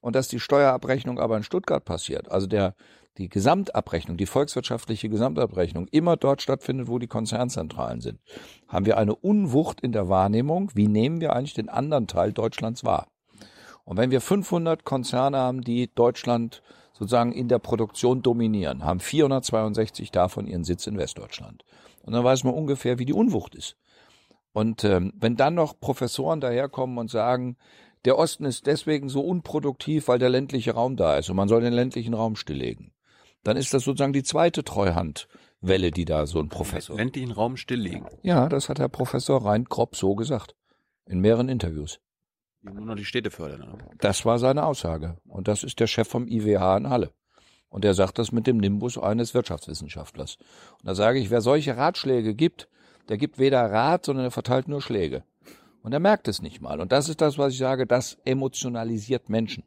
und 0.00 0.16
dass 0.16 0.28
die 0.28 0.40
Steuerabrechnung 0.40 1.18
aber 1.18 1.36
in 1.36 1.42
Stuttgart 1.42 1.84
passiert, 1.84 2.30
also 2.30 2.46
der 2.46 2.74
die 3.18 3.28
Gesamtabrechnung, 3.28 4.16
die 4.16 4.26
volkswirtschaftliche 4.26 5.08
Gesamtabrechnung 5.08 5.88
immer 5.88 6.16
dort 6.16 6.40
stattfindet, 6.40 6.88
wo 6.88 6.98
die 6.98 7.08
Konzernzentralen 7.08 8.00
sind, 8.00 8.20
haben 8.68 8.86
wir 8.86 8.96
eine 8.96 9.14
Unwucht 9.14 9.80
in 9.80 9.92
der 9.92 10.08
Wahrnehmung, 10.08 10.70
wie 10.74 10.86
nehmen 10.86 11.20
wir 11.20 11.34
eigentlich 11.34 11.54
den 11.54 11.68
anderen 11.68 12.06
Teil 12.06 12.32
Deutschlands 12.32 12.84
wahr. 12.84 13.08
Und 13.84 13.96
wenn 13.96 14.10
wir 14.10 14.20
500 14.20 14.84
Konzerne 14.84 15.38
haben, 15.38 15.62
die 15.62 15.92
Deutschland 15.92 16.62
sozusagen 16.92 17.32
in 17.32 17.48
der 17.48 17.58
Produktion 17.58 18.22
dominieren, 18.22 18.84
haben 18.84 19.00
462 19.00 20.10
davon 20.10 20.46
ihren 20.46 20.64
Sitz 20.64 20.86
in 20.86 20.98
Westdeutschland. 20.98 21.64
Und 22.02 22.12
dann 22.12 22.24
weiß 22.24 22.44
man 22.44 22.54
ungefähr, 22.54 22.98
wie 22.98 23.04
die 23.04 23.12
Unwucht 23.12 23.54
ist. 23.54 23.76
Und 24.52 24.84
ähm, 24.84 25.12
wenn 25.16 25.36
dann 25.36 25.54
noch 25.54 25.78
Professoren 25.78 26.40
daherkommen 26.40 26.98
und 26.98 27.10
sagen, 27.10 27.56
der 28.04 28.18
Osten 28.18 28.44
ist 28.44 28.66
deswegen 28.66 29.08
so 29.08 29.20
unproduktiv, 29.20 30.08
weil 30.08 30.18
der 30.18 30.30
ländliche 30.30 30.72
Raum 30.72 30.96
da 30.96 31.16
ist 31.16 31.30
und 31.30 31.36
man 31.36 31.48
soll 31.48 31.60
den 31.60 31.72
ländlichen 31.72 32.14
Raum 32.14 32.36
stilllegen 32.36 32.92
dann 33.44 33.56
ist 33.56 33.72
das 33.74 33.84
sozusagen 33.84 34.12
die 34.12 34.22
zweite 34.22 34.64
Treuhandwelle, 34.64 35.90
die 35.90 36.04
da 36.04 36.26
so 36.26 36.40
ein 36.40 36.48
Professor. 36.48 36.96
Ländlichen 36.96 37.32
Raum 37.32 37.56
stilllegen. 37.56 38.06
Ja, 38.22 38.48
das 38.48 38.68
hat 38.68 38.78
Herr 38.78 38.88
Professor 38.88 39.44
Rein 39.44 39.68
Kropp 39.68 39.96
so 39.96 40.14
gesagt. 40.14 40.54
In 41.06 41.20
mehreren 41.20 41.48
Interviews. 41.48 42.00
Die 42.62 42.72
nur 42.72 42.84
noch 42.84 42.96
die 42.96 43.04
Städte 43.04 43.30
fördern. 43.30 43.82
Das 43.98 44.26
war 44.26 44.38
seine 44.38 44.66
Aussage. 44.66 45.16
Und 45.26 45.48
das 45.48 45.62
ist 45.62 45.80
der 45.80 45.86
Chef 45.86 46.08
vom 46.08 46.26
IWH 46.26 46.76
in 46.76 46.90
Halle. 46.90 47.12
Und 47.70 47.84
er 47.84 47.94
sagt 47.94 48.18
das 48.18 48.32
mit 48.32 48.46
dem 48.46 48.58
Nimbus 48.58 48.98
eines 48.98 49.32
Wirtschaftswissenschaftlers. 49.32 50.36
Und 50.80 50.86
da 50.86 50.94
sage 50.94 51.18
ich, 51.18 51.30
wer 51.30 51.40
solche 51.40 51.76
Ratschläge 51.76 52.34
gibt, 52.34 52.68
der 53.08 53.16
gibt 53.16 53.38
weder 53.38 53.70
Rat, 53.70 54.04
sondern 54.04 54.26
er 54.26 54.30
verteilt 54.30 54.68
nur 54.68 54.82
Schläge. 54.82 55.22
Und 55.82 55.92
er 55.92 56.00
merkt 56.00 56.28
es 56.28 56.42
nicht 56.42 56.60
mal. 56.60 56.80
Und 56.80 56.92
das 56.92 57.08
ist 57.08 57.20
das, 57.20 57.38
was 57.38 57.52
ich 57.52 57.58
sage, 57.58 57.86
das 57.86 58.18
emotionalisiert 58.24 59.28
Menschen. 59.28 59.64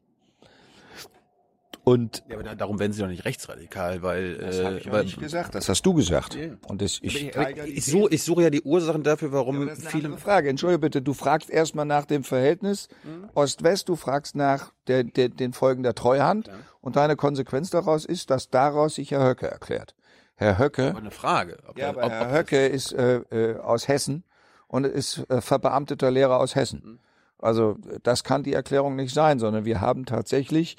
Und 1.84 2.24
ja, 2.30 2.38
aber 2.38 2.56
darum 2.56 2.78
werden 2.78 2.92
sie 2.94 3.02
doch 3.02 3.08
nicht 3.08 3.26
rechtsradikal, 3.26 4.04
weil 4.04 4.38
das 4.38 4.58
äh, 4.60 4.66
habe 4.66 4.78
ich 4.78 4.92
weil, 4.92 5.04
nicht 5.06 5.20
gesagt. 5.20 5.56
Das 5.56 5.68
hast 5.68 5.82
du 5.84 5.96
gesagt. 5.96 6.36
Ja. 6.36 6.52
Und 6.68 6.80
das, 6.80 7.00
ich, 7.02 7.30
ich, 7.30 7.36
ich, 7.66 7.86
suche, 7.86 8.14
ich 8.14 8.22
suche 8.22 8.44
ja 8.44 8.50
die 8.52 8.62
Ursachen 8.62 9.02
dafür, 9.02 9.32
warum 9.32 9.66
das 9.66 9.80
ist 9.80 9.88
eine 9.88 10.04
viele. 10.04 10.18
Frage. 10.18 10.50
Entschuldige 10.50 10.78
bitte, 10.78 11.02
du 11.02 11.14
fragst 11.14 11.50
erstmal 11.50 11.86
nach 11.86 12.06
dem 12.06 12.24
Verhältnis 12.24 12.88
Ost-West, 13.34 13.90
du 13.90 13.96
fragst 13.96 14.36
nach 14.36 14.72
der, 14.86 15.04
der, 15.04 15.30
den 15.30 15.54
Folgen 15.54 15.82
der 15.82 15.96
Treuhand 15.96 16.52
und 16.82 16.98
deine 16.98 17.16
Konsequenz 17.16 17.72
daraus 17.72 18.06
ist, 18.06 18.30
dass 18.30 18.52
daraus 18.52 18.96
sich 18.96 19.10
Herr 19.10 19.28
Höcke 19.28 19.48
erklärt. 19.50 19.96
Herr 20.36 20.60
Höcke, 20.60 20.90
Aber 20.90 21.00
eine 21.00 21.10
Frage. 21.12 21.58
Ob 21.68 21.80
ja, 21.80 21.92
der- 21.94 22.04
aber 22.04 22.06
ob, 22.06 22.12
Herr 22.12 22.28
ob, 22.28 22.38
Höcke 22.38 22.68
ist 22.68 22.94
äh, 22.94 23.22
äh, 23.32 23.58
aus 23.58 23.88
Hessen 23.88 24.24
und 24.72 24.86
ist 24.86 25.30
äh, 25.30 25.42
verbeamteter 25.42 26.10
Lehrer 26.12 26.40
aus 26.40 26.56
Hessen. 26.56 27.00
Also 27.40 27.78
das 28.04 28.24
kann 28.24 28.44
die 28.44 28.54
Erklärung 28.54 28.96
nicht 28.96 29.14
sein, 29.14 29.38
sondern 29.40 29.66
wir 29.66 29.82
haben 29.82 30.06
tatsächlich 30.06 30.78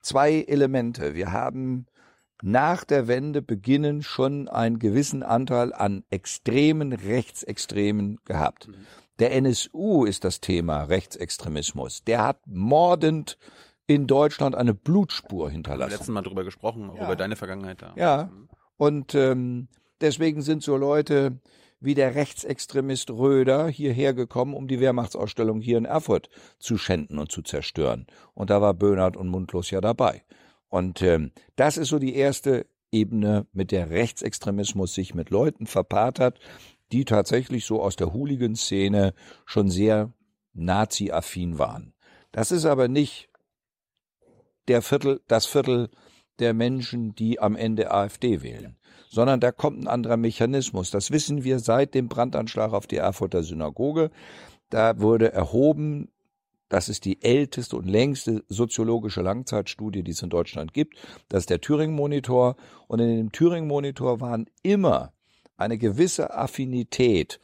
zwei 0.00 0.42
Elemente. 0.42 1.14
Wir 1.14 1.32
haben 1.32 1.86
nach 2.42 2.84
der 2.84 3.08
Wende 3.08 3.40
beginnen 3.42 4.02
schon 4.02 4.48
einen 4.48 4.78
gewissen 4.78 5.22
Anteil 5.22 5.72
an 5.72 6.04
extremen 6.10 6.92
Rechtsextremen 6.92 8.18
gehabt. 8.24 8.68
Der 9.18 9.32
NSU 9.32 10.04
ist 10.04 10.24
das 10.24 10.40
Thema 10.40 10.82
Rechtsextremismus. 10.84 12.04
Der 12.04 12.22
hat 12.24 12.38
mordend 12.46 13.38
in 13.86 14.06
Deutschland 14.06 14.54
eine 14.54 14.74
Blutspur 14.74 15.38
wir 15.38 15.44
haben 15.46 15.52
hinterlassen. 15.52 15.90
letzten 15.92 16.12
Mal 16.12 16.22
drüber 16.22 16.44
gesprochen, 16.44 16.90
auch 16.90 16.96
Ja. 16.96 17.04
über 17.04 17.16
deine 17.16 17.36
Vergangenheit 17.36 17.80
da. 17.82 17.92
Ja, 17.96 18.30
und 18.76 19.14
ähm, 19.14 19.68
deswegen 20.00 20.42
sind 20.42 20.62
so 20.62 20.76
Leute 20.76 21.38
wie 21.84 21.94
der 21.94 22.14
Rechtsextremist 22.14 23.10
Röder 23.10 23.68
hierher 23.68 24.14
gekommen, 24.14 24.54
um 24.54 24.68
die 24.68 24.80
Wehrmachtsausstellung 24.80 25.60
hier 25.60 25.78
in 25.78 25.84
Erfurt 25.84 26.30
zu 26.58 26.78
schänden 26.78 27.18
und 27.18 27.30
zu 27.30 27.42
zerstören. 27.42 28.06
Und 28.32 28.50
da 28.50 28.60
war 28.60 28.74
Böhnert 28.74 29.16
und 29.16 29.28
Mundlos 29.28 29.70
ja 29.70 29.80
dabei. 29.80 30.22
Und 30.68 31.02
ähm, 31.02 31.32
das 31.56 31.76
ist 31.76 31.88
so 31.88 31.98
die 31.98 32.16
erste 32.16 32.66
Ebene, 32.90 33.46
mit 33.52 33.72
der 33.72 33.90
Rechtsextremismus 33.90 34.94
sich 34.94 35.14
mit 35.14 35.30
Leuten 35.30 35.66
verpaart 35.66 36.20
hat, 36.20 36.38
die 36.92 37.04
tatsächlich 37.04 37.64
so 37.64 37.82
aus 37.82 37.96
der 37.96 38.12
Hooligan-Szene 38.12 39.14
schon 39.44 39.68
sehr 39.68 40.12
nazi-affin 40.52 41.58
waren. 41.58 41.92
Das 42.32 42.52
ist 42.52 42.64
aber 42.64 42.88
nicht 42.88 43.28
der 44.68 44.80
Viertel, 44.80 45.20
das 45.28 45.46
Viertel 45.46 45.90
der 46.38 46.54
Menschen, 46.54 47.14
die 47.14 47.40
am 47.40 47.56
Ende 47.56 47.90
AfD 47.90 48.42
wählen, 48.42 48.76
sondern 49.14 49.38
da 49.38 49.52
kommt 49.52 49.80
ein 49.80 49.88
anderer 49.88 50.16
Mechanismus. 50.16 50.90
Das 50.90 51.12
wissen 51.12 51.44
wir 51.44 51.60
seit 51.60 51.94
dem 51.94 52.08
Brandanschlag 52.08 52.72
auf 52.72 52.88
die 52.88 52.96
Erfurter 52.96 53.44
Synagoge. 53.44 54.10
Da 54.70 55.00
wurde 55.00 55.32
erhoben, 55.32 56.08
das 56.68 56.88
ist 56.88 57.04
die 57.04 57.22
älteste 57.22 57.76
und 57.76 57.86
längste 57.86 58.42
soziologische 58.48 59.22
Langzeitstudie, 59.22 60.02
die 60.02 60.10
es 60.10 60.22
in 60.22 60.30
Deutschland 60.30 60.74
gibt. 60.74 60.96
Das 61.28 61.44
ist 61.44 61.50
der 61.50 61.60
Thüringen-Monitor. 61.60 62.56
Und 62.88 62.98
in 62.98 63.16
dem 63.16 63.30
Thüringen-Monitor 63.30 64.20
waren 64.20 64.46
immer 64.64 65.12
eine 65.56 65.78
gewisse 65.78 66.34
Affinität 66.34 67.40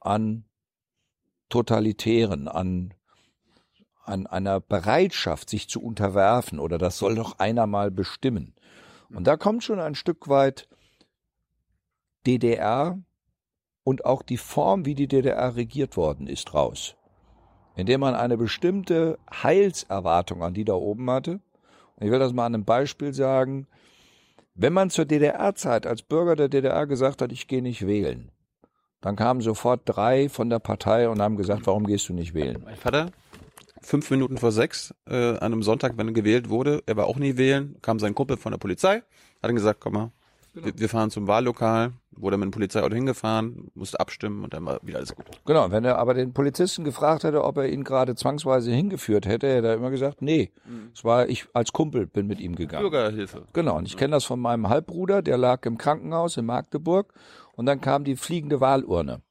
an 0.00 0.44
Totalitären, 1.48 2.48
an 2.48 2.92
an 4.04 4.26
einer 4.26 4.60
Bereitschaft, 4.60 5.48
sich 5.48 5.66
zu 5.66 5.82
unterwerfen 5.82 6.58
oder 6.58 6.76
das 6.76 6.98
soll 6.98 7.14
doch 7.14 7.38
einer 7.38 7.66
mal 7.66 7.90
bestimmen. 7.90 8.52
Und 9.08 9.26
da 9.26 9.38
kommt 9.38 9.64
schon 9.64 9.80
ein 9.80 9.94
Stück 9.94 10.28
weit 10.28 10.68
DDR 12.26 12.98
und 13.84 14.04
auch 14.04 14.22
die 14.22 14.36
Form, 14.36 14.86
wie 14.86 14.94
die 14.94 15.08
DDR 15.08 15.56
regiert 15.56 15.96
worden 15.96 16.26
ist, 16.26 16.54
raus. 16.54 16.96
Indem 17.76 18.00
man 18.00 18.14
eine 18.14 18.36
bestimmte 18.36 19.18
Heilserwartung 19.30 20.42
an 20.42 20.54
die 20.54 20.64
da 20.64 20.74
oben 20.74 21.10
hatte. 21.10 21.40
Und 21.96 22.06
ich 22.06 22.10
will 22.10 22.18
das 22.18 22.32
mal 22.32 22.46
an 22.46 22.54
einem 22.54 22.64
Beispiel 22.64 23.12
sagen. 23.12 23.66
Wenn 24.54 24.72
man 24.72 24.90
zur 24.90 25.04
DDR-Zeit 25.04 25.86
als 25.86 26.02
Bürger 26.02 26.36
der 26.36 26.48
DDR 26.48 26.86
gesagt 26.86 27.20
hat, 27.20 27.32
ich 27.32 27.48
gehe 27.48 27.62
nicht 27.62 27.86
wählen, 27.86 28.30
dann 29.00 29.16
kamen 29.16 29.40
sofort 29.40 29.82
drei 29.84 30.28
von 30.28 30.48
der 30.48 30.60
Partei 30.60 31.08
und 31.08 31.20
haben 31.20 31.36
gesagt, 31.36 31.66
warum 31.66 31.86
gehst 31.86 32.08
du 32.08 32.14
nicht 32.14 32.32
wählen? 32.34 32.62
Mein 32.64 32.76
Vater, 32.76 33.10
fünf 33.82 34.10
Minuten 34.10 34.38
vor 34.38 34.52
sechs, 34.52 34.94
äh, 35.08 35.14
an 35.14 35.52
einem 35.52 35.62
Sonntag, 35.62 35.98
wenn 35.98 36.08
er 36.08 36.14
gewählt 36.14 36.48
wurde, 36.48 36.82
er 36.86 36.96
war 36.96 37.06
auch 37.06 37.18
nie 37.18 37.36
wählen, 37.36 37.76
kam 37.82 37.98
sein 37.98 38.14
Kumpel 38.14 38.36
von 38.36 38.52
der 38.52 38.58
Polizei, 38.58 39.02
hat 39.42 39.50
ihm 39.50 39.56
gesagt, 39.56 39.80
komm 39.80 39.94
mal, 39.94 40.12
Genau. 40.54 40.66
wir, 40.66 40.78
wir 40.78 40.88
fahren 40.88 41.10
zum 41.10 41.26
Wahllokal, 41.26 41.92
wurde 42.12 42.36
mit 42.36 42.46
dem 42.46 42.50
Polizeiauto 42.52 42.94
hingefahren, 42.94 43.72
musste 43.74 43.98
abstimmen 43.98 44.44
und 44.44 44.54
dann 44.54 44.64
war 44.64 44.78
wieder 44.82 44.98
alles 44.98 45.14
gut. 45.14 45.26
Genau, 45.44 45.70
wenn 45.72 45.84
er 45.84 45.98
aber 45.98 46.14
den 46.14 46.32
Polizisten 46.32 46.84
gefragt 46.84 47.24
hätte, 47.24 47.42
ob 47.42 47.56
er 47.56 47.68
ihn 47.68 47.82
gerade 47.82 48.14
zwangsweise 48.14 48.70
hingeführt 48.70 49.26
hätte, 49.26 49.48
hätte 49.48 49.66
er 49.66 49.74
immer 49.74 49.90
gesagt, 49.90 50.22
nee, 50.22 50.52
es 50.94 51.04
war 51.04 51.28
ich 51.28 51.46
als 51.54 51.72
Kumpel 51.72 52.06
bin 52.06 52.28
mit 52.28 52.38
ihm 52.38 52.54
gegangen. 52.54 52.82
Bürgerhilfe. 52.82 53.46
Genau, 53.52 53.76
und 53.76 53.86
ich 53.86 53.96
kenne 53.96 54.12
das 54.12 54.24
von 54.24 54.38
meinem 54.38 54.68
Halbbruder, 54.68 55.22
der 55.22 55.38
lag 55.38 55.66
im 55.66 55.76
Krankenhaus 55.76 56.36
in 56.36 56.46
Magdeburg 56.46 57.12
und 57.56 57.66
dann 57.66 57.80
kam 57.80 58.04
die 58.04 58.14
fliegende 58.14 58.60
Wahlurne 58.60 59.22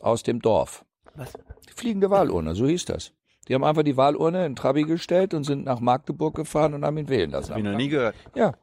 aus 0.00 0.22
dem 0.22 0.40
Dorf. 0.40 0.86
Was? 1.14 1.34
Die 1.68 1.74
fliegende 1.74 2.08
Wahlurne, 2.08 2.54
so 2.54 2.66
hieß 2.66 2.86
das. 2.86 3.12
Die 3.48 3.54
haben 3.54 3.64
einfach 3.64 3.82
die 3.82 3.96
Wahlurne 3.96 4.46
in 4.46 4.56
Trabi 4.56 4.84
gestellt 4.84 5.34
und 5.34 5.44
sind 5.44 5.64
nach 5.64 5.80
Magdeburg 5.80 6.34
gefahren 6.34 6.74
und 6.74 6.84
haben 6.84 6.96
ihn 6.96 7.08
wählen 7.08 7.30
lassen. 7.30 7.50
Hab 7.50 7.58
ich 7.58 7.64
noch 7.64 7.76
nie 7.76 7.88
gehört. 7.88 8.14
Ja. 8.34 8.54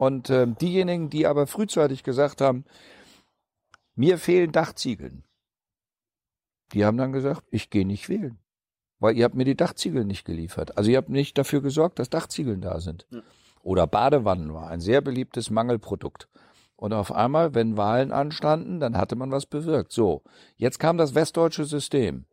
Und 0.00 0.30
ähm, 0.30 0.56
diejenigen, 0.56 1.10
die 1.10 1.26
aber 1.26 1.46
frühzeitig 1.46 2.02
gesagt 2.02 2.40
haben, 2.40 2.64
mir 3.94 4.16
fehlen 4.16 4.50
Dachziegeln, 4.50 5.24
die 6.72 6.86
haben 6.86 6.96
dann 6.96 7.12
gesagt, 7.12 7.42
ich 7.50 7.68
gehe 7.68 7.86
nicht 7.86 8.08
wählen. 8.08 8.38
Weil 8.98 9.14
ihr 9.18 9.26
habt 9.26 9.34
mir 9.34 9.44
die 9.44 9.58
Dachziegel 9.58 10.06
nicht 10.06 10.24
geliefert. 10.24 10.78
Also 10.78 10.90
ihr 10.90 10.96
habt 10.96 11.10
nicht 11.10 11.36
dafür 11.36 11.60
gesorgt, 11.60 11.98
dass 11.98 12.08
Dachziegeln 12.08 12.62
da 12.62 12.80
sind. 12.80 13.06
Oder 13.60 13.86
Badewannen 13.86 14.54
war 14.54 14.68
ein 14.70 14.80
sehr 14.80 15.02
beliebtes 15.02 15.50
Mangelprodukt. 15.50 16.30
Und 16.76 16.94
auf 16.94 17.12
einmal, 17.12 17.54
wenn 17.54 17.76
Wahlen 17.76 18.10
anstanden, 18.10 18.80
dann 18.80 18.96
hatte 18.96 19.16
man 19.16 19.30
was 19.30 19.44
bewirkt. 19.44 19.92
So, 19.92 20.22
jetzt 20.56 20.78
kam 20.78 20.96
das 20.96 21.14
westdeutsche 21.14 21.66
System. 21.66 22.24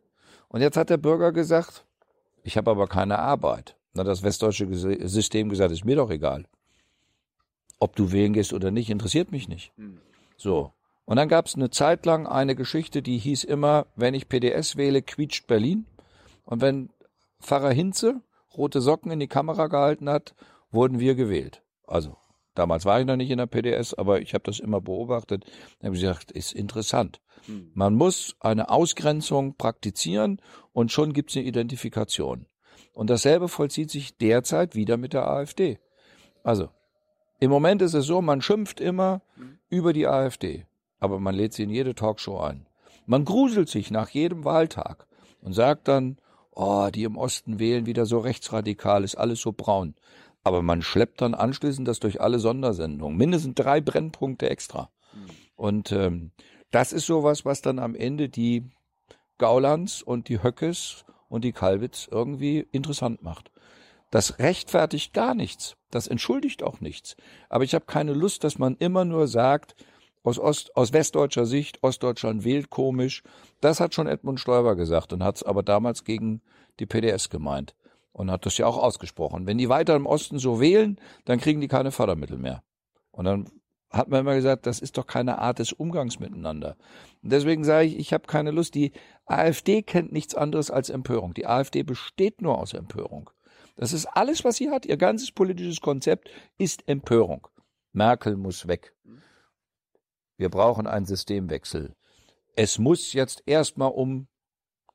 Und 0.47 0.61
jetzt 0.61 0.77
hat 0.77 0.89
der 0.89 0.95
Bürger 0.95 1.33
gesagt, 1.33 1.85
ich 2.43 2.55
habe 2.55 2.71
aber 2.71 2.87
keine 2.87 3.19
Arbeit. 3.19 3.75
Na, 3.91 4.05
das 4.05 4.23
westdeutsche 4.23 4.73
System 5.09 5.49
gesagt, 5.49 5.73
ist 5.73 5.83
mir 5.83 5.97
doch 5.97 6.11
egal. 6.11 6.45
Ob 7.79 7.95
du 7.95 8.11
wählen 8.11 8.33
gehst 8.33 8.53
oder 8.53 8.71
nicht, 8.71 8.89
interessiert 8.89 9.31
mich 9.31 9.47
nicht. 9.47 9.71
So. 10.37 10.73
Und 11.05 11.17
dann 11.17 11.29
gab 11.29 11.45
es 11.45 11.55
eine 11.55 11.69
Zeit 11.69 12.05
lang 12.05 12.27
eine 12.27 12.55
Geschichte, 12.55 13.01
die 13.01 13.17
hieß 13.17 13.43
immer, 13.43 13.87
wenn 13.95 14.13
ich 14.13 14.27
PDS 14.27 14.75
wähle, 14.75 15.01
quietscht 15.01 15.47
Berlin. 15.47 15.85
Und 16.43 16.61
wenn 16.61 16.89
Pfarrer 17.39 17.71
Hinze 17.71 18.21
rote 18.57 18.81
Socken 18.81 19.11
in 19.11 19.19
die 19.19 19.27
Kamera 19.27 19.67
gehalten 19.67 20.09
hat, 20.09 20.35
wurden 20.71 20.99
wir 20.99 21.15
gewählt. 21.15 21.61
Also 21.85 22.17
Damals 22.57 22.85
war 22.85 22.99
ich 22.99 23.05
noch 23.05 23.17
nicht 23.17 23.29
in 23.29 23.37
der 23.37 23.45
PDS, 23.45 23.93
aber 23.93 24.19
ich 24.19 24.33
habe 24.33 24.43
das 24.43 24.59
immer 24.59 24.81
beobachtet. 24.81 25.45
Da 25.79 25.85
habe 25.85 25.95
ich 25.95 26.01
gesagt, 26.01 26.31
ist 26.31 26.53
interessant. 26.53 27.21
Hm. 27.45 27.69
Man 27.75 27.93
muss 27.93 28.35
eine 28.39 28.71
Ausgrenzung 28.71 29.55
praktizieren 29.57 30.41
und 30.73 30.91
schon 30.91 31.13
gibt 31.13 31.29
es 31.29 31.37
eine 31.37 31.45
Identifikation. 31.45 32.47
Und 32.93 33.11
dasselbe 33.11 33.47
vollzieht 33.47 33.91
sich 33.91 34.17
derzeit 34.17 34.73
wieder 34.73 34.97
mit 34.97 35.13
der 35.13 35.27
AfD. 35.27 35.77
Also, 36.43 36.69
im 37.39 37.51
Moment 37.51 37.81
ist 37.81 37.93
es 37.93 38.05
so, 38.05 38.21
man 38.21 38.41
schimpft 38.41 38.79
immer 38.79 39.21
über 39.69 39.93
die 39.93 40.07
AfD, 40.07 40.65
aber 40.99 41.19
man 41.19 41.35
lädt 41.35 41.53
sie 41.53 41.63
in 41.63 41.69
jede 41.69 41.95
Talkshow 41.95 42.39
ein. 42.39 42.65
Man 43.05 43.25
gruselt 43.25 43.69
sich 43.69 43.91
nach 43.91 44.09
jedem 44.09 44.43
Wahltag 44.43 45.07
und 45.41 45.53
sagt 45.53 45.87
dann, 45.87 46.17
oh, 46.51 46.89
die 46.93 47.03
im 47.03 47.17
Osten 47.17 47.59
wählen 47.59 47.85
wieder 47.85 48.05
so 48.05 48.19
rechtsradikal, 48.19 49.03
ist 49.03 49.15
alles 49.15 49.39
so 49.39 49.51
braun. 49.51 49.95
Aber 50.43 50.61
man 50.61 50.81
schleppt 50.81 51.21
dann 51.21 51.33
anschließend 51.33 51.87
das 51.87 51.99
durch 51.99 52.21
alle 52.21 52.39
Sondersendungen. 52.39 53.17
Mindestens 53.17 53.55
drei 53.55 53.81
Brennpunkte 53.81 54.49
extra. 54.49 54.89
Und 55.55 55.91
ähm, 55.91 56.31
das 56.71 56.93
ist 56.93 57.05
sowas, 57.05 57.45
was 57.45 57.61
dann 57.61 57.79
am 57.79 57.95
Ende 57.95 58.29
die 58.29 58.63
Gaulands 59.37 60.01
und 60.01 60.29
die 60.29 60.41
Höckes 60.41 61.05
und 61.29 61.43
die 61.43 61.51
Kalwitz 61.51 62.07
irgendwie 62.09 62.67
interessant 62.71 63.21
macht. 63.21 63.51
Das 64.09 64.39
rechtfertigt 64.39 65.13
gar 65.13 65.35
nichts. 65.35 65.75
Das 65.91 66.07
entschuldigt 66.07 66.63
auch 66.63 66.79
nichts. 66.79 67.15
Aber 67.49 67.63
ich 67.63 67.73
habe 67.75 67.85
keine 67.85 68.13
Lust, 68.13 68.43
dass 68.43 68.57
man 68.57 68.75
immer 68.77 69.05
nur 69.05 69.27
sagt, 69.27 69.75
aus, 70.23 70.39
Ost, 70.39 70.75
aus 70.75 70.93
westdeutscher 70.93 71.45
Sicht, 71.45 71.83
Ostdeutschland 71.83 72.43
wählt 72.43 72.69
komisch. 72.69 73.23
Das 73.61 73.79
hat 73.79 73.93
schon 73.93 74.07
Edmund 74.07 74.39
Stoiber 74.39 74.75
gesagt 74.75 75.13
und 75.13 75.23
hat 75.23 75.37
es 75.37 75.43
aber 75.43 75.63
damals 75.63 76.03
gegen 76.03 76.41
die 76.79 76.85
PDS 76.85 77.29
gemeint 77.29 77.75
und 78.11 78.29
hat 78.29 78.45
das 78.45 78.57
ja 78.57 78.65
auch 78.65 78.77
ausgesprochen. 78.77 79.45
Wenn 79.45 79.57
die 79.57 79.69
weiter 79.69 79.95
im 79.95 80.05
Osten 80.05 80.39
so 80.39 80.59
wählen, 80.59 80.99
dann 81.25 81.39
kriegen 81.39 81.61
die 81.61 81.67
keine 81.67 81.91
Fördermittel 81.91 82.37
mehr. 82.37 82.63
Und 83.11 83.25
dann 83.25 83.49
hat 83.89 84.09
man 84.09 84.21
immer 84.21 84.35
gesagt, 84.35 84.65
das 84.65 84.79
ist 84.79 84.97
doch 84.97 85.07
keine 85.07 85.39
Art 85.39 85.59
des 85.59 85.71
Umgangs 85.71 86.19
miteinander. 86.19 86.75
Und 87.23 87.31
deswegen 87.31 87.63
sage 87.63 87.87
ich, 87.87 87.97
ich 87.97 88.13
habe 88.13 88.27
keine 88.27 88.51
Lust. 88.51 88.75
Die 88.75 88.91
AfD 89.25 89.81
kennt 89.81 90.11
nichts 90.11 90.35
anderes 90.35 90.71
als 90.71 90.89
Empörung. 90.89 91.33
Die 91.33 91.47
AfD 91.47 91.83
besteht 91.83 92.41
nur 92.41 92.57
aus 92.57 92.73
Empörung. 92.73 93.29
Das 93.77 93.93
ist 93.93 94.07
alles, 94.07 94.43
was 94.43 94.57
sie 94.57 94.69
hat. 94.69 94.85
Ihr 94.85 94.97
ganzes 94.97 95.31
politisches 95.31 95.79
Konzept 95.81 96.29
ist 96.57 96.87
Empörung. 96.87 97.47
Merkel 97.93 98.35
muss 98.35 98.67
weg. 98.67 98.93
Wir 100.35 100.49
brauchen 100.49 100.87
einen 100.87 101.05
Systemwechsel. 101.05 101.95
Es 102.55 102.79
muss 102.79 103.13
jetzt 103.13 103.43
erstmal 103.45 103.91
um 103.91 104.27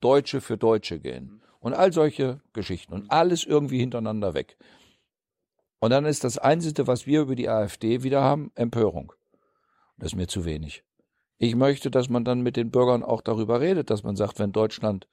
Deutsche 0.01 0.41
für 0.41 0.59
Deutsche 0.59 0.99
gehen. 0.99 1.43
Und 1.61 1.75
all 1.75 1.93
solche 1.93 2.41
Geschichten. 2.53 2.93
Und 2.93 3.11
alles 3.11 3.45
irgendwie 3.45 3.79
hintereinander 3.79 4.35
weg. 4.35 4.59
Und 5.79 5.91
dann 5.91 6.05
ist 6.05 6.25
das 6.25 6.39
Einzige, 6.39 6.89
was 6.89 7.07
wir 7.07 7.23
über 7.23 7.37
die 7.37 7.49
AfD 7.49 8.03
wieder 8.03 8.23
haben, 8.23 8.51
Empörung. 8.57 9.13
Das 9.97 10.13
ist 10.13 10.17
mir 10.17 10.27
zu 10.27 10.45
wenig. 10.45 10.85
Ich 11.39 11.55
möchte, 11.55 11.91
dass 11.91 12.09
man 12.09 12.25
dann 12.25 12.41
mit 12.41 12.57
den 12.57 12.73
Bürgern 12.73 13.05
auch 13.05 13.21
darüber 13.21 13.61
redet, 13.61 13.91
dass 13.91 14.03
man 14.03 14.17
sagt, 14.17 14.41
wenn 14.41 14.53
Deutschland 14.53 15.09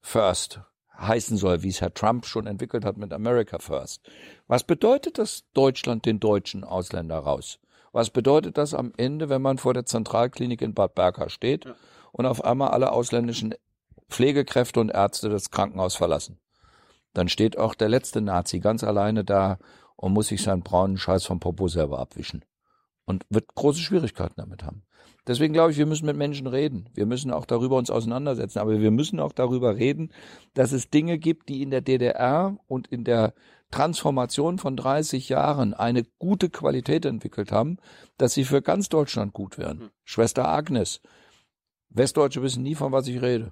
first 0.00 0.60
heißen 1.00 1.36
soll, 1.36 1.62
wie 1.62 1.68
es 1.68 1.80
Herr 1.80 1.94
Trump 1.94 2.26
schon 2.26 2.46
entwickelt 2.46 2.84
hat 2.84 2.96
mit 2.96 3.12
America 3.12 3.58
First. 3.58 4.02
Was 4.46 4.64
bedeutet 4.64 5.18
das 5.18 5.44
Deutschland 5.54 6.06
den 6.06 6.20
deutschen 6.20 6.64
Ausländer 6.64 7.18
raus? 7.18 7.58
Was 7.92 8.10
bedeutet 8.10 8.56
das 8.58 8.74
am 8.74 8.92
Ende, 8.96 9.28
wenn 9.28 9.42
man 9.42 9.58
vor 9.58 9.74
der 9.74 9.86
Zentralklinik 9.86 10.62
in 10.62 10.74
Bad 10.74 10.94
Berka 10.94 11.28
steht 11.28 11.66
und 12.12 12.26
auf 12.26 12.44
einmal 12.44 12.68
alle 12.68 12.92
ausländischen 12.92 13.54
Pflegekräfte 14.08 14.80
und 14.80 14.90
Ärzte 14.90 15.28
das 15.28 15.50
Krankenhaus 15.50 15.96
verlassen? 15.96 16.38
Dann 17.14 17.28
steht 17.28 17.58
auch 17.58 17.74
der 17.74 17.88
letzte 17.88 18.20
Nazi 18.20 18.60
ganz 18.60 18.84
alleine 18.84 19.24
da 19.24 19.58
und 19.96 20.12
muss 20.12 20.28
sich 20.28 20.42
seinen 20.42 20.62
braunen 20.62 20.96
Scheiß 20.96 21.24
vom 21.24 21.40
Popo 21.40 21.66
selber 21.68 21.98
abwischen. 21.98 22.44
Und 23.10 23.26
wird 23.28 23.54
große 23.56 23.80
Schwierigkeiten 23.80 24.34
damit 24.36 24.62
haben. 24.62 24.84
Deswegen 25.26 25.52
glaube 25.52 25.72
ich, 25.72 25.78
wir 25.78 25.86
müssen 25.86 26.06
mit 26.06 26.16
Menschen 26.16 26.46
reden. 26.46 26.88
Wir 26.94 27.06
müssen 27.06 27.32
auch 27.32 27.44
darüber 27.44 27.76
uns 27.76 27.90
auseinandersetzen. 27.90 28.60
Aber 28.60 28.80
wir 28.80 28.90
müssen 28.92 29.18
auch 29.18 29.32
darüber 29.32 29.76
reden, 29.76 30.12
dass 30.54 30.70
es 30.70 30.90
Dinge 30.90 31.18
gibt, 31.18 31.48
die 31.48 31.60
in 31.62 31.70
der 31.70 31.80
DDR 31.80 32.56
und 32.68 32.86
in 32.86 33.02
der 33.02 33.34
Transformation 33.72 34.58
von 34.58 34.76
30 34.76 35.28
Jahren 35.28 35.74
eine 35.74 36.04
gute 36.20 36.50
Qualität 36.50 37.04
entwickelt 37.04 37.50
haben, 37.50 37.78
dass 38.16 38.34
sie 38.34 38.44
für 38.44 38.62
ganz 38.62 38.88
Deutschland 38.88 39.32
gut 39.32 39.58
wären. 39.58 39.90
Schwester 40.04 40.48
Agnes. 40.48 41.00
Westdeutsche 41.88 42.42
wissen 42.42 42.62
nie, 42.62 42.76
von 42.76 42.92
was 42.92 43.08
ich 43.08 43.20
rede. 43.20 43.50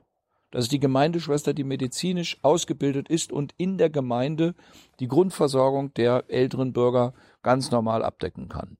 Das 0.52 0.64
ist 0.64 0.72
die 0.72 0.80
Gemeindeschwester, 0.80 1.52
die 1.52 1.64
medizinisch 1.64 2.38
ausgebildet 2.42 3.08
ist 3.08 3.32
und 3.32 3.54
in 3.58 3.76
der 3.76 3.90
Gemeinde 3.90 4.54
die 5.00 5.08
Grundversorgung 5.08 5.92
der 5.94 6.24
älteren 6.28 6.72
Bürger 6.72 7.12
ganz 7.42 7.72
normal 7.72 8.04
abdecken 8.04 8.48
kann. 8.48 8.78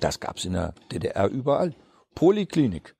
Das 0.00 0.20
gab 0.20 0.36
es 0.36 0.44
in 0.44 0.52
der 0.52 0.74
DDR 0.92 1.28
überall. 1.28 1.74
Poliklinik 2.14 2.94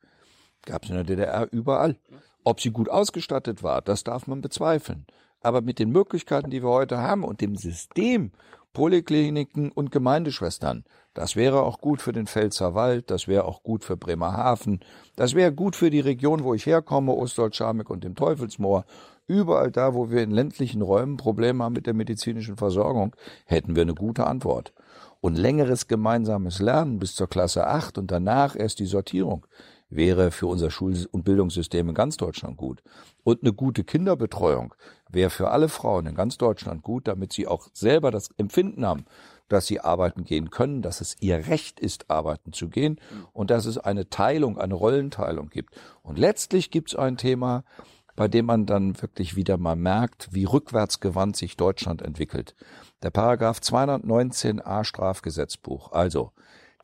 gab 0.65 0.85
es 0.85 0.91
in 0.91 0.97
der 0.97 1.05
DDR 1.05 1.49
überall. 1.53 1.97
Ob 2.45 2.61
sie 2.61 2.71
gut 2.71 2.89
ausgestattet 2.89 3.63
war, 3.63 3.83
das 3.83 4.05
darf 4.05 4.27
man 4.27 4.41
bezweifeln. 4.41 5.07
Aber 5.41 5.61
mit 5.61 5.79
den 5.79 5.91
Möglichkeiten, 5.91 6.51
die 6.51 6.63
wir 6.63 6.71
heute 6.71 6.99
haben 6.99 7.25
und 7.25 7.41
dem 7.41 7.57
System 7.57 8.33
Polikliniken 8.73 9.73
und 9.73 9.91
Gemeindeschwestern, 9.91 10.85
das 11.15 11.35
wäre 11.35 11.63
auch 11.63 11.81
gut 11.81 12.03
für 12.03 12.13
den 12.13 12.27
Pfälzer 12.27 12.75
Wald, 12.75 13.11
das 13.11 13.27
wäre 13.27 13.47
auch 13.47 13.63
gut 13.63 13.85
für 13.85 13.97
Bremerhaven, 13.97 14.81
das 15.17 15.35
wäre 15.35 15.51
gut 15.51 15.77
für 15.77 15.89
die 15.89 16.01
Region, 16.01 16.45
wo 16.45 16.53
ich 16.53 16.67
herkomme, 16.67 17.15
Ostdeutsch-Scharmbeck 17.15 17.89
und 17.89 18.05
dem 18.05 18.15
Teufelsmoor. 18.15 18.85
Überall 19.27 19.71
da, 19.71 19.95
wo 19.95 20.11
wir 20.11 20.23
in 20.23 20.31
ländlichen 20.31 20.83
Räumen 20.83 21.17
Probleme 21.17 21.65
haben 21.65 21.73
mit 21.73 21.87
der 21.87 21.95
medizinischen 21.95 22.57
Versorgung, 22.57 23.17
hätten 23.47 23.75
wir 23.75 23.83
eine 23.83 23.95
gute 23.95 24.27
Antwort. 24.27 24.73
Und 25.27 25.35
längeres 25.35 25.89
gemeinsames 25.89 26.61
Lernen 26.61 27.01
bis 27.01 27.17
zur 27.17 27.29
Klasse 27.29 27.67
8 27.67 27.99
und 27.99 28.13
danach 28.13 28.55
erst 28.55 28.79
die 28.79 28.87
Sortierung 28.87 29.45
wäre 29.91 30.31
für 30.31 30.47
unser 30.47 30.71
Schul- 30.71 31.09
und 31.11 31.25
Bildungssystem 31.25 31.89
in 31.89 31.97
ganz 31.97 32.17
Deutschland 32.17 32.57
gut. 32.57 32.81
Und 33.25 33.43
eine 33.43 33.53
gute 33.53 33.83
Kinderbetreuung 33.83 34.73
wäre 35.11 35.31
für 35.31 35.51
alle 35.51 35.69
Frauen 35.69 36.07
in 36.07 36.15
ganz 36.15 36.39
Deutschland 36.39 36.85
gut, 36.85 37.09
damit 37.09 37.33
sie 37.33 37.49
auch 37.49 37.67
selber 37.73 38.13
das 38.13 38.31
Empfinden 38.39 38.87
haben, 38.87 39.05
dass 39.49 39.67
sie 39.67 39.81
arbeiten 39.81 40.23
gehen 40.23 40.51
können, 40.51 40.81
dass 40.81 41.01
es 41.01 41.17
ihr 41.19 41.49
Recht 41.49 41.81
ist, 41.81 42.09
arbeiten 42.09 42.53
zu 42.53 42.69
gehen 42.69 43.01
und 43.33 43.51
dass 43.51 43.67
es 43.67 43.79
eine 43.79 44.09
Teilung, 44.09 44.59
eine 44.59 44.75
Rollenteilung 44.75 45.49
gibt. 45.49 45.75
Und 46.05 46.21
letztlich 46.21 46.71
gibt 46.71 46.91
es 46.91 46.95
ein 46.95 47.17
Thema, 47.17 47.65
bei 48.15 48.29
dem 48.29 48.47
man 48.47 48.65
dann 48.65 49.03
wirklich 49.03 49.35
wieder 49.35 49.59
mal 49.59 49.75
merkt, 49.75 50.29
wie 50.31 50.45
rückwärtsgewandt 50.45 51.37
sich 51.37 51.57
Deutschland 51.57 52.01
entwickelt. 52.01 52.55
Der 53.03 53.11
Paragraph 53.11 53.59
219a 53.59 54.85
Strafgesetzbuch, 54.85 55.93
also 55.93 56.33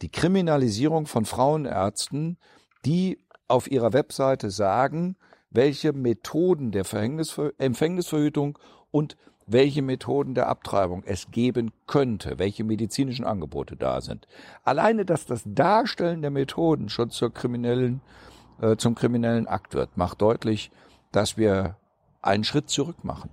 die 0.03 0.11
Kriminalisierung 0.11 1.07
von 1.07 1.25
Frauenärzten, 1.25 2.37
die 2.85 3.19
auf 3.49 3.71
ihrer 3.71 3.93
Webseite 3.93 4.51
sagen, 4.51 5.17
welche 5.51 5.93
Methoden 5.93 6.71
der 6.71 6.85
Verhängnisver 6.85 7.53
Empfängnisverhütung 7.59 8.59
und 8.91 9.17
welche 9.47 9.83
Methoden 9.83 10.35
der 10.35 10.49
Abtreibung 10.49 11.03
es 11.05 11.31
geben 11.31 11.73
könnte, 11.87 12.39
welche 12.39 12.65
medizinischen 12.65 13.25
Angebote 13.25 13.77
da 13.77 14.01
sind. 14.01 14.27
Alleine, 14.65 15.05
dass 15.05 15.27
das 15.27 15.43
Darstellen 15.45 16.23
der 16.23 16.31
Methoden 16.31 16.89
schon 16.89 17.11
zur 17.11 17.33
kriminellen, 17.33 18.01
äh, 18.61 18.77
zum 18.77 18.95
kriminellen 18.95 19.47
Akt 19.47 19.75
wird, 19.75 19.97
macht 19.97 20.23
deutlich, 20.23 20.71
dass 21.11 21.37
wir 21.37 21.77
einen 22.21 22.45
Schritt 22.45 22.71
zurück 22.71 23.03
machen. 23.05 23.31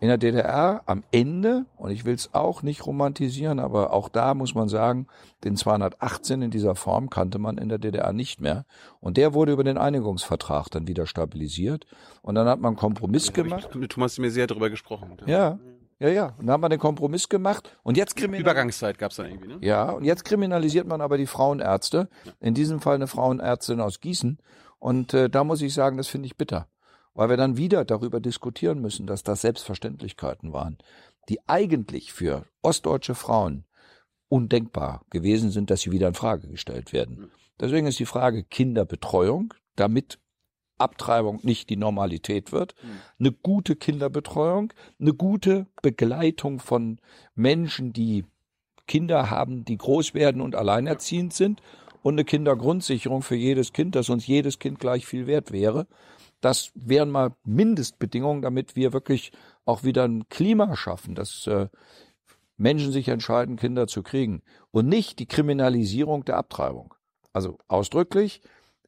In 0.00 0.08
der 0.08 0.16
DDR 0.16 0.82
am 0.86 1.04
Ende, 1.12 1.66
und 1.76 1.90
ich 1.90 2.06
will 2.06 2.14
es 2.14 2.32
auch 2.32 2.62
nicht 2.62 2.86
romantisieren, 2.86 3.58
aber 3.58 3.92
auch 3.92 4.08
da 4.08 4.32
muss 4.32 4.54
man 4.54 4.70
sagen, 4.70 5.06
den 5.44 5.56
218 5.56 6.40
in 6.40 6.50
dieser 6.50 6.74
Form 6.74 7.10
kannte 7.10 7.38
man 7.38 7.58
in 7.58 7.68
der 7.68 7.76
DDR 7.78 8.14
nicht 8.14 8.40
mehr. 8.40 8.64
Und 9.00 9.18
der 9.18 9.34
wurde 9.34 9.52
über 9.52 9.62
den 9.62 9.76
Einigungsvertrag 9.76 10.70
dann 10.70 10.88
wieder 10.88 11.06
stabilisiert. 11.06 11.84
Und 12.22 12.34
dann 12.34 12.48
hat 12.48 12.60
man 12.60 12.70
einen 12.70 12.76
Kompromiss 12.78 13.34
gemacht. 13.34 13.68
Ich, 13.70 13.76
mit 13.76 13.92
Thomas 13.92 14.18
mir 14.18 14.30
sehr 14.30 14.46
darüber 14.46 14.70
gesprochen. 14.70 15.18
Ja, 15.26 15.58
ja, 15.98 16.08
ja. 16.08 16.34
Und 16.38 16.46
dann 16.46 16.54
hat 16.54 16.60
man 16.62 16.70
den 16.70 16.80
Kompromiss 16.80 17.28
gemacht. 17.28 17.76
Und 17.82 17.98
jetzt 17.98 18.16
kriminalisiert. 18.16 18.46
Übergangszeit 18.46 18.98
gab's 18.98 19.16
dann 19.16 19.26
irgendwie, 19.26 19.48
ne? 19.48 19.58
Ja, 19.60 19.90
und 19.90 20.04
jetzt 20.04 20.24
kriminalisiert 20.24 20.88
man 20.88 21.02
aber 21.02 21.18
die 21.18 21.26
Frauenärzte. 21.26 22.08
In 22.40 22.54
diesem 22.54 22.80
Fall 22.80 22.94
eine 22.94 23.06
Frauenärztin 23.06 23.80
aus 23.80 24.00
Gießen. 24.00 24.38
Und 24.78 25.12
äh, 25.12 25.28
da 25.28 25.44
muss 25.44 25.60
ich 25.60 25.74
sagen, 25.74 25.98
das 25.98 26.08
finde 26.08 26.24
ich 26.24 26.38
bitter. 26.38 26.68
Weil 27.20 27.28
wir 27.28 27.36
dann 27.36 27.58
wieder 27.58 27.84
darüber 27.84 28.18
diskutieren 28.18 28.80
müssen, 28.80 29.06
dass 29.06 29.22
das 29.22 29.42
Selbstverständlichkeiten 29.42 30.54
waren, 30.54 30.78
die 31.28 31.38
eigentlich 31.46 32.14
für 32.14 32.46
ostdeutsche 32.62 33.14
Frauen 33.14 33.66
undenkbar 34.30 35.04
gewesen 35.10 35.50
sind, 35.50 35.68
dass 35.68 35.82
sie 35.82 35.92
wieder 35.92 36.08
in 36.08 36.14
Frage 36.14 36.48
gestellt 36.48 36.94
werden. 36.94 37.30
Deswegen 37.60 37.86
ist 37.86 37.98
die 37.98 38.06
Frage 38.06 38.42
Kinderbetreuung, 38.42 39.52
damit 39.76 40.18
Abtreibung 40.78 41.40
nicht 41.42 41.68
die 41.68 41.76
Normalität 41.76 42.52
wird, 42.52 42.74
eine 43.18 43.32
gute 43.32 43.76
Kinderbetreuung, 43.76 44.72
eine 44.98 45.12
gute 45.12 45.66
Begleitung 45.82 46.58
von 46.58 47.00
Menschen, 47.34 47.92
die 47.92 48.24
Kinder 48.86 49.28
haben, 49.28 49.66
die 49.66 49.76
groß 49.76 50.14
werden 50.14 50.40
und 50.40 50.54
alleinerziehend 50.56 51.34
sind 51.34 51.60
und 52.02 52.14
eine 52.14 52.24
Kindergrundsicherung 52.24 53.20
für 53.20 53.36
jedes 53.36 53.74
Kind, 53.74 53.94
dass 53.94 54.08
uns 54.08 54.26
jedes 54.26 54.58
Kind 54.58 54.80
gleich 54.80 55.04
viel 55.04 55.26
wert 55.26 55.52
wäre. 55.52 55.86
Das 56.40 56.70
wären 56.74 57.10
mal 57.10 57.34
Mindestbedingungen, 57.44 58.42
damit 58.42 58.76
wir 58.76 58.92
wirklich 58.92 59.32
auch 59.64 59.84
wieder 59.84 60.04
ein 60.04 60.28
Klima 60.28 60.76
schaffen, 60.76 61.14
das 61.14 61.46
äh, 61.46 61.68
Menschen 62.56 62.92
sich 62.92 63.08
entscheiden, 63.08 63.56
Kinder 63.56 63.86
zu 63.86 64.02
kriegen 64.02 64.42
und 64.70 64.86
nicht 64.86 65.18
die 65.18 65.26
Kriminalisierung 65.26 66.24
der 66.24 66.36
Abtreibung. 66.36 66.94
Also 67.32 67.58
ausdrücklich, 67.68 68.42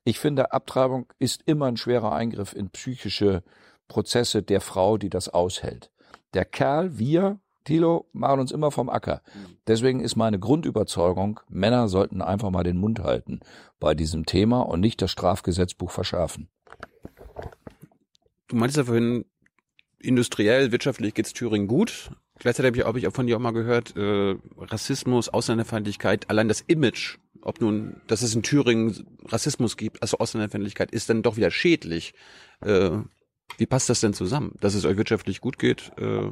ich 0.04 0.18
finde, 0.18 0.52
Abtreibung 0.52 1.06
ist 1.18 1.42
immer 1.46 1.66
ein 1.66 1.76
schwerer 1.76 2.12
Eingriff 2.12 2.52
in 2.54 2.70
psychische 2.70 3.42
Prozesse 3.88 4.42
der 4.42 4.60
Frau, 4.60 4.98
die 4.98 5.10
das 5.10 5.28
aushält. 5.28 5.90
Der 6.34 6.44
Kerl, 6.44 6.98
wir, 6.98 7.38
Thilo, 7.64 8.08
machen 8.12 8.40
uns 8.40 8.52
immer 8.52 8.70
vom 8.70 8.88
Acker. 8.88 9.22
Deswegen 9.66 10.00
ist 10.00 10.16
meine 10.16 10.38
Grundüberzeugung, 10.38 11.40
Männer 11.48 11.88
sollten 11.88 12.20
einfach 12.20 12.50
mal 12.50 12.64
den 12.64 12.78
Mund 12.78 13.00
halten 13.00 13.40
bei 13.78 13.94
diesem 13.94 14.26
Thema 14.26 14.62
und 14.62 14.80
nicht 14.80 15.00
das 15.00 15.10
Strafgesetzbuch 15.10 15.90
verschärfen. 15.90 16.48
Du 18.52 18.58
meintest 18.58 18.76
ja 18.76 18.84
vorhin, 18.84 19.24
industriell, 19.98 20.72
wirtschaftlich 20.72 21.14
geht's 21.14 21.32
Thüringen 21.32 21.66
gut. 21.66 22.10
Gleichzeitig 22.38 22.68
habe 22.68 22.76
ich, 22.78 22.84
hab 22.84 22.96
ich 22.96 23.06
auch 23.08 23.14
von 23.14 23.26
dir 23.26 23.36
auch 23.36 23.40
mal 23.40 23.52
gehört, 23.52 23.96
äh, 23.96 24.36
Rassismus, 24.58 25.30
Ausländerfeindlichkeit, 25.30 26.28
allein 26.28 26.48
das 26.48 26.60
Image, 26.60 27.16
ob 27.40 27.62
nun, 27.62 28.02
dass 28.08 28.20
es 28.20 28.34
in 28.34 28.42
Thüringen 28.42 29.06
Rassismus 29.24 29.78
gibt, 29.78 30.02
also 30.02 30.18
Ausländerfeindlichkeit, 30.18 30.90
ist 30.90 31.08
dann 31.08 31.22
doch 31.22 31.38
wieder 31.38 31.50
schädlich. 31.50 32.12
Äh, 32.60 32.90
wie 33.56 33.64
passt 33.64 33.88
das 33.88 34.00
denn 34.00 34.12
zusammen, 34.12 34.54
dass 34.60 34.74
es 34.74 34.84
euch 34.84 34.98
wirtschaftlich 34.98 35.40
gut 35.40 35.58
geht? 35.58 35.90
Äh, 35.96 36.30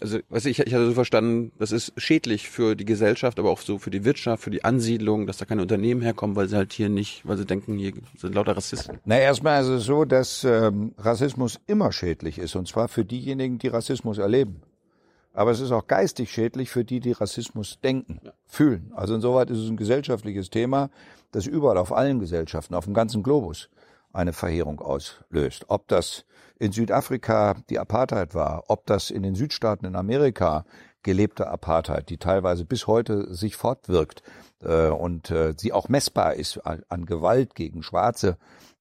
also, 0.00 0.18
weiß 0.28 0.46
ich, 0.46 0.58
ich 0.58 0.74
hatte 0.74 0.86
so 0.86 0.94
verstanden, 0.94 1.52
das 1.58 1.72
ist 1.72 1.92
schädlich 1.96 2.48
für 2.48 2.74
die 2.74 2.84
Gesellschaft, 2.84 3.38
aber 3.38 3.50
auch 3.50 3.60
so 3.60 3.78
für 3.78 3.90
die 3.90 4.04
Wirtschaft, 4.04 4.42
für 4.42 4.50
die 4.50 4.64
Ansiedlung, 4.64 5.26
dass 5.26 5.38
da 5.38 5.44
keine 5.44 5.62
Unternehmen 5.62 6.00
herkommen, 6.02 6.36
weil 6.36 6.48
sie 6.48 6.56
halt 6.56 6.72
hier 6.72 6.88
nicht, 6.88 7.26
weil 7.26 7.36
sie 7.36 7.44
denken, 7.44 7.76
hier 7.78 7.92
sind 8.16 8.34
lauter 8.34 8.56
Rassisten. 8.56 8.98
Na, 9.04 9.18
erstmal 9.18 9.62
ist 9.62 9.68
es 9.68 9.84
so, 9.84 10.04
dass 10.04 10.44
ähm, 10.44 10.94
Rassismus 10.98 11.60
immer 11.66 11.92
schädlich 11.92 12.38
ist, 12.38 12.56
und 12.56 12.68
zwar 12.68 12.88
für 12.88 13.04
diejenigen, 13.04 13.58
die 13.58 13.68
Rassismus 13.68 14.18
erleben. 14.18 14.62
Aber 15.32 15.52
es 15.52 15.60
ist 15.60 15.70
auch 15.70 15.86
geistig 15.86 16.32
schädlich 16.32 16.70
für 16.70 16.84
die, 16.84 17.00
die 17.00 17.12
Rassismus 17.12 17.78
denken, 17.80 18.20
ja. 18.24 18.32
fühlen. 18.46 18.92
Also 18.94 19.14
insoweit 19.14 19.50
ist 19.50 19.58
es 19.58 19.68
ein 19.68 19.76
gesellschaftliches 19.76 20.50
Thema, 20.50 20.90
das 21.30 21.46
überall 21.46 21.78
auf 21.78 21.92
allen 21.92 22.18
Gesellschaften, 22.18 22.74
auf 22.74 22.84
dem 22.84 22.94
ganzen 22.94 23.22
Globus 23.22 23.68
eine 24.12 24.32
Verheerung 24.32 24.80
auslöst. 24.80 25.66
Ob 25.68 25.86
das 25.86 26.24
in 26.60 26.72
Südafrika 26.72 27.56
die 27.70 27.78
Apartheid 27.78 28.34
war, 28.34 28.64
ob 28.68 28.86
das 28.86 29.10
in 29.10 29.22
den 29.22 29.34
Südstaaten 29.34 29.86
in 29.86 29.96
Amerika 29.96 30.64
gelebte 31.02 31.48
Apartheid, 31.48 32.10
die 32.10 32.18
teilweise 32.18 32.66
bis 32.66 32.86
heute 32.86 33.34
sich 33.34 33.56
fortwirkt 33.56 34.22
äh, 34.62 34.88
und 34.88 35.30
äh, 35.30 35.54
sie 35.56 35.72
auch 35.72 35.88
messbar 35.88 36.34
ist 36.34 36.58
an, 36.58 36.82
an 36.90 37.06
Gewalt 37.06 37.54
gegen 37.54 37.82
Schwarze 37.82 38.36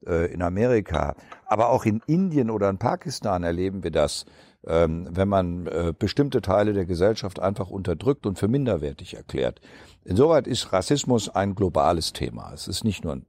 äh, 0.06 0.32
in 0.32 0.42
Amerika, 0.42 1.16
aber 1.46 1.70
auch 1.70 1.86
in 1.86 2.02
Indien 2.06 2.50
oder 2.50 2.70
in 2.70 2.80
Pakistan 2.80 3.44
erleben 3.44 3.82
wir 3.82 3.92
das, 3.92 4.26
ähm, 4.68 5.08
wenn 5.10 5.30
man 5.30 5.66
äh, 5.68 5.94
bestimmte 5.98 6.42
Teile 6.42 6.74
der 6.74 6.86
Gesellschaft 6.86 7.40
einfach 7.40 7.70
unterdrückt 7.70 8.26
und 8.26 8.38
für 8.38 8.50
minderwertig 8.50 9.16
erklärt. 9.16 9.62
Insoweit 10.04 10.48
ist 10.48 10.74
Rassismus 10.74 11.30
ein 11.30 11.56
globales 11.56 12.12
Thema. 12.12 12.52
Es 12.54 12.68
ist 12.68 12.84
nicht 12.84 13.06
nur 13.06 13.14
ein 13.14 13.26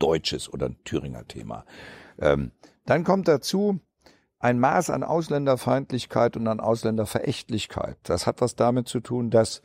deutsches 0.00 0.52
oder 0.52 0.66
ein 0.66 0.78
Thüringer 0.82 1.28
Thema. 1.28 1.64
Ähm, 2.18 2.50
dann 2.84 3.04
kommt 3.04 3.28
dazu 3.28 3.80
ein 4.38 4.58
Maß 4.58 4.90
an 4.90 5.04
Ausländerfeindlichkeit 5.04 6.36
und 6.36 6.48
an 6.48 6.60
Ausländerverächtlichkeit. 6.60 7.96
Das 8.02 8.26
hat 8.26 8.40
was 8.40 8.56
damit 8.56 8.88
zu 8.88 9.00
tun, 9.00 9.30
dass 9.30 9.62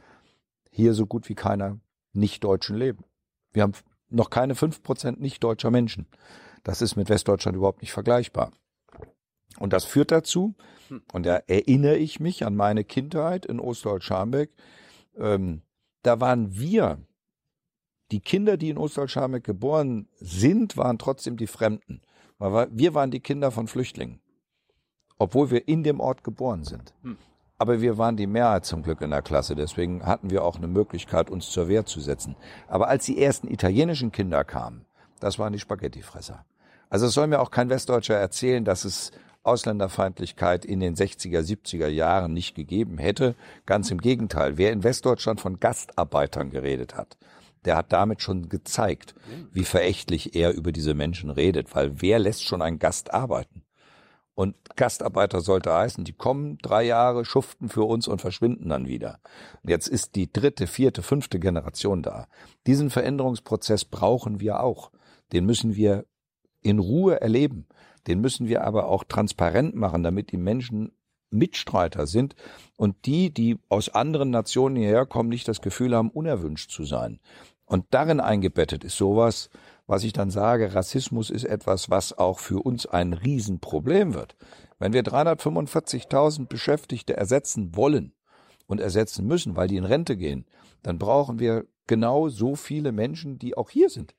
hier 0.69 0.93
so 0.93 1.07
gut 1.07 1.29
wie 1.29 1.35
keiner 1.35 1.79
Nicht-Deutschen 2.13 2.75
leben. 2.75 3.03
Wir 3.51 3.63
haben 3.63 3.73
noch 4.09 4.29
keine 4.29 4.55
fünf 4.55 4.83
Prozent 4.83 5.19
nicht-deutscher 5.19 5.71
Menschen. 5.71 6.07
Das 6.63 6.81
ist 6.81 6.95
mit 6.95 7.09
Westdeutschland 7.09 7.57
überhaupt 7.57 7.81
nicht 7.81 7.91
vergleichbar. 7.91 8.51
Und 9.57 9.73
das 9.73 9.85
führt 9.85 10.11
dazu, 10.11 10.53
und 11.11 11.25
da 11.25 11.37
erinnere 11.47 11.97
ich 11.97 12.19
mich 12.19 12.45
an 12.45 12.55
meine 12.55 12.83
Kindheit 12.83 13.45
in 13.45 13.59
Ostdeutsch-Scharmbeck, 13.59 14.51
ähm, 15.17 15.61
da 16.03 16.19
waren 16.19 16.57
wir, 16.57 16.99
die 18.11 18.19
Kinder, 18.19 18.57
die 18.57 18.69
in 18.69 18.77
Ostdeutsch-Scharmbeck 18.77 19.43
geboren 19.43 20.07
sind, 20.19 20.77
waren 20.77 20.99
trotzdem 20.99 21.37
die 21.37 21.47
Fremden. 21.47 22.01
Wir 22.39 22.93
waren 22.93 23.11
die 23.11 23.19
Kinder 23.19 23.51
von 23.51 23.67
Flüchtlingen, 23.67 24.19
obwohl 25.17 25.49
wir 25.49 25.67
in 25.67 25.83
dem 25.83 25.99
Ort 25.99 26.23
geboren 26.23 26.63
sind. 26.63 26.93
Hm. 27.01 27.17
Aber 27.57 27.81
wir 27.81 27.97
waren 27.97 28.17
die 28.17 28.27
Mehrheit 28.27 28.65
zum 28.65 28.83
Glück 28.83 29.01
in 29.01 29.09
der 29.09 29.23
Klasse, 29.23 29.55
deswegen 29.55 30.05
hatten 30.05 30.29
wir 30.29 30.43
auch 30.43 30.57
eine 30.57 30.67
Möglichkeit, 30.67 31.31
uns 31.31 31.49
zur 31.49 31.67
Wehr 31.67 31.85
zu 31.85 31.99
setzen. 31.99 32.35
Aber 32.67 32.87
als 32.87 33.05
die 33.05 33.21
ersten 33.21 33.47
italienischen 33.47 34.11
Kinder 34.11 34.43
kamen, 34.43 34.85
das 35.19 35.39
waren 35.39 35.53
die 35.53 35.59
Spaghettifresser. 35.59 36.45
Also 36.89 37.07
es 37.07 37.13
soll 37.13 37.27
mir 37.27 37.39
auch 37.39 37.49
kein 37.49 37.69
Westdeutscher 37.69 38.15
erzählen, 38.15 38.63
dass 38.63 38.85
es 38.85 39.11
Ausländerfeindlichkeit 39.43 40.65
in 40.65 40.79
den 40.79 40.95
60er, 40.95 41.39
70er 41.39 41.87
Jahren 41.87 42.33
nicht 42.33 42.53
gegeben 42.53 42.97
hätte. 42.97 43.35
Ganz 43.65 43.89
im 43.89 43.99
Gegenteil. 43.99 44.57
Wer 44.57 44.71
in 44.71 44.83
Westdeutschland 44.83 45.41
von 45.41 45.59
Gastarbeitern 45.59 46.51
geredet 46.51 46.95
hat, 46.95 47.17
der 47.67 47.77
hat 47.77 47.91
damit 47.91 48.21
schon 48.21 48.49
gezeigt, 48.49 49.13
wie 49.51 49.65
verächtlich 49.65 50.35
er 50.35 50.53
über 50.53 50.71
diese 50.71 50.93
Menschen 50.93 51.29
redet, 51.29 51.75
weil 51.75 52.01
wer 52.01 52.17
lässt 52.17 52.45
schon 52.45 52.61
einen 52.61 52.79
Gast 52.79 53.13
arbeiten? 53.13 53.63
Und 54.35 54.55
Gastarbeiter 54.75 55.41
sollte 55.41 55.73
heißen, 55.73 56.03
die 56.03 56.13
kommen 56.13 56.59
drei 56.59 56.83
Jahre, 56.83 57.25
schuften 57.25 57.69
für 57.69 57.83
uns 57.83 58.07
und 58.07 58.21
verschwinden 58.21 58.69
dann 58.69 58.87
wieder. 58.87 59.19
Jetzt 59.63 59.87
ist 59.87 60.15
die 60.15 60.31
dritte, 60.31 60.67
vierte, 60.67 61.01
fünfte 61.01 61.39
Generation 61.39 62.03
da. 62.03 62.27
Diesen 62.67 62.89
Veränderungsprozess 62.89 63.83
brauchen 63.83 64.39
wir 64.39 64.61
auch. 64.61 64.91
Den 65.33 65.45
müssen 65.45 65.75
wir 65.75 66.05
in 66.61 66.79
Ruhe 66.79 67.19
erleben. 67.19 67.67
Den 68.05 68.21
müssen 68.21 68.47
wir 68.47 68.63
aber 68.63 68.87
auch 68.87 69.03
transparent 69.03 69.75
machen, 69.75 70.03
damit 70.03 70.31
die 70.31 70.37
Menschen 70.37 70.91
Mitstreiter 71.29 72.07
sind 72.07 72.35
und 72.77 73.05
die, 73.05 73.33
die 73.33 73.57
aus 73.69 73.89
anderen 73.89 74.29
Nationen 74.29 74.75
hierher 74.75 75.05
kommen, 75.05 75.29
nicht 75.29 75.47
das 75.47 75.61
Gefühl 75.61 75.95
haben, 75.95 76.09
unerwünscht 76.09 76.71
zu 76.71 76.83
sein. 76.83 77.19
Und 77.67 77.85
darin 77.91 78.21
eingebettet 78.21 78.83
ist 78.83 78.97
sowas, 78.97 79.49
was 79.87 80.03
ich 80.03 80.13
dann 80.13 80.31
sage, 80.31 80.73
Rassismus 80.73 81.29
ist 81.29 81.43
etwas, 81.43 81.89
was 81.89 82.17
auch 82.17 82.39
für 82.39 82.65
uns 82.65 82.85
ein 82.85 83.13
Riesenproblem 83.13 84.13
wird. 84.13 84.35
Wenn 84.79 84.93
wir 84.93 85.03
345.000 85.03 86.47
Beschäftigte 86.47 87.15
ersetzen 87.15 87.75
wollen 87.75 88.13
und 88.67 88.79
ersetzen 88.79 89.27
müssen, 89.27 89.55
weil 89.55 89.67
die 89.67 89.77
in 89.77 89.85
Rente 89.85 90.15
gehen, 90.17 90.45
dann 90.81 90.97
brauchen 90.97 91.39
wir 91.39 91.65
genau 91.87 92.29
so 92.29 92.55
viele 92.55 92.91
Menschen, 92.91 93.37
die 93.37 93.55
auch 93.57 93.69
hier 93.69 93.89
sind. 93.89 94.15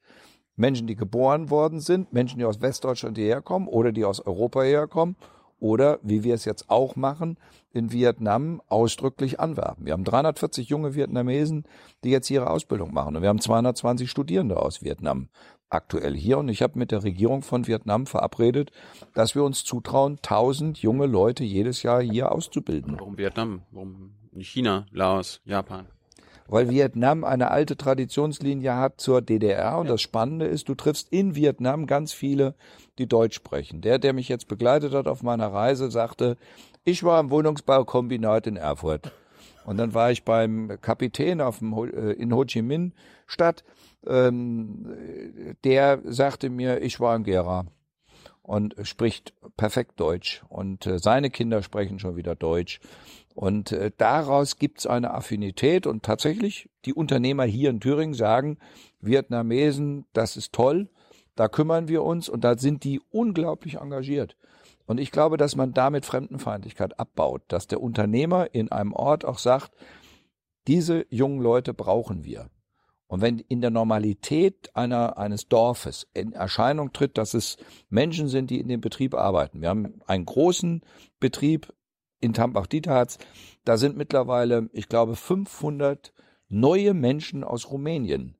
Menschen, 0.57 0.87
die 0.87 0.97
geboren 0.97 1.51
worden 1.51 1.81
sind, 1.81 2.13
Menschen, 2.13 2.39
die 2.39 2.45
aus 2.45 2.61
Westdeutschland 2.61 3.17
hierher 3.17 3.41
kommen 3.41 3.69
oder 3.69 3.93
die 3.93 4.05
aus 4.05 4.21
Europa 4.21 4.63
herkommen 4.63 5.17
oder, 5.61 5.99
wie 6.03 6.25
wir 6.25 6.35
es 6.35 6.45
jetzt 6.45 6.71
auch 6.71 6.97
machen, 6.97 7.37
in 7.73 7.93
Vietnam 7.93 8.63
ausdrücklich 8.69 9.41
anwerben. 9.41 9.87
Wir 9.87 9.93
haben 9.93 10.05
340 10.05 10.69
junge 10.69 10.95
Vietnamesen, 10.95 11.65
die 12.05 12.11
jetzt 12.11 12.31
ihre 12.31 12.51
Ausbildung 12.51 12.93
machen. 12.93 13.17
Und 13.17 13.23
wir 13.23 13.29
haben 13.29 13.41
220 13.41 14.11
Studierende 14.11 14.57
aus 14.57 14.83
Vietnam 14.83 15.29
aktuell 15.71 16.17
hier. 16.17 16.39
Und 16.39 16.49
ich 16.49 16.63
habe 16.63 16.79
mit 16.79 16.91
der 16.91 17.05
Regierung 17.05 17.43
von 17.43 17.67
Vietnam 17.67 18.07
verabredet, 18.07 18.71
dass 19.15 19.35
wir 19.35 19.45
uns 19.45 19.65
zutrauen, 19.65 20.17
1000 20.17 20.79
junge 20.79 21.07
Leute 21.07 21.45
jedes 21.45 21.83
Jahr 21.83 22.03
hier 22.03 22.33
auszubilden. 22.33 22.97
Warum 22.99 23.19
Vietnam? 23.19 23.63
Warum 23.71 24.15
China, 24.39 24.87
Laos, 24.93 25.41
Japan? 25.45 25.87
Weil 26.49 26.71
Vietnam 26.71 27.25
eine 27.25 27.51
alte 27.51 27.77
Traditionslinie 27.77 28.75
hat 28.75 29.01
zur 29.01 29.21
DDR. 29.23 29.79
Und 29.79 29.87
ja. 29.87 29.93
das 29.93 30.03
Spannende 30.03 30.47
ist, 30.47 30.69
du 30.69 30.75
triffst 30.75 31.13
in 31.13 31.35
Vietnam 31.35 31.87
ganz 31.87 32.13
viele, 32.13 32.55
die 32.99 33.07
Deutsch 33.07 33.37
sprechen. 33.37 33.83
Der, 33.83 33.99
der 33.99 34.15
mich 34.15 34.29
jetzt 34.29 34.49
begleitet 34.49 34.95
hat 34.95 35.07
auf 35.07 35.23
meiner 35.23 35.53
Reise, 35.53 35.91
sagte, 35.91 36.37
ich 36.85 37.05
war 37.05 37.21
im 37.21 37.31
Wohnungsbaukombinat 37.31 38.47
in 38.47 38.57
Erfurt. 38.57 39.13
Und 39.67 39.77
dann 39.77 39.93
war 39.93 40.11
ich 40.11 40.25
beim 40.25 40.79
Kapitän 40.81 41.43
auf 41.43 41.59
dem, 41.59 41.75
äh, 41.75 42.13
in 42.13 42.35
Ho 42.35 42.45
Chi 42.45 42.63
Minh 42.63 42.95
Stadt. 43.27 43.63
Ähm, 44.07 44.87
der 45.65 46.01
sagte 46.05 46.49
mir, 46.49 46.81
ich 46.81 46.99
war 47.01 47.15
in 47.15 47.25
Gera 47.25 47.67
und 48.43 48.75
spricht 48.85 49.35
perfekt 49.59 50.01
Deutsch. 50.01 50.43
Und 50.49 50.87
äh, 50.87 50.99
seine 50.99 51.29
Kinder 51.29 51.63
sprechen 51.63 51.99
schon 51.99 52.17
wieder 52.17 52.35
Deutsch. 52.35 52.81
Und 53.39 53.71
äh, 53.71 53.93
daraus 53.97 54.57
gibt 54.57 54.81
es 54.81 54.87
eine 54.89 55.15
Affinität 55.15 55.87
und 55.87 56.03
tatsächlich 56.03 56.69
die 56.85 56.93
Unternehmer 56.93 57.45
hier 57.45 57.71
in 57.71 57.79
Thüringen 57.79 58.15
sagen, 58.15 58.59
Vietnamesen, 59.01 60.07
das 60.13 60.37
ist 60.37 60.53
toll, 60.53 60.89
da 61.37 61.47
kümmern 61.47 61.87
wir 61.87 62.03
uns 62.03 62.29
und 62.29 62.43
da 62.43 62.59
sind 62.59 62.83
die 62.83 63.01
unglaublich 63.11 63.77
engagiert. 63.77 64.37
Und 64.87 64.99
ich 64.99 65.13
glaube, 65.13 65.37
dass 65.37 65.55
man 65.55 65.73
damit 65.73 66.05
Fremdenfeindlichkeit 66.05 66.99
abbaut, 66.99 67.43
dass 67.47 67.69
der 67.69 67.81
Unternehmer 67.81 68.53
in 68.57 68.73
einem 68.73 68.93
Ort 68.93 69.25
auch 69.25 69.39
sagt, 69.39 69.71
diese 70.67 71.07
jungen 71.09 71.41
Leute 71.41 71.75
brauchen 71.75 72.25
wir. 72.25 72.51
Und 73.07 73.21
wenn 73.21 73.39
in 73.39 73.61
der 73.61 73.71
Normalität 73.71 74.75
einer, 74.75 75.17
eines 75.17 75.47
Dorfes 75.47 76.09
in 76.13 76.33
Erscheinung 76.33 76.93
tritt, 76.93 77.17
dass 77.17 77.35
es 77.35 77.57
Menschen 77.89 78.27
sind, 78.27 78.51
die 78.51 78.59
in 78.59 78.67
dem 78.67 78.81
Betrieb 78.81 79.15
arbeiten. 79.15 79.61
Wir 79.61 79.69
haben 79.69 80.01
einen 80.09 80.27
großen 80.27 80.83
Betrieb 81.21 81.73
in 82.21 82.33
Tambach-Dietharz, 82.33 83.19
da 83.65 83.77
sind 83.77 83.97
mittlerweile, 83.97 84.69
ich 84.73 84.89
glaube, 84.89 85.17
500 85.17 86.13
neue 86.49 86.95
Menschen 86.95 87.45
aus 87.45 87.71
Rumänien 87.71 88.37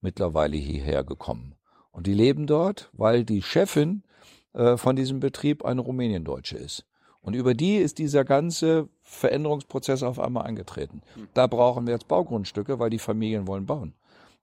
mittlerweile 0.00 0.56
hierher 0.56 1.04
gekommen. 1.04 1.54
Und 1.90 2.06
die 2.06 2.14
leben 2.14 2.46
dort, 2.46 2.90
weil 2.92 3.24
die 3.24 3.42
Chefin 3.42 4.04
äh, 4.52 4.76
von 4.76 4.96
diesem 4.96 5.20
Betrieb 5.20 5.64
eine 5.64 5.80
Rumäniendeutsche 5.80 6.56
ist. 6.56 6.86
Und 7.20 7.34
über 7.34 7.54
die 7.54 7.76
ist 7.76 7.98
dieser 7.98 8.24
ganze 8.24 8.88
Veränderungsprozess 9.02 10.02
auf 10.02 10.20
einmal 10.20 10.46
eingetreten. 10.46 11.02
Da 11.34 11.46
brauchen 11.46 11.86
wir 11.86 11.94
jetzt 11.94 12.08
Baugrundstücke, 12.08 12.78
weil 12.78 12.90
die 12.90 13.00
Familien 13.00 13.46
wollen 13.46 13.66
bauen. 13.66 13.94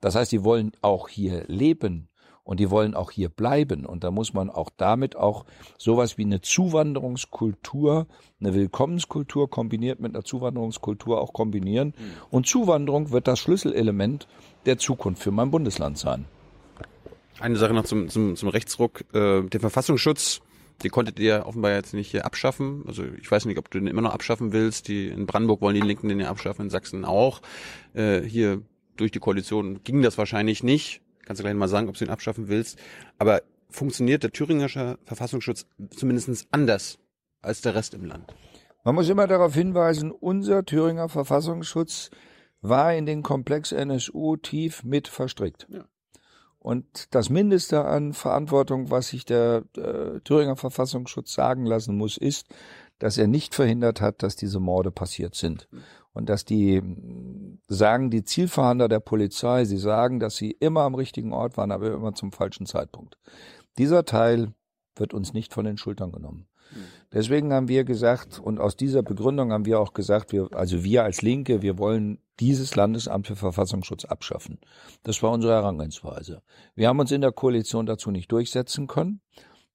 Das 0.02 0.16
heißt, 0.16 0.32
die 0.32 0.44
wollen 0.44 0.74
auch 0.82 1.08
hier 1.08 1.46
leben 1.48 2.10
und 2.46 2.60
die 2.60 2.70
wollen 2.70 2.94
auch 2.94 3.12
hier 3.12 3.28
bleiben. 3.28 3.86
Und 3.86 4.06
da 4.06 4.12
muss 4.12 4.34
man 4.34 4.50
auch 4.50 4.70
damit 4.78 5.18
auch 5.18 5.46
sowas 5.78 6.18
wie 6.18 6.24
eine 6.24 6.40
Zuwanderungskultur, 6.40 8.08
eine 8.40 8.54
Willkommenskultur 8.54 9.50
kombiniert 9.50 10.00
mit 10.00 10.14
einer 10.14 10.24
Zuwanderungskultur 10.24 11.20
auch 11.20 11.34
kombinieren. 11.34 11.94
Und 12.30 12.48
Zuwanderung 12.48 13.12
wird 13.12 13.28
das 13.28 13.40
Schlüsselelement 13.40 14.28
der 14.66 14.78
Zukunft 14.78 15.24
für 15.24 15.32
mein 15.32 15.52
Bundesland 15.52 15.98
sein. 15.98 16.26
Eine 17.40 17.58
Sache 17.58 17.74
noch 17.74 17.84
zum, 17.84 18.10
zum, 18.10 18.36
zum 18.36 18.50
Rechtsruck. 18.50 19.04
Äh, 19.14 19.42
den 19.42 19.60
Verfassungsschutz, 19.60 20.42
den 20.84 20.92
konntet 20.92 21.20
ihr 21.20 21.46
offenbar 21.48 21.72
jetzt 21.72 21.96
nicht 21.96 22.12
hier 22.12 22.26
abschaffen. 22.26 22.84
Also 22.88 23.04
ich 23.20 23.30
weiß 23.30 23.46
nicht, 23.46 23.58
ob 23.58 23.72
du 23.72 23.80
den 23.80 23.88
immer 23.88 24.02
noch 24.02 24.14
abschaffen 24.14 24.54
willst. 24.54 24.88
Die 24.88 25.08
in 25.08 25.26
Brandenburg 25.26 25.62
wollen 25.62 25.76
die 25.76 25.82
Linken 25.82 26.10
den 26.10 26.20
ja 26.20 26.30
abschaffen, 26.30 26.66
in 26.66 26.70
Sachsen 26.70 27.06
auch. 27.06 27.42
Äh, 27.96 28.22
hier 28.22 28.62
durch 28.98 29.12
die 29.12 29.20
Koalition 29.20 29.84
ging 29.84 30.04
das 30.04 30.20
wahrscheinlich 30.20 30.64
nicht. 30.64 31.02
Kannst 31.26 31.40
du 31.40 31.44
gleich 31.44 31.56
mal 31.56 31.68
sagen, 31.68 31.90
ob 31.90 31.98
du 31.98 32.06
ihn 32.06 32.12
abschaffen 32.12 32.48
willst. 32.48 32.80
Aber 33.18 33.42
funktioniert 33.70 34.24
der 34.24 34.32
thüringische 34.32 34.98
Verfassungsschutz 35.06 35.66
zumindest 35.90 36.48
anders 36.52 37.00
als 37.42 37.62
der 37.62 37.76
Rest 37.76 37.94
im 37.94 38.06
Land? 38.06 38.34
Man 38.84 38.96
muss 38.96 39.10
immer 39.10 39.28
darauf 39.28 39.54
hinweisen, 39.54 40.12
unser 40.12 40.64
Thüringer 40.64 41.10
Verfassungsschutz 41.10 42.12
war 42.62 42.94
in 42.94 43.06
den 43.06 43.24
Komplex 43.24 43.72
NSU 43.72 44.38
tief 44.38 44.84
mit 44.84 45.08
verstrickt. 45.08 45.68
Ja. 45.70 45.86
Und 46.60 47.14
das 47.14 47.30
Mindeste 47.30 47.86
an 47.86 48.14
Verantwortung, 48.14 48.90
was 48.90 49.10
sich 49.10 49.24
der 49.24 49.66
äh, 49.78 50.20
Thüringer 50.22 50.56
Verfassungsschutz 50.56 51.34
sagen 51.34 51.66
lassen 51.66 51.96
muss, 51.96 52.18
ist, 52.18 52.48
dass 52.98 53.18
er 53.18 53.28
nicht 53.28 53.54
verhindert 53.54 54.02
hat, 54.02 54.24
dass 54.24 54.36
diese 54.36 54.60
Morde 54.60 54.90
passiert 54.90 55.36
sind. 55.36 55.68
Und 56.16 56.30
dass 56.30 56.46
die 56.46 56.82
sagen, 57.68 58.10
die 58.10 58.24
Zielverhandler 58.24 58.88
der 58.88 59.02
Polizei, 59.02 59.66
sie 59.66 59.78
sagen, 59.78 60.20
dass 60.20 60.38
sie 60.38 60.52
immer 60.52 60.82
am 60.82 60.96
richtigen 60.96 61.34
Ort 61.34 61.58
waren, 61.58 61.72
aber 61.72 61.92
immer 61.92 62.16
zum 62.16 62.32
falschen 62.32 62.66
Zeitpunkt. 62.66 63.18
Dieser 63.78 64.06
Teil 64.06 64.54
wird 64.96 65.14
uns 65.14 65.34
nicht 65.34 65.54
von 65.54 65.66
den 65.66 65.78
Schultern 65.78 66.12
genommen. 66.12 66.48
Deswegen 67.14 67.54
haben 67.54 67.68
wir 67.68 67.84
gesagt, 67.84 68.40
und 68.40 68.60
aus 68.60 68.76
dieser 68.76 69.04
Begründung 69.04 69.52
haben 69.52 69.66
wir 69.66 69.80
auch 69.80 69.94
gesagt, 69.94 70.32
wir, 70.32 70.50
also 70.54 70.84
wir 70.84 71.04
als 71.04 71.22
Linke, 71.22 71.62
wir 71.62 71.78
wollen 71.78 72.20
dieses 72.40 72.76
Landesamt 72.76 73.28
für 73.28 73.36
Verfassungsschutz 73.36 74.06
abschaffen. 74.06 74.60
Das 75.04 75.22
war 75.22 75.32
unsere 75.32 75.54
Herangehensweise. 75.54 76.42
Wir 76.76 76.88
haben 76.88 77.00
uns 77.00 77.12
in 77.12 77.22
der 77.22 77.32
Koalition 77.32 77.86
dazu 77.86 78.12
nicht 78.12 78.32
durchsetzen 78.32 78.88
können, 78.88 79.22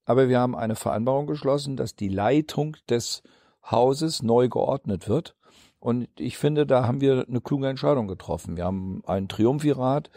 aber 0.05 0.29
wir 0.29 0.41
haben 0.41 0.57
eine 0.57 0.75
Vereinbarung 0.75 1.27
geschlossen, 1.27 1.77
dass 1.77 1.97
die 1.97 2.09
Leitung 2.09 2.77
des 2.89 3.23
Hauses 3.71 4.23
neu 4.23 4.49
geordnet 4.49 5.09
wird. 5.09 5.37
Und 5.81 6.09
ich 6.19 6.37
finde, 6.37 6.67
da 6.67 6.87
haben 6.87 7.01
wir 7.01 7.25
eine 7.27 7.41
kluge 7.41 7.67
Entscheidung 7.67 8.07
getroffen. 8.07 8.57
Wir 8.57 8.65
haben 8.65 9.03
einen 9.07 9.29
Triumvirat 9.29 10.11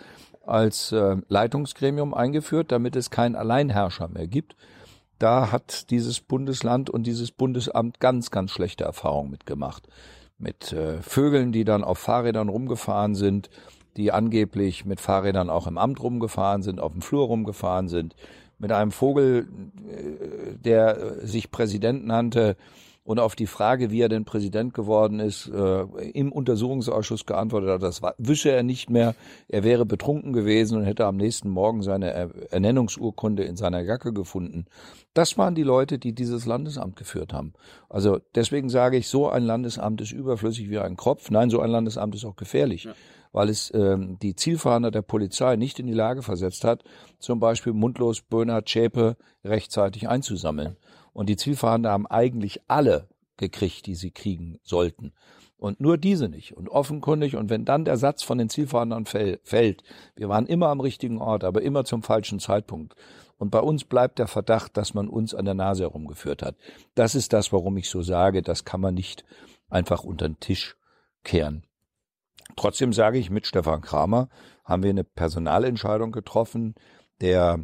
als 0.46 0.92
äh, 0.92 1.18
Leitungsgremium 1.30 2.14
eingeführt, 2.14 2.72
damit 2.72 2.98
es 2.98 3.10
keinen 3.10 3.36
Alleinherrscher 3.36 4.10
mehr 4.10 4.28
gibt. 4.28 4.58
Da 5.20 5.54
hat 5.54 5.90
dieses 5.90 6.20
Bundesland 6.20 6.90
und 6.90 7.08
dieses 7.08 7.32
Bundesamt 7.32 8.02
ganz, 8.02 8.30
ganz 8.30 8.52
schlechte 8.52 8.84
Erfahrungen 8.84 9.32
mitgemacht. 9.32 9.88
Mit 10.38 10.74
äh, 10.74 11.02
Vögeln, 11.02 11.54
die 11.54 11.64
dann 11.64 11.86
auf 11.86 11.98
Fahrrädern 11.98 12.50
rumgefahren 12.50 13.16
sind, 13.16 13.50
die 13.96 14.12
angeblich 14.12 14.84
mit 14.84 15.00
Fahrrädern 15.00 15.50
auch 15.50 15.68
im 15.68 15.78
Amt 15.78 16.02
rumgefahren 16.04 16.62
sind, 16.62 16.82
auf 16.82 16.92
dem 16.92 17.02
Flur 17.02 17.28
rumgefahren 17.28 17.88
sind, 17.88 18.16
mit 18.58 18.74
einem 18.74 18.92
Vogel, 18.92 19.48
äh, 19.88 20.58
der 20.58 20.98
äh, 20.98 21.28
sich 21.28 21.52
Präsident 21.52 22.06
nannte 22.06 22.58
und 23.04 23.20
auf 23.20 23.36
die 23.36 23.48
Frage, 23.48 23.92
wie 23.92 24.02
er 24.02 24.10
denn 24.10 24.24
Präsident 24.24 24.74
geworden 24.74 25.20
ist, 25.20 25.50
äh, 25.50 25.82
im 26.14 26.32
Untersuchungsausschuss 26.32 27.26
geantwortet 27.26 27.70
hat, 27.70 27.84
das 27.84 28.02
war, 28.02 28.16
wüsste 28.18 28.52
er 28.52 28.64
nicht 28.64 28.90
mehr, 28.90 29.14
er 29.50 29.64
wäre 29.64 29.86
betrunken 29.86 30.32
gewesen 30.32 30.78
und 30.78 30.86
hätte 30.86 31.06
am 31.06 31.18
nächsten 31.18 31.50
Morgen 31.50 31.82
seine 31.84 32.12
Er- 32.12 32.52
Ernennungsurkunde 32.52 33.44
in 33.44 33.58
seiner 33.58 33.82
Jacke 33.82 34.14
gefunden. 34.14 34.66
Das 35.14 35.38
waren 35.38 35.54
die 35.54 35.64
Leute, 35.64 36.00
die 36.00 36.14
dieses 36.14 36.46
Landesamt 36.46 36.96
geführt 36.96 37.34
haben. 37.34 37.54
Also 37.90 38.20
deswegen 38.36 38.70
sage 38.70 38.98
ich, 38.98 39.08
so 39.10 39.30
ein 39.30 39.44
Landesamt 39.44 40.00
ist 40.02 40.12
überflüssig 40.12 40.70
wie 40.70 40.80
ein 40.80 40.96
Kropf. 40.96 41.30
Nein, 41.30 41.50
so 41.50 41.60
ein 41.60 41.70
Landesamt 41.70 42.16
ist 42.16 42.26
auch 42.26 42.38
gefährlich, 42.38 42.88
weil 43.34 43.50
es 43.50 43.72
ähm, 43.76 44.18
die 44.22 44.36
Zielfahnder 44.36 44.92
der 44.92 45.02
Polizei 45.02 45.56
nicht 45.58 45.78
in 45.80 45.88
die 45.88 45.94
Lage 45.94 46.22
versetzt 46.24 46.64
hat, 46.64 46.84
zum 47.20 47.40
Beispiel 47.40 47.74
Mundlos, 47.74 48.22
Böhner, 48.22 48.64
Zschäpe 48.64 49.18
rechtzeitig 49.44 50.08
einzusammeln. 50.08 50.78
Und 51.14 51.30
die 51.30 51.38
Zielfahnder 51.38 51.92
haben 51.92 52.08
eigentlich 52.08 52.62
alle 52.68 53.08
gekriegt, 53.38 53.86
die 53.86 53.96
sie 53.96 54.12
kriegen 54.12 54.60
sollten. 54.64 55.14
Und 55.58 55.80
nur 55.80 55.98
diese 55.98 56.28
nicht. 56.28 56.58
Und 56.58 56.68
offenkundig, 56.68 57.38
und 57.38 57.50
wenn 57.50 57.64
dann 57.64 57.86
der 57.86 57.98
Satz 57.98 58.22
von 58.22 58.38
den 58.38 58.50
fäll- 58.50 59.40
fällt, 59.44 59.84
wir 60.16 60.28
waren 60.28 60.46
immer 60.46 60.68
am 60.68 60.82
richtigen 60.82 61.20
Ort, 61.20 61.44
aber 61.44 61.62
immer 61.62 61.86
zum 61.86 62.04
falschen 62.04 62.40
Zeitpunkt. 62.40 62.96
Und 63.38 63.50
bei 63.50 63.60
uns 63.60 63.86
bleibt 63.86 64.20
der 64.20 64.28
Verdacht, 64.28 64.76
dass 64.76 64.94
man 64.94 65.08
uns 65.08 65.34
an 65.34 65.46
der 65.46 65.54
Nase 65.54 65.84
herumgeführt 65.84 66.42
hat. 66.42 66.56
Das 66.96 67.16
ist 67.16 67.32
das, 67.34 67.54
warum 67.54 67.78
ich 67.78 67.90
so 67.90 68.02
sage, 68.02 68.42
das 68.42 68.66
kann 68.66 68.82
man 68.82 68.94
nicht 68.94 69.24
einfach 69.70 70.04
unter 70.04 70.28
den 70.28 70.40
Tisch 70.40 70.76
kehren. 71.24 71.64
Trotzdem 72.56 72.94
sage 72.94 73.18
ich, 73.18 73.30
mit 73.30 73.48
Stefan 73.48 73.82
Kramer 73.82 74.30
haben 74.66 74.84
wir 74.84 74.90
eine 74.90 75.04
Personalentscheidung 75.04 76.12
getroffen, 76.12 76.76
der 77.22 77.60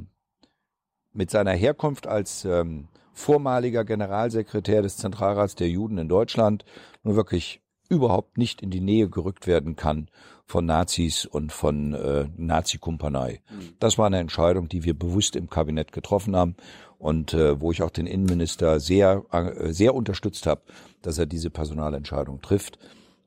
mit 1.12 1.30
seiner 1.30 1.54
Herkunft 1.54 2.08
als 2.08 2.46
ähm, 2.46 2.88
vormaliger 3.20 3.84
Generalsekretär 3.84 4.82
des 4.82 4.98
Zentralrats 4.98 5.56
der 5.56 5.70
Juden 5.70 5.98
in 5.98 6.08
Deutschland 6.08 6.64
nun 7.04 7.16
wirklich 7.16 7.62
überhaupt 7.90 8.38
nicht 8.38 8.62
in 8.62 8.70
die 8.70 8.82
Nähe 8.82 9.10
gerückt 9.10 9.48
werden 9.48 9.76
kann 9.76 10.10
von 10.46 10.66
Nazis 10.66 11.26
und 11.26 11.52
von 11.52 11.94
äh, 11.94 12.28
Nazi-Kumpanei. 12.38 13.42
Das 13.80 13.98
war 13.98 14.06
eine 14.08 14.20
Entscheidung, 14.20 14.70
die 14.70 14.84
wir 14.84 14.98
bewusst 14.98 15.36
im 15.36 15.50
Kabinett 15.50 15.92
getroffen 15.92 16.36
haben 16.36 16.56
und 16.98 17.34
äh, 17.34 17.60
wo 17.60 17.72
ich 17.72 17.82
auch 17.82 17.90
den 17.90 18.08
Innenminister 18.08 18.80
sehr, 18.80 19.24
äh, 19.32 19.72
sehr 19.72 19.96
unterstützt 19.96 20.46
habe, 20.48 20.62
dass 21.02 21.18
er 21.18 21.26
diese 21.26 21.50
Personalentscheidung 21.50 22.42
trifft. 22.42 22.80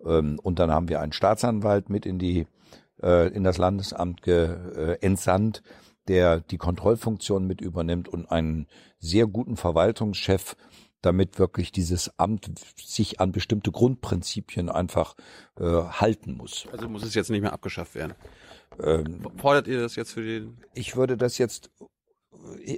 Ähm, 0.05 0.39
und 0.43 0.59
dann 0.59 0.71
haben 0.71 0.89
wir 0.89 1.01
einen 1.01 1.13
Staatsanwalt 1.13 1.91
mit 1.91 2.07
in 2.07 2.19
die 2.19 2.47
äh, 3.03 3.29
in 3.29 3.45
das 3.45 3.59
Landesamt 3.59 4.23
ge, 4.23 4.49
äh, 4.77 4.99
entsandt, 5.01 5.63
der 6.09 6.41
die 6.41 6.59
Kontrollfunktion 6.59 7.47
mit 7.47 7.61
übernimmt 7.61 8.09
und 8.09 8.27
einen 8.31 8.67
sehr 8.99 9.27
guten 9.27 9.57
Verwaltungschef, 9.57 10.57
damit 11.01 11.39
wirklich 11.39 11.73
dieses 11.73 12.19
Amt 12.19 12.51
sich 12.77 13.21
an 13.21 13.33
bestimmte 13.33 13.73
Grundprinzipien 13.73 14.69
einfach 14.69 15.15
äh, 15.59 15.65
halten 15.65 16.37
muss. 16.37 16.67
Also 16.73 16.89
muss 16.89 17.03
es 17.03 17.15
jetzt 17.15 17.31
nicht 17.31 17.41
mehr 17.43 17.53
abgeschafft 17.53 17.95
werden. 17.95 18.15
Ähm, 18.83 19.21
Fordert 19.37 19.67
ihr 19.69 19.81
das 19.81 19.97
jetzt 19.97 20.13
für 20.13 20.23
den? 20.25 20.59
ich 20.75 20.97
würde 20.97 21.17
das 21.17 21.39
jetzt 21.39 21.71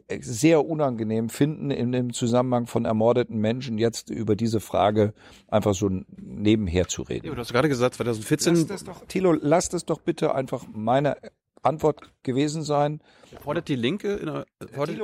äh, 0.09 0.20
sehr 0.20 0.64
unangenehm 0.66 1.29
finden, 1.29 1.70
in 1.70 1.93
dem 1.93 2.12
Zusammenhang 2.12 2.66
von 2.66 2.85
ermordeten 2.85 3.39
Menschen 3.39 3.79
jetzt 3.79 4.11
über 4.11 4.37
diese 4.37 4.61
Frage 4.61 5.12
einfach 5.49 5.75
so 5.75 5.91
nebenher 6.16 6.89
zu 6.89 7.03
Ja, 7.03 7.09
reden. 7.09 7.27
du 7.29 7.37
hast 7.37 7.53
gerade 7.53 7.68
gesagt, 7.68 7.95
2014 7.97 8.66
Thilo, 9.09 9.33
lass 9.33 9.68
das 9.68 9.85
doch 9.85 10.01
bitte 10.01 10.35
einfach 10.35 10.64
meine 10.72 11.16
Antwort 11.64 12.12
gewesen 12.22 12.62
sein. 12.62 13.00
fordert 13.40 13.68
die 13.68 13.76
Linke 13.76 14.14
in 14.14 14.26
der, 14.26 14.46
fordert, 14.72 15.00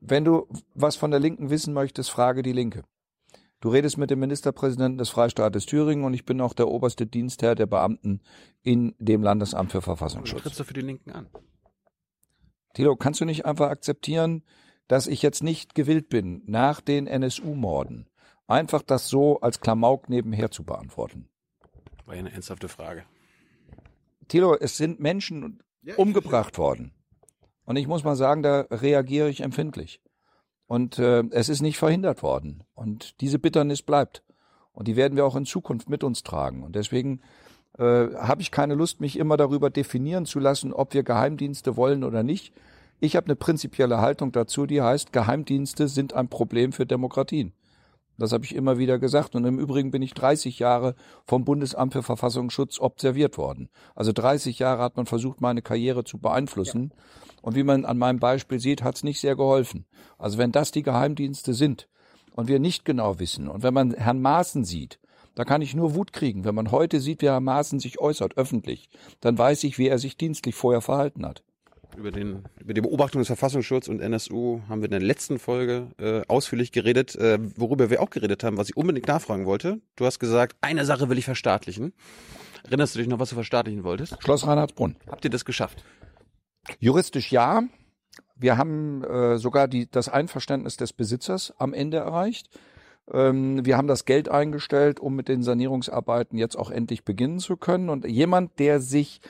Wenn 0.00 0.24
du 0.24 0.46
was 0.74 0.96
von 0.96 1.10
der 1.10 1.20
Linken 1.20 1.50
wissen 1.50 1.74
möchtest, 1.74 2.10
frage 2.10 2.42
die 2.42 2.52
Linke. 2.52 2.84
Du 3.60 3.68
redest 3.68 3.96
mit 3.96 4.10
dem 4.10 4.18
Ministerpräsidenten 4.18 4.98
des 4.98 5.10
Freistaates 5.10 5.66
Thüringen 5.66 6.04
und 6.04 6.14
ich 6.14 6.24
bin 6.24 6.40
auch 6.40 6.52
der 6.52 6.66
oberste 6.66 7.06
Dienstherr 7.06 7.54
der 7.54 7.66
Beamten 7.66 8.20
in 8.62 8.94
dem 8.98 9.22
Landesamt 9.22 9.70
für 9.70 9.80
Verfassungsschutz. 9.80 10.42
trittst 10.42 10.58
du 10.58 10.64
für 10.64 10.74
die 10.74 10.80
Linken 10.80 11.12
an. 11.12 11.28
Thilo, 12.74 12.96
kannst 12.96 13.20
du 13.20 13.24
nicht 13.24 13.46
einfach 13.46 13.68
akzeptieren, 13.70 14.42
dass 14.88 15.06
ich 15.06 15.22
jetzt 15.22 15.44
nicht 15.44 15.76
gewillt 15.76 16.08
bin, 16.08 16.42
nach 16.46 16.80
den 16.80 17.06
NSU-Morden 17.06 18.08
einfach 18.48 18.82
das 18.82 19.08
so 19.08 19.40
als 19.40 19.60
Klamauk 19.60 20.08
nebenher 20.08 20.50
zu 20.50 20.64
beantworten? 20.64 21.28
War 22.04 22.14
ja 22.14 22.20
eine 22.20 22.32
ernsthafte 22.32 22.68
Frage. 22.68 23.04
Thilo, 24.26 24.56
es 24.56 24.76
sind 24.76 24.98
Menschen 24.98 25.62
umgebracht 25.96 26.58
worden. 26.58 26.92
Und 27.64 27.76
ich 27.76 27.86
muss 27.86 28.04
mal 28.04 28.16
sagen, 28.16 28.42
da 28.42 28.66
reagiere 28.70 29.28
ich 29.28 29.40
empfindlich. 29.40 30.00
Und 30.66 30.98
äh, 30.98 31.22
es 31.30 31.48
ist 31.48 31.60
nicht 31.60 31.78
verhindert 31.78 32.22
worden. 32.22 32.64
Und 32.74 33.20
diese 33.20 33.38
Bitternis 33.38 33.82
bleibt. 33.82 34.22
Und 34.72 34.88
die 34.88 34.96
werden 34.96 35.16
wir 35.16 35.26
auch 35.26 35.36
in 35.36 35.44
Zukunft 35.44 35.88
mit 35.88 36.02
uns 36.02 36.22
tragen. 36.22 36.62
Und 36.62 36.76
deswegen 36.76 37.20
äh, 37.78 38.08
habe 38.14 38.42
ich 38.42 38.50
keine 38.50 38.74
Lust, 38.74 39.00
mich 39.00 39.18
immer 39.18 39.36
darüber 39.36 39.70
definieren 39.70 40.26
zu 40.26 40.38
lassen, 40.38 40.72
ob 40.72 40.94
wir 40.94 41.02
Geheimdienste 41.02 41.76
wollen 41.76 42.04
oder 42.04 42.22
nicht. 42.22 42.52
Ich 43.00 43.16
habe 43.16 43.26
eine 43.26 43.36
prinzipielle 43.36 44.00
Haltung 44.00 44.32
dazu, 44.32 44.66
die 44.66 44.80
heißt, 44.80 45.12
Geheimdienste 45.12 45.88
sind 45.88 46.14
ein 46.14 46.28
Problem 46.28 46.72
für 46.72 46.86
Demokratien. 46.86 47.52
Das 48.22 48.32
habe 48.32 48.44
ich 48.44 48.54
immer 48.54 48.78
wieder 48.78 48.98
gesagt. 48.98 49.34
Und 49.34 49.44
im 49.44 49.58
Übrigen 49.58 49.90
bin 49.90 50.02
ich 50.02 50.14
30 50.14 50.58
Jahre 50.58 50.94
vom 51.26 51.44
Bundesamt 51.44 51.92
für 51.92 52.02
Verfassungsschutz 52.02 52.80
observiert 52.80 53.36
worden. 53.36 53.68
Also 53.94 54.12
30 54.12 54.58
Jahre 54.58 54.82
hat 54.82 54.96
man 54.96 55.06
versucht, 55.06 55.40
meine 55.40 55.62
Karriere 55.62 56.04
zu 56.04 56.18
beeinflussen. 56.18 56.92
Und 57.42 57.56
wie 57.56 57.64
man 57.64 57.84
an 57.84 57.98
meinem 57.98 58.18
Beispiel 58.18 58.60
sieht, 58.60 58.82
hat 58.82 58.96
es 58.96 59.04
nicht 59.04 59.20
sehr 59.20 59.36
geholfen. 59.36 59.86
Also 60.18 60.38
wenn 60.38 60.52
das 60.52 60.70
die 60.70 60.82
Geheimdienste 60.82 61.54
sind, 61.54 61.88
und 62.34 62.48
wir 62.48 62.58
nicht 62.58 62.84
genau 62.84 63.18
wissen 63.18 63.48
und 63.48 63.62
wenn 63.62 63.74
man 63.74 63.92
Herrn 63.92 64.22
Maaßen 64.22 64.64
sieht, 64.64 64.98
da 65.34 65.44
kann 65.44 65.62
ich 65.62 65.74
nur 65.74 65.94
Wut 65.94 66.12
kriegen. 66.12 66.44
Wenn 66.44 66.54
man 66.54 66.70
heute 66.70 67.00
sieht, 67.00 67.22
wie 67.22 67.26
Herr 67.26 67.40
Maaßen 67.40 67.80
sich 67.80 68.00
äußert, 68.00 68.36
öffentlich, 68.36 68.90
dann 69.20 69.38
weiß 69.38 69.64
ich, 69.64 69.78
wie 69.78 69.88
er 69.88 69.98
sich 69.98 70.16
dienstlich 70.16 70.54
vorher 70.54 70.82
verhalten 70.82 71.24
hat. 71.24 71.42
Über, 71.96 72.10
den, 72.10 72.44
über 72.58 72.72
die 72.74 72.80
Beobachtung 72.80 73.20
des 73.20 73.26
Verfassungsschutzes 73.26 73.88
und 73.88 74.00
NSU 74.00 74.60
haben 74.68 74.80
wir 74.80 74.86
in 74.86 74.92
der 74.92 75.00
letzten 75.00 75.38
Folge 75.38 75.88
äh, 75.98 76.22
ausführlich 76.26 76.72
geredet, 76.72 77.16
äh, 77.16 77.38
worüber 77.56 77.90
wir 77.90 78.02
auch 78.02 78.10
geredet 78.10 78.44
haben, 78.44 78.56
was 78.56 78.70
ich 78.70 78.76
unbedingt 78.76 79.08
nachfragen 79.08 79.44
wollte. 79.44 79.80
Du 79.96 80.06
hast 80.06 80.18
gesagt, 80.18 80.56
eine 80.62 80.84
Sache 80.84 81.08
will 81.08 81.18
ich 81.18 81.26
verstaatlichen. 81.26 81.92
Erinnerst 82.64 82.94
du 82.94 82.98
dich 82.98 83.08
noch, 83.08 83.18
was 83.18 83.28
du 83.28 83.34
verstaatlichen 83.34 83.84
wolltest? 83.84 84.16
Schloss 84.22 84.46
Reinhardsbrunn. 84.46 84.96
Habt 85.08 85.24
ihr 85.24 85.30
das 85.30 85.44
geschafft? 85.44 85.84
Juristisch 86.78 87.30
ja. 87.30 87.62
Wir 88.36 88.56
haben 88.56 89.04
äh, 89.04 89.36
sogar 89.38 89.68
die, 89.68 89.90
das 89.90 90.08
Einverständnis 90.08 90.76
des 90.76 90.92
Besitzers 90.92 91.52
am 91.58 91.74
Ende 91.74 91.98
erreicht. 91.98 92.48
Ähm, 93.12 93.64
wir 93.64 93.76
haben 93.76 93.88
das 93.88 94.04
Geld 94.04 94.28
eingestellt, 94.28 95.00
um 95.00 95.14
mit 95.14 95.28
den 95.28 95.42
Sanierungsarbeiten 95.42 96.38
jetzt 96.38 96.56
auch 96.56 96.70
endlich 96.70 97.04
beginnen 97.04 97.38
zu 97.40 97.56
können. 97.56 97.88
Und 97.88 98.06
jemand, 98.06 98.58
der 98.58 98.80
sich 98.80 99.20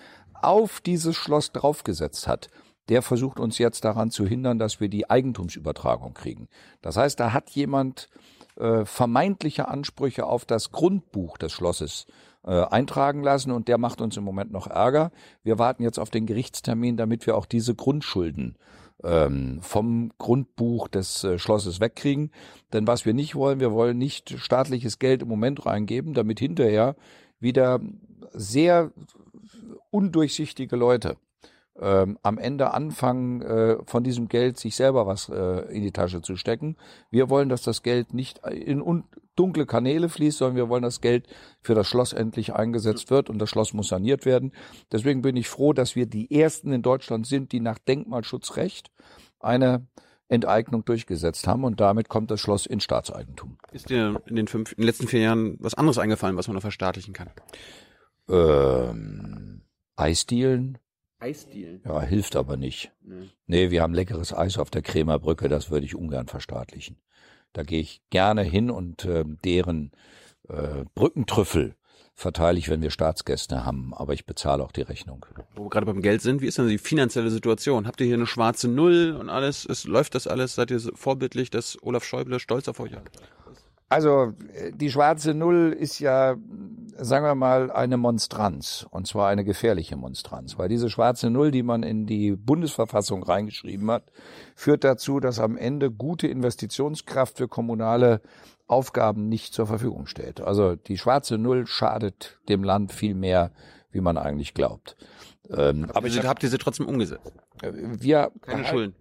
auf 0.42 0.80
dieses 0.80 1.16
Schloss 1.16 1.52
draufgesetzt 1.52 2.28
hat, 2.28 2.48
der 2.88 3.02
versucht 3.02 3.38
uns 3.38 3.58
jetzt 3.58 3.84
daran 3.84 4.10
zu 4.10 4.26
hindern, 4.26 4.58
dass 4.58 4.80
wir 4.80 4.88
die 4.88 5.08
Eigentumsübertragung 5.08 6.14
kriegen. 6.14 6.48
Das 6.80 6.96
heißt, 6.96 7.18
da 7.18 7.32
hat 7.32 7.50
jemand 7.50 8.08
äh, 8.56 8.84
vermeintliche 8.84 9.68
Ansprüche 9.68 10.26
auf 10.26 10.44
das 10.44 10.72
Grundbuch 10.72 11.38
des 11.38 11.52
Schlosses 11.52 12.06
äh, 12.44 12.50
eintragen 12.50 13.22
lassen 13.22 13.52
und 13.52 13.68
der 13.68 13.78
macht 13.78 14.00
uns 14.00 14.16
im 14.16 14.24
Moment 14.24 14.50
noch 14.50 14.66
Ärger. 14.66 15.12
Wir 15.42 15.58
warten 15.58 15.82
jetzt 15.82 15.98
auf 15.98 16.10
den 16.10 16.26
Gerichtstermin, 16.26 16.96
damit 16.96 17.26
wir 17.26 17.36
auch 17.36 17.46
diese 17.46 17.74
Grundschulden 17.74 18.58
ähm, 19.04 19.60
vom 19.62 20.12
Grundbuch 20.18 20.88
des 20.88 21.24
äh, 21.24 21.38
Schlosses 21.38 21.80
wegkriegen. 21.80 22.30
Denn 22.72 22.86
was 22.86 23.06
wir 23.06 23.14
nicht 23.14 23.34
wollen, 23.34 23.60
wir 23.60 23.72
wollen 23.72 23.98
nicht 23.98 24.34
staatliches 24.38 24.98
Geld 24.98 25.22
im 25.22 25.28
Moment 25.28 25.64
reingeben, 25.66 26.14
damit 26.14 26.40
hinterher 26.40 26.96
wieder 27.38 27.80
sehr 28.32 28.92
undurchsichtige 29.90 30.76
Leute 30.76 31.16
ähm, 31.80 32.18
am 32.22 32.38
Ende 32.38 32.74
anfangen, 32.74 33.40
äh, 33.42 33.78
von 33.86 34.04
diesem 34.04 34.28
Geld 34.28 34.58
sich 34.58 34.76
selber 34.76 35.06
was 35.06 35.28
äh, 35.28 35.74
in 35.74 35.82
die 35.82 35.92
Tasche 35.92 36.20
zu 36.20 36.36
stecken. 36.36 36.76
Wir 37.10 37.30
wollen, 37.30 37.48
dass 37.48 37.62
das 37.62 37.82
Geld 37.82 38.12
nicht 38.12 38.46
in 38.46 38.82
un 38.82 39.04
dunkle 39.34 39.64
Kanäle 39.64 40.10
fließt, 40.10 40.38
sondern 40.38 40.56
wir 40.56 40.68
wollen, 40.68 40.82
dass 40.82 41.00
Geld 41.00 41.26
für 41.62 41.74
das 41.74 41.86
Schloss 41.88 42.12
endlich 42.12 42.52
eingesetzt 42.52 43.10
wird 43.10 43.30
und 43.30 43.38
das 43.38 43.48
Schloss 43.48 43.72
muss 43.72 43.88
saniert 43.88 44.26
werden. 44.26 44.52
Deswegen 44.92 45.22
bin 45.22 45.36
ich 45.36 45.48
froh, 45.48 45.72
dass 45.72 45.96
wir 45.96 46.04
die 46.04 46.30
ersten 46.30 46.70
in 46.72 46.82
Deutschland 46.82 47.26
sind, 47.26 47.52
die 47.52 47.60
nach 47.60 47.78
Denkmalschutzrecht 47.78 48.90
eine 49.40 49.86
Enteignung 50.28 50.84
durchgesetzt 50.84 51.46
haben 51.46 51.64
und 51.64 51.80
damit 51.80 52.10
kommt 52.10 52.30
das 52.30 52.40
Schloss 52.40 52.66
in 52.66 52.80
Staatseigentum. 52.80 53.56
Ist 53.70 53.88
dir 53.88 54.20
in 54.26 54.36
den, 54.36 54.48
fünf, 54.48 54.72
in 54.72 54.78
den 54.78 54.86
letzten 54.86 55.08
vier 55.08 55.20
Jahren 55.20 55.56
was 55.60 55.74
anderes 55.74 55.96
eingefallen, 55.96 56.36
was 56.36 56.48
man 56.48 56.54
noch 56.54 56.62
verstaatlichen 56.62 57.14
kann? 57.14 57.30
Ähm, 58.28 59.62
Eisdielen? 59.96 60.78
Eisdielen? 61.18 61.80
Ja, 61.84 62.00
hilft 62.02 62.36
aber 62.36 62.56
nicht. 62.56 62.92
Nee. 63.02 63.28
nee, 63.46 63.70
wir 63.70 63.82
haben 63.82 63.94
leckeres 63.94 64.32
Eis 64.32 64.58
auf 64.58 64.70
der 64.70 64.82
Kremer 64.82 65.18
Brücke, 65.18 65.48
das 65.48 65.70
würde 65.70 65.86
ich 65.86 65.94
ungern 65.94 66.26
verstaatlichen. 66.26 66.96
Da 67.52 67.62
gehe 67.62 67.80
ich 67.80 68.02
gerne 68.10 68.42
hin 68.42 68.70
und 68.70 69.04
äh, 69.04 69.24
deren 69.44 69.92
äh, 70.48 70.84
Brückentrüffel 70.94 71.76
verteile 72.14 72.58
ich, 72.58 72.68
wenn 72.68 72.82
wir 72.82 72.90
Staatsgäste 72.90 73.64
haben, 73.64 73.94
aber 73.94 74.12
ich 74.12 74.26
bezahle 74.26 74.62
auch 74.62 74.72
die 74.72 74.82
Rechnung. 74.82 75.24
Wo 75.54 75.64
wir 75.64 75.70
gerade 75.70 75.86
beim 75.86 76.02
Geld 76.02 76.22
sind, 76.22 76.40
wie 76.40 76.46
ist 76.46 76.58
denn 76.58 76.68
die 76.68 76.78
finanzielle 76.78 77.30
Situation? 77.30 77.86
Habt 77.86 78.00
ihr 78.00 78.06
hier 78.06 78.16
eine 78.16 78.26
schwarze 78.26 78.68
Null 78.68 79.16
und 79.18 79.28
alles? 79.28 79.64
Es 79.64 79.84
läuft 79.84 80.14
das 80.14 80.26
alles? 80.26 80.54
Seid 80.54 80.70
ihr 80.70 80.80
vorbildlich, 80.94 81.50
dass 81.50 81.78
Olaf 81.82 82.04
Schäuble 82.04 82.38
stolz 82.38 82.68
auf 82.68 82.80
euch 82.80 82.94
hat? 82.94 83.10
Also 83.92 84.32
die 84.72 84.90
schwarze 84.90 85.34
Null 85.34 85.76
ist 85.78 85.98
ja, 85.98 86.36
sagen 86.96 87.26
wir 87.26 87.34
mal, 87.34 87.70
eine 87.70 87.98
Monstranz 87.98 88.86
und 88.90 89.06
zwar 89.06 89.28
eine 89.28 89.44
gefährliche 89.44 89.96
Monstranz, 89.96 90.58
weil 90.58 90.70
diese 90.70 90.88
schwarze 90.88 91.28
Null, 91.28 91.50
die 91.50 91.62
man 91.62 91.82
in 91.82 92.06
die 92.06 92.32
Bundesverfassung 92.32 93.22
reingeschrieben 93.22 93.90
hat, 93.90 94.04
führt 94.54 94.82
dazu, 94.82 95.20
dass 95.20 95.38
am 95.38 95.58
Ende 95.58 95.90
gute 95.90 96.26
Investitionskraft 96.26 97.36
für 97.36 97.48
kommunale 97.48 98.22
Aufgaben 98.66 99.28
nicht 99.28 99.52
zur 99.52 99.66
Verfügung 99.66 100.06
steht. 100.06 100.40
Also 100.40 100.74
die 100.74 100.96
schwarze 100.96 101.36
Null 101.36 101.66
schadet 101.66 102.38
dem 102.48 102.64
Land 102.64 102.92
viel 102.92 103.14
mehr, 103.14 103.50
wie 103.90 104.00
man 104.00 104.16
eigentlich 104.16 104.54
glaubt. 104.54 104.96
Ähm, 105.50 105.90
aber 105.92 106.08
ihr, 106.08 106.22
habt 106.22 106.42
ihr 106.42 106.48
sie 106.48 106.56
trotzdem 106.56 106.86
umgesetzt? 106.86 107.30
Wir 107.60 108.32
keine 108.40 108.64
Schulden. 108.64 108.94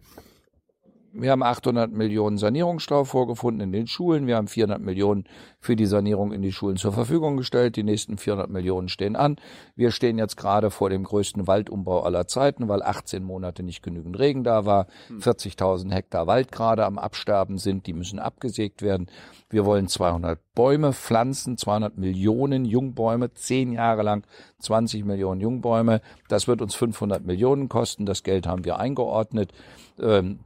Wir 1.14 1.32
haben 1.32 1.44
800 1.44 1.92
Millionen 1.92 2.38
Sanierungsstau 2.38 3.04
vorgefunden 3.04 3.62
in 3.62 3.72
den 3.74 3.88
Schulen. 3.88 4.28
Wir 4.28 4.38
haben 4.38 4.48
400 4.48 4.80
Millionen 4.80 5.26
für 5.60 5.76
die 5.76 5.86
Sanierung 5.86 6.32
in 6.32 6.42
die 6.42 6.54
Schulen 6.54 6.78
zur 6.78 6.94
Verfügung 6.94 7.36
gestellt. 7.36 7.76
Die 7.76 7.84
nächsten 7.84 8.18
400 8.18 8.50
Millionen 8.50 8.88
stehen 8.88 9.18
an. 9.18 9.36
Wir 9.76 9.92
stehen 9.92 10.18
jetzt 10.18 10.38
gerade 10.38 10.72
vor 10.72 10.90
dem 10.90 11.04
größten 11.04 11.48
Waldumbau 11.48 12.04
aller 12.04 12.28
Zeiten, 12.28 12.70
weil 12.70 12.82
18 12.82 13.24
Monate 13.24 13.62
nicht 13.62 13.84
genügend 13.84 14.20
Regen 14.20 14.46
da 14.46 14.66
war. 14.66 14.88
40.000 15.10 15.84
hm. 15.84 15.92
Hektar 15.92 16.28
Wald 16.28 16.52
gerade 16.52 16.86
am 16.86 16.98
Absterben 16.98 17.58
sind. 17.58 17.88
Die 17.88 17.94
müssen 17.94 18.20
abgesägt 18.20 18.82
werden. 18.82 19.08
Wir 19.50 19.66
wollen 19.66 19.90
200 19.90 20.40
Bäume 20.56 20.94
pflanzen, 20.94 21.58
200 21.58 21.98
Millionen 21.98 22.64
Jungbäume, 22.64 23.34
zehn 23.34 23.74
Jahre 23.74 24.04
lang 24.04 24.26
20 24.60 25.04
Millionen 25.04 25.42
Jungbäume. 25.42 26.00
Das 26.30 26.48
wird 26.48 26.62
uns 26.62 26.74
500 26.76 27.26
Millionen 27.26 27.68
kosten. 27.68 28.06
Das 28.06 28.24
Geld 28.24 28.48
haben 28.48 28.64
wir 28.64 28.80
eingeordnet. 28.80 29.52
Ähm, 30.00 30.40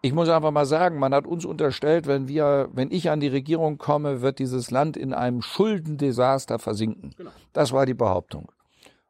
ich 0.00 0.12
muss 0.12 0.28
einfach 0.28 0.52
mal 0.52 0.66
sagen, 0.66 0.98
man 0.98 1.12
hat 1.12 1.26
uns 1.26 1.44
unterstellt, 1.44 2.06
wenn 2.06 2.28
wir, 2.28 2.68
wenn 2.72 2.90
ich 2.90 3.10
an 3.10 3.20
die 3.20 3.28
Regierung 3.28 3.78
komme, 3.78 4.20
wird 4.22 4.38
dieses 4.38 4.70
Land 4.70 4.96
in 4.96 5.12
einem 5.12 5.42
Schuldendesaster 5.42 6.58
versinken. 6.58 7.14
Genau. 7.16 7.30
Das 7.52 7.72
war 7.72 7.84
die 7.84 7.94
Behauptung. 7.94 8.52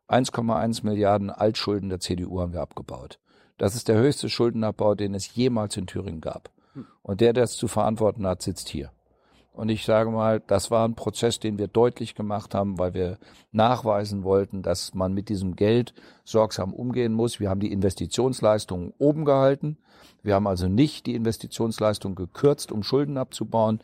1,1 0.08 0.84
Milliarden 0.86 1.30
Altschulden 1.30 1.90
der 1.90 2.00
CDU 2.00 2.40
haben 2.40 2.54
wir 2.54 2.62
abgebaut. 2.62 3.18
Das 3.58 3.74
ist 3.74 3.88
der 3.88 3.98
höchste 3.98 4.30
Schuldenabbau, 4.30 4.94
den 4.94 5.14
es 5.14 5.34
jemals 5.34 5.76
in 5.76 5.86
Thüringen 5.86 6.22
gab. 6.22 6.50
Hm. 6.72 6.86
Und 7.02 7.20
der, 7.20 7.34
der 7.34 7.44
es 7.44 7.56
zu 7.56 7.68
verantworten 7.68 8.26
hat, 8.26 8.40
sitzt 8.40 8.68
hier. 8.68 8.90
Und 9.58 9.70
ich 9.70 9.84
sage 9.84 10.08
mal, 10.10 10.40
das 10.46 10.70
war 10.70 10.86
ein 10.86 10.94
Prozess, 10.94 11.40
den 11.40 11.58
wir 11.58 11.66
deutlich 11.66 12.14
gemacht 12.14 12.54
haben, 12.54 12.78
weil 12.78 12.94
wir 12.94 13.18
nachweisen 13.50 14.22
wollten, 14.22 14.62
dass 14.62 14.94
man 14.94 15.12
mit 15.12 15.28
diesem 15.28 15.56
Geld 15.56 15.94
sorgsam 16.22 16.72
umgehen 16.72 17.12
muss. 17.12 17.40
Wir 17.40 17.50
haben 17.50 17.58
die 17.58 17.72
Investitionsleistungen 17.72 18.92
oben 18.98 19.24
gehalten. 19.24 19.76
Wir 20.22 20.36
haben 20.36 20.46
also 20.46 20.68
nicht 20.68 21.06
die 21.06 21.16
Investitionsleistung 21.16 22.14
gekürzt, 22.14 22.70
um 22.70 22.84
Schulden 22.84 23.18
abzubauen. 23.18 23.80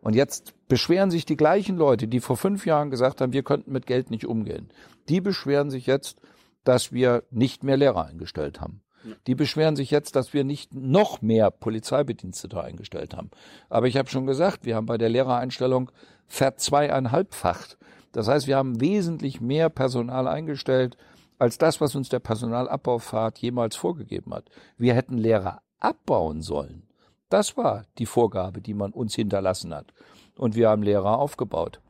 Und 0.00 0.14
jetzt 0.14 0.54
beschweren 0.68 1.10
sich 1.10 1.26
die 1.26 1.36
gleichen 1.36 1.76
Leute, 1.76 2.06
die 2.06 2.20
vor 2.20 2.36
fünf 2.36 2.64
Jahren 2.64 2.90
gesagt 2.90 3.20
haben, 3.20 3.32
wir 3.32 3.42
könnten 3.42 3.72
mit 3.72 3.88
Geld 3.88 4.12
nicht 4.12 4.26
umgehen. 4.26 4.68
Die 5.08 5.20
beschweren 5.20 5.70
sich 5.70 5.86
jetzt, 5.86 6.20
dass 6.62 6.92
wir 6.92 7.24
nicht 7.32 7.64
mehr 7.64 7.76
Lehrer 7.76 8.06
eingestellt 8.06 8.60
haben. 8.60 8.80
Die 9.26 9.34
beschweren 9.34 9.76
sich 9.76 9.90
jetzt, 9.90 10.16
dass 10.16 10.32
wir 10.32 10.44
nicht 10.44 10.74
noch 10.74 11.22
mehr 11.22 11.50
Polizeibedienstete 11.50 12.62
eingestellt 12.62 13.16
haben. 13.16 13.30
Aber 13.68 13.86
ich 13.86 13.96
habe 13.96 14.08
schon 14.08 14.26
gesagt, 14.26 14.64
wir 14.64 14.76
haben 14.76 14.86
bei 14.86 14.98
der 14.98 15.08
Lehrereinstellung 15.08 15.90
verzweieinhalbfacht. 16.26 17.78
Das 18.12 18.28
heißt, 18.28 18.46
wir 18.46 18.56
haben 18.56 18.80
wesentlich 18.80 19.40
mehr 19.40 19.68
Personal 19.68 20.26
eingestellt 20.26 20.96
als 21.38 21.58
das, 21.58 21.80
was 21.80 21.94
uns 21.94 22.08
der 22.08 22.18
Personalabbaufahrt 22.18 23.38
jemals 23.38 23.76
vorgegeben 23.76 24.32
hat. 24.34 24.48
Wir 24.78 24.94
hätten 24.94 25.18
Lehrer 25.18 25.60
abbauen 25.78 26.40
sollen. 26.40 26.84
Das 27.28 27.56
war 27.56 27.84
die 27.98 28.06
Vorgabe, 28.06 28.60
die 28.60 28.74
man 28.74 28.92
uns 28.92 29.14
hinterlassen 29.14 29.74
hat. 29.74 29.92
Und 30.36 30.54
wir 30.54 30.68
haben 30.68 30.82
Lehrer 30.82 31.18
aufgebaut, 31.18 31.80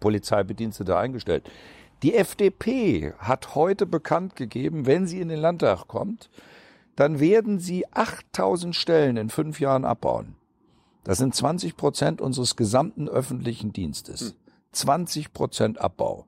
Polizeibedienstete 0.00 0.96
eingestellt. 0.96 1.50
Die 2.04 2.14
FDP 2.14 3.14
hat 3.16 3.54
heute 3.54 3.86
bekannt 3.86 4.36
gegeben, 4.36 4.84
wenn 4.84 5.06
sie 5.06 5.22
in 5.22 5.30
den 5.30 5.40
Landtag 5.40 5.88
kommt, 5.88 6.28
dann 6.96 7.18
werden 7.18 7.60
sie 7.60 7.86
8000 7.92 8.76
Stellen 8.76 9.16
in 9.16 9.30
fünf 9.30 9.58
Jahren 9.58 9.86
abbauen. 9.86 10.36
Das 11.04 11.16
sind 11.16 11.34
20 11.34 11.78
Prozent 11.78 12.20
unseres 12.20 12.56
gesamten 12.56 13.08
öffentlichen 13.08 13.72
Dienstes. 13.72 14.36
20 14.72 15.32
Prozent 15.32 15.80
Abbau. 15.80 16.26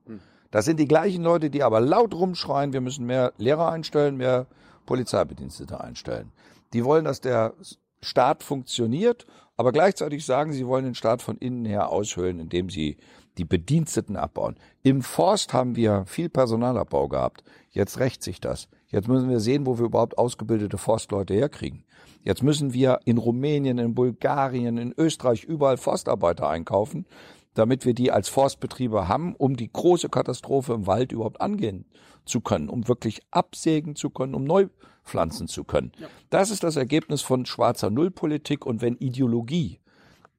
Das 0.49 0.65
sind 0.65 0.79
die 0.79 0.87
gleichen 0.87 1.21
Leute, 1.21 1.51
die 1.51 1.61
aber 1.61 1.79
laut 1.79 2.15
rumschreien, 2.15 2.73
wir 2.73 2.81
müssen 2.81 3.05
mehr 3.05 3.33
Lehrer 3.37 3.71
einstellen, 3.71 4.17
mehr 4.17 4.47
Polizeibedienstete 4.87 5.79
einstellen. 5.79 6.31
Die 6.73 6.83
wollen, 6.85 7.05
dass 7.05 7.21
der 7.21 7.53
Staat 8.01 8.41
funktioniert, 8.41 9.27
aber 9.57 9.71
gleichzeitig 9.71 10.25
sagen, 10.25 10.53
sie 10.53 10.65
wollen 10.65 10.85
den 10.85 10.95
Staat 10.95 11.21
von 11.21 11.37
innen 11.37 11.65
her 11.65 11.89
aushöhlen, 11.89 12.39
indem 12.39 12.71
sie 12.71 12.97
die 13.37 13.45
Bediensteten 13.45 14.15
abbauen. 14.15 14.55
Im 14.83 15.01
Forst 15.01 15.53
haben 15.53 15.75
wir 15.75 16.05
viel 16.05 16.29
Personalabbau 16.29 17.07
gehabt. 17.07 17.43
Jetzt 17.71 17.99
rächt 17.99 18.23
sich 18.23 18.41
das. 18.41 18.67
Jetzt 18.89 19.07
müssen 19.07 19.29
wir 19.29 19.39
sehen, 19.39 19.65
wo 19.65 19.77
wir 19.77 19.85
überhaupt 19.85 20.17
ausgebildete 20.17 20.77
Forstleute 20.77 21.33
herkriegen. 21.33 21.83
Jetzt 22.23 22.43
müssen 22.43 22.73
wir 22.73 22.99
in 23.05 23.17
Rumänien, 23.17 23.77
in 23.77 23.95
Bulgarien, 23.95 24.77
in 24.77 24.93
Österreich 24.97 25.43
überall 25.43 25.77
Forstarbeiter 25.77 26.49
einkaufen, 26.49 27.05
damit 27.53 27.85
wir 27.85 27.93
die 27.93 28.11
als 28.11 28.29
Forstbetriebe 28.29 29.07
haben, 29.07 29.35
um 29.35 29.55
die 29.55 29.71
große 29.71 30.09
Katastrophe 30.09 30.73
im 30.73 30.87
Wald 30.87 31.11
überhaupt 31.11 31.41
angehen 31.41 31.85
zu 32.25 32.41
können, 32.41 32.69
um 32.69 32.87
wirklich 32.87 33.21
absägen 33.31 33.95
zu 33.95 34.09
können, 34.09 34.35
um 34.35 34.43
neu 34.43 34.67
pflanzen 35.03 35.47
zu 35.47 35.63
können. 35.63 35.91
Ja. 35.97 36.07
Das 36.29 36.51
ist 36.51 36.63
das 36.63 36.75
Ergebnis 36.75 37.21
von 37.21 37.45
schwarzer 37.45 37.89
Nullpolitik 37.89 38.65
und 38.65 38.81
wenn 38.81 38.95
Ideologie 38.97 39.79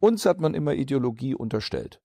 Uns 0.00 0.26
hat 0.26 0.40
man 0.40 0.54
immer 0.54 0.74
Ideologie 0.74 1.34
unterstellt. 1.34 2.00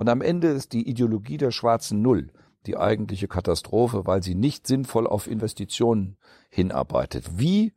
Und 0.00 0.08
am 0.08 0.22
Ende 0.22 0.48
ist 0.48 0.72
die 0.72 0.88
Ideologie 0.88 1.36
der 1.36 1.50
schwarzen 1.50 2.00
Null 2.00 2.32
die 2.64 2.78
eigentliche 2.78 3.28
Katastrophe, 3.28 4.06
weil 4.06 4.22
sie 4.22 4.34
nicht 4.34 4.66
sinnvoll 4.66 5.06
auf 5.06 5.26
Investitionen 5.26 6.16
hinarbeitet. 6.48 7.38
Wie 7.38 7.74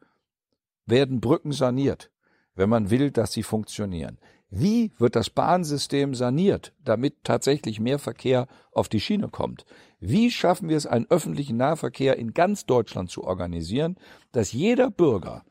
werden 0.86 1.20
Brücken 1.20 1.52
saniert, 1.52 2.12
wenn 2.56 2.70
man 2.70 2.90
will, 2.90 3.12
dass 3.12 3.34
sie 3.34 3.44
funktionieren? 3.44 4.20
Wie 4.50 4.94
wird 4.98 5.18
das 5.18 5.30
Bahnsystem 5.30 6.16
saniert, 6.16 6.74
damit 6.82 7.26
tatsächlich 7.26 7.82
mehr 7.82 8.00
Verkehr 8.00 8.48
auf 8.72 8.88
die 8.88 9.02
Schiene 9.02 9.28
kommt? 9.28 9.66
Wie 10.00 10.32
schaffen 10.32 10.70
wir 10.70 10.78
es, 10.78 10.88
einen 10.88 11.08
öffentlichen 11.10 11.58
Nahverkehr 11.58 12.18
in 12.18 12.34
ganz 12.34 12.66
Deutschland 12.66 13.10
zu 13.10 13.26
organisieren, 13.26 13.98
dass 14.32 14.54
jeder 14.54 14.90
Bürger 14.90 15.44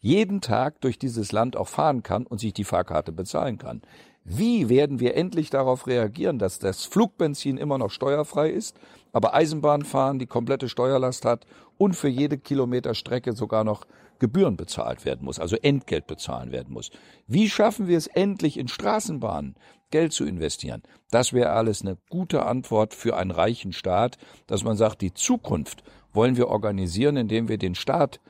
jeden 0.00 0.40
Tag 0.40 0.80
durch 0.80 0.98
dieses 0.98 1.30
Land 1.30 1.56
auch 1.56 1.68
fahren 1.68 2.02
kann 2.02 2.26
und 2.26 2.38
sich 2.38 2.54
die 2.54 2.64
Fahrkarte 2.64 3.12
bezahlen 3.12 3.58
kann? 3.58 3.82
Wie 4.30 4.68
werden 4.68 5.00
wir 5.00 5.16
endlich 5.16 5.48
darauf 5.48 5.86
reagieren, 5.86 6.38
dass 6.38 6.58
das 6.58 6.84
Flugbenzin 6.84 7.56
immer 7.56 7.78
noch 7.78 7.90
steuerfrei 7.90 8.50
ist, 8.50 8.76
aber 9.10 9.32
Eisenbahnfahren 9.32 10.18
die 10.18 10.26
komplette 10.26 10.68
Steuerlast 10.68 11.24
hat 11.24 11.46
und 11.78 11.96
für 11.96 12.08
jede 12.08 12.36
Kilometer 12.36 12.94
Strecke 12.94 13.32
sogar 13.32 13.64
noch 13.64 13.86
Gebühren 14.18 14.58
bezahlt 14.58 15.06
werden 15.06 15.24
muss, 15.24 15.38
also 15.38 15.56
Entgelt 15.56 16.06
bezahlen 16.06 16.52
werden 16.52 16.74
muss? 16.74 16.90
Wie 17.26 17.48
schaffen 17.48 17.88
wir 17.88 17.96
es 17.96 18.06
endlich 18.06 18.58
in 18.58 18.68
Straßenbahnen 18.68 19.54
Geld 19.90 20.12
zu 20.12 20.26
investieren? 20.26 20.82
Das 21.10 21.32
wäre 21.32 21.52
alles 21.52 21.80
eine 21.80 21.96
gute 22.10 22.44
Antwort 22.44 22.92
für 22.92 23.16
einen 23.16 23.30
reichen 23.30 23.72
Staat, 23.72 24.18
dass 24.46 24.62
man 24.62 24.76
sagt, 24.76 25.00
die 25.00 25.14
Zukunft 25.14 25.82
wollen 26.12 26.36
wir 26.36 26.48
organisieren, 26.48 27.16
indem 27.16 27.48
wir 27.48 27.56
den 27.56 27.74
Staat 27.74 28.20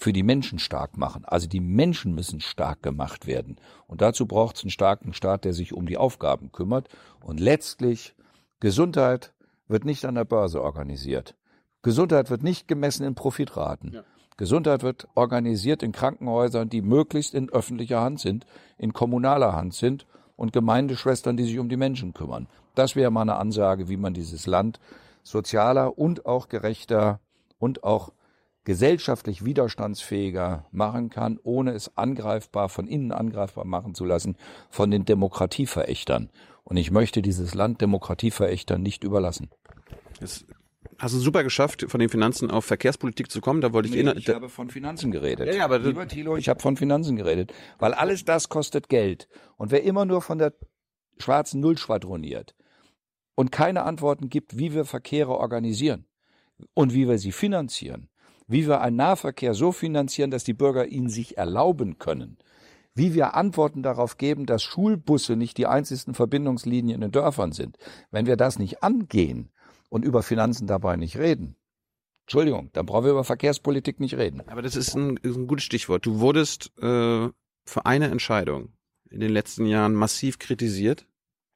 für 0.00 0.14
die 0.14 0.22
Menschen 0.22 0.58
stark 0.58 0.96
machen. 0.96 1.26
Also 1.26 1.46
die 1.46 1.60
Menschen 1.60 2.14
müssen 2.14 2.40
stark 2.40 2.82
gemacht 2.82 3.26
werden. 3.26 3.56
Und 3.86 4.00
dazu 4.00 4.24
braucht 4.24 4.56
es 4.56 4.64
einen 4.64 4.70
starken 4.70 5.12
Staat, 5.12 5.44
der 5.44 5.52
sich 5.52 5.74
um 5.74 5.86
die 5.86 5.98
Aufgaben 5.98 6.52
kümmert. 6.52 6.88
Und 7.20 7.38
letztlich, 7.38 8.14
Gesundheit 8.60 9.34
wird 9.68 9.84
nicht 9.84 10.06
an 10.06 10.14
der 10.14 10.24
Börse 10.24 10.62
organisiert. 10.62 11.34
Gesundheit 11.82 12.30
wird 12.30 12.42
nicht 12.42 12.66
gemessen 12.66 13.04
in 13.04 13.14
Profitraten. 13.14 13.92
Ja. 13.92 14.04
Gesundheit 14.38 14.82
wird 14.82 15.06
organisiert 15.14 15.82
in 15.82 15.92
Krankenhäusern, 15.92 16.70
die 16.70 16.80
möglichst 16.80 17.34
in 17.34 17.50
öffentlicher 17.50 18.00
Hand 18.00 18.20
sind, 18.20 18.46
in 18.78 18.94
kommunaler 18.94 19.54
Hand 19.54 19.74
sind 19.74 20.06
und 20.34 20.54
Gemeindeschwestern, 20.54 21.36
die 21.36 21.44
sich 21.44 21.58
um 21.58 21.68
die 21.68 21.76
Menschen 21.76 22.14
kümmern. 22.14 22.48
Das 22.74 22.96
wäre 22.96 23.10
mal 23.10 23.22
eine 23.22 23.36
Ansage, 23.36 23.90
wie 23.90 23.98
man 23.98 24.14
dieses 24.14 24.46
Land 24.46 24.80
sozialer 25.22 25.98
und 25.98 26.24
auch 26.24 26.48
gerechter 26.48 27.20
und 27.58 27.84
auch 27.84 28.12
gesellschaftlich 28.64 29.44
widerstandsfähiger 29.44 30.66
machen 30.70 31.10
kann, 31.10 31.38
ohne 31.42 31.72
es 31.72 31.96
angreifbar, 31.96 32.68
von 32.68 32.86
innen 32.86 33.12
angreifbar 33.12 33.64
machen 33.64 33.94
zu 33.94 34.04
lassen 34.04 34.36
von 34.68 34.90
den 34.90 35.04
Demokratieverächtern. 35.04 36.30
Und 36.64 36.76
ich 36.76 36.90
möchte 36.90 37.22
dieses 37.22 37.54
Land 37.54 37.80
Demokratieverächtern 37.80 38.82
nicht 38.82 39.02
überlassen. 39.02 39.50
Jetzt 40.20 40.46
hast 40.98 41.14
du 41.14 41.18
super 41.18 41.42
geschafft, 41.42 41.86
von 41.88 42.00
den 42.00 42.10
Finanzen 42.10 42.50
auf 42.50 42.66
Verkehrspolitik 42.66 43.30
zu 43.30 43.40
kommen. 43.40 43.60
Da 43.62 43.72
wollte 43.72 43.88
ich 43.88 43.94
nee, 43.94 44.12
Ich 44.12 44.28
habe 44.28 44.48
von 44.48 44.68
Finanzen 44.68 45.10
geredet. 45.10 45.48
Ja, 45.48 45.54
ja, 45.54 45.64
aber 45.64 45.78
Lieber 45.78 46.06
Thilo, 46.06 46.36
ich 46.36 46.48
habe 46.48 46.60
von 46.60 46.76
Finanzen 46.76 47.16
geredet. 47.16 47.52
Weil 47.78 47.94
alles 47.94 48.24
das 48.24 48.50
kostet 48.50 48.88
Geld. 48.88 49.28
Und 49.56 49.70
wer 49.70 49.82
immer 49.82 50.04
nur 50.04 50.20
von 50.20 50.38
der 50.38 50.52
schwarzen 51.18 51.60
Null 51.60 51.78
schwadroniert 51.78 52.54
und 53.34 53.50
keine 53.50 53.84
Antworten 53.84 54.28
gibt, 54.28 54.58
wie 54.58 54.74
wir 54.74 54.84
Verkehre 54.84 55.32
organisieren 55.32 56.04
und 56.74 56.92
wie 56.92 57.08
wir 57.08 57.18
sie 57.18 57.32
finanzieren, 57.32 58.09
wie 58.50 58.66
wir 58.66 58.80
einen 58.80 58.96
Nahverkehr 58.96 59.54
so 59.54 59.70
finanzieren, 59.70 60.30
dass 60.30 60.42
die 60.42 60.54
Bürger 60.54 60.86
ihn 60.86 61.08
sich 61.08 61.38
erlauben 61.38 61.98
können, 61.98 62.36
wie 62.94 63.14
wir 63.14 63.34
Antworten 63.34 63.82
darauf 63.82 64.16
geben, 64.16 64.44
dass 64.44 64.64
Schulbusse 64.64 65.36
nicht 65.36 65.56
die 65.56 65.66
einzigsten 65.66 66.14
Verbindungslinien 66.14 66.96
in 66.96 67.00
den 67.00 67.12
Dörfern 67.12 67.52
sind. 67.52 67.78
Wenn 68.10 68.26
wir 68.26 68.36
das 68.36 68.58
nicht 68.58 68.82
angehen 68.82 69.50
und 69.88 70.04
über 70.04 70.22
Finanzen 70.24 70.66
dabei 70.66 70.96
nicht 70.96 71.16
reden, 71.16 71.54
Entschuldigung, 72.22 72.70
dann 72.72 72.86
brauchen 72.86 73.04
wir 73.04 73.12
über 73.12 73.24
Verkehrspolitik 73.24 74.00
nicht 74.00 74.16
reden. 74.16 74.42
Aber 74.48 74.62
das 74.62 74.74
ist 74.74 74.94
ein, 74.94 75.18
ein 75.24 75.46
gutes 75.46 75.64
Stichwort. 75.64 76.04
Du 76.04 76.18
wurdest 76.18 76.72
äh, 76.78 77.28
für 77.64 77.86
eine 77.86 78.08
Entscheidung 78.10 78.72
in 79.10 79.20
den 79.20 79.30
letzten 79.30 79.66
Jahren 79.66 79.94
massiv 79.94 80.38
kritisiert 80.38 81.06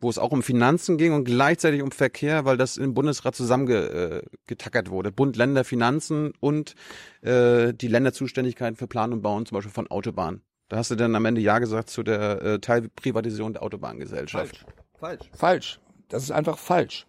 wo 0.05 0.11
es 0.11 0.19
auch 0.19 0.33
um 0.33 0.43
Finanzen 0.43 0.99
ging 0.99 1.15
und 1.15 1.25
gleichzeitig 1.25 1.83
um 1.83 1.91
Verkehr, 1.91 2.45
weil 2.45 2.59
das 2.59 2.77
im 2.77 2.93
Bundesrat 2.93 3.35
zusammengetackert 3.35 4.91
wurde. 4.91 5.11
Bund, 5.11 5.35
Länder, 5.37 5.65
Finanzen 5.65 6.35
und 6.41 6.75
äh, 7.23 7.73
die 7.73 7.89
Länderzuständigkeiten 7.89 8.77
für 8.77 8.87
Plan 8.87 9.15
und 9.15 9.23
Bauen, 9.23 9.47
zum 9.47 9.57
Beispiel 9.57 9.73
von 9.73 9.91
Autobahnen. 9.91 10.43
Da 10.69 10.77
hast 10.77 10.91
du 10.91 10.95
dann 10.95 11.17
am 11.17 11.25
Ende 11.25 11.41
Ja 11.41 11.59
gesagt 11.59 11.89
zu 11.89 12.03
der 12.03 12.43
äh, 12.43 12.59
Teilprivatisierung 12.59 13.55
der 13.55 13.63
Autobahngesellschaft. 13.63 14.67
Falsch. 14.99 15.21
Falsch. 15.21 15.31
Falsch. 15.33 15.81
Das 16.09 16.23
ist 16.23 16.33
einfach 16.33 16.59
falsch. 16.59 17.07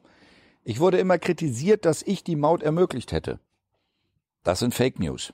Ich 0.63 0.79
wurde 0.79 0.97
immer 0.97 1.17
kritisiert, 1.17 1.83
dass 1.83 2.01
ich 2.01 2.23
die 2.23 2.37
Maut 2.37 2.63
ermöglicht 2.63 3.11
hätte. 3.11 3.41
Das 4.43 4.59
sind 4.59 4.73
Fake 4.73 4.99
News. 4.99 5.33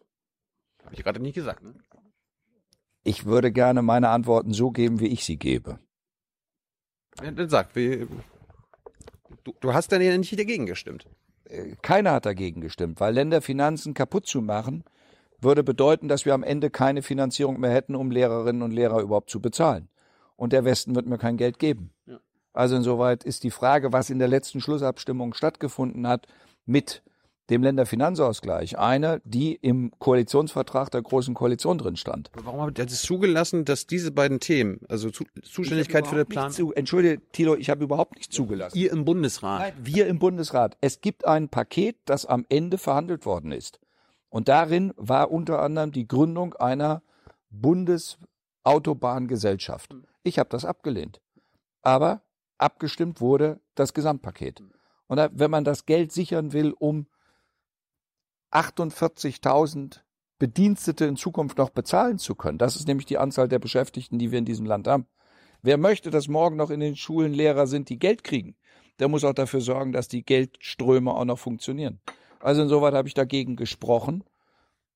Habe 0.83 0.95
ich 0.95 1.03
gerade 1.03 1.19
nicht 1.19 1.35
gesagt, 1.35 1.61
ne? 1.61 1.75
Ich 3.03 3.25
würde 3.25 3.51
gerne 3.51 3.83
meine 3.83 4.09
Antworten 4.09 4.51
so 4.51 4.71
geben, 4.71 4.99
wie 4.99 5.07
ich 5.07 5.25
sie 5.25 5.37
gebe. 5.37 5.79
Ja, 7.23 7.31
dann 7.31 7.49
sag, 7.49 7.75
wie, 7.75 8.07
du, 9.43 9.53
du 9.59 9.73
hast 9.73 9.91
dann 9.91 10.01
ja 10.01 10.17
nicht 10.17 10.37
dagegen 10.37 10.65
gestimmt. 10.65 11.05
Keiner 11.81 12.13
hat 12.13 12.25
dagegen 12.25 12.61
gestimmt, 12.61 12.99
weil 12.99 13.13
Länderfinanzen 13.13 13.93
kaputt 13.93 14.25
zu 14.25 14.41
machen, 14.41 14.83
würde 15.41 15.63
bedeuten, 15.63 16.07
dass 16.07 16.25
wir 16.25 16.33
am 16.33 16.43
Ende 16.43 16.69
keine 16.69 17.01
Finanzierung 17.01 17.59
mehr 17.59 17.71
hätten, 17.71 17.95
um 17.95 18.11
Lehrerinnen 18.11 18.61
und 18.61 18.71
Lehrer 18.71 19.01
überhaupt 19.01 19.29
zu 19.29 19.41
bezahlen. 19.41 19.89
Und 20.37 20.53
der 20.53 20.63
Westen 20.63 20.95
wird 20.95 21.07
mir 21.07 21.17
kein 21.17 21.37
Geld 21.37 21.59
geben. 21.59 21.91
Ja. 22.05 22.19
Also 22.53 22.75
insoweit 22.75 23.23
ist 23.23 23.43
die 23.43 23.51
Frage, 23.51 23.91
was 23.91 24.09
in 24.09 24.19
der 24.19 24.27
letzten 24.27 24.61
Schlussabstimmung 24.61 25.33
stattgefunden 25.33 26.07
hat, 26.07 26.27
mit 26.65 27.01
dem 27.51 27.61
Länderfinanzausgleich. 27.63 28.79
Eine, 28.79 29.21
die 29.25 29.55
im 29.55 29.91
Koalitionsvertrag 29.99 30.89
der 30.89 31.01
Großen 31.01 31.33
Koalition 31.33 31.77
drin 31.77 31.97
stand. 31.97 32.31
Warum 32.33 32.61
hat 32.61 32.79
er 32.79 32.85
es 32.85 33.01
zugelassen, 33.01 33.65
dass 33.65 33.85
diese 33.85 34.11
beiden 34.11 34.39
Themen, 34.39 34.79
also 34.87 35.09
Zuständigkeit 35.09 36.07
für 36.07 36.15
den 36.15 36.25
Plan... 36.25 36.49
Zu, 36.51 36.71
Entschuldige, 36.73 37.21
Thilo, 37.33 37.55
ich 37.55 37.69
habe 37.69 37.83
überhaupt 37.83 38.15
nicht 38.15 38.31
zugelassen. 38.33 38.77
Ihr 38.77 38.91
im 38.91 39.05
Bundesrat? 39.05 39.59
Nein, 39.59 39.73
wir 39.77 40.07
im 40.07 40.17
Bundesrat. 40.17 40.77
Es 40.79 41.01
gibt 41.01 41.27
ein 41.27 41.49
Paket, 41.49 41.97
das 42.05 42.25
am 42.25 42.45
Ende 42.47 42.77
verhandelt 42.77 43.25
worden 43.25 43.51
ist. 43.51 43.81
Und 44.29 44.47
darin 44.47 44.93
war 44.95 45.29
unter 45.29 45.61
anderem 45.61 45.91
die 45.91 46.07
Gründung 46.07 46.53
einer 46.53 47.03
Bundesautobahngesellschaft. 47.49 49.93
Ich 50.23 50.39
habe 50.39 50.49
das 50.49 50.63
abgelehnt. 50.63 51.19
Aber 51.81 52.21
abgestimmt 52.57 53.19
wurde 53.19 53.59
das 53.75 53.93
Gesamtpaket. 53.93 54.63
Und 55.07 55.19
wenn 55.33 55.51
man 55.51 55.65
das 55.65 55.85
Geld 55.85 56.13
sichern 56.13 56.53
will, 56.53 56.73
um 56.79 57.07
48.000 58.51 60.01
Bedienstete 60.39 61.05
in 61.05 61.17
Zukunft 61.17 61.57
noch 61.57 61.69
bezahlen 61.69 62.17
zu 62.17 62.35
können. 62.35 62.57
Das 62.57 62.75
ist 62.75 62.87
nämlich 62.87 63.05
die 63.05 63.17
Anzahl 63.17 63.47
der 63.47 63.59
Beschäftigten, 63.59 64.17
die 64.17 64.31
wir 64.31 64.39
in 64.39 64.45
diesem 64.45 64.65
Land 64.65 64.87
haben. 64.87 65.05
Wer 65.61 65.77
möchte, 65.77 66.09
dass 66.09 66.27
morgen 66.27 66.57
noch 66.57 66.71
in 66.71 66.79
den 66.79 66.95
Schulen 66.95 67.33
Lehrer 67.33 67.67
sind, 67.67 67.89
die 67.89 67.99
Geld 67.99 68.23
kriegen, 68.23 68.55
der 68.99 69.07
muss 69.07 69.23
auch 69.23 69.33
dafür 69.33 69.61
sorgen, 69.61 69.91
dass 69.91 70.07
die 70.07 70.23
Geldströme 70.23 71.13
auch 71.13 71.25
noch 71.25 71.39
funktionieren. 71.39 72.01
Also 72.39 72.63
insoweit 72.63 72.93
habe 72.93 73.07
ich 73.07 73.13
dagegen 73.13 73.55
gesprochen 73.55 74.23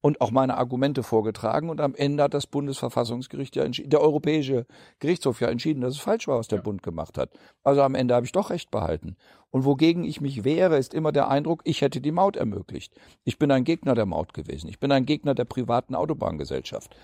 und 0.06 0.22
auch 0.22 0.30
meine 0.30 0.56
Argumente 0.58 1.02
vorgetragen 1.02 1.68
und 1.68 1.82
am 1.82 1.96
Ende 1.96 2.22
hat 2.22 2.36
das 2.36 2.46
Bundesverfassungsgericht 2.46 3.56
ja 3.56 3.64
entschieden, 3.64 3.90
der 3.90 4.02
Europäische 4.02 4.68
Gerichtshof 5.00 5.42
ja 5.42 5.48
entschieden, 5.48 5.82
dass 5.82 5.96
es 5.96 6.00
falsch 6.00 6.28
war, 6.28 6.38
was 6.38 6.48
der 6.48 6.60
ja. 6.60 6.64
Bund 6.64 6.84
gemacht 6.84 7.18
hat. 7.18 7.32
Also 7.64 7.82
am 7.82 7.96
Ende 7.96 8.14
habe 8.14 8.24
ich 8.24 8.32
doch 8.32 8.52
recht 8.52 8.70
behalten. 8.70 9.16
Und 9.50 9.66
wogegen 9.66 10.04
ich 10.04 10.22
mich 10.22 10.44
wehre, 10.44 10.78
ist 10.78 10.94
immer 10.94 11.12
der 11.12 11.30
Eindruck, 11.30 11.62
ich 11.64 11.82
hätte 11.82 12.02
die 12.02 12.12
Maut 12.12 12.36
ermöglicht. 12.36 12.94
Ich 13.24 13.40
bin 13.40 13.50
ein 13.50 13.64
Gegner 13.64 13.96
der 13.96 14.06
Maut 14.06 14.36
gewesen. 14.36 14.70
Ich 14.70 14.80
bin 14.80 14.92
ein 14.92 15.08
Gegner 15.08 15.34
der 15.34 15.46
privaten 15.46 15.96
Autobahngesellschaft. 15.96 16.96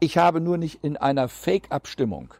Ich 0.00 0.16
habe 0.16 0.40
nur 0.40 0.56
nicht 0.56 0.82
in 0.82 0.96
einer 0.96 1.28
Fake-Abstimmung 1.28 2.32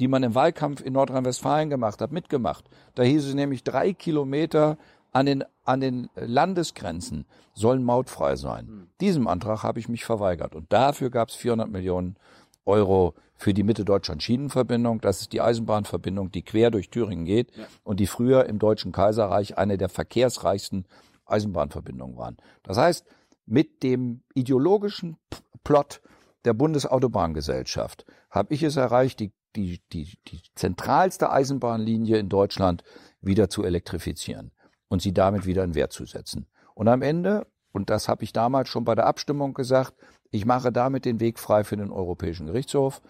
die 0.00 0.08
man 0.08 0.24
im 0.24 0.34
Wahlkampf 0.34 0.80
in 0.80 0.94
Nordrhein-Westfalen 0.94 1.70
gemacht 1.70 2.00
hat, 2.00 2.10
mitgemacht. 2.10 2.64
Da 2.96 3.04
hieß 3.04 3.26
es 3.26 3.34
nämlich 3.34 3.62
drei 3.62 3.92
Kilometer 3.92 4.78
an 5.12 5.26
den, 5.26 5.44
an 5.64 5.80
den 5.80 6.08
Landesgrenzen 6.16 7.26
sollen 7.54 7.84
mautfrei 7.84 8.36
sein. 8.36 8.66
Mhm. 8.66 8.88
Diesem 9.00 9.28
Antrag 9.28 9.62
habe 9.62 9.78
ich 9.78 9.88
mich 9.88 10.04
verweigert. 10.04 10.54
Und 10.54 10.72
dafür 10.72 11.10
gab 11.10 11.28
es 11.28 11.34
400 11.36 11.70
Millionen 11.70 12.16
Euro 12.64 13.14
für 13.36 13.54
die 13.54 13.62
Mitte-Deutschland-Schienenverbindung. 13.62 15.00
Das 15.00 15.20
ist 15.20 15.32
die 15.32 15.40
Eisenbahnverbindung, 15.40 16.30
die 16.30 16.42
quer 16.42 16.70
durch 16.70 16.90
Thüringen 16.90 17.24
geht 17.24 17.54
ja. 17.56 17.66
und 17.82 18.00
die 18.00 18.06
früher 18.06 18.46
im 18.46 18.58
Deutschen 18.58 18.92
Kaiserreich 18.92 19.58
eine 19.58 19.78
der 19.78 19.88
verkehrsreichsten 19.88 20.86
Eisenbahnverbindungen 21.26 22.16
waren. 22.16 22.36
Das 22.62 22.76
heißt, 22.76 23.06
mit 23.46 23.82
dem 23.82 24.22
ideologischen 24.34 25.16
Plot 25.64 26.00
der 26.44 26.54
Bundesautobahngesellschaft 26.54 28.04
habe 28.30 28.54
ich 28.54 28.62
es 28.62 28.76
erreicht, 28.76 29.20
die, 29.20 29.32
die, 29.56 29.80
die, 29.92 30.16
die 30.28 30.40
zentralste 30.54 31.30
Eisenbahnlinie 31.30 32.18
in 32.18 32.28
Deutschland 32.28 32.82
wieder 33.20 33.48
zu 33.48 33.64
elektrifizieren 33.64 34.52
und 34.92 35.00
sie 35.00 35.14
damit 35.14 35.46
wieder 35.46 35.64
in 35.64 35.74
Wert 35.74 35.90
zu 35.90 36.04
setzen. 36.04 36.44
Und 36.74 36.86
am 36.86 37.00
Ende, 37.00 37.46
und 37.72 37.88
das 37.88 38.08
habe 38.08 38.24
ich 38.24 38.34
damals 38.34 38.68
schon 38.68 38.84
bei 38.84 38.94
der 38.94 39.06
Abstimmung 39.06 39.54
gesagt, 39.54 39.94
ich 40.30 40.44
mache 40.44 40.70
damit 40.70 41.06
den 41.06 41.18
Weg 41.18 41.38
frei 41.38 41.64
für 41.64 41.78
den 41.78 41.90
Europäischen 41.90 42.44
Gerichtshof. 42.44 43.00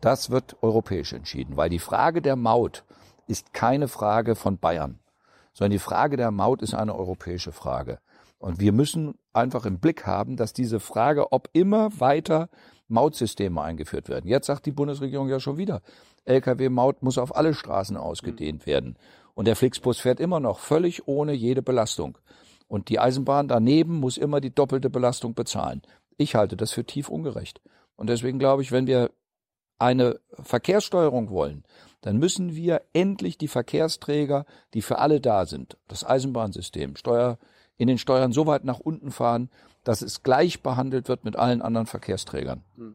Das 0.00 0.30
wird 0.30 0.62
europäisch 0.62 1.12
entschieden, 1.12 1.56
weil 1.56 1.68
die 1.68 1.80
Frage 1.80 2.22
der 2.22 2.36
Maut 2.36 2.84
ist 3.26 3.52
keine 3.52 3.88
Frage 3.88 4.36
von 4.36 4.58
Bayern, 4.58 5.00
sondern 5.52 5.72
die 5.72 5.80
Frage 5.80 6.16
der 6.16 6.30
Maut 6.30 6.62
ist 6.62 6.74
eine 6.74 6.94
europäische 6.94 7.50
Frage. 7.50 7.98
Und 8.38 8.60
wir 8.60 8.70
müssen 8.70 9.18
einfach 9.32 9.66
im 9.66 9.80
Blick 9.80 10.06
haben, 10.06 10.36
dass 10.36 10.52
diese 10.52 10.78
Frage, 10.78 11.32
ob 11.32 11.48
immer 11.54 11.90
weiter 11.98 12.50
Mautsysteme 12.86 13.60
eingeführt 13.60 14.08
werden. 14.08 14.28
Jetzt 14.28 14.46
sagt 14.46 14.66
die 14.66 14.70
Bundesregierung 14.70 15.28
ja 15.28 15.40
schon 15.40 15.56
wieder, 15.56 15.82
Lkw-Maut 16.24 17.02
muss 17.02 17.18
auf 17.18 17.34
alle 17.34 17.52
Straßen 17.52 17.96
ausgedehnt 17.96 18.64
werden. 18.64 18.96
Und 19.34 19.46
der 19.46 19.56
Flixbus 19.56 19.98
fährt 19.98 20.20
immer 20.20 20.40
noch 20.40 20.58
völlig 20.58 21.08
ohne 21.08 21.32
jede 21.32 21.62
Belastung. 21.62 22.18
Und 22.68 22.88
die 22.88 22.98
Eisenbahn 22.98 23.48
daneben 23.48 23.96
muss 23.96 24.16
immer 24.16 24.40
die 24.40 24.54
doppelte 24.54 24.90
Belastung 24.90 25.34
bezahlen. 25.34 25.82
Ich 26.16 26.34
halte 26.34 26.56
das 26.56 26.72
für 26.72 26.84
tief 26.84 27.08
ungerecht. 27.08 27.60
Und 27.96 28.08
deswegen 28.08 28.38
glaube 28.38 28.62
ich, 28.62 28.72
wenn 28.72 28.86
wir 28.86 29.10
eine 29.78 30.20
Verkehrssteuerung 30.42 31.30
wollen, 31.30 31.64
dann 32.02 32.18
müssen 32.18 32.54
wir 32.54 32.82
endlich 32.92 33.38
die 33.38 33.48
Verkehrsträger, 33.48 34.44
die 34.74 34.82
für 34.82 34.98
alle 34.98 35.20
da 35.20 35.46
sind, 35.46 35.76
das 35.88 36.04
Eisenbahnsystem, 36.04 36.96
Steuer, 36.96 37.38
in 37.76 37.88
den 37.88 37.98
Steuern 37.98 38.32
so 38.32 38.46
weit 38.46 38.64
nach 38.64 38.80
unten 38.80 39.10
fahren, 39.10 39.50
dass 39.82 40.02
es 40.02 40.22
gleich 40.22 40.62
behandelt 40.62 41.08
wird 41.08 41.24
mit 41.24 41.36
allen 41.36 41.62
anderen 41.62 41.86
Verkehrsträgern. 41.86 42.62
Hm. 42.76 42.94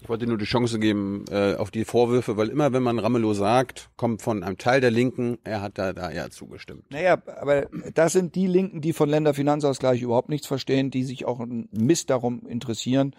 Ich 0.00 0.08
wollte 0.08 0.26
nur 0.26 0.38
die 0.38 0.44
Chance 0.44 0.78
geben 0.78 1.24
äh, 1.30 1.54
auf 1.54 1.70
die 1.70 1.84
Vorwürfe, 1.84 2.36
weil 2.36 2.48
immer, 2.48 2.72
wenn 2.72 2.82
man 2.82 2.98
Ramelow 2.98 3.34
sagt, 3.34 3.90
kommt 3.96 4.22
von 4.22 4.42
einem 4.42 4.56
Teil 4.56 4.80
der 4.80 4.90
Linken, 4.90 5.38
er 5.44 5.60
hat 5.60 5.76
da, 5.76 5.92
da 5.92 6.10
ja 6.10 6.30
zugestimmt. 6.30 6.84
Naja, 6.90 7.20
aber 7.40 7.66
das 7.94 8.12
sind 8.12 8.34
die 8.34 8.46
Linken, 8.46 8.80
die 8.80 8.92
von 8.92 9.08
Länderfinanzausgleich 9.08 10.00
überhaupt 10.00 10.28
nichts 10.28 10.46
verstehen, 10.46 10.90
die 10.90 11.04
sich 11.04 11.24
auch 11.26 11.40
ein 11.40 11.68
Mist 11.72 12.10
darum 12.10 12.46
interessieren, 12.46 13.14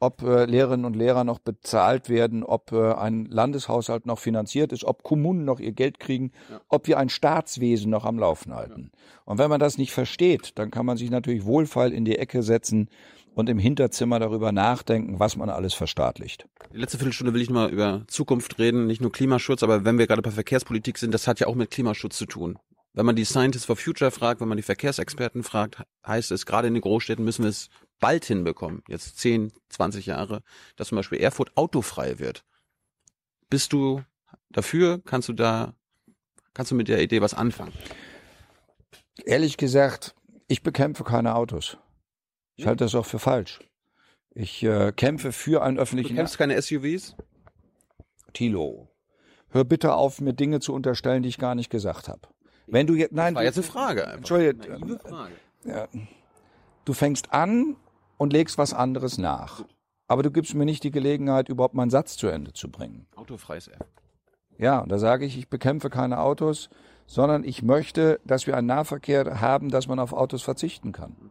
ob 0.00 0.22
äh, 0.22 0.44
Lehrerinnen 0.44 0.84
und 0.84 0.96
Lehrer 0.96 1.24
noch 1.24 1.38
bezahlt 1.38 2.08
werden, 2.08 2.42
ob 2.42 2.72
äh, 2.72 2.92
ein 2.92 3.26
Landeshaushalt 3.26 4.06
noch 4.06 4.18
finanziert 4.18 4.72
ist, 4.72 4.84
ob 4.84 5.02
Kommunen 5.02 5.44
noch 5.44 5.60
ihr 5.60 5.72
Geld 5.72 6.00
kriegen, 6.00 6.32
ja. 6.50 6.60
ob 6.68 6.88
wir 6.88 6.98
ein 6.98 7.08
Staatswesen 7.08 7.90
noch 7.90 8.04
am 8.04 8.18
Laufen 8.18 8.54
halten. 8.54 8.90
Ja. 8.92 8.98
Und 9.24 9.38
wenn 9.38 9.50
man 9.50 9.60
das 9.60 9.78
nicht 9.78 9.92
versteht, 9.92 10.58
dann 10.58 10.70
kann 10.70 10.84
man 10.84 10.96
sich 10.96 11.10
natürlich 11.10 11.44
wohlfeil 11.44 11.92
in 11.92 12.04
die 12.04 12.18
Ecke 12.18 12.42
setzen 12.42 12.88
und 13.34 13.48
im 13.48 13.58
Hinterzimmer 13.58 14.18
darüber 14.18 14.52
nachdenken, 14.52 15.18
was 15.18 15.36
man 15.36 15.50
alles 15.50 15.74
verstaatlicht. 15.74 16.46
Die 16.72 16.78
letzte 16.78 16.98
Viertelstunde 16.98 17.34
will 17.34 17.42
ich 17.42 17.50
nochmal 17.50 17.70
über 17.70 18.04
Zukunft 18.06 18.58
reden, 18.58 18.86
nicht 18.86 19.00
nur 19.00 19.12
Klimaschutz, 19.12 19.62
aber 19.62 19.84
wenn 19.84 19.98
wir 19.98 20.06
gerade 20.06 20.22
bei 20.22 20.30
Verkehrspolitik 20.30 20.98
sind, 20.98 21.12
das 21.12 21.26
hat 21.26 21.40
ja 21.40 21.46
auch 21.46 21.54
mit 21.54 21.70
Klimaschutz 21.70 22.16
zu 22.16 22.26
tun. 22.26 22.58
Wenn 22.92 23.06
man 23.06 23.16
die 23.16 23.24
Scientists 23.24 23.66
for 23.66 23.76
Future 23.76 24.12
fragt, 24.12 24.40
wenn 24.40 24.48
man 24.48 24.56
die 24.56 24.62
Verkehrsexperten 24.62 25.42
fragt, 25.42 25.82
heißt 26.06 26.30
es, 26.30 26.46
gerade 26.46 26.68
in 26.68 26.74
den 26.74 26.80
Großstädten 26.80 27.24
müssen 27.24 27.42
wir 27.42 27.50
es 27.50 27.68
bald 27.98 28.24
hinbekommen, 28.24 28.82
jetzt 28.88 29.18
10, 29.18 29.52
20 29.68 30.06
Jahre, 30.06 30.42
dass 30.76 30.88
zum 30.88 30.96
Beispiel 30.96 31.18
Erfurt 31.18 31.56
autofrei 31.56 32.20
wird. 32.20 32.44
Bist 33.50 33.72
du 33.72 34.02
dafür? 34.50 35.02
Kannst 35.04 35.28
du 35.28 35.32
da, 35.32 35.74
kannst 36.54 36.70
du 36.70 36.76
mit 36.76 36.86
der 36.86 37.02
Idee 37.02 37.20
was 37.20 37.34
anfangen? 37.34 37.72
Ehrlich 39.24 39.56
gesagt, 39.56 40.14
ich 40.46 40.62
bekämpfe 40.62 41.02
keine 41.02 41.34
Autos. 41.34 41.78
Ich 42.56 42.66
halte 42.66 42.84
das 42.84 42.94
auch 42.94 43.06
für 43.06 43.18
falsch. 43.18 43.60
Ich 44.34 44.62
äh, 44.62 44.92
kämpfe 44.92 45.32
für 45.32 45.62
einen 45.62 45.78
öffentlichen. 45.78 46.10
Du 46.10 46.16
kämpfst 46.16 46.38
keine 46.38 46.60
SUVs? 46.60 47.16
Tilo, 48.32 48.88
hör 49.50 49.64
bitte 49.64 49.94
auf, 49.94 50.20
mir 50.20 50.32
Dinge 50.32 50.60
zu 50.60 50.72
unterstellen, 50.72 51.22
die 51.22 51.28
ich 51.28 51.38
gar 51.38 51.54
nicht 51.54 51.70
gesagt 51.70 52.08
habe. 52.08 52.20
Wenn 52.66 52.86
du 52.86 52.94
jetzt, 52.94 53.12
nein, 53.12 53.34
das 53.34 53.40
war 53.40 53.44
jetzt 53.44 53.58
eine 53.58 53.66
Frage. 53.66 54.02
Entschuldige, 54.02 54.98
Frage. 54.98 55.32
Ja, 55.64 55.88
du 56.84 56.92
fängst 56.92 57.32
an 57.32 57.76
und 58.18 58.32
legst 58.32 58.58
was 58.58 58.74
anderes 58.74 59.18
nach. 59.18 59.64
Aber 60.06 60.22
du 60.22 60.30
gibst 60.30 60.54
mir 60.54 60.64
nicht 60.64 60.84
die 60.84 60.90
Gelegenheit, 60.90 61.48
überhaupt 61.48 61.74
meinen 61.74 61.90
Satz 61.90 62.16
zu 62.16 62.26
Ende 62.26 62.52
zu 62.52 62.70
bringen. 62.70 63.06
Autofreies 63.16 63.68
App. 63.68 63.86
Ja, 64.58 64.80
und 64.80 64.90
da 64.90 64.98
sage 64.98 65.24
ich, 65.24 65.38
ich 65.38 65.48
bekämpfe 65.48 65.90
keine 65.90 66.20
Autos, 66.20 66.68
sondern 67.06 67.44
ich 67.44 67.62
möchte, 67.62 68.20
dass 68.24 68.46
wir 68.46 68.56
einen 68.56 68.66
Nahverkehr 68.66 69.40
haben, 69.40 69.70
dass 69.70 69.88
man 69.88 69.98
auf 69.98 70.12
Autos 70.12 70.42
verzichten 70.42 70.92
kann. 70.92 71.30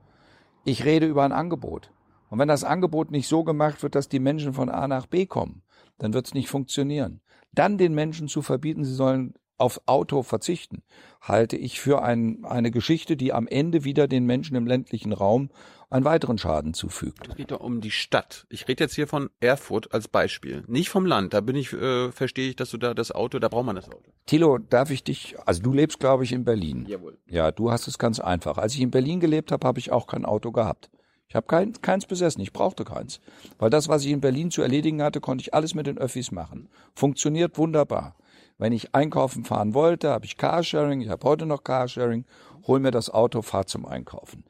Ich 0.65 0.85
rede 0.85 1.07
über 1.07 1.23
ein 1.23 1.31
Angebot. 1.31 1.91
Und 2.30 2.40
wenn 2.40 2.48
das 2.48 2.64
Angebot 2.64 3.11
nicht 3.11 3.27
so 3.27 3.44
gemacht 3.44 3.84
wird, 3.84 3.95
dass 3.95 4.10
die 4.10 4.19
Menschen 4.19 4.53
von 4.53 4.69
A 4.69 4.88
nach 4.88 5.06
B 5.06 5.26
kommen, 5.26 5.61
dann 5.98 6.14
wird 6.14 6.27
es 6.27 6.34
nicht 6.34 6.49
funktionieren. 6.49 7.22
Dann 7.52 7.77
den 7.77 7.94
Menschen 7.94 8.27
zu 8.27 8.41
verbieten, 8.41 8.85
sie 8.85 8.95
sollen 8.95 9.35
auf 9.58 9.82
Auto 9.86 10.24
verzichten, 10.24 10.84
halte 11.22 11.56
ich 11.56 11.80
für 11.80 12.02
ein, 12.02 12.44
eine 12.44 12.72
Geschichte, 12.72 13.16
die 13.16 13.34
am 13.34 13.48
Ende 13.48 13.84
wieder 13.84 14.08
den 14.08 14.26
Menschen 14.26 14.56
im 14.56 14.68
ländlichen 14.68 15.14
Raum 15.14 15.50
einen 15.90 16.06
weiteren 16.06 16.40
Schaden 16.40 16.74
zufügt. 16.74 17.28
Es 17.30 17.36
geht 17.36 17.52
doch 17.52 17.60
um 17.60 17.80
die 17.80 17.92
Stadt. 17.92 18.48
Ich 18.50 18.68
rede 18.68 18.84
jetzt 18.84 18.96
hier 18.96 19.08
von 19.08 19.30
Erfurt 19.40 19.94
als 19.94 20.08
Beispiel, 20.08 20.64
nicht 20.68 20.90
vom 20.90 21.06
Land. 21.06 21.34
Da 21.34 21.42
bin 21.42 21.56
ich, 21.56 21.72
äh, 21.72 22.12
verstehe 22.12 22.50
ich, 22.50 22.56
dass 22.56 22.72
du 22.72 22.78
da 22.78 22.96
das 22.96 23.12
Auto, 23.12 23.38
da 23.38 23.48
braucht 23.48 23.68
man 23.68 23.76
das 23.76 23.88
Auto. 23.88 24.12
Thilo, 24.26 24.58
darf 24.58 24.90
ich 24.90 25.04
dich, 25.04 25.36
also 25.46 25.62
du 25.62 25.72
lebst, 25.72 26.00
glaube 26.00 26.24
ich, 26.24 26.34
in 26.34 26.46
Berlin. 26.46 26.86
Jawohl. 26.88 27.20
Ja, 27.28 27.52
du 27.52 27.72
hast 27.72 27.88
es 27.88 28.00
ganz 28.00 28.20
einfach. 28.20 28.58
Als 28.58 28.74
ich 28.74 28.82
in 28.82 28.90
Berlin 28.90 29.20
gelebt 29.20 29.52
habe, 29.52 29.68
habe 29.68 29.80
ich 29.80 29.92
auch 29.92 30.08
kein 30.08 30.26
Auto 30.26 30.52
gehabt. 30.52 30.90
Ich 31.28 31.36
habe 31.36 31.48
kein, 31.48 31.74
keins 31.82 32.06
besessen, 32.06 32.42
ich 32.42 32.54
brauchte 32.54 32.86
keins. 32.86 33.20
Weil 33.58 33.70
das, 33.70 33.88
was 33.88 34.04
ich 34.04 34.12
in 34.12 34.22
Berlin 34.22 34.52
zu 34.52 34.62
erledigen 34.62 35.02
hatte, 35.02 35.22
konnte 35.22 35.42
ich 35.44 35.54
alles 35.54 35.74
mit 35.76 35.88
den 35.88 35.98
Öffis 35.98 36.32
machen. 36.32 36.70
Funktioniert 36.96 37.58
wunderbar. 37.58 38.16
Wenn 38.58 38.74
ich 38.74 38.94
einkaufen 38.96 39.46
fahren 39.46 39.74
wollte, 39.74 40.10
habe 40.10 40.26
ich 40.26 40.38
Carsharing, 40.38 41.02
ich 41.02 41.10
habe 41.10 41.28
heute 41.28 41.46
noch 41.46 41.64
Carsharing, 41.64 42.26
hol 42.68 42.80
mir 42.80 42.92
das 42.92 43.10
Auto, 43.10 43.42
fahr 43.42 43.66
zum 43.66 43.86
Einkaufen. 43.86 44.46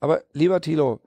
Aber 0.00 0.22
lieber 0.32 0.60
Thilo, 0.60 1.00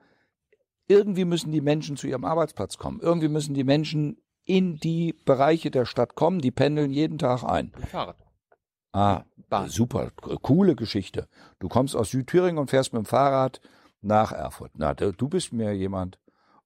irgendwie 0.88 1.24
müssen 1.24 1.52
die 1.52 1.60
Menschen 1.60 1.96
zu 1.96 2.06
ihrem 2.06 2.24
Arbeitsplatz 2.24 2.78
kommen. 2.78 3.00
Irgendwie 3.00 3.28
müssen 3.28 3.54
die 3.54 3.64
Menschen 3.64 4.18
in 4.44 4.76
die 4.76 5.12
Bereiche 5.24 5.70
der 5.70 5.84
Stadt 5.84 6.14
kommen, 6.14 6.40
die 6.40 6.52
pendeln 6.52 6.92
jeden 6.92 7.18
Tag 7.18 7.42
ein. 7.42 7.72
Fahrrad. 7.90 8.16
Ah, 8.92 9.24
Bahn. 9.50 9.68
super, 9.68 10.10
coole 10.40 10.74
Geschichte. 10.74 11.28
Du 11.58 11.68
kommst 11.68 11.94
aus 11.94 12.10
Südthüringen 12.10 12.58
und 12.58 12.70
fährst 12.70 12.94
mit 12.94 13.02
dem 13.02 13.06
Fahrrad 13.06 13.60
nach 14.00 14.32
Erfurt. 14.32 14.72
Na, 14.76 14.94
du 14.94 15.28
bist 15.28 15.52
mir 15.52 15.74
jemand. 15.74 16.18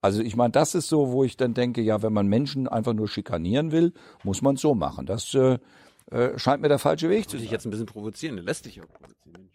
Also 0.02 0.22
ich 0.22 0.34
meine, 0.36 0.50
das 0.50 0.74
ist 0.74 0.88
so, 0.88 1.12
wo 1.12 1.24
ich 1.24 1.36
dann 1.36 1.54
denke, 1.54 1.82
ja, 1.82 2.02
wenn 2.02 2.12
man 2.12 2.26
Menschen 2.26 2.68
einfach 2.68 2.94
nur 2.94 3.08
schikanieren 3.08 3.70
will, 3.70 3.92
muss 4.24 4.40
man 4.40 4.54
es 4.54 4.62
so 4.62 4.74
machen. 4.74 5.06
Das 5.06 5.34
äh, 5.34 5.58
äh, 6.10 6.38
scheint 6.38 6.62
mir 6.62 6.68
der 6.68 6.78
falsche 6.78 7.10
Weg 7.10 7.28
zu 7.28 7.36
sein. 7.36 7.44
Ich 7.44 7.50
jetzt 7.50 7.66
ein 7.66 7.70
bisschen 7.70 7.86
provozieren, 7.86 8.38
lässt 8.38 8.64
dich 8.64 8.80
auch 8.80 8.88
provozieren. 8.88 9.50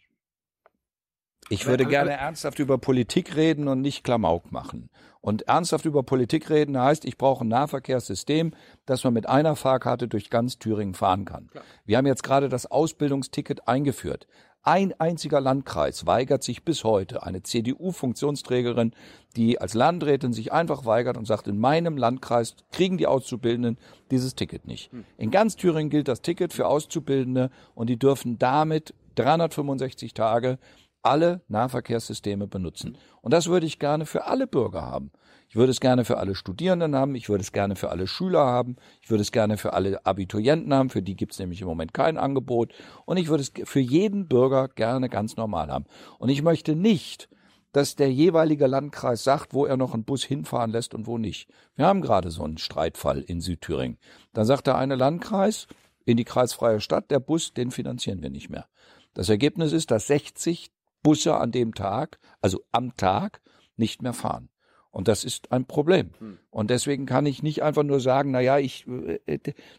Ich 1.50 1.68
würde 1.68 1.86
gerne 1.86 2.12
ernsthaft 2.12 2.60
über 2.60 2.78
Politik 2.78 3.36
reden 3.36 3.68
und 3.68 3.82
nicht 3.82 4.04
Klamauk 4.04 4.52
machen. 4.52 4.90
Und 5.22 5.44
ernsthaft 5.44 5.86
über 5.86 6.04
Politik 6.04 6.50
reden 6.50 6.80
heißt, 6.80 7.06
ich 7.06 7.18
brauche 7.18 7.44
ein 7.44 7.48
Nahverkehrssystem, 7.48 8.54
dass 8.86 9.04
man 9.04 9.14
mit 9.14 9.28
einer 9.28 9.56
Fahrkarte 9.56 10.08
durch 10.08 10.30
ganz 10.30 10.60
Thüringen 10.60 10.94
fahren 10.94 11.26
kann. 11.26 11.48
Klar. 11.48 11.64
Wir 11.86 11.98
haben 11.98 12.06
jetzt 12.06 12.24
gerade 12.24 12.50
das 12.50 12.70
Ausbildungsticket 12.70 13.68
eingeführt. 13.68 14.28
Ein 14.62 15.00
einziger 15.00 15.42
Landkreis 15.42 16.08
weigert 16.08 16.44
sich 16.44 16.64
bis 16.64 16.84
heute, 16.84 17.22
eine 17.22 17.44
CDU-Funktionsträgerin, 17.44 18.94
die 19.36 19.62
als 19.62 19.76
Landrätin 19.76 20.34
sich 20.34 20.52
einfach 20.52 20.86
weigert 20.86 21.18
und 21.18 21.26
sagt, 21.26 21.48
in 21.48 21.60
meinem 21.60 21.98
Landkreis 21.98 22.56
kriegen 22.72 22.98
die 22.98 23.06
Auszubildenden 23.06 23.78
dieses 24.10 24.34
Ticket 24.34 24.66
nicht. 24.66 24.92
Hm. 24.92 25.06
In 25.18 25.30
ganz 25.30 25.56
Thüringen 25.56 25.92
gilt 25.92 26.08
das 26.08 26.24
Ticket 26.24 26.52
für 26.52 26.66
Auszubildende 26.66 27.52
und 27.76 27.92
die 27.92 27.98
dürfen 27.98 28.40
damit 28.40 28.96
365 29.16 30.16
Tage 30.16 30.58
alle 31.06 31.42
Nahverkehrssysteme 31.48 32.48
benutzen. 32.48 32.98
Und 33.22 33.32
das 33.34 33.48
würde 33.48 33.66
ich 33.66 33.80
gerne 33.80 34.06
für 34.06 34.26
alle 34.26 34.48
Bürger 34.48 34.82
haben. 34.82 35.12
Ich 35.48 35.56
würde 35.56 35.72
es 35.72 35.80
gerne 35.80 36.06
für 36.06 36.18
alle 36.18 36.36
Studierenden 36.36 36.96
haben, 36.96 37.16
ich 37.16 37.30
würde 37.30 37.44
es 37.44 37.52
gerne 37.52 37.76
für 37.76 37.90
alle 37.90 38.08
Schüler 38.08 38.46
haben, 38.46 38.78
ich 39.02 39.10
würde 39.10 39.22
es 39.22 39.32
gerne 39.32 39.58
für 39.58 39.74
alle 39.74 40.06
Abiturienten 40.06 40.74
haben, 40.74 40.90
für 40.90 41.02
die 41.02 41.16
gibt 41.16 41.34
es 41.34 41.40
nämlich 41.40 41.62
im 41.62 41.68
Moment 41.68 41.94
kein 41.94 42.18
Angebot. 42.18 42.74
Und 43.06 43.18
ich 43.18 43.28
würde 43.28 43.44
es 43.44 43.52
für 43.64 43.80
jeden 43.80 44.28
Bürger 44.28 44.68
gerne 44.68 45.08
ganz 45.08 45.38
normal 45.38 45.72
haben. 45.72 45.86
Und 46.18 46.30
ich 46.30 46.42
möchte 46.42 46.76
nicht, 46.76 47.30
dass 47.72 47.96
der 47.96 48.12
jeweilige 48.12 48.68
Landkreis 48.68 49.24
sagt, 49.24 49.54
wo 49.54 49.66
er 49.66 49.78
noch 49.78 49.94
einen 49.94 50.06
Bus 50.06 50.24
hinfahren 50.24 50.72
lässt 50.72 50.94
und 50.94 51.08
wo 51.08 51.18
nicht. 51.18 51.50
Wir 51.76 51.86
haben 51.86 52.02
gerade 52.02 52.32
so 52.32 52.44
einen 52.44 52.58
Streitfall 52.58 53.22
in 53.22 53.42
Südthüringen. 53.42 53.98
Da 54.34 54.46
sagt 54.46 54.68
der 54.68 54.78
eine 54.78 54.96
Landkreis 54.96 55.68
in 56.06 56.18
die 56.18 56.24
kreisfreie 56.24 56.80
Stadt, 56.80 57.12
der 57.12 57.20
Bus, 57.20 57.54
den 57.54 57.72
finanzieren 57.72 58.22
wir 58.22 58.30
nicht 58.30 58.50
mehr. 58.50 58.68
Das 59.14 59.30
Ergebnis 59.30 59.72
ist, 59.72 59.92
dass 59.92 60.08
60 60.08 60.72
Busse 61.06 61.38
an 61.38 61.52
dem 61.52 61.76
Tag, 61.76 62.18
also 62.42 62.64
am 62.72 62.98
Tag, 62.98 63.40
nicht 63.78 64.02
mehr 64.02 64.14
fahren. 64.14 64.50
Und 64.90 65.08
das 65.08 65.24
ist 65.24 65.52
ein 65.52 65.66
Problem. 65.66 66.10
Hm. 66.18 66.40
Und 66.50 66.72
deswegen 66.72 67.06
kann 67.06 67.28
ich 67.28 67.44
nicht 67.44 67.62
einfach 67.62 67.84
nur 67.84 68.00
sagen, 68.00 68.32
na 68.32 68.40
ja, 68.40 68.58
ich 68.58 68.88
äh, 68.88 69.38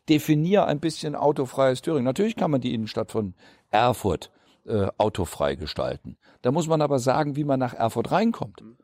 definiere 0.08 0.66
ein 0.66 0.78
bisschen 0.78 1.16
autofreies 1.16 1.82
Thüringen. 1.82 2.04
Natürlich 2.04 2.36
kann 2.36 2.52
man 2.52 2.60
die 2.60 2.72
Innenstadt 2.72 3.10
von 3.10 3.34
Erfurt 3.70 4.30
äh, 4.66 4.86
autofrei 4.98 5.56
gestalten. 5.56 6.16
Da 6.42 6.52
muss 6.52 6.68
man 6.68 6.80
aber 6.80 7.00
sagen, 7.00 7.34
wie 7.34 7.44
man 7.44 7.58
nach 7.58 7.74
Erfurt 7.74 8.12
reinkommt. 8.12 8.60
Hm. 8.60 8.76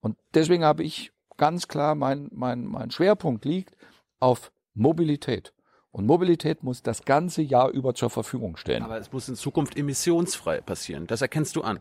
Und 0.00 0.16
deswegen 0.32 0.64
habe 0.64 0.84
ich 0.84 1.12
ganz 1.36 1.68
klar, 1.68 1.94
mein, 1.94 2.30
mein, 2.32 2.64
mein 2.64 2.92
Schwerpunkt 2.92 3.44
liegt 3.44 3.76
auf 4.20 4.52
Mobilität. 4.72 5.52
Und 5.94 6.06
Mobilität 6.06 6.64
muss 6.64 6.82
das 6.82 7.04
ganze 7.04 7.40
Jahr 7.40 7.70
über 7.70 7.94
zur 7.94 8.10
Verfügung 8.10 8.56
stehen. 8.56 8.82
Aber 8.82 8.98
es 8.98 9.12
muss 9.12 9.28
in 9.28 9.36
Zukunft 9.36 9.76
emissionsfrei 9.76 10.60
passieren. 10.60 11.06
Das 11.06 11.22
erkennst 11.22 11.54
du 11.54 11.62
an. 11.62 11.78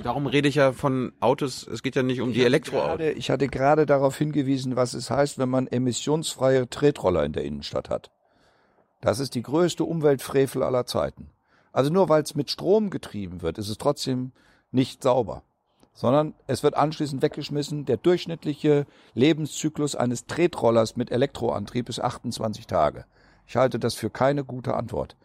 Darum 0.00 0.28
rede 0.28 0.46
ich 0.46 0.54
ja 0.54 0.70
von 0.70 1.12
Autos, 1.18 1.66
es 1.66 1.82
geht 1.82 1.96
ja 1.96 2.04
nicht 2.04 2.20
um 2.20 2.32
die 2.32 2.44
Elektroautos. 2.44 3.04
Ich 3.16 3.30
hatte 3.30 3.48
gerade 3.48 3.84
darauf 3.84 4.16
hingewiesen, 4.16 4.76
was 4.76 4.94
es 4.94 5.10
heißt, 5.10 5.40
wenn 5.40 5.48
man 5.48 5.66
emissionsfreie 5.66 6.70
Tretroller 6.70 7.24
in 7.24 7.32
der 7.32 7.42
Innenstadt 7.42 7.90
hat. 7.90 8.12
Das 9.00 9.18
ist 9.18 9.34
die 9.34 9.42
größte 9.42 9.82
Umweltfrevel 9.82 10.62
aller 10.62 10.86
Zeiten. 10.86 11.30
Also 11.72 11.92
nur 11.92 12.08
weil 12.08 12.22
es 12.22 12.36
mit 12.36 12.52
Strom 12.52 12.90
getrieben 12.90 13.42
wird, 13.42 13.58
ist 13.58 13.70
es 13.70 13.78
trotzdem 13.78 14.30
nicht 14.70 15.02
sauber, 15.02 15.42
sondern 15.92 16.34
es 16.46 16.62
wird 16.62 16.76
anschließend 16.76 17.22
weggeschmissen. 17.22 17.86
Der 17.86 17.96
durchschnittliche 17.96 18.86
Lebenszyklus 19.14 19.96
eines 19.96 20.26
Tretrollers 20.26 20.94
mit 20.94 21.10
Elektroantrieb 21.10 21.88
ist 21.88 22.00
28 22.00 22.68
Tage. 22.68 23.04
Ich 23.48 23.56
halte 23.56 23.78
das 23.78 23.94
für 23.94 24.10
keine 24.10 24.44
gute 24.44 24.74
Antwort. 24.74 25.16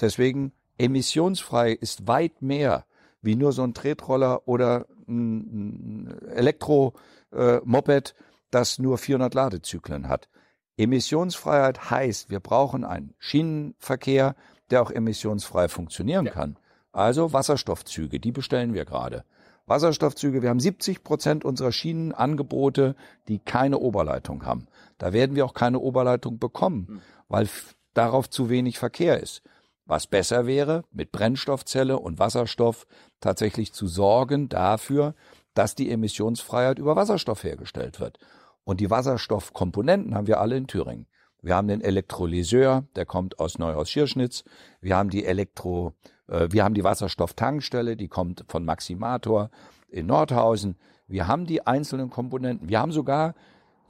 Deswegen 0.00 0.52
emissionsfrei 0.78 1.72
ist 1.72 2.08
weit 2.08 2.40
mehr 2.42 2.86
wie 3.22 3.36
nur 3.36 3.52
so 3.52 3.62
ein 3.62 3.74
Tretroller 3.74 4.48
oder 4.48 4.86
ein 5.06 6.18
Elektromoped, 6.34 8.14
das 8.50 8.78
nur 8.78 8.96
400 8.96 9.34
Ladezyklen 9.34 10.08
hat. 10.08 10.30
Emissionsfreiheit 10.78 11.90
heißt, 11.90 12.30
wir 12.30 12.40
brauchen 12.40 12.84
einen 12.84 13.14
Schienenverkehr, 13.18 14.34
der 14.70 14.80
auch 14.80 14.90
emissionsfrei 14.90 15.68
funktionieren 15.68 16.26
ja. 16.26 16.32
kann. 16.32 16.56
Also 16.92 17.34
Wasserstoffzüge, 17.34 18.18
die 18.18 18.32
bestellen 18.32 18.72
wir 18.72 18.86
gerade. 18.86 19.24
Wasserstoffzüge, 19.66 20.42
wir 20.42 20.48
haben 20.48 20.60
70 20.60 21.04
Prozent 21.04 21.44
unserer 21.44 21.72
Schienenangebote, 21.72 22.96
die 23.28 23.38
keine 23.38 23.78
Oberleitung 23.78 24.44
haben. 24.44 24.66
Da 24.98 25.12
werden 25.12 25.36
wir 25.36 25.44
auch 25.44 25.54
keine 25.54 25.78
Oberleitung 25.78 26.38
bekommen, 26.38 26.86
hm. 26.88 27.00
weil 27.28 27.48
darauf 27.94 28.28
zu 28.28 28.50
wenig 28.50 28.78
Verkehr 28.78 29.20
ist. 29.20 29.42
Was 29.86 30.06
besser 30.06 30.46
wäre, 30.46 30.84
mit 30.92 31.10
Brennstoffzelle 31.10 31.98
und 31.98 32.18
Wasserstoff 32.18 32.86
tatsächlich 33.20 33.72
zu 33.72 33.88
sorgen 33.88 34.48
dafür, 34.48 35.14
dass 35.54 35.74
die 35.74 35.90
Emissionsfreiheit 35.90 36.78
über 36.78 36.94
Wasserstoff 36.94 37.42
hergestellt 37.42 37.98
wird. 37.98 38.18
Und 38.62 38.80
die 38.80 38.90
Wasserstoffkomponenten 38.90 40.14
haben 40.14 40.28
wir 40.28 40.40
alle 40.40 40.56
in 40.56 40.68
Thüringen. 40.68 41.06
Wir 41.42 41.56
haben 41.56 41.68
den 41.68 41.80
Elektrolyseur, 41.80 42.84
der 42.96 43.06
kommt 43.06 43.38
aus 43.38 43.58
Neuhaus-Schirschnitz. 43.58 44.44
Wir 44.80 44.96
haben 44.96 45.10
die 45.10 45.24
Elektro, 45.24 45.94
wir 46.30 46.64
haben 46.64 46.74
die 46.74 46.84
Wasserstofftankstelle, 46.84 47.96
die 47.96 48.08
kommt 48.08 48.44
von 48.48 48.64
Maximator 48.64 49.50
in 49.88 50.06
Nordhausen. 50.06 50.76
Wir 51.08 51.26
haben 51.26 51.46
die 51.46 51.66
einzelnen 51.66 52.10
Komponenten. 52.10 52.68
Wir 52.68 52.78
haben 52.78 52.92
sogar 52.92 53.34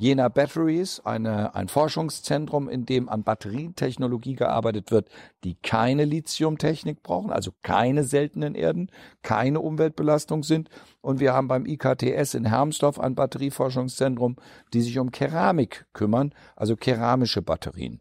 Jena 0.00 0.28
Batteries, 0.28 1.00
eine, 1.00 1.54
ein 1.54 1.68
Forschungszentrum, 1.68 2.70
in 2.70 2.86
dem 2.86 3.10
an 3.10 3.22
Batterietechnologie 3.22 4.34
gearbeitet 4.34 4.90
wird, 4.90 5.10
die 5.44 5.56
keine 5.56 6.06
Lithiumtechnik 6.06 7.02
brauchen, 7.02 7.30
also 7.30 7.50
keine 7.62 8.04
seltenen 8.04 8.54
Erden, 8.54 8.90
keine 9.20 9.60
Umweltbelastung 9.60 10.42
sind. 10.42 10.70
Und 11.02 11.20
wir 11.20 11.34
haben 11.34 11.48
beim 11.48 11.66
IKTS 11.66 12.32
in 12.32 12.46
Hermsdorf 12.46 12.98
ein 12.98 13.14
Batterieforschungszentrum, 13.14 14.36
die 14.72 14.80
sich 14.80 14.98
um 14.98 15.10
Keramik 15.10 15.84
kümmern, 15.92 16.32
also 16.56 16.76
keramische 16.76 17.42
Batterien. 17.42 18.00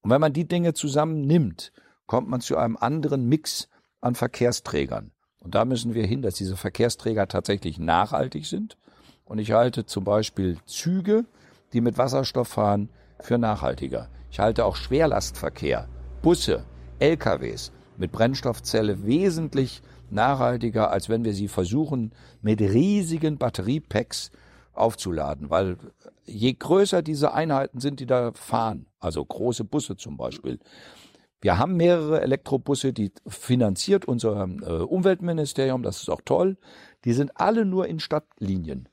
Und 0.00 0.08
wenn 0.08 0.22
man 0.22 0.32
die 0.32 0.48
Dinge 0.48 0.72
zusammen 0.72 1.20
nimmt, 1.20 1.70
kommt 2.10 2.28
man 2.28 2.40
zu 2.40 2.56
einem 2.56 2.76
anderen 2.76 3.28
Mix 3.28 3.68
an 4.00 4.16
Verkehrsträgern. 4.16 5.12
Und 5.38 5.54
da 5.54 5.64
müssen 5.64 5.94
wir 5.94 6.04
hin, 6.04 6.22
dass 6.22 6.34
diese 6.34 6.56
Verkehrsträger 6.56 7.28
tatsächlich 7.28 7.78
nachhaltig 7.78 8.46
sind 8.46 8.76
und 9.24 9.38
ich 9.38 9.52
halte 9.52 9.86
zum 9.86 10.02
Beispiel 10.02 10.58
Züge, 10.66 11.24
die 11.72 11.80
mit 11.80 11.98
Wasserstoff 11.98 12.48
fahren, 12.48 12.88
für 13.20 13.38
nachhaltiger. 13.38 14.08
Ich 14.28 14.40
halte 14.40 14.64
auch 14.64 14.74
Schwerlastverkehr, 14.74 15.88
Busse, 16.20 16.64
LKWs 16.98 17.70
mit 17.96 18.10
Brennstoffzelle 18.10 19.06
wesentlich 19.06 19.80
nachhaltiger, 20.10 20.90
als 20.90 21.08
wenn 21.10 21.22
wir 21.22 21.32
sie 21.32 21.46
versuchen, 21.46 22.10
mit 22.42 22.60
riesigen 22.60 23.38
Batteriepacks 23.38 24.32
aufzuladen. 24.72 25.48
Weil 25.48 25.76
je 26.24 26.54
größer 26.54 27.02
diese 27.02 27.34
Einheiten 27.34 27.78
sind, 27.78 28.00
die 28.00 28.06
da 28.06 28.32
fahren, 28.32 28.86
also 28.98 29.24
große 29.24 29.62
Busse 29.62 29.96
zum 29.96 30.16
Beispiel, 30.16 30.58
wir 31.40 31.58
haben 31.58 31.76
mehrere 31.76 32.20
Elektrobusse, 32.20 32.92
die 32.92 33.12
finanziert 33.26 34.04
unser 34.04 34.46
äh, 34.46 34.82
Umweltministerium, 34.82 35.82
das 35.82 36.02
ist 36.02 36.10
auch 36.10 36.20
toll. 36.24 36.58
Die 37.04 37.14
sind 37.14 37.32
alle 37.34 37.64
nur 37.64 37.86
in 37.86 37.98
Stadtlinien. 37.98 38.88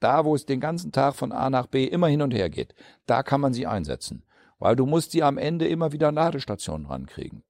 Da, 0.00 0.24
wo 0.24 0.34
es 0.34 0.46
den 0.46 0.60
ganzen 0.60 0.92
Tag 0.92 1.14
von 1.14 1.32
A 1.32 1.50
nach 1.50 1.66
B 1.66 1.84
immer 1.84 2.08
hin 2.08 2.22
und 2.22 2.32
her 2.32 2.48
geht, 2.50 2.74
da 3.06 3.22
kann 3.22 3.40
man 3.40 3.52
sie 3.52 3.66
einsetzen. 3.66 4.24
Weil 4.58 4.76
du 4.76 4.86
musst 4.86 5.10
sie 5.10 5.22
am 5.22 5.36
Ende 5.36 5.68
immer 5.68 5.92
wieder 5.92 6.08
an 6.08 6.14
Ladestationen 6.14 6.86
rankriegen. 6.86 7.42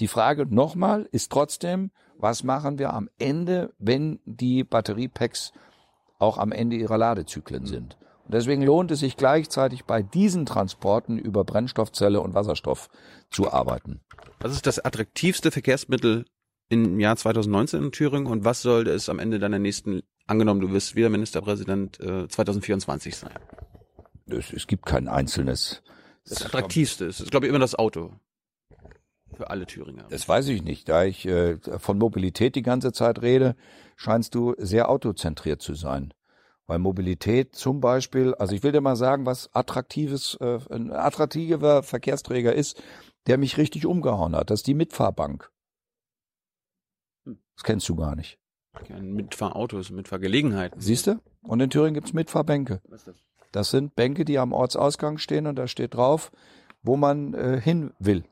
Die 0.00 0.08
Frage 0.08 0.46
nochmal 0.46 1.08
ist 1.10 1.32
trotzdem, 1.32 1.90
was 2.18 2.44
machen 2.44 2.78
wir 2.78 2.92
am 2.92 3.08
Ende, 3.18 3.72
wenn 3.78 4.20
die 4.24 4.64
Batteriepacks 4.64 5.52
auch 6.18 6.36
am 6.38 6.52
Ende 6.52 6.76
ihrer 6.76 6.98
Ladezyklen 6.98 7.62
mhm. 7.62 7.66
sind? 7.66 7.98
Und 8.26 8.34
deswegen 8.34 8.62
lohnt 8.62 8.90
es 8.90 9.00
sich 9.00 9.16
gleichzeitig 9.16 9.84
bei 9.84 10.02
diesen 10.02 10.46
Transporten 10.46 11.16
über 11.16 11.44
Brennstoffzelle 11.44 12.20
und 12.20 12.34
Wasserstoff 12.34 12.88
zu 13.30 13.52
arbeiten. 13.52 14.00
Was 14.40 14.52
ist 14.52 14.66
das 14.66 14.84
attraktivste 14.84 15.52
Verkehrsmittel 15.52 16.24
im 16.68 16.98
Jahr 16.98 17.16
2019 17.16 17.84
in 17.84 17.92
Thüringen 17.92 18.26
und 18.26 18.44
was 18.44 18.62
sollte 18.62 18.90
es 18.90 19.08
am 19.08 19.20
Ende 19.20 19.38
deiner 19.38 19.60
nächsten 19.60 20.02
angenommen, 20.26 20.60
du 20.60 20.72
wirst 20.72 20.96
wieder 20.96 21.08
Ministerpräsident 21.08 22.00
äh, 22.00 22.26
2024 22.26 23.14
sein? 23.14 23.34
Es, 24.28 24.52
es 24.52 24.66
gibt 24.66 24.86
kein 24.86 25.06
einzelnes. 25.06 25.82
Das 26.28 26.44
attraktivste 26.44 27.04
ist, 27.04 27.20
ist 27.20 27.30
glaube 27.30 27.46
ich, 27.46 27.50
immer 27.50 27.60
das 27.60 27.76
Auto. 27.76 28.12
Für 29.36 29.50
alle 29.50 29.66
Thüringer. 29.66 30.06
Das 30.08 30.28
weiß 30.28 30.48
ich 30.48 30.64
nicht. 30.64 30.88
Da 30.88 31.04
ich 31.04 31.26
äh, 31.26 31.58
von 31.78 31.98
Mobilität 31.98 32.56
die 32.56 32.62
ganze 32.62 32.92
Zeit 32.92 33.22
rede, 33.22 33.54
scheinst 33.94 34.34
du 34.34 34.54
sehr 34.58 34.88
autozentriert 34.88 35.62
zu 35.62 35.74
sein. 35.74 36.12
Weil 36.66 36.78
Mobilität 36.80 37.54
zum 37.54 37.80
Beispiel, 37.80 38.34
also 38.34 38.54
ich 38.54 38.62
will 38.62 38.72
dir 38.72 38.80
mal 38.80 38.96
sagen, 38.96 39.24
was 39.24 39.54
attraktives, 39.54 40.36
äh, 40.40 40.58
ein 40.70 40.92
attraktiver 40.92 41.82
Verkehrsträger 41.82 42.54
ist, 42.54 42.82
der 43.26 43.38
mich 43.38 43.56
richtig 43.56 43.86
umgehauen 43.86 44.34
hat. 44.34 44.50
Das 44.50 44.60
ist 44.60 44.66
die 44.66 44.74
Mitfahrbank. 44.74 45.50
Hm. 47.24 47.38
Das 47.54 47.64
kennst 47.64 47.88
du 47.88 47.96
gar 47.96 48.16
nicht. 48.16 48.38
Mitfahrautos, 49.00 49.90
Mitfahrgelegenheiten. 49.90 50.80
Siehst 50.80 51.06
du? 51.06 51.20
Und 51.42 51.60
in 51.60 51.70
Thüringen 51.70 51.94
gibt's 51.94 52.12
Mitfahrbänke. 52.12 52.80
Was 52.88 53.00
ist 53.02 53.08
das? 53.08 53.24
Das 53.52 53.70
sind 53.70 53.94
Bänke, 53.94 54.24
die 54.24 54.38
am 54.38 54.52
Ortsausgang 54.52 55.18
stehen 55.18 55.46
und 55.46 55.56
da 55.56 55.66
steht 55.66 55.94
drauf, 55.94 56.30
wo 56.82 56.96
man 56.96 57.32
äh, 57.32 57.60
hin 57.60 57.94
will. 57.98 58.24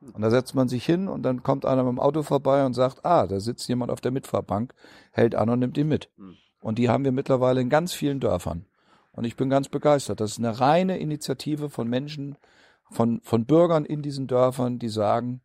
Und 0.00 0.22
da 0.22 0.30
setzt 0.30 0.56
man 0.56 0.66
sich 0.66 0.84
hin 0.84 1.06
und 1.06 1.22
dann 1.22 1.44
kommt 1.44 1.64
einer 1.64 1.84
mit 1.84 1.92
dem 1.92 2.00
Auto 2.00 2.22
vorbei 2.24 2.66
und 2.66 2.74
sagt, 2.74 3.04
ah, 3.04 3.26
da 3.28 3.38
sitzt 3.38 3.68
jemand 3.68 3.92
auf 3.92 4.00
der 4.00 4.10
Mitfahrbank, 4.10 4.74
hält 5.12 5.36
an 5.36 5.50
und 5.50 5.60
nimmt 5.60 5.78
ihn 5.78 5.86
mit. 5.86 6.10
Hm. 6.16 6.36
Und 6.62 6.78
die 6.78 6.88
haben 6.88 7.04
wir 7.04 7.12
mittlerweile 7.12 7.60
in 7.60 7.68
ganz 7.68 7.92
vielen 7.92 8.20
Dörfern. 8.20 8.64
Und 9.10 9.24
ich 9.24 9.36
bin 9.36 9.50
ganz 9.50 9.68
begeistert. 9.68 10.20
Das 10.20 10.32
ist 10.32 10.38
eine 10.38 10.58
reine 10.58 10.98
Initiative 10.98 11.68
von 11.68 11.88
Menschen, 11.88 12.36
von, 12.90 13.20
von 13.22 13.44
Bürgern 13.44 13.84
in 13.84 14.00
diesen 14.00 14.26
Dörfern, 14.26 14.78
die 14.78 14.88
sagen, 14.88 15.42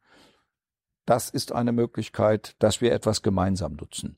das 1.05 1.29
ist 1.29 1.51
eine 1.51 1.71
Möglichkeit, 1.71 2.55
dass 2.59 2.81
wir 2.81 2.93
etwas 2.93 3.23
gemeinsam 3.23 3.73
nutzen. 3.73 4.17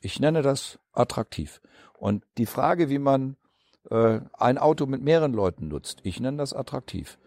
Ich 0.00 0.18
nenne 0.20 0.42
das 0.42 0.78
attraktiv. 0.92 1.60
Und 1.98 2.24
die 2.38 2.46
Frage, 2.46 2.88
wie 2.88 2.98
man 2.98 3.36
äh, 3.90 4.20
ein 4.32 4.58
Auto 4.58 4.86
mit 4.86 5.02
mehreren 5.02 5.32
Leuten 5.32 5.68
nutzt, 5.68 6.00
ich 6.02 6.20
nenne 6.20 6.38
das 6.38 6.52
attraktiv. 6.52 7.18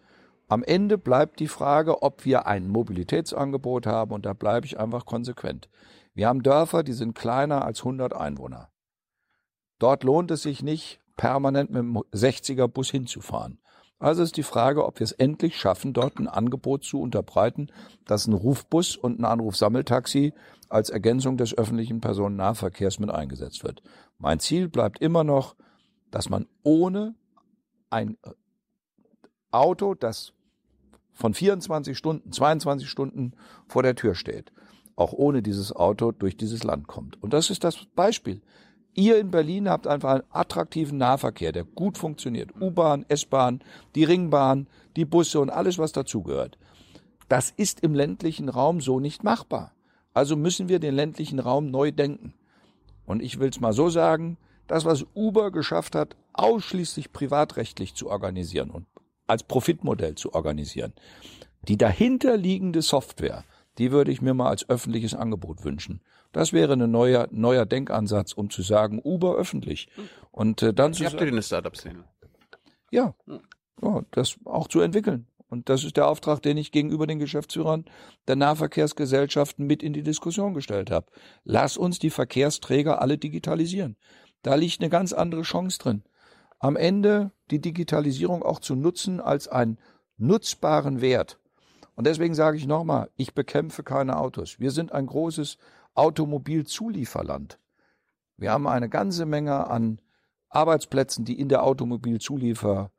Am 0.48 0.64
Ende 0.64 0.98
bleibt 0.98 1.40
die 1.40 1.48
Frage, 1.48 2.02
ob 2.02 2.26
wir 2.26 2.48
ein 2.48 2.68
Mobilitätsangebot 2.68 3.86
haben 3.86 4.12
und 4.12 4.26
da 4.26 4.34
bleibe 4.34 4.66
ich 4.66 4.80
einfach 4.80 5.06
konsequent. 5.06 5.70
Wir 6.14 6.28
haben 6.28 6.42
Dörfer, 6.42 6.84
die 6.84 6.94
sind 6.94 7.16
kleiner 7.16 7.64
als 7.66 7.80
100 7.80 8.16
Einwohner. 8.16 8.70
Dort 9.80 10.04
lohnt 10.04 10.32
es 10.32 10.42
sich 10.42 10.64
nicht, 10.64 11.00
permanent 11.16 11.72
mit 11.72 11.80
dem 11.80 11.98
60er 12.14 12.68
Bus 12.68 12.90
hinzufahren. 12.90 13.60
Also 14.00 14.22
ist 14.22 14.38
die 14.38 14.44
Frage, 14.44 14.86
ob 14.86 15.00
wir 15.00 15.06
es 15.06 15.12
endlich 15.12 15.58
schaffen, 15.58 15.94
dort 15.94 16.20
ein 16.20 16.28
Angebot 16.28 16.84
zu 16.84 17.02
unterbreiten, 17.02 17.68
dass 18.06 18.28
ein 18.28 18.34
Rufbus 18.34 18.96
und 18.96 19.20
ein 19.20 19.26
Anrufsammeltaxi 19.26 20.34
als 20.70 20.90
Ergänzung 20.90 21.38
des 21.38 21.58
öffentlichen 21.58 22.00
Personennahverkehrs 22.00 23.00
mit 23.00 23.10
eingesetzt 23.10 23.64
wird. 23.64 23.82
Mein 24.20 24.40
Ziel 24.40 24.70
bleibt 24.70 25.00
immer 25.00 25.24
noch, 25.24 25.56
dass 26.12 26.30
man 26.30 26.48
ohne 26.64 27.16
ein 27.90 28.18
Auto, 29.50 29.96
das 29.96 30.34
von 31.14 31.34
24 31.34 31.98
Stunden, 31.98 32.32
22 32.32 32.88
Stunden 32.88 33.34
vor 33.68 33.82
der 33.82 33.96
Tür 33.96 34.14
steht, 34.14 34.52
auch 34.96 35.14
ohne 35.14 35.42
dieses 35.42 35.76
Auto 35.76 36.12
durch 36.12 36.38
dieses 36.38 36.64
Land 36.64 36.88
kommt. 36.88 37.22
Und 37.24 37.34
das 37.34 37.50
ist 37.50 37.64
das 37.64 37.86
Beispiel. 37.96 38.42
Ihr 39.00 39.20
in 39.20 39.30
Berlin 39.30 39.70
habt 39.70 39.86
einfach 39.86 40.16
einen 40.16 40.24
attraktiven 40.32 40.98
Nahverkehr, 40.98 41.52
der 41.52 41.64
gut 41.64 42.00
funktioniert. 42.00 42.50
U-Bahn, 42.60 43.06
S-Bahn, 43.08 43.62
die 43.94 44.04
Ringbahn, 44.04 44.68
die 44.96 45.06
Busse 45.06 45.40
und 45.40 45.52
alles, 45.52 45.78
was 45.78 45.92
dazugehört. 45.92 46.58
Das 47.30 47.52
ist 47.52 47.82
im 47.82 47.94
ländlichen 47.94 48.50
Raum 48.50 48.82
so 48.82 49.00
nicht 49.00 49.24
machbar. 49.24 49.72
Also 50.16 50.36
müssen 50.36 50.68
wir 50.68 50.80
den 50.80 50.96
ländlichen 50.96 51.38
Raum 51.38 51.70
neu 51.70 51.92
denken. 51.92 52.34
Und 53.06 53.22
ich 53.22 53.40
will 53.40 53.50
es 53.50 53.60
mal 53.60 53.72
so 53.72 53.90
sagen, 53.90 54.38
das, 54.66 54.84
was 54.84 55.06
Uber 55.14 55.52
geschafft 55.52 55.94
hat, 55.94 56.16
ausschließlich 56.34 57.14
privatrechtlich 57.14 57.94
zu 57.94 58.10
organisieren 58.10 58.72
und 58.72 58.88
als 59.28 59.44
Profitmodell 59.44 60.16
zu 60.16 60.34
organisieren, 60.34 60.94
die 61.68 61.78
dahinterliegende 61.78 62.82
Software, 62.82 63.44
die 63.78 63.92
würde 63.92 64.12
ich 64.12 64.24
mir 64.24 64.34
mal 64.34 64.50
als 64.50 64.68
öffentliches 64.68 65.14
Angebot 65.14 65.64
wünschen. 65.64 66.02
Das 66.38 66.54
wäre 66.54 66.74
ein 66.74 66.92
neuer, 66.92 67.28
neuer 67.32 67.66
Denkansatz, 67.66 68.32
um 68.32 68.52
zu 68.52 68.62
sagen, 68.62 69.02
Uber 69.04 69.36
öffentlich. 69.38 69.90
Und 70.30 70.62
äh, 70.62 70.72
dann 70.72 70.92
Wie 70.92 70.98
zu 70.98 71.06
habt 71.06 71.16
ihr 71.16 71.22
denn 71.22 71.30
eine 71.30 71.42
Startup-Szene? 71.42 72.04
ja, 72.92 73.16
ja, 73.82 74.02
das 74.12 74.38
auch 74.46 74.68
zu 74.68 74.82
entwickeln. 74.82 75.26
Und 75.50 75.68
das 75.68 75.84
ist 75.84 75.98
der 75.98 76.08
Auftrag, 76.08 76.44
den 76.44 76.58
ich 76.58 76.72
gegenüber 76.72 77.08
den 77.08 77.18
Geschäftsführern 77.18 77.86
der 78.28 78.36
Nahverkehrsgesellschaften 78.36 79.66
mit 79.66 79.82
in 79.82 79.94
die 79.94 80.04
Diskussion 80.04 80.54
gestellt 80.54 80.92
habe. 80.92 81.08
Lass 81.44 81.76
uns 81.76 81.98
die 81.98 82.12
Verkehrsträger 82.12 83.02
alle 83.02 83.18
digitalisieren. 83.18 83.98
Da 84.44 84.54
liegt 84.54 84.80
eine 84.80 84.92
ganz 84.92 85.14
andere 85.14 85.42
Chance 85.42 85.80
drin. 85.80 86.04
Am 86.60 86.76
Ende 86.76 87.32
die 87.50 87.62
Digitalisierung 87.62 88.44
auch 88.44 88.60
zu 88.60 88.76
nutzen 88.76 89.22
als 89.22 89.48
einen 89.48 89.80
nutzbaren 90.18 91.02
Wert. 91.02 91.40
Und 91.96 92.06
deswegen 92.06 92.36
sage 92.36 92.58
ich 92.58 92.68
nochmal, 92.68 93.10
ich 93.16 93.34
bekämpfe 93.34 93.82
keine 93.82 94.18
Autos. 94.20 94.60
Wir 94.60 94.70
sind 94.70 94.92
ein 94.92 95.08
großes 95.08 95.58
Automobilzulieferland. 95.98 97.60
Wir 98.38 98.52
haben 98.52 98.68
eine 98.68 98.90
ganze 98.90 99.26
Menge 99.26 99.68
an 99.68 100.00
Arbeitsplätzen, 100.50 101.26
die 101.26 101.40
in 101.40 101.50
der 101.50 101.64
Automobilzulieferbranche 101.64 102.90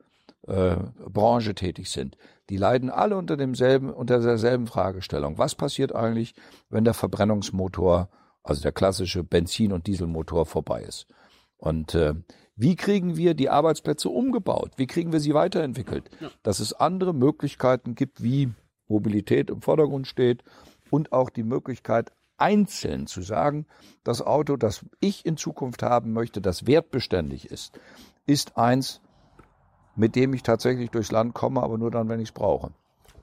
äh, 1.50 1.54
tätig 1.54 1.90
sind. 1.90 2.16
Die 2.50 2.56
leiden 2.56 2.90
alle 2.90 3.16
unter 3.16 3.36
demselben, 3.36 3.90
unter 3.90 4.18
derselben 4.20 4.66
Fragestellung. 4.66 5.38
Was 5.38 5.54
passiert 5.54 5.94
eigentlich, 5.94 6.34
wenn 6.70 6.84
der 6.84 6.94
Verbrennungsmotor, 6.94 8.08
also 8.42 8.62
der 8.62 8.72
klassische 8.72 9.22
Benzin- 9.22 9.72
und 9.72 9.86
Dieselmotor 9.86 10.44
vorbei 10.44 10.82
ist? 10.82 11.06
Und 11.56 11.94
äh, 11.94 12.14
wie 12.56 12.74
kriegen 12.74 13.16
wir 13.16 13.34
die 13.34 13.50
Arbeitsplätze 13.50 14.08
umgebaut? 14.08 14.72
Wie 14.76 14.88
kriegen 14.88 15.12
wir 15.12 15.20
sie 15.20 15.34
weiterentwickelt? 15.34 16.10
Dass 16.42 16.58
es 16.58 16.72
andere 16.72 17.14
Möglichkeiten 17.14 17.94
gibt, 17.94 18.22
wie 18.22 18.50
Mobilität 18.88 19.50
im 19.50 19.62
Vordergrund 19.62 20.08
steht 20.08 20.42
und 20.90 21.12
auch 21.12 21.30
die 21.30 21.44
Möglichkeit, 21.44 22.10
einzeln 22.38 23.06
zu 23.06 23.20
sagen, 23.22 23.66
das 24.04 24.22
Auto, 24.22 24.56
das 24.56 24.84
ich 25.00 25.26
in 25.26 25.36
Zukunft 25.36 25.82
haben 25.82 26.12
möchte, 26.12 26.40
das 26.40 26.66
wertbeständig 26.66 27.50
ist, 27.50 27.78
ist 28.26 28.56
eins, 28.56 29.00
mit 29.96 30.14
dem 30.14 30.32
ich 30.32 30.42
tatsächlich 30.42 30.90
durchs 30.90 31.10
Land 31.10 31.34
komme, 31.34 31.62
aber 31.62 31.76
nur 31.76 31.90
dann, 31.90 32.08
wenn 32.08 32.20
ich 32.20 32.28
es 32.28 32.32
brauche. 32.32 32.72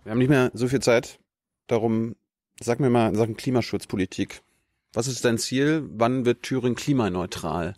Wir 0.04 0.12
haben 0.12 0.20
nicht 0.20 0.30
mehr 0.30 0.52
so 0.54 0.68
viel 0.68 0.82
Zeit. 0.82 1.20
Darum, 1.68 2.16
sag 2.60 2.80
mir 2.80 2.90
mal 2.90 3.10
in 3.10 3.16
Sachen 3.16 3.38
Klimaschutzpolitik. 3.38 4.42
Was 4.94 5.08
ist 5.08 5.26
dein 5.26 5.38
Ziel? 5.38 5.90
Wann 5.92 6.26
wird 6.26 6.44
Thüringen 6.44 6.76
klimaneutral 6.76 7.74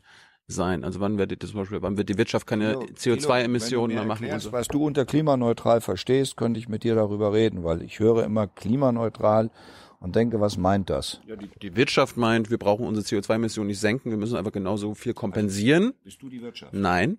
sein? 0.47 0.83
Also 0.83 0.99
wann 0.99 1.17
wird 1.17 1.41
zum 1.41 1.59
Beispiel, 1.59 1.81
wann 1.81 1.97
wird 1.97 2.09
die 2.09 2.17
Wirtschaft 2.17 2.47
keine 2.47 2.75
CO2-Emissionen 2.75 3.95
mehr 3.95 4.05
machen? 4.05 4.29
Und 4.29 4.39
so? 4.39 4.51
Was 4.51 4.67
du 4.67 4.85
unter 4.85 5.05
klimaneutral 5.05 5.81
verstehst, 5.81 6.37
könnte 6.37 6.59
ich 6.59 6.67
mit 6.67 6.83
dir 6.83 6.95
darüber 6.95 7.33
reden, 7.33 7.63
weil 7.63 7.81
ich 7.81 7.99
höre 7.99 8.23
immer 8.23 8.47
klimaneutral 8.47 9.51
und 9.99 10.15
denke, 10.15 10.39
was 10.39 10.57
meint 10.57 10.89
das? 10.89 11.21
Ja, 11.27 11.35
die, 11.35 11.49
die 11.61 11.75
Wirtschaft 11.75 12.17
meint, 12.17 12.49
wir 12.49 12.57
brauchen 12.57 12.85
unsere 12.85 13.05
CO2-Emissionen 13.05 13.67
nicht 13.67 13.79
senken, 13.79 14.09
wir 14.11 14.17
müssen 14.17 14.35
einfach 14.37 14.51
genauso 14.51 14.93
viel 14.93 15.13
kompensieren. 15.13 15.93
Bist 16.03 16.21
du 16.21 16.29
die 16.29 16.41
Wirtschaft? 16.41 16.73
Nein, 16.73 17.17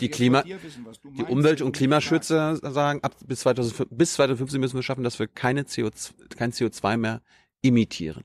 Die 0.00 0.08
Klima- 0.08 0.42
die 0.42 1.22
Umwelt- 1.24 1.60
und 1.60 1.72
Klimaschützer 1.72 2.56
sagen, 2.56 3.00
ab 3.02 3.14
bis, 3.26 3.40
2005, 3.40 3.90
bis 3.90 4.14
2050 4.14 4.58
müssen 4.60 4.76
wir 4.76 4.82
schaffen, 4.82 5.04
dass 5.04 5.18
wir 5.18 5.26
keine 5.26 5.64
CO2, 5.64 6.12
kein 6.34 6.50
CO2 6.52 6.96
mehr 6.96 7.20
emittieren. 7.62 8.24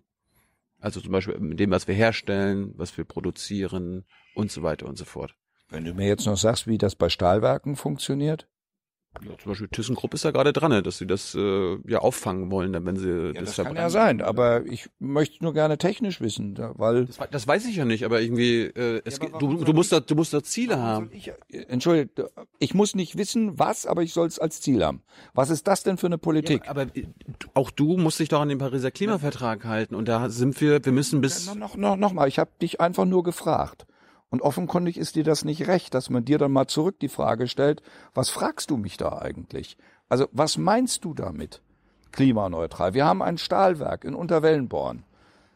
Also 0.79 1.01
zum 1.01 1.11
Beispiel 1.11 1.37
mit 1.39 1.59
dem, 1.59 1.71
was 1.71 1.87
wir 1.87 1.95
herstellen, 1.95 2.73
was 2.77 2.97
wir 2.97 3.03
produzieren 3.03 4.05
und 4.35 4.51
so 4.51 4.61
weiter 4.63 4.85
und 4.87 4.97
so 4.97 5.03
fort. 5.05 5.35
Wenn 5.69 5.83
du 5.83 5.93
mir 5.93 6.07
jetzt 6.07 6.25
noch 6.25 6.37
sagst, 6.37 6.67
wie 6.67 6.77
das 6.77 6.95
bei 6.95 7.09
Stahlwerken 7.09 7.75
funktioniert? 7.75 8.47
Ja, 9.23 9.37
zum 9.37 9.51
Beispiel 9.51 9.67
ThyssenKrupp 9.69 10.13
ist 10.13 10.23
ja 10.23 10.31
gerade 10.31 10.53
dran, 10.53 10.71
ne, 10.71 10.83
dass 10.83 10.97
sie 10.97 11.07
das 11.07 11.33
äh, 11.35 11.77
ja 11.87 11.99
auffangen 11.99 12.51
wollen, 12.51 12.73
dann, 12.73 12.85
wenn 12.85 12.95
sie 12.97 13.09
Ja, 13.09 13.33
das, 13.33 13.33
das 13.33 13.55
kann 13.55 13.65
verbrennen. 13.65 13.77
ja 13.83 13.89
sein, 13.89 14.21
aber 14.21 14.65
ich 14.65 14.89
möchte 14.99 15.43
nur 15.43 15.53
gerne 15.53 15.77
technisch 15.77 16.21
wissen, 16.21 16.55
da- 16.55 16.73
weil 16.77 17.05
Das, 17.05 17.17
das 17.31 17.47
weiß 17.47 17.65
ich 17.65 17.75
ja 17.75 17.85
nicht, 17.85 18.03
aber 18.05 18.21
irgendwie, 18.21 18.61
äh, 18.63 19.01
es, 19.05 19.17
Ja, 19.19 19.27
aber 19.27 19.39
du, 19.39 19.63
du 19.63 19.73
musst 19.73 19.91
ich- 19.91 19.97
da, 19.99 20.05
du 20.05 20.15
musst 20.15 20.33
da 20.33 20.43
Ziele 20.43 20.79
haben. 20.79 21.09
Ich, 21.13 21.31
Entschuldigung, 21.49 22.27
ich 22.59 22.73
muss 22.73 22.95
nicht 22.95 23.17
wissen, 23.17 23.57
was, 23.59 23.85
aber 23.85 24.03
ich 24.03 24.13
soll 24.13 24.27
es 24.27 24.39
als 24.39 24.61
Ziel 24.61 24.83
haben. 24.83 25.01
Was 25.33 25.49
ist 25.49 25.67
das 25.67 25.83
denn 25.83 25.97
für 25.97 26.07
eine 26.07 26.17
Politik? 26.17 26.67
Aber 26.69 26.83
äh, 26.83 27.07
auch 27.53 27.71
du 27.71 27.97
musst 27.97 28.19
dich 28.19 28.29
doch 28.29 28.41
an 28.41 28.49
den 28.49 28.57
Pariser 28.57 28.91
Klimavertrag 28.91 29.65
halten 29.65 29.95
und 29.95 30.07
da 30.07 30.29
sind 30.29 30.59
wir, 30.61 30.83
wir 30.83 30.91
müssen 30.91 31.21
bis 31.21 31.45
Ja, 31.47 31.55
noch, 31.55 31.75
noch, 31.75 31.95
noch 31.97 32.13
mal, 32.13 32.27
ich 32.27 32.39
habe 32.39 32.51
dich 32.61 32.79
einfach 32.81 33.05
nur 33.05 33.23
gefragt. 33.23 33.85
Und 34.29 34.41
offenkundig 34.41 34.97
ist 34.97 35.15
dir 35.15 35.23
das 35.23 35.45
nicht 35.45 35.67
recht, 35.67 35.93
dass 35.93 36.09
man 36.09 36.25
dir 36.25 36.37
dann 36.37 36.51
mal 36.51 36.67
zurück 36.67 36.99
die 36.99 37.07
Frage 37.07 37.47
stellt, 37.47 37.81
was 38.13 38.29
fragst 38.29 38.69
du 38.69 38.77
mich 38.77 38.97
da 38.97 39.19
eigentlich? 39.19 39.77
Also 40.09 40.27
was 40.31 40.57
meinst 40.57 41.05
du 41.05 41.13
damit? 41.13 41.61
Klimaneutral. 42.11 42.93
Wir 42.93 43.05
haben 43.05 43.21
ein 43.21 43.37
Stahlwerk 43.37 44.03
in 44.03 44.15
Unterwellenborn. 44.15 45.03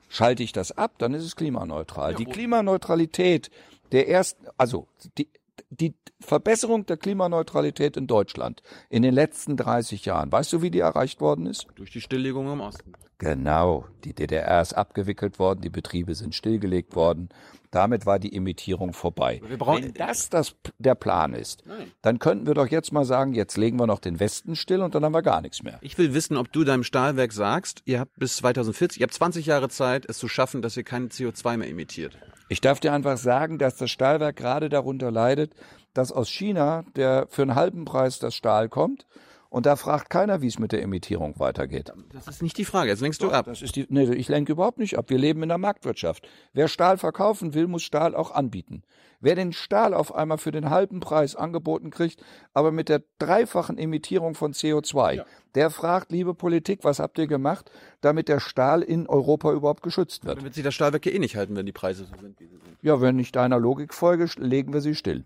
Schalte 0.10 0.44
ich 0.44 0.52
das 0.52 0.78
ab, 0.78 0.96
dann 0.98 1.14
ist 1.14 1.24
es 1.24 1.36
klimaneutral. 1.36 2.16
die 2.16 2.26
Klimaneutralität 2.26 3.50
der 3.94 4.10
ersten, 4.10 4.46
also 4.58 4.88
die, 5.18 5.30
die 5.70 5.96
Verbesserung 6.20 6.86
der 6.86 6.98
Klimaneutralität 6.98 7.98
in 7.98 8.08
Deutschland 8.08 8.62
in 8.90 9.02
den 9.04 9.14
letzten 9.14 9.58
30 9.58 10.06
Jahren, 10.06 10.32
weißt 10.32 10.54
du, 10.54 10.62
wie 10.62 10.72
die 10.72 10.80
erreicht 10.80 11.22
worden 11.22 11.46
ist? 11.46 11.68
durch 11.76 11.92
die 11.92 12.02
Stilllegung 12.02 12.52
im 12.52 12.62
Osten. 12.62 12.94
Genau, 13.18 13.86
die 14.04 14.14
DDR 14.16 14.62
ist 14.64 14.74
abgewickelt 14.74 15.38
worden, 15.38 15.62
die 15.62 15.70
Betriebe 15.70 16.16
sind 16.16 16.34
stillgelegt 16.34 16.96
worden. 16.96 17.30
Damit 17.70 18.08
war 18.08 18.18
die 18.18 18.36
Emittierung 18.36 18.94
vorbei. 18.94 19.42
Wir 19.48 19.60
brauchen- 19.60 19.84
Wenn 19.84 19.94
das, 19.94 20.30
das 20.30 20.56
der 20.80 20.96
Plan 20.96 21.36
ist, 21.36 21.64
dann 22.02 22.18
könnten 22.18 22.48
wir 22.48 22.56
doch 22.56 22.66
jetzt 22.68 22.92
mal 22.92 23.06
sagen, 23.06 23.34
jetzt 23.34 23.58
legen 23.58 23.78
wir 23.80 23.86
noch 23.86 24.00
den 24.00 24.20
Westen 24.20 24.56
still 24.56 24.82
und 24.82 24.96
dann 24.96 25.06
haben 25.06 25.14
wir 25.14 25.22
gar 25.22 25.40
nichts 25.42 25.62
mehr. 25.62 25.78
Ich 25.82 25.98
will 26.00 26.16
wissen, 26.16 26.36
ob 26.36 26.52
du 26.52 26.64
deinem 26.64 26.84
Stahlwerk 26.84 27.32
sagst, 27.32 27.84
ihr 27.86 28.00
habt 28.00 28.18
bis 28.18 28.38
2040, 28.38 29.00
ihr 29.00 29.04
habt 29.04 29.14
20 29.14 29.46
Jahre 29.46 29.70
Zeit, 29.70 30.06
es 30.10 30.18
zu 30.18 30.28
schaffen, 30.28 30.64
dass 30.64 30.76
ihr 30.76 30.84
kein 30.84 31.10
CO2 31.10 31.58
mehr 31.58 31.70
emittiert. 31.70 32.18
Ich 32.52 32.60
darf 32.60 32.82
dir 32.82 32.92
einfach 32.92 33.16
sagen, 33.16 33.60
dass 33.60 33.78
das 33.78 33.92
Stahlwerk 33.92 34.36
gerade 34.36 34.68
darunter 34.68 35.10
leidet, 35.10 35.54
dass 35.94 36.12
aus 36.12 36.28
China 36.28 36.84
der 36.98 37.28
für 37.30 37.44
einen 37.44 37.56
halben 37.56 37.86
Preis 37.86 38.20
das 38.20 38.36
Stahl 38.36 38.68
kommt 38.68 39.08
und 39.52 39.66
da 39.66 39.76
fragt 39.76 40.10
keiner, 40.10 40.42
wie 40.42 40.48
es 40.48 40.60
mit 40.60 40.72
der 40.72 40.82
Emittierung 40.82 41.38
weitergeht. 41.38 41.92
Das 42.14 42.26
ist 42.30 42.42
nicht 42.42 42.58
die 42.58 42.64
Frage, 42.64 42.90
jetzt 42.90 43.02
lenkst 43.02 43.22
du 43.22 43.32
ab. 43.32 43.48
Das 43.48 43.62
ist 43.62 43.76
die, 43.76 43.86
nee, 43.90 44.10
ich 44.14 44.30
lenke 44.30 44.54
überhaupt 44.54 44.80
nicht 44.80 44.98
ab. 44.98 45.10
Wir 45.10 45.18
leben 45.18 45.44
in 45.44 45.50
der 45.50 45.58
Marktwirtschaft. 45.58 46.26
Wer 46.54 46.70
Stahl 46.70 46.98
verkaufen 46.98 47.54
will, 47.54 47.68
muss 47.68 47.84
Stahl 47.84 48.16
auch 48.16 48.32
anbieten. 48.32 48.84
Wer 49.20 49.36
den 49.36 49.52
Stahl 49.52 49.94
auf 49.94 50.16
einmal 50.16 50.38
für 50.38 50.52
den 50.52 50.70
halben 50.70 51.02
Preis 51.02 51.36
angeboten 51.36 51.92
kriegt, 51.92 52.24
aber 52.54 52.72
mit 52.72 52.88
der 52.88 53.04
dreifachen 53.20 53.78
Emittierung 53.78 54.36
von 54.36 54.54
CO2, 54.54 55.26
der 55.54 55.70
fragt, 55.70 56.14
liebe 56.14 56.34
Politik, 56.34 56.86
was 56.86 57.00
habt 57.00 57.20
ihr 57.20 57.28
gemacht, 57.28 57.70
damit 58.00 58.30
der 58.30 58.40
Stahl 58.40 58.82
in 58.82 59.06
Europa 59.06 59.52
überhaupt 59.52 59.84
geschützt 59.84 60.24
wird? 60.24 60.38
Dann 60.38 60.46
wird 60.46 60.54
sich 60.54 60.64
das 60.64 60.74
Stahlwerk 60.74 61.06
ja 61.06 61.12
eh 61.12 61.20
nicht 61.20 61.36
halten, 61.36 61.58
wenn 61.58 61.66
die 61.66 61.74
Preise 61.74 62.06
so 62.06 62.16
sind, 62.22 62.40
wie 62.40 62.46
sie 62.46 62.52
sind. 62.56 62.78
Ja, 62.82 63.02
wenn 63.02 63.20
ich 63.20 63.34
deiner 63.34 63.60
Logik 63.60 63.94
folge, 63.94 64.28
legen 64.38 64.72
wir 64.72 64.80
sie 64.80 64.96
still. 64.96 65.26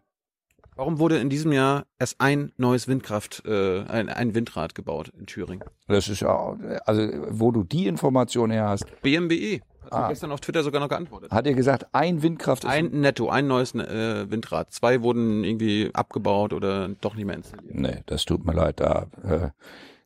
Warum 0.75 0.99
wurde 0.99 1.17
in 1.19 1.29
diesem 1.29 1.51
Jahr 1.53 1.85
erst 1.99 2.19
ein 2.19 2.51
neues 2.57 2.87
Windkraft, 2.87 3.43
äh, 3.45 3.83
ein, 3.85 4.09
ein 4.09 4.35
Windrad 4.35 4.75
gebaut 4.75 5.09
in 5.17 5.25
Thüringen? 5.25 5.63
Das 5.87 6.09
ist 6.09 6.19
ja, 6.19 6.57
also, 6.85 7.01
wo 7.29 7.51
du 7.51 7.63
die 7.63 7.87
Information 7.87 8.51
her 8.51 8.67
hast, 8.69 8.85
BMWE 9.01 9.61
hat 9.85 9.93
Ah. 9.93 10.07
gestern 10.09 10.31
auf 10.31 10.41
Twitter 10.41 10.63
sogar 10.63 10.81
noch 10.81 10.89
geantwortet. 10.89 11.31
hat 11.31 11.45
er 11.45 11.53
gesagt, 11.53 11.85
ein 11.93 12.23
Windkraft 12.23 12.63
ist 12.63 12.69
Ein 12.69 12.87
netto, 13.01 13.29
ein 13.29 13.45
neues 13.47 13.75
äh, 13.75 14.29
Windrad. 14.29 14.73
Zwei 14.73 15.03
wurden 15.03 15.43
irgendwie 15.43 15.91
abgebaut 15.93 16.53
oder 16.53 16.89
doch 17.01 17.13
nicht 17.15 17.25
mehr 17.25 17.35
installiert. 17.35 17.73
Nee, 17.75 18.01
das 18.07 18.25
tut 18.25 18.45
mir 18.45 18.53
leid. 18.53 18.79
Da, 18.79 19.05
äh, 19.23 19.49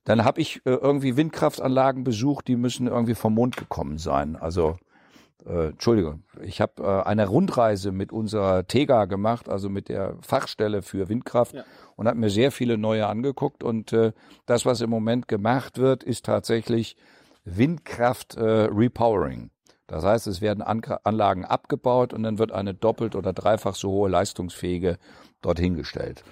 dann 0.04 0.26
habe 0.26 0.42
ich 0.42 0.58
äh, 0.66 0.72
irgendwie 0.72 1.16
Windkraftanlagen 1.16 2.04
besucht, 2.04 2.48
die 2.50 2.58
müssen 2.58 2.88
irgendwie 2.88 3.16
vom 3.16 3.34
Mond 3.34 3.56
gekommen 3.56 3.98
sein. 3.98 4.36
Also, 4.36 4.78
äh, 5.46 5.68
Entschuldigung, 5.70 6.24
ich 6.42 6.62
habe 6.62 6.84
äh, 6.84 7.08
eine 7.08 7.28
Rundreise 7.28 7.92
mit 7.92 8.12
unserer 8.12 8.68
TEGA 8.68 9.06
gemacht, 9.06 9.50
also 9.50 9.70
mit 9.70 9.90
der 9.90 10.16
Fachstelle 10.22 10.82
für 10.82 11.10
Windkraft 11.10 11.54
Ja. 11.56 11.64
und 11.96 12.08
habe 12.08 12.18
mir 12.18 12.30
sehr 12.30 12.52
viele 12.52 12.78
neue 12.78 13.08
angeguckt. 13.08 13.64
Und 13.64 13.94
äh, 13.94 14.12
das, 14.46 14.66
was 14.66 14.82
im 14.82 14.90
Moment 14.90 15.28
gemacht 15.28 15.78
wird, 15.78 16.04
ist 16.04 16.26
tatsächlich 16.26 16.96
Windkraft 17.46 18.36
äh, 18.36 18.42
Repowering. 18.44 19.52
Das 19.88 20.04
heißt, 20.04 20.28
es 20.28 20.40
werden 20.42 20.62
An 20.62 20.82
Anlagen 21.04 21.46
abgebaut 21.46 22.14
und 22.14 22.22
dann 22.24 22.38
wird 22.38 22.52
eine 22.52 22.76
doppelt 22.76 23.16
oder 23.16 23.34
dreifach 23.34 23.74
so 23.74 23.90
hohe 23.90 24.10
leistungsfähige 24.10 24.98
dorthin 25.42 25.76
gestellt. 25.76 26.24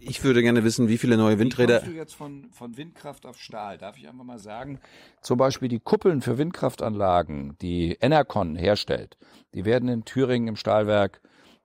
Ich 0.00 0.22
würde 0.24 0.42
gerne 0.42 0.64
wissen, 0.64 0.88
wie 0.88 0.98
viele 0.98 1.16
neue 1.16 1.38
Windräder. 1.38 1.82
Wie 1.82 1.90
du 1.90 1.96
jetzt 1.96 2.14
von, 2.14 2.50
von 2.52 2.76
Windkraft 2.76 3.26
auf 3.26 3.38
Stahl? 3.38 3.78
Darf 3.78 3.96
ich 3.98 4.08
einfach 4.08 4.24
mal 4.24 4.38
sagen? 4.38 4.80
Zum 5.20 5.38
Beispiel 5.38 5.68
die 5.68 5.80
Kuppeln 5.80 6.22
für 6.22 6.38
Windkraftanlagen, 6.38 7.56
die 7.60 7.96
Enercon 8.00 8.56
herstellt, 8.56 9.16
die 9.54 9.64
werden 9.64 9.88
in 9.88 10.04
Thüringen 10.04 10.48
im 10.48 10.56
Stahlwerk 10.56 11.20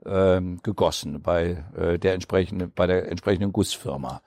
ähm, 0.06 0.62
gegossen 0.64 1.22
bei 1.22 1.64
äh, 1.76 2.00
der 2.00 2.14
entsprechenden, 2.14 2.72
bei 2.74 2.88
der 2.88 3.10
entsprechenden 3.10 3.54
Gussfirma. 3.54 4.22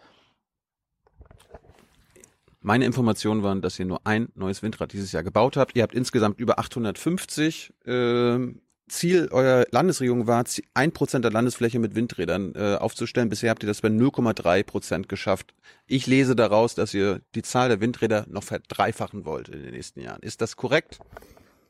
Meine 2.60 2.84
Informationen 2.84 3.42
waren, 3.42 3.62
dass 3.62 3.78
ihr 3.78 3.84
nur 3.84 4.04
ein 4.06 4.28
neues 4.34 4.62
Windrad 4.62 4.92
dieses 4.92 5.12
Jahr 5.12 5.22
gebaut 5.22 5.56
habt. 5.56 5.76
Ihr 5.76 5.84
habt 5.84 5.94
insgesamt 5.94 6.40
über 6.40 6.58
850 6.58 7.72
ähm, 7.84 8.60
Ziel 8.88 9.28
eurer 9.32 9.64
Landesregierung 9.70 10.26
war, 10.26 10.44
ein 10.74 10.92
Prozent 10.92 11.24
der 11.24 11.32
Landesfläche 11.32 11.78
mit 11.78 11.94
Windrädern 11.94 12.54
äh, 12.54 12.76
aufzustellen. 12.76 13.28
Bisher 13.28 13.50
habt 13.50 13.62
ihr 13.62 13.66
das 13.66 13.80
bei 13.80 13.88
0,3 13.88 14.62
Prozent 14.62 15.08
geschafft. 15.08 15.54
Ich 15.86 16.06
lese 16.06 16.36
daraus, 16.36 16.74
dass 16.74 16.94
ihr 16.94 17.20
die 17.34 17.42
Zahl 17.42 17.68
der 17.68 17.80
Windräder 17.80 18.26
noch 18.28 18.44
verdreifachen 18.44 19.24
wollt 19.24 19.48
in 19.48 19.62
den 19.62 19.72
nächsten 19.72 20.00
Jahren. 20.00 20.22
Ist 20.22 20.40
das 20.40 20.56
korrekt? 20.56 21.00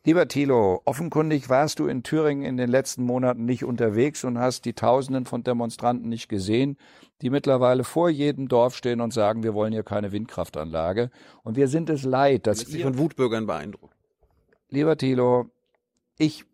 Lieber 0.04 0.28
Thilo, 0.28 0.82
offenkundig 0.84 1.48
warst 1.48 1.80
du 1.80 1.88
in 1.88 2.04
Thüringen 2.04 2.44
in 2.44 2.56
den 2.56 2.70
letzten 2.70 3.02
Monaten 3.02 3.44
nicht 3.44 3.64
unterwegs 3.64 4.22
und 4.22 4.38
hast 4.38 4.64
die 4.64 4.72
Tausenden 4.72 5.26
von 5.26 5.42
Demonstranten 5.42 6.08
nicht 6.08 6.28
gesehen, 6.28 6.76
die 7.22 7.30
mittlerweile 7.30 7.82
vor 7.82 8.08
jedem 8.08 8.46
Dorf 8.46 8.76
stehen 8.76 9.00
und 9.00 9.12
sagen, 9.12 9.42
wir 9.42 9.52
wollen 9.52 9.72
hier 9.72 9.82
keine 9.82 10.12
Windkraftanlage. 10.12 11.10
Und 11.42 11.56
wir 11.56 11.66
sind 11.66 11.90
es 11.90 12.04
leid, 12.04 12.46
dass 12.46 12.68
ihr 12.68 12.84
von 12.84 12.98
Wutbürgern 12.98 13.46
beeindruckt. 13.46 13.96
Lieber 14.68 14.96
Thilo, 14.96 15.46
ich 16.18 16.44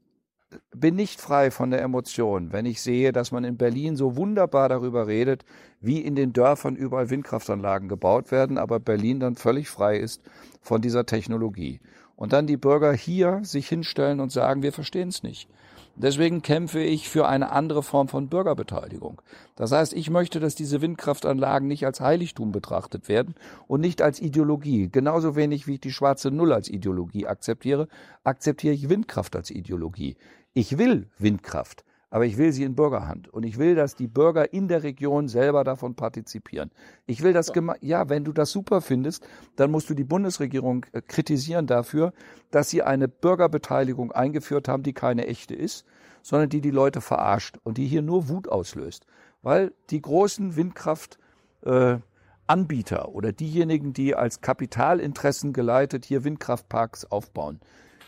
bin 0.74 0.94
nicht 0.96 1.20
frei 1.20 1.50
von 1.50 1.70
der 1.70 1.82
Emotion, 1.82 2.52
wenn 2.52 2.66
ich 2.66 2.80
sehe, 2.82 3.12
dass 3.12 3.32
man 3.32 3.44
in 3.44 3.56
Berlin 3.56 3.96
so 3.96 4.16
wunderbar 4.16 4.68
darüber 4.68 5.06
redet, 5.06 5.44
wie 5.80 6.00
in 6.00 6.14
den 6.14 6.32
Dörfern 6.32 6.76
überall 6.76 7.10
Windkraftanlagen 7.10 7.88
gebaut 7.88 8.30
werden, 8.30 8.58
aber 8.58 8.80
Berlin 8.80 9.20
dann 9.20 9.36
völlig 9.36 9.68
frei 9.68 9.98
ist 9.98 10.22
von 10.60 10.80
dieser 10.80 11.06
Technologie 11.06 11.80
und 12.16 12.32
dann 12.32 12.46
die 12.46 12.56
Bürger 12.56 12.92
hier 12.92 13.40
sich 13.42 13.68
hinstellen 13.68 14.20
und 14.20 14.30
sagen, 14.30 14.62
wir 14.62 14.72
verstehen 14.72 15.08
es 15.08 15.22
nicht. 15.22 15.48
Deswegen 15.94 16.40
kämpfe 16.40 16.80
ich 16.80 17.10
für 17.10 17.28
eine 17.28 17.52
andere 17.52 17.82
Form 17.82 18.08
von 18.08 18.28
Bürgerbeteiligung. 18.28 19.20
Das 19.56 19.72
heißt, 19.72 19.92
ich 19.92 20.08
möchte, 20.08 20.40
dass 20.40 20.54
diese 20.54 20.80
Windkraftanlagen 20.80 21.68
nicht 21.68 21.84
als 21.84 22.00
Heiligtum 22.00 22.50
betrachtet 22.50 23.08
werden 23.08 23.34
und 23.68 23.82
nicht 23.82 24.00
als 24.00 24.20
Ideologie. 24.20 24.88
Genauso 24.90 25.36
wenig 25.36 25.66
wie 25.66 25.74
ich 25.74 25.80
die 25.80 25.92
schwarze 25.92 26.30
Null 26.30 26.52
als 26.52 26.68
Ideologie 26.68 27.26
akzeptiere, 27.26 27.88
akzeptiere 28.24 28.74
ich 28.74 28.88
Windkraft 28.88 29.36
als 29.36 29.50
Ideologie. 29.50 30.16
Ich 30.54 30.78
will 30.78 31.08
Windkraft 31.18 31.84
aber 32.12 32.26
ich 32.26 32.36
will 32.36 32.52
sie 32.52 32.64
in 32.64 32.74
Bürgerhand. 32.74 33.28
Und 33.28 33.42
ich 33.42 33.56
will, 33.56 33.74
dass 33.74 33.96
die 33.96 34.06
Bürger 34.06 34.52
in 34.52 34.68
der 34.68 34.82
Region 34.82 35.28
selber 35.28 35.64
davon 35.64 35.94
partizipieren. 35.94 36.70
Ich 37.06 37.22
will 37.22 37.32
das, 37.32 37.50
ja, 37.80 38.10
wenn 38.10 38.22
du 38.22 38.34
das 38.34 38.50
super 38.50 38.82
findest, 38.82 39.26
dann 39.56 39.70
musst 39.70 39.88
du 39.88 39.94
die 39.94 40.04
Bundesregierung 40.04 40.84
äh, 40.92 41.00
kritisieren 41.00 41.66
dafür, 41.66 42.12
dass 42.50 42.68
sie 42.68 42.82
eine 42.82 43.08
Bürgerbeteiligung 43.08 44.12
eingeführt 44.12 44.68
haben, 44.68 44.82
die 44.82 44.92
keine 44.92 45.26
echte 45.26 45.54
ist, 45.54 45.86
sondern 46.20 46.50
die 46.50 46.60
die 46.60 46.70
Leute 46.70 47.00
verarscht 47.00 47.56
und 47.64 47.78
die 47.78 47.86
hier 47.86 48.02
nur 48.02 48.28
Wut 48.28 48.46
auslöst. 48.46 49.06
Weil 49.40 49.72
die 49.88 50.02
großen 50.02 50.54
Windkraftanbieter 50.54 53.04
äh, 53.04 53.08
oder 53.08 53.32
diejenigen, 53.32 53.94
die 53.94 54.14
als 54.14 54.42
Kapitalinteressen 54.42 55.54
geleitet 55.54 56.04
hier 56.04 56.24
Windkraftparks 56.24 57.06
aufbauen, 57.06 57.58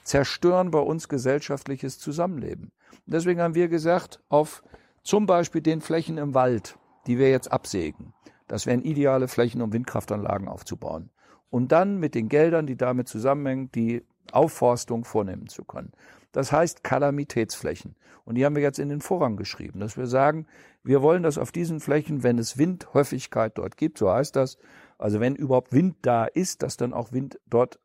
zerstören 0.05 0.71
bei 0.71 0.79
uns 0.79 1.09
gesellschaftliches 1.09 1.99
Zusammenleben. 1.99 2.73
Deswegen 3.07 3.41
haben 3.41 3.55
wir 3.55 3.69
gesagt, 3.69 4.21
auf 4.29 4.63
zum 5.03 5.27
Beispiel 5.27 5.61
den 5.61 5.81
Flächen 5.81 6.19
im 6.19 6.35
Wald, 6.35 6.79
die 7.07 7.19
wir 7.19 7.31
jetzt 7.31 7.51
absägen, 7.51 8.15
das 8.47 8.67
wären 8.67 8.83
ideale 8.83 9.29
Flächen, 9.29 9.63
um 9.63 9.73
Windkraftanlagen 9.73 10.49
aufzubauen. 10.49 11.11
Und 11.51 11.73
dann 11.73 11.99
mit 11.99 12.15
den 12.15 12.29
Geldern, 12.29 12.67
die 12.67 12.77
damit 12.77 13.09
zusammenhängen, 13.09 13.71
die 13.73 14.05
Aufforstung 14.33 15.05
vornehmen 15.05 15.49
zu 15.49 15.65
können. 15.65 15.93
Das 16.33 16.51
heißt 16.51 16.83
Kalamitätsflächen. 16.83 17.95
Und 18.25 18.37
die 18.37 18.45
haben 18.45 18.57
wir 18.57 18.63
jetzt 18.63 18.79
in 18.79 18.89
den 18.89 19.01
Vorrang 19.01 19.37
geschrieben, 19.37 19.81
dass 19.81 19.97
wir 19.97 20.07
sagen, 20.07 20.47
wir 20.83 21.03
wollen, 21.03 21.23
dass 21.23 21.39
auf 21.39 21.53
diesen 21.53 21.81
Flächen, 21.81 22.23
wenn 22.23 22.39
es 22.39 22.59
Windhäufigkeit 22.59 23.57
dort 23.57 23.77
gibt, 23.77 23.99
so 23.99 24.11
heißt 24.11 24.35
das, 24.35 24.59
also 24.99 25.21
wenn 25.21 25.37
überhaupt 25.37 25.73
Wind 25.73 25.97
da 26.03 26.25
ist, 26.25 26.63
dass 26.63 26.77
dann 26.77 26.93
auch 26.93 27.13
Wind 27.13 27.39
dort 27.47 27.79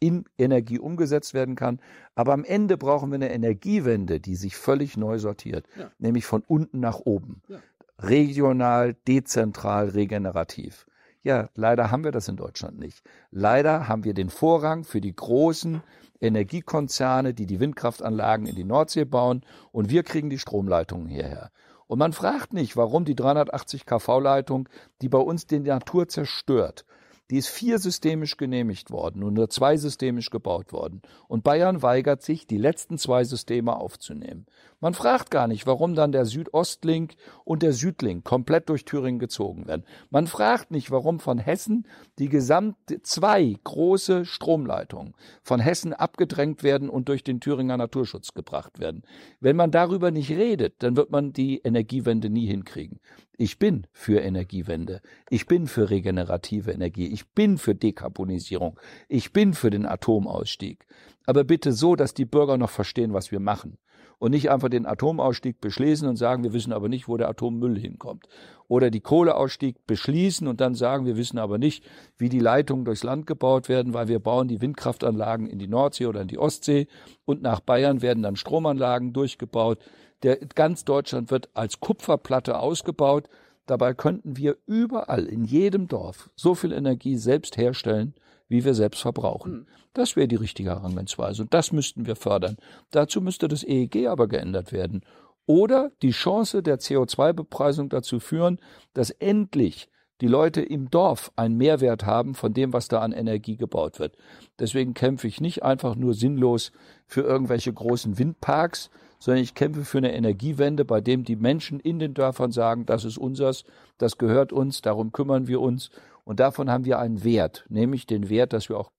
in 0.00 0.24
Energie 0.38 0.78
umgesetzt 0.78 1.34
werden 1.34 1.54
kann. 1.54 1.80
Aber 2.14 2.32
am 2.32 2.44
Ende 2.44 2.76
brauchen 2.76 3.10
wir 3.10 3.16
eine 3.16 3.32
Energiewende, 3.32 4.20
die 4.20 4.36
sich 4.36 4.56
völlig 4.56 4.96
neu 4.96 5.18
sortiert, 5.18 5.66
ja. 5.78 5.90
nämlich 5.98 6.26
von 6.26 6.42
unten 6.46 6.80
nach 6.80 7.00
oben. 7.00 7.42
Ja. 7.48 7.58
Regional, 7.98 8.94
dezentral, 9.08 9.88
regenerativ. 9.88 10.86
Ja, 11.22 11.48
leider 11.54 11.90
haben 11.90 12.04
wir 12.04 12.12
das 12.12 12.28
in 12.28 12.36
Deutschland 12.36 12.78
nicht. 12.78 13.02
Leider 13.30 13.88
haben 13.88 14.04
wir 14.04 14.14
den 14.14 14.30
Vorrang 14.30 14.84
für 14.84 15.00
die 15.00 15.16
großen 15.16 15.82
Energiekonzerne, 16.20 17.34
die 17.34 17.46
die 17.46 17.58
Windkraftanlagen 17.58 18.46
in 18.46 18.54
die 18.54 18.64
Nordsee 18.64 19.04
bauen 19.04 19.44
und 19.72 19.90
wir 19.90 20.02
kriegen 20.02 20.30
die 20.30 20.38
Stromleitungen 20.38 21.08
hierher. 21.08 21.50
Und 21.86 21.98
man 21.98 22.12
fragt 22.12 22.52
nicht, 22.52 22.76
warum 22.76 23.04
die 23.04 23.14
380 23.14 23.86
kV-Leitung, 23.86 24.68
die 25.02 25.08
bei 25.08 25.18
uns 25.18 25.46
die 25.46 25.60
Natur 25.60 26.08
zerstört, 26.08 26.84
die 27.30 27.38
ist 27.38 27.48
vier 27.48 27.78
systemisch 27.78 28.36
genehmigt 28.36 28.90
worden 28.90 29.22
und 29.22 29.34
nur 29.34 29.50
zwei 29.50 29.76
systemisch 29.76 30.30
gebaut 30.30 30.72
worden. 30.72 31.02
Und 31.28 31.42
Bayern 31.42 31.82
weigert 31.82 32.22
sich, 32.22 32.46
die 32.46 32.58
letzten 32.58 32.98
zwei 32.98 33.24
Systeme 33.24 33.76
aufzunehmen. 33.76 34.46
Man 34.78 34.94
fragt 34.94 35.30
gar 35.30 35.48
nicht, 35.48 35.66
warum 35.66 35.94
dann 35.94 36.12
der 36.12 36.26
Südostlink 36.26 37.14
und 37.44 37.62
der 37.62 37.72
Südlink 37.72 38.24
komplett 38.24 38.68
durch 38.68 38.84
Thüringen 38.84 39.18
gezogen 39.18 39.66
werden. 39.66 39.84
Man 40.10 40.26
fragt 40.26 40.70
nicht, 40.70 40.90
warum 40.90 41.18
von 41.18 41.38
Hessen 41.38 41.86
die 42.18 42.28
gesamte 42.28 43.02
zwei 43.02 43.56
große 43.64 44.26
Stromleitungen 44.26 45.14
von 45.42 45.60
Hessen 45.60 45.94
abgedrängt 45.94 46.62
werden 46.62 46.90
und 46.90 47.08
durch 47.08 47.24
den 47.24 47.40
Thüringer 47.40 47.78
Naturschutz 47.78 48.34
gebracht 48.34 48.78
werden. 48.78 49.02
Wenn 49.40 49.56
man 49.56 49.70
darüber 49.70 50.10
nicht 50.10 50.30
redet, 50.30 50.74
dann 50.82 50.96
wird 50.96 51.10
man 51.10 51.32
die 51.32 51.58
Energiewende 51.58 52.28
nie 52.28 52.46
hinkriegen. 52.46 53.00
Ich 53.38 53.58
bin 53.58 53.86
für 53.92 54.20
Energiewende. 54.20 55.02
Ich 55.28 55.46
bin 55.46 55.66
für 55.66 55.90
regenerative 55.90 56.72
Energie. 56.72 57.08
Ich 57.08 57.28
bin 57.28 57.58
für 57.58 57.74
Dekarbonisierung. 57.74 58.80
Ich 59.08 59.32
bin 59.32 59.52
für 59.52 59.68
den 59.68 59.84
Atomausstieg. 59.84 60.86
Aber 61.26 61.44
bitte 61.44 61.72
so, 61.72 61.96
dass 61.96 62.14
die 62.14 62.24
Bürger 62.24 62.56
noch 62.56 62.70
verstehen, 62.70 63.12
was 63.12 63.30
wir 63.30 63.40
machen. 63.40 63.76
Und 64.18 64.30
nicht 64.30 64.50
einfach 64.50 64.70
den 64.70 64.86
Atomausstieg 64.86 65.60
beschließen 65.60 66.08
und 66.08 66.16
sagen, 66.16 66.42
wir 66.42 66.54
wissen 66.54 66.72
aber 66.72 66.88
nicht, 66.88 67.06
wo 67.06 67.18
der 67.18 67.28
Atommüll 67.28 67.78
hinkommt. 67.78 68.26
Oder 68.66 68.90
die 68.90 69.00
Kohleausstieg 69.00 69.86
beschließen 69.86 70.48
und 70.48 70.62
dann 70.62 70.74
sagen, 70.74 71.04
wir 71.04 71.18
wissen 71.18 71.38
aber 71.38 71.58
nicht, 71.58 71.84
wie 72.16 72.30
die 72.30 72.40
Leitungen 72.40 72.86
durchs 72.86 73.04
Land 73.04 73.26
gebaut 73.26 73.68
werden, 73.68 73.92
weil 73.92 74.08
wir 74.08 74.18
bauen 74.18 74.48
die 74.48 74.62
Windkraftanlagen 74.62 75.46
in 75.46 75.58
die 75.58 75.68
Nordsee 75.68 76.06
oder 76.06 76.22
in 76.22 76.28
die 76.28 76.38
Ostsee 76.38 76.86
und 77.26 77.42
nach 77.42 77.60
Bayern 77.60 78.00
werden 78.00 78.22
dann 78.22 78.36
Stromanlagen 78.36 79.12
durchgebaut. 79.12 79.80
Der, 80.22 80.36
ganz 80.36 80.84
Deutschland 80.84 81.30
wird 81.30 81.48
als 81.54 81.80
Kupferplatte 81.80 82.58
ausgebaut. 82.58 83.28
Dabei 83.66 83.94
könnten 83.94 84.36
wir 84.36 84.56
überall, 84.66 85.26
in 85.26 85.44
jedem 85.44 85.88
Dorf, 85.88 86.30
so 86.36 86.54
viel 86.54 86.72
Energie 86.72 87.16
selbst 87.16 87.56
herstellen, 87.56 88.14
wie 88.48 88.64
wir 88.64 88.74
selbst 88.74 89.02
verbrauchen. 89.02 89.52
Hm. 89.52 89.66
Das 89.92 90.14
wäre 90.14 90.28
die 90.28 90.36
richtige 90.36 90.70
Herangehensweise 90.70 91.42
und 91.42 91.54
das 91.54 91.72
müssten 91.72 92.06
wir 92.06 92.16
fördern. 92.16 92.56
Dazu 92.90 93.20
müsste 93.20 93.48
das 93.48 93.64
EEG 93.64 94.08
aber 94.08 94.28
geändert 94.28 94.72
werden. 94.72 95.02
Oder 95.46 95.90
die 96.02 96.10
Chance 96.10 96.62
der 96.62 96.78
CO2-Bepreisung 96.78 97.88
dazu 97.88 98.20
führen, 98.20 98.58
dass 98.94 99.10
endlich 99.10 99.88
die 100.20 100.26
Leute 100.26 100.62
im 100.62 100.90
Dorf 100.90 101.30
einen 101.36 101.56
Mehrwert 101.56 102.04
haben 102.04 102.34
von 102.34 102.52
dem, 102.52 102.72
was 102.72 102.88
da 102.88 103.00
an 103.00 103.12
Energie 103.12 103.56
gebaut 103.56 103.98
wird. 103.98 104.16
Deswegen 104.58 104.94
kämpfe 104.94 105.28
ich 105.28 105.40
nicht 105.40 105.62
einfach 105.62 105.94
nur 105.94 106.14
sinnlos 106.14 106.72
für 107.06 107.20
irgendwelche 107.22 107.72
großen 107.72 108.18
Windparks, 108.18 108.90
sondern 109.18 109.42
ich 109.42 109.54
kämpfe 109.54 109.84
für 109.84 109.98
eine 109.98 110.14
Energiewende, 110.14 110.84
bei 110.84 111.00
dem 111.00 111.24
die 111.24 111.36
Menschen 111.36 111.80
in 111.80 111.98
den 111.98 112.14
Dörfern 112.14 112.52
sagen, 112.52 112.86
das 112.86 113.04
ist 113.04 113.18
unseres, 113.18 113.64
das 113.98 114.18
gehört 114.18 114.52
uns, 114.52 114.82
darum 114.82 115.12
kümmern 115.12 115.46
wir 115.46 115.60
uns 115.60 115.90
und 116.24 116.40
davon 116.40 116.70
haben 116.70 116.84
wir 116.84 116.98
einen 116.98 117.24
Wert, 117.24 117.64
nämlich 117.68 118.06
den 118.06 118.28
Wert, 118.28 118.52
dass 118.52 118.68
wir 118.68 118.78
auch 118.78 118.90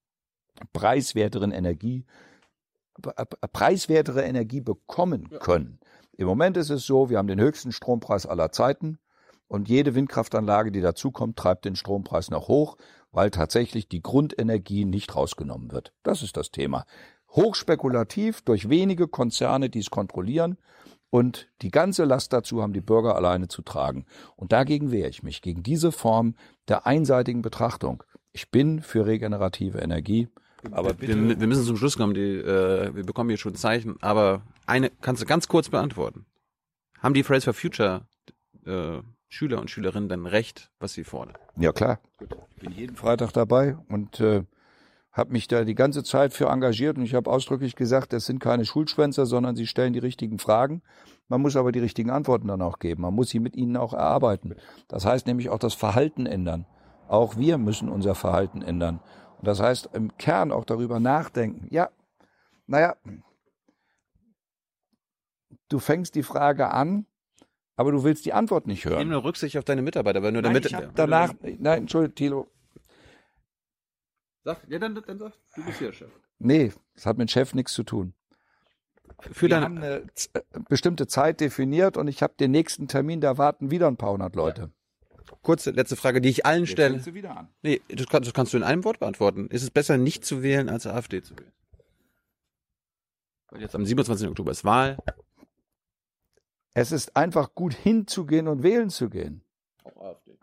preiswerteren 0.73 1.52
Energie, 1.52 2.06
preiswertere 3.53 4.23
Energie 4.23 4.61
bekommen 4.61 5.30
können. 5.39 5.80
Im 6.14 6.27
Moment 6.27 6.57
ist 6.57 6.72
es 6.72 6.85
so, 6.85 7.10
wir 7.10 7.19
haben 7.19 7.27
den 7.27 7.39
höchsten 7.39 7.72
Strompreis 7.72 8.26
aller 8.26 8.52
Zeiten 8.52 8.98
und 9.48 9.69
jede 9.69 9.94
Windkraftanlage, 9.94 10.72
die 10.72 10.81
dazukommt, 10.81 11.38
treibt 11.38 11.65
den 11.65 11.76
Strompreis 11.76 12.31
noch 12.31 12.48
hoch, 12.48 12.76
weil 13.11 13.30
tatsächlich 13.30 13.88
die 13.88 14.02
Grundenergie 14.02 14.84
nicht 14.84 15.15
rausgenommen 15.15 15.72
wird. 15.72 15.94
Das 16.03 16.23
ist 16.23 16.38
das 16.38 16.49
Thema 16.52 16.85
hochspekulativ 17.31 18.41
durch 18.41 18.69
wenige 18.69 19.07
Konzerne, 19.07 19.69
die 19.69 19.79
es 19.79 19.89
kontrollieren. 19.89 20.57
Und 21.09 21.47
die 21.61 21.71
ganze 21.71 22.03
Last 22.03 22.33
dazu 22.33 22.61
haben 22.61 22.73
die 22.73 22.81
Bürger 22.81 23.15
alleine 23.15 23.47
zu 23.47 23.61
tragen. 23.61 24.05
Und 24.35 24.51
dagegen 24.51 24.91
wehre 24.91 25.09
ich 25.09 25.23
mich, 25.23 25.41
gegen 25.41 25.63
diese 25.63 25.91
Form 25.91 26.35
der 26.67 26.85
einseitigen 26.85 27.41
Betrachtung. 27.41 28.03
Ich 28.33 28.51
bin 28.51 28.81
für 28.81 29.05
regenerative 29.05 29.79
Energie. 29.79 30.27
Aber 30.71 30.99
wir, 30.99 31.39
wir, 31.39 31.47
müssen 31.47 31.63
zum 31.63 31.77
Schluss 31.77 31.97
kommen. 31.97 32.13
Die, 32.13 32.35
äh, 32.35 32.93
wir 32.93 33.05
bekommen 33.05 33.29
hier 33.29 33.37
schon 33.37 33.55
Zeichen. 33.55 33.95
Aber 34.01 34.41
eine 34.65 34.89
kannst 34.89 35.21
du 35.21 35.25
ganz 35.25 35.47
kurz 35.47 35.69
beantworten. 35.69 36.25
Haben 36.99 37.13
die 37.13 37.23
Fridays 37.23 37.45
for 37.45 37.53
Future 37.53 38.07
äh, 38.65 38.99
Schüler 39.29 39.59
und 39.59 39.69
Schülerinnen 39.69 40.09
denn 40.09 40.25
recht, 40.25 40.71
was 40.79 40.93
sie 40.93 41.03
fordern? 41.03 41.37
Ja 41.57 41.71
klar. 41.71 41.99
Ich 42.55 42.61
bin 42.61 42.71
jeden 42.71 42.95
Freitag 42.95 43.33
dabei 43.33 43.77
und 43.87 44.19
äh, 44.19 44.43
habe 45.18 45.31
mich 45.31 45.48
da 45.48 45.64
die 45.64 45.76
ganze 45.76 46.03
Zeit 46.03 46.34
für 46.34 46.48
engagiert 46.48 46.98
und 46.98 47.03
ich 47.03 47.15
habe 47.15 47.30
ausdrücklich 47.30 47.76
gesagt, 47.76 48.14
das 48.14 48.26
sind 48.26 48.39
keine 48.39 48.65
Schulschwänzer, 48.65 49.26
sondern 49.26 49.56
sie 49.56 49.65
stellen 49.68 49.94
die 49.94 49.99
richtigen 49.99 50.38
Fragen. 50.39 50.81
Man 51.27 51.41
muss 51.41 51.56
aber 51.56 51.72
die 51.72 51.80
richtigen 51.80 52.10
Antworten 52.10 52.48
dann 52.48 52.61
auch 52.61 52.80
geben. 52.80 53.02
Man 53.02 53.14
muss 53.14 53.30
sie 53.30 53.39
mit 53.39 53.56
ihnen 53.56 53.77
auch 53.77 53.94
erarbeiten. 53.94 54.56
Das 54.88 55.06
heißt 55.06 55.27
nämlich 55.27 55.49
auch 55.49 55.60
das 55.60 55.73
Verhalten 55.73 56.26
ändern. 56.26 56.65
Auch 57.07 57.38
wir 57.38 57.57
müssen 57.57 57.89
unser 57.89 58.15
Verhalten 58.15 58.61
ändern. 58.61 58.99
Und 59.39 59.48
das 59.48 59.60
heißt 59.60 59.89
im 59.94 60.18
Kern 60.18 60.52
auch 60.52 60.65
darüber 60.65 60.99
nachdenken. 60.99 61.68
Ja, 61.69 61.89
naja, 62.68 62.95
du 65.69 65.80
fängst 65.80 66.15
die 66.15 66.23
Frage 66.23 66.69
an, 66.72 67.06
aber 67.76 67.91
du 67.91 68.03
willst 68.03 68.26
die 68.26 68.34
Antwort 68.34 68.68
nicht 68.68 68.80
Ich 68.80 68.85
nehme 68.85 68.98
hören. 68.98 69.10
nur 69.10 69.23
Rücksicht 69.23 69.57
auf 69.57 69.64
deine 69.64 69.81
Mitarbeiter, 69.81 70.22
weil 70.23 70.31
nur 70.31 70.41
Nein, 70.41 70.53
damit. 70.53 70.65
ich 70.65 70.73
hab 70.76 70.95
danach, 70.95 71.34
nein, 71.41 71.80
Entschuldigung, 71.80 72.15
Thilo, 72.15 72.48
Sag, 74.47 74.59
ja, 74.69 74.79
dann, 74.79 74.95
dann 74.95 75.19
sag, 75.19 75.33
du 75.57 75.65
bist 75.65 75.79
hier 75.79 75.91
Chef. 75.91 76.09
nee, 76.39 76.71
das 76.93 77.05
hat 77.05 77.17
mit 77.17 77.29
Chef 77.29 77.53
nichts 77.53 77.73
zu 77.73 77.83
tun. 77.83 78.13
Für 79.19 79.49
Wir 79.49 79.59
haben 79.59 79.75
eine 79.75 79.97
äh, 79.97 80.41
bestimmte 80.69 81.05
Zeit 81.05 81.41
definiert 81.41 81.97
und 81.97 82.07
ich 82.07 82.23
habe 82.23 82.33
den 82.39 82.51
nächsten 82.51 82.87
Termin, 82.87 83.19
da 83.19 83.37
warten 83.37 83.71
wieder 83.71 83.87
ein 83.89 83.97
paar 83.97 84.13
hundert 84.13 84.37
Leute. 84.37 84.71
kurze 85.41 85.71
letzte 85.71 85.97
Frage, 85.97 86.21
die 86.21 86.29
ich 86.29 86.45
allen 86.45 86.61
Jetzt 86.61 86.71
stelle. 86.71 86.97
sie 87.01 87.13
wieder 87.13 87.35
an. 87.35 87.49
Nee, 87.61 87.81
das, 87.89 88.07
kann, 88.07 88.23
das 88.23 88.33
kannst 88.33 88.53
du 88.53 88.57
in 88.57 88.63
einem 88.63 88.85
Wort 88.85 88.99
beantworten. 88.99 89.47
Ist 89.47 89.63
es 89.63 89.69
besser, 89.69 89.97
nicht 89.97 90.23
zu 90.23 90.41
wählen, 90.43 90.69
als 90.69 90.87
AfD 90.87 91.21
zu 91.21 91.37
wählen? 91.37 91.51
Weil 93.49 93.59
jetzt 93.59 93.75
am 93.75 93.85
27. 93.85 94.29
Oktober 94.29 94.51
ist 94.51 94.63
Wahl. 94.63 94.97
Es 96.73 96.93
ist 96.93 97.17
einfach 97.17 97.53
gut 97.53 97.73
hinzugehen 97.83 98.47
und 98.47 98.63
wählen 98.63 98.89
zu 98.89 99.09
gehen. 99.09 99.43
Auch 99.83 100.01
AfD. 100.01 100.37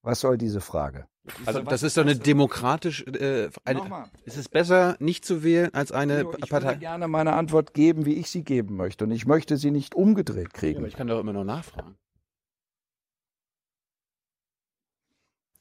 Was 0.00 0.20
soll 0.20 0.38
diese 0.38 0.62
Frage? 0.62 1.06
Also 1.44 1.62
das 1.62 1.82
ist 1.82 1.96
doch 1.96 2.02
eine 2.02 2.16
demokratisch. 2.16 3.02
Äh, 3.06 3.50
eine, 3.64 4.10
ist 4.24 4.36
es 4.36 4.48
besser, 4.48 4.96
nicht 5.00 5.24
zu 5.24 5.42
wählen, 5.42 5.72
als 5.74 5.92
eine 5.92 6.18
Thilo, 6.18 6.30
ich 6.38 6.50
würde 6.52 6.66
Partei? 6.66 6.74
gerne 6.76 7.08
meine 7.08 7.32
Antwort 7.34 7.74
geben, 7.74 8.06
wie 8.06 8.14
ich 8.14 8.30
sie 8.30 8.44
geben 8.44 8.76
möchte. 8.76 9.04
Und 9.04 9.10
ich 9.10 9.26
möchte 9.26 9.56
sie 9.56 9.70
nicht 9.70 9.94
umgedreht 9.94 10.50
Ja, 10.52 10.58
kriegen. 10.58 10.78
aber 10.78 10.88
ich 10.88 10.94
kann 10.94 11.06
doch 11.08 11.18
immer 11.20 11.32
noch 11.32 11.44
nachfragen. 11.44 11.96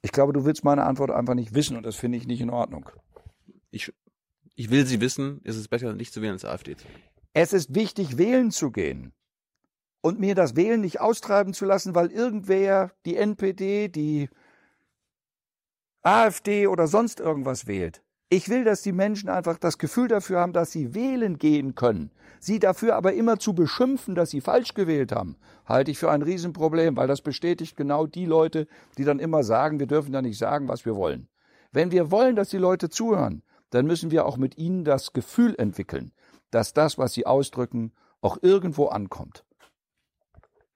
Ich 0.01 0.11
glaube, 0.11 0.33
du 0.33 0.45
willst 0.45 0.63
meine 0.63 0.83
Antwort 0.83 1.11
einfach 1.11 1.33
nicht 1.33 1.55
wissen 1.55 1.75
und 1.77 1.83
das 1.83 1.95
finde 1.95 2.17
ich 2.17 2.27
nicht 2.27 2.41
in 2.41 2.51
Ordnung. 2.51 2.89
Ich, 3.71 3.91
ich 4.55 4.69
will 4.69 4.85
sie 4.85 5.01
wissen, 5.01 5.41
ist 5.43 5.55
es 5.55 5.67
besser, 5.67 5.93
nicht 5.93 6.13
zu 6.13 6.21
wählen, 6.21 6.33
als 6.33 6.45
AfD 6.45 6.75
zu 6.75 6.85
wählen. 6.85 7.01
Es 7.33 7.53
ist 7.53 7.73
wichtig, 7.73 8.17
wählen 8.17 8.51
zu 8.51 8.71
gehen. 8.71 9.13
Und 10.01 10.19
mir 10.19 10.35
das 10.35 10.55
Wählen 10.55 10.81
nicht 10.81 11.01
austreiben 11.01 11.53
zu 11.55 11.65
lassen, 11.65 11.95
weil 11.95 12.11
irgendwer 12.11 12.91
die 13.07 13.15
NPD, 13.17 13.87
die 13.87 14.29
AfD 16.06 16.68
oder 16.68 16.86
sonst 16.86 17.19
irgendwas 17.19 17.65
wählt. 17.65 18.03
Ich 18.30 18.48
will, 18.48 18.64
dass 18.64 18.84
die 18.84 18.91
Menschen 18.91 19.27
einfach 19.27 19.57
das 19.57 19.80
Gefühl 19.80 20.07
dafür 20.07 20.40
haben, 20.40 20.53
dass 20.53 20.72
sie 20.72 20.94
wählen 20.94 21.40
gehen 21.40 21.73
können. 21.73 22.11
Sie 22.40 22.60
dafür 22.60 22.95
aber 22.95 23.14
immer 23.14 23.40
zu 23.40 23.56
beschimpfen, 23.56 24.14
dass 24.14 24.30
sie 24.30 24.41
falsch 24.41 24.76
gewählt 24.76 25.11
haben, 25.11 25.36
halte 25.65 25.90
ich 25.90 25.98
für 25.98 26.11
ein 26.11 26.22
Riesenproblem, 26.22 26.95
weil 26.95 27.07
das 27.07 27.22
bestätigt 27.22 27.76
genau 27.76 28.06
die 28.06 28.27
Leute, 28.27 28.68
die 28.99 29.03
dann 29.03 29.18
immer 29.18 29.44
sagen, 29.44 29.80
wir 29.80 29.88
dürfen 29.88 30.11
da 30.11 30.22
nicht 30.22 30.38
sagen, 30.38 30.68
was 30.68 30.86
wir 30.86 30.95
wollen. 30.95 31.27
Wenn 31.72 31.91
wir 31.91 32.11
wollen, 32.11 32.36
dass 32.36 32.49
die 32.49 32.60
Leute 32.60 32.90
zuhören, 32.90 33.41
dann 33.72 33.88
müssen 33.88 34.11
wir 34.11 34.27
auch 34.27 34.38
mit 34.38 34.60
ihnen 34.60 34.86
das 34.86 35.11
Gefühl 35.11 35.56
entwickeln, 35.57 36.11
dass 36.52 36.73
das, 36.73 36.99
was 36.99 37.14
sie 37.14 37.26
ausdrücken, 37.26 37.94
auch 38.22 38.38
irgendwo 38.44 38.88
ankommt. 38.88 39.44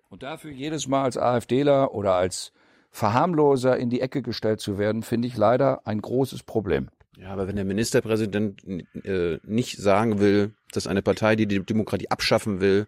Und 0.10 0.24
dafür 0.24 0.50
jedes 0.50 0.88
Mal 0.88 1.04
als 1.04 1.18
AfDler 1.18 1.94
oder 1.94 2.16
als 2.16 2.52
Verharmloser 2.92 3.78
in 3.78 3.90
die 3.90 4.02
Ecke 4.02 4.22
gestellt 4.22 4.60
zu 4.62 4.78
werden, 4.78 5.04
finde 5.04 5.28
ich 5.28 5.38
leider 5.38 5.86
ein 5.86 6.02
großes 6.02 6.44
Problem. 6.44 6.90
Ja, 7.18 7.32
aber 7.32 7.48
wenn 7.48 7.56
der 7.56 7.66
Ministerpräsident 7.66 8.64
äh, 9.04 9.40
nicht 9.44 9.78
sagen 9.78 10.20
will, 10.20 10.56
dass 10.72 10.88
eine 10.88 11.02
Partei, 11.02 11.36
die 11.36 11.48
die 11.48 11.64
Demokratie 11.64 12.10
abschaffen 12.10 12.62
will, 12.62 12.88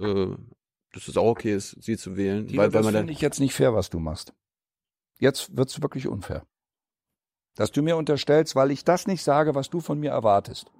äh, 0.00 0.26
dass 0.92 1.06
es 1.06 1.16
auch 1.16 1.26
okay 1.28 1.54
ist, 1.54 1.76
sie 1.82 1.96
zu 1.96 2.16
wählen, 2.16 2.46
Tilo, 2.46 2.62
weil, 2.62 2.68
weil 2.68 2.72
das 2.72 2.84
man 2.84 2.94
dann 2.94 3.00
finde 3.02 3.12
ich 3.12 3.20
jetzt 3.20 3.40
nicht 3.40 3.54
fair, 3.54 3.74
was 3.74 3.90
du 3.90 3.98
machst. 3.98 4.32
Jetzt 5.18 5.56
wird's 5.56 5.82
wirklich 5.82 6.08
unfair. 6.08 6.44
Dass 7.56 7.70
du 7.70 7.82
mir 7.82 7.96
unterstellst, 7.96 8.56
weil 8.56 8.70
ich 8.70 8.84
das 8.84 9.06
nicht 9.06 9.22
sage, 9.22 9.54
was 9.54 9.68
du 9.68 9.80
von 9.80 9.98
mir 10.00 10.10
erwartest. 10.12 10.70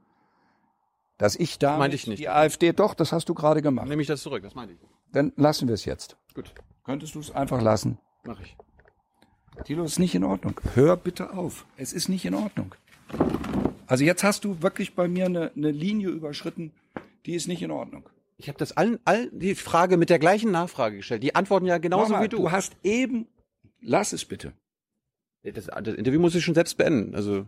Dass 1.19 1.35
ich 1.37 1.59
da 1.59 1.77
Meinte 1.77 1.97
ich 1.97 2.07
nicht. 2.07 2.21
die 2.21 2.29
AfD, 2.29 2.73
doch, 2.73 2.95
das 2.95 3.13
hast 3.13 3.29
du 3.29 3.35
gerade 3.35 3.61
gemacht. 3.61 3.89
nehme 3.89 4.01
ich 4.01 4.09
das 4.09 4.23
zurück, 4.23 4.43
das 4.43 4.55
meine 4.55 4.73
ich. 4.73 4.79
Dann 5.13 5.33
lassen 5.37 5.67
wir 5.69 5.75
es 5.75 5.85
jetzt. 5.85 6.17
Gut, 6.35 6.55
Könntest 6.85 7.15
du 7.17 7.21
es 7.21 7.31
einfach 7.33 7.61
lassen? 7.61 7.99
Mache 8.29 8.43
ich. 8.43 8.57
Tilo, 9.65 9.83
ist 9.83 9.99
nicht 9.99 10.15
in 10.15 10.23
Ordnung. 10.23 10.61
Hör 10.75 10.97
bitte 10.97 11.33
auf. 11.33 11.67
Es 11.77 11.93
ist 11.93 12.09
nicht 12.09 12.25
in 12.25 12.35
Ordnung. 12.35 12.75
Also 13.87 14.05
jetzt 14.05 14.23
hast 14.23 14.45
du 14.45 14.63
wirklich 14.63 14.95
bei 14.95 15.09
mir 15.09 15.27
eine, 15.27 15.51
eine 15.57 15.71
Linie 15.71 16.11
überschritten, 16.11 16.73
die 17.27 17.35
ist 17.35 17.49
nicht 17.49 17.63
in 17.63 17.71
Ordnung. 17.71 18.09
Ich 18.37 18.49
habe 18.49 18.59
das 18.59 18.77
allen, 18.77 19.01
all 19.05 19.31
die 19.31 19.55
Frage 19.57 19.97
mit 19.97 20.11
der 20.11 20.19
gleichen 20.19 20.53
Nachfrage 20.53 20.99
gestellt. 20.99 21.23
Die 21.23 21.35
antworten 21.35 21.67
ja 21.67 21.79
genauso 21.79 22.13
Nochmal, 22.13 22.25
wie 22.25 22.29
du. 22.29 22.37
Du 22.37 22.53
hast 22.53 22.77
eben, 22.85 23.27
lass 23.81 24.13
es 24.13 24.25
bitte. 24.25 24.53
Das, 25.43 25.67
das 25.67 25.95
Interview 25.95 26.21
muss 26.21 26.35
ich 26.35 26.45
schon 26.45 26.55
selbst 26.55 26.77
beenden. 26.77 27.15
Also 27.15 27.47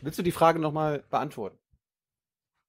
willst 0.00 0.18
du 0.18 0.22
die 0.22 0.32
Frage 0.32 0.60
nochmal 0.60 1.02
beantworten? 1.10 1.58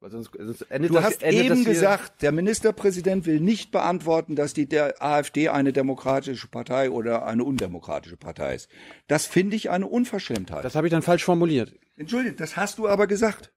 Weil 0.02 0.12
sonst, 0.12 0.32
sonst 0.34 0.62
endet 0.64 0.92
Du 0.92 0.96
das, 0.96 1.04
hast 1.04 1.24
endet 1.24 1.46
eben 1.46 1.66
gesagt, 1.66 2.22
der 2.22 2.32
Ministerpräsident 2.32 3.26
will 3.26 3.42
nicht 3.42 3.72
beantworten, 3.72 4.36
dass 4.36 4.54
die 4.54 4.66
der 4.66 5.02
AfD 5.04 5.50
eine 5.50 5.74
demokratische 5.74 6.48
Partei 6.48 6.90
oder 6.90 7.26
eine 7.26 7.44
undemokratische 7.44 8.16
Partei 8.16 8.56
ist. 8.56 8.70
Das 9.08 9.26
finde 9.26 9.58
ich 9.58 9.70
eine 9.70 9.88
Unverschämtheit. 9.88 10.64
Das 10.64 10.76
habe 10.76 10.88
ich 10.88 10.92
dann 10.92 11.02
falsch 11.02 11.26
formuliert. 11.26 11.74
Entschuldigung, 11.98 12.38
das 12.38 12.56
hast 12.56 12.78
du 12.78 12.88
aber 12.88 13.08
gesagt. 13.08 13.52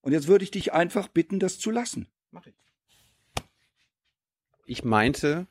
Und 0.00 0.12
jetzt 0.12 0.26
würde 0.26 0.42
ich 0.42 0.50
dich 0.50 0.72
einfach 0.72 1.06
bitten, 1.06 1.38
das 1.38 1.58
zu 1.58 1.70
lassen. 1.70 2.08
Ich 4.64 4.84
meinte, 4.84 5.46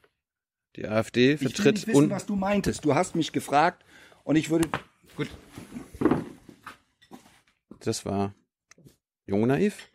die 0.76 0.88
AfD 0.88 1.34
Ich 1.34 1.42
will 1.42 1.50
vertritt 1.50 1.76
nicht 1.76 1.88
wissen, 1.88 2.10
was 2.10 2.26
du 2.26 2.36
meintest. 2.36 2.84
Du 2.84 2.96
hast 2.96 3.16
mich 3.16 3.32
gefragt 3.32 3.86
und 4.24 4.36
ich 4.36 4.50
würde 4.50 4.70
Das 7.80 8.06
war 8.06 8.34
Jung 9.26 9.44
und 9.44 9.50
Naiv 9.50 9.92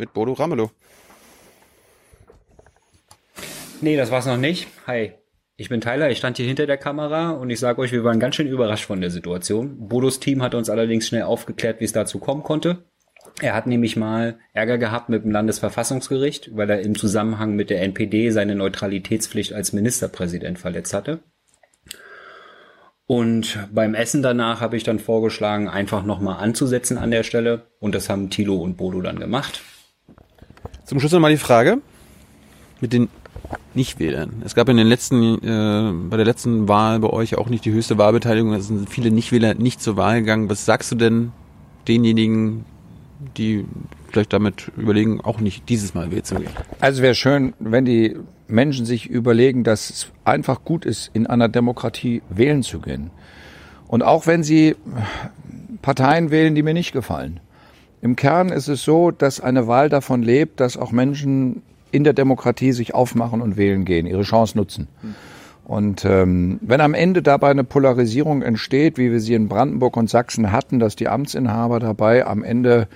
mit 0.00 0.12
Bodo 0.12 0.32
Ramelow. 0.32 0.70
Nee, 3.80 3.96
das 3.96 4.10
war's 4.10 4.26
noch 4.26 4.36
nicht. 4.36 4.66
Hi. 4.86 5.12
Ich 5.56 5.68
bin 5.68 5.82
Tyler, 5.82 6.10
ich 6.10 6.18
stand 6.18 6.38
hier 6.38 6.46
hinter 6.46 6.66
der 6.66 6.78
Kamera 6.78 7.32
und 7.32 7.50
ich 7.50 7.60
sage 7.60 7.82
euch, 7.82 7.92
wir 7.92 8.02
waren 8.02 8.18
ganz 8.18 8.34
schön 8.34 8.46
überrascht 8.46 8.86
von 8.86 9.02
der 9.02 9.10
Situation. 9.10 9.88
Bodos 9.88 10.18
Team 10.18 10.42
hat 10.42 10.54
uns 10.54 10.70
allerdings 10.70 11.06
schnell 11.06 11.24
aufgeklärt, 11.24 11.80
wie 11.80 11.84
es 11.84 11.92
dazu 11.92 12.18
kommen 12.18 12.42
konnte. 12.42 12.84
Er 13.42 13.54
hat 13.54 13.66
nämlich 13.66 13.96
mal 13.96 14.38
Ärger 14.54 14.78
gehabt 14.78 15.10
mit 15.10 15.22
dem 15.22 15.30
Landesverfassungsgericht, 15.30 16.56
weil 16.56 16.70
er 16.70 16.80
im 16.80 16.96
Zusammenhang 16.96 17.56
mit 17.56 17.68
der 17.68 17.82
NPD 17.82 18.30
seine 18.30 18.54
Neutralitätspflicht 18.54 19.52
als 19.52 19.74
Ministerpräsident 19.74 20.58
verletzt 20.58 20.94
hatte. 20.94 21.20
Und 23.06 23.58
beim 23.72 23.94
Essen 23.94 24.22
danach 24.22 24.60
habe 24.60 24.76
ich 24.76 24.84
dann 24.84 24.98
vorgeschlagen, 24.98 25.68
einfach 25.68 26.04
nochmal 26.04 26.42
anzusetzen 26.42 26.96
an 26.96 27.10
der 27.10 27.22
Stelle. 27.22 27.66
Und 27.80 27.94
das 27.94 28.08
haben 28.08 28.30
Thilo 28.30 28.56
und 28.56 28.76
Bodo 28.76 29.00
dann 29.00 29.18
gemacht. 29.18 29.62
Zum 30.90 30.98
Schluss 30.98 31.12
nochmal 31.12 31.30
die 31.30 31.36
Frage 31.36 31.78
mit 32.80 32.92
den 32.92 33.08
Nichtwählern. 33.74 34.42
Es 34.44 34.56
gab 34.56 34.68
in 34.68 34.76
den 34.76 34.88
letzten, 34.88 35.36
äh, 35.36 35.92
bei 36.10 36.16
der 36.16 36.26
letzten 36.26 36.66
Wahl 36.66 36.98
bei 36.98 37.08
euch 37.10 37.38
auch 37.38 37.48
nicht 37.48 37.64
die 37.64 37.70
höchste 37.70 37.96
Wahlbeteiligung. 37.96 38.52
Es 38.54 38.66
sind 38.66 38.90
viele 38.90 39.12
Nichtwähler 39.12 39.54
nicht 39.54 39.80
zur 39.80 39.96
Wahl 39.96 40.18
gegangen. 40.18 40.50
Was 40.50 40.64
sagst 40.64 40.90
du 40.90 40.96
denn 40.96 41.30
denjenigen, 41.86 42.64
die 43.36 43.66
vielleicht 44.10 44.32
damit 44.32 44.72
überlegen, 44.76 45.20
auch 45.20 45.38
nicht 45.38 45.68
dieses 45.68 45.94
Mal 45.94 46.10
wählen 46.10 46.24
zu 46.24 46.34
gehen? 46.34 46.50
Also 46.80 47.02
wäre 47.02 47.14
schön, 47.14 47.52
wenn 47.60 47.84
die 47.84 48.16
Menschen 48.48 48.84
sich 48.84 49.08
überlegen, 49.08 49.62
dass 49.62 49.90
es 49.90 50.10
einfach 50.24 50.64
gut 50.64 50.84
ist, 50.84 51.12
in 51.12 51.28
einer 51.28 51.48
Demokratie 51.48 52.20
wählen 52.30 52.64
zu 52.64 52.80
gehen. 52.80 53.12
Und 53.86 54.02
auch 54.02 54.26
wenn 54.26 54.42
sie 54.42 54.74
Parteien 55.82 56.32
wählen, 56.32 56.56
die 56.56 56.64
mir 56.64 56.74
nicht 56.74 56.90
gefallen. 56.90 57.38
Im 58.02 58.16
Kern 58.16 58.48
ist 58.48 58.68
es 58.68 58.82
so, 58.82 59.10
dass 59.10 59.40
eine 59.40 59.66
Wahl 59.66 59.88
davon 59.88 60.22
lebt, 60.22 60.60
dass 60.60 60.76
auch 60.76 60.92
Menschen 60.92 61.62
in 61.92 62.04
der 62.04 62.12
Demokratie 62.12 62.72
sich 62.72 62.94
aufmachen 62.94 63.42
und 63.42 63.56
wählen 63.56 63.84
gehen, 63.84 64.06
ihre 64.06 64.22
Chance 64.22 64.56
nutzen. 64.56 64.88
Und 65.64 66.04
ähm, 66.04 66.58
wenn 66.62 66.80
am 66.80 66.94
Ende 66.94 67.22
dabei 67.22 67.50
eine 67.50 67.64
Polarisierung 67.64 68.42
entsteht, 68.42 68.98
wie 68.98 69.12
wir 69.12 69.20
sie 69.20 69.34
in 69.34 69.48
Brandenburg 69.48 69.96
und 69.96 70.10
Sachsen 70.10 70.50
hatten, 70.50 70.78
dass 70.78 70.96
die 70.96 71.08
Amtsinhaber 71.08 71.78
dabei 71.78 72.26
am 72.26 72.42
Ende 72.42 72.88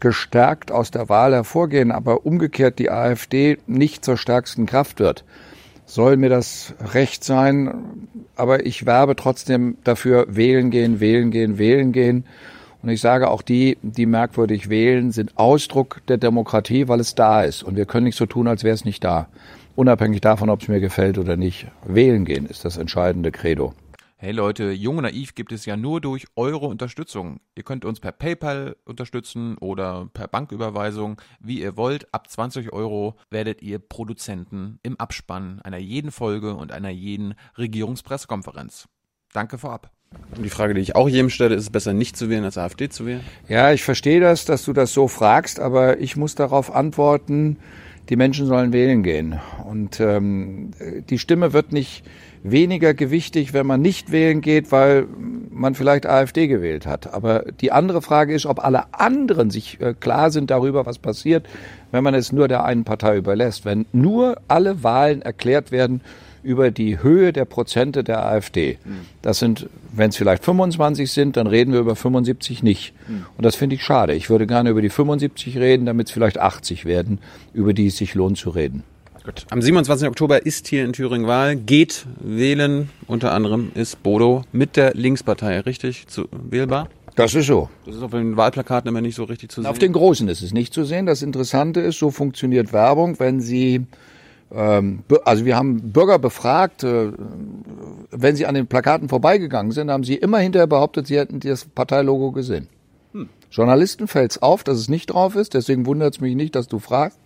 gestärkt 0.00 0.70
aus 0.70 0.90
der 0.90 1.08
Wahl 1.08 1.32
hervorgehen, 1.32 1.90
aber 1.90 2.26
umgekehrt 2.26 2.78
die 2.78 2.90
AfD 2.90 3.58
nicht 3.66 4.04
zur 4.04 4.16
stärksten 4.16 4.66
Kraft 4.66 5.00
wird, 5.00 5.24
soll 5.86 6.16
mir 6.16 6.28
das 6.28 6.74
recht 6.92 7.24
sein. 7.24 7.72
Aber 8.36 8.66
ich 8.66 8.86
werbe 8.86 9.16
trotzdem 9.16 9.78
dafür, 9.84 10.26
wählen 10.28 10.70
gehen, 10.70 11.00
wählen 11.00 11.30
gehen, 11.30 11.58
wählen 11.58 11.92
gehen. 11.92 12.24
Und 12.82 12.90
ich 12.90 13.00
sage 13.00 13.28
auch 13.28 13.42
die, 13.42 13.76
die 13.82 14.06
merkwürdig 14.06 14.68
wählen, 14.68 15.10
sind 15.10 15.36
Ausdruck 15.36 16.00
der 16.06 16.16
Demokratie, 16.16 16.86
weil 16.88 17.00
es 17.00 17.14
da 17.14 17.42
ist. 17.42 17.62
Und 17.62 17.76
wir 17.76 17.86
können 17.86 18.04
nicht 18.04 18.16
so 18.16 18.26
tun, 18.26 18.46
als 18.46 18.62
wäre 18.62 18.74
es 18.74 18.84
nicht 18.84 19.02
da. 19.02 19.28
Unabhängig 19.74 20.20
davon, 20.20 20.50
ob 20.50 20.62
es 20.62 20.68
mir 20.68 20.80
gefällt 20.80 21.18
oder 21.18 21.36
nicht. 21.36 21.66
Wählen 21.84 22.24
gehen 22.24 22.46
ist 22.46 22.64
das 22.64 22.76
entscheidende 22.76 23.32
Credo. 23.32 23.74
Hey 24.20 24.32
Leute, 24.32 24.72
Jung 24.72 24.96
und 24.96 25.04
Naiv 25.04 25.36
gibt 25.36 25.52
es 25.52 25.64
ja 25.64 25.76
nur 25.76 26.00
durch 26.00 26.26
eure 26.34 26.66
Unterstützung. 26.66 27.38
Ihr 27.54 27.62
könnt 27.62 27.84
uns 27.84 28.00
per 28.00 28.10
PayPal 28.10 28.74
unterstützen 28.84 29.56
oder 29.58 30.08
per 30.12 30.26
Banküberweisung, 30.26 31.20
wie 31.38 31.60
ihr 31.60 31.76
wollt. 31.76 32.12
Ab 32.12 32.28
20 32.28 32.72
Euro 32.72 33.14
werdet 33.30 33.62
ihr 33.62 33.78
Produzenten 33.78 34.80
im 34.82 34.98
Abspann 34.98 35.60
einer 35.62 35.78
jeden 35.78 36.10
Folge 36.10 36.56
und 36.56 36.72
einer 36.72 36.90
jeden 36.90 37.34
Regierungspressekonferenz. 37.56 38.88
Danke 39.32 39.56
vorab. 39.56 39.92
Und 40.38 40.44
die 40.44 40.50
Frage, 40.50 40.72
die 40.72 40.80
ich 40.80 40.94
auch 40.94 41.08
jedem 41.08 41.30
stelle, 41.30 41.56
ist 41.56 41.64
es 41.64 41.70
besser 41.70 41.92
nicht 41.92 42.16
zu 42.16 42.30
wählen 42.30 42.44
als 42.44 42.56
AfD 42.56 42.88
zu 42.88 43.06
wählen? 43.06 43.22
Ja, 43.48 43.72
ich 43.72 43.82
verstehe 43.82 44.20
das, 44.20 44.44
dass 44.44 44.64
du 44.64 44.72
das 44.72 44.92
so 44.92 45.08
fragst, 45.08 45.58
aber 45.58 46.00
ich 46.00 46.16
muss 46.16 46.36
darauf 46.36 46.74
antworten, 46.74 47.56
die 48.08 48.16
Menschen 48.16 48.46
sollen 48.46 48.72
wählen 48.72 49.02
gehen. 49.02 49.38
Und 49.68 50.00
ähm, 50.00 50.70
die 51.10 51.18
Stimme 51.18 51.52
wird 51.52 51.72
nicht 51.72 52.04
weniger 52.42 52.94
gewichtig, 52.94 53.52
wenn 53.52 53.66
man 53.66 53.82
nicht 53.82 54.12
wählen 54.12 54.40
geht, 54.40 54.70
weil 54.70 55.06
man 55.50 55.74
vielleicht 55.74 56.06
AfD 56.06 56.46
gewählt 56.46 56.86
hat. 56.86 57.12
Aber 57.12 57.44
die 57.60 57.72
andere 57.72 58.00
Frage 58.00 58.32
ist, 58.32 58.46
ob 58.46 58.64
alle 58.64 58.94
anderen 58.94 59.50
sich 59.50 59.80
äh, 59.80 59.92
klar 59.98 60.30
sind 60.30 60.50
darüber, 60.50 60.86
was 60.86 60.98
passiert, 60.98 61.46
wenn 61.90 62.04
man 62.04 62.14
es 62.14 62.32
nur 62.32 62.48
der 62.48 62.64
einen 62.64 62.84
Partei 62.84 63.16
überlässt. 63.16 63.64
Wenn 63.64 63.86
nur 63.92 64.40
alle 64.46 64.82
Wahlen 64.84 65.20
erklärt 65.20 65.72
werden 65.72 66.00
über 66.42 66.70
die 66.70 67.02
Höhe 67.02 67.32
der 67.32 67.44
Prozente 67.44 68.04
der 68.04 68.24
AfD. 68.24 68.78
Das 69.22 69.38
sind, 69.38 69.68
wenn 69.92 70.10
es 70.10 70.16
vielleicht 70.16 70.44
25 70.44 71.10
sind, 71.10 71.36
dann 71.36 71.46
reden 71.46 71.72
wir 71.72 71.80
über 71.80 71.96
75 71.96 72.62
nicht. 72.62 72.92
Und 73.36 73.44
das 73.44 73.56
finde 73.56 73.76
ich 73.76 73.82
schade. 73.82 74.14
Ich 74.14 74.30
würde 74.30 74.46
gerne 74.46 74.70
über 74.70 74.82
die 74.82 74.90
75 74.90 75.58
reden, 75.58 75.86
damit 75.86 76.08
es 76.08 76.12
vielleicht 76.12 76.38
80 76.38 76.84
werden, 76.84 77.18
über 77.52 77.72
die 77.72 77.86
es 77.86 77.96
sich 77.96 78.14
lohnt 78.14 78.38
zu 78.38 78.50
reden. 78.50 78.84
Gut. 79.24 79.44
Am 79.50 79.60
27. 79.60 80.08
Oktober 80.08 80.46
ist 80.46 80.68
hier 80.68 80.86
in 80.86 80.94
Thüringen 80.94 81.26
Wahl. 81.26 81.54
Geht 81.54 82.06
wählen. 82.18 82.88
Unter 83.06 83.32
anderem 83.32 83.72
ist 83.74 84.02
Bodo 84.02 84.44
mit 84.52 84.76
der 84.76 84.94
Linkspartei 84.94 85.60
richtig 85.60 86.06
zu, 86.06 86.28
wählbar. 86.32 86.88
Das 87.14 87.34
ist 87.34 87.46
so. 87.46 87.68
Das 87.84 87.96
ist 87.96 88.02
auf 88.02 88.12
den 88.12 88.38
Wahlplakaten 88.38 88.88
immer 88.88 89.00
nicht 89.00 89.16
so 89.16 89.24
richtig 89.24 89.50
zu 89.50 89.60
sehen. 89.60 89.68
Auf 89.68 89.78
den 89.78 89.92
großen 89.92 90.28
ist 90.28 90.40
es 90.40 90.54
nicht 90.54 90.72
zu 90.72 90.84
sehen. 90.84 91.04
Das 91.04 91.20
Interessante 91.20 91.80
ist, 91.80 91.98
so 91.98 92.10
funktioniert 92.10 92.72
Werbung, 92.72 93.18
wenn 93.18 93.40
Sie 93.40 93.84
also 94.50 95.44
wir 95.44 95.56
haben 95.56 95.92
Bürger 95.92 96.18
befragt, 96.18 96.82
äh, 96.82 97.12
wenn 98.10 98.34
sie 98.34 98.46
an 98.46 98.54
den 98.54 98.66
Plakaten 98.66 99.08
vorbeigegangen 99.08 99.72
sind, 99.72 99.90
haben 99.90 100.04
sie 100.04 100.14
immer 100.14 100.38
hinterher 100.38 100.66
behauptet, 100.66 101.06
sie 101.06 101.18
hätten 101.18 101.40
das 101.40 101.66
Parteilogo 101.66 102.32
gesehen. 102.32 102.68
Journalisten 103.50 104.08
fällt 104.08 104.32
es 104.32 104.42
auf, 104.42 104.62
dass 104.64 104.78
es 104.78 104.88
nicht 104.88 105.06
drauf 105.06 105.34
ist, 105.34 105.54
deswegen 105.54 105.86
wundert 105.86 106.14
es 106.14 106.20
mich 106.20 106.34
nicht, 106.34 106.54
dass 106.54 106.68
du 106.68 106.78
fragst. 106.78 107.18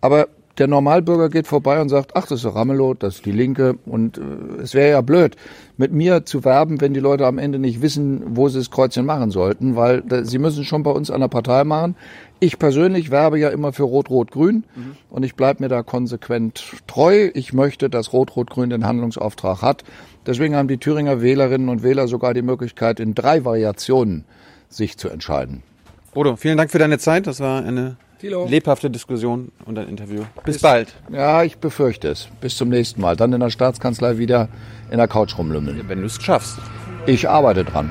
Aber 0.00 0.28
der 0.58 0.66
Normalbürger 0.68 1.30
geht 1.30 1.46
vorbei 1.46 1.80
und 1.80 1.88
sagt, 1.88 2.14
ach, 2.14 2.26
das 2.26 2.44
ist 2.44 2.54
Ramelow, 2.54 2.94
das 2.94 3.16
ist 3.16 3.26
die 3.26 3.32
Linke. 3.32 3.76
Und 3.86 4.18
äh, 4.18 4.62
es 4.62 4.74
wäre 4.74 4.90
ja 4.90 5.00
blöd, 5.00 5.36
mit 5.76 5.92
mir 5.92 6.24
zu 6.24 6.44
werben, 6.44 6.80
wenn 6.80 6.94
die 6.94 7.00
Leute 7.00 7.26
am 7.26 7.38
Ende 7.38 7.58
nicht 7.58 7.82
wissen, 7.82 8.36
wo 8.36 8.48
sie 8.48 8.58
das 8.58 8.70
Kreuzchen 8.70 9.04
machen 9.04 9.30
sollten, 9.30 9.74
weil 9.74 10.02
da, 10.02 10.24
sie 10.24 10.38
müssen 10.38 10.64
schon 10.64 10.82
bei 10.82 10.90
uns 10.90 11.10
an 11.10 11.20
der 11.20 11.28
Partei 11.28 11.64
machen. 11.64 11.96
Ich 12.38 12.58
persönlich 12.58 13.10
werbe 13.10 13.38
ja 13.38 13.48
immer 13.48 13.72
für 13.72 13.84
Rot-Rot-Grün 13.84 14.64
und 15.10 15.22
ich 15.22 15.34
bleibe 15.34 15.62
mir 15.62 15.68
da 15.68 15.82
konsequent 15.82 16.64
treu. 16.86 17.30
Ich 17.34 17.52
möchte, 17.52 17.90
dass 17.90 18.12
Rot-Rot-Grün 18.12 18.70
den 18.70 18.86
Handlungsauftrag 18.86 19.62
hat. 19.62 19.82
Deswegen 20.26 20.54
haben 20.54 20.68
die 20.68 20.78
Thüringer 20.78 21.22
Wählerinnen 21.22 21.68
und 21.68 21.82
Wähler 21.82 22.06
sogar 22.06 22.34
die 22.34 22.42
Möglichkeit, 22.42 23.00
in 23.00 23.14
drei 23.14 23.44
Variationen 23.44 24.24
sich 24.68 24.96
zu 24.96 25.08
entscheiden. 25.08 25.62
Bodo, 26.12 26.36
vielen 26.36 26.56
Dank 26.56 26.70
für 26.70 26.78
deine 26.78 26.98
Zeit. 26.98 27.26
Das 27.26 27.40
war 27.40 27.64
eine 27.64 27.96
lebhafte 28.20 28.90
Diskussion 28.90 29.52
und 29.64 29.78
ein 29.78 29.88
Interview. 29.88 30.22
Bis 30.44 30.60
bald. 30.60 30.94
Ja, 31.12 31.42
ich 31.42 31.58
befürchte 31.58 32.08
es. 32.08 32.28
Bis 32.40 32.56
zum 32.56 32.68
nächsten 32.68 33.00
Mal. 33.00 33.16
Dann 33.16 33.32
in 33.32 33.40
der 33.40 33.50
Staatskanzlei 33.50 34.18
wieder 34.18 34.48
in 34.94 34.98
der 34.98 35.08
Couch 35.08 35.36
rumlümmeln. 35.36 35.88
Wenn 35.88 36.00
du 36.00 36.06
es 36.06 36.22
schaffst. 36.22 36.58
Ich 37.06 37.28
arbeite 37.28 37.64
dran. 37.64 37.90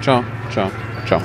Ciao, 0.00 0.22
ciao, 0.50 0.70
ciao. 1.04 1.20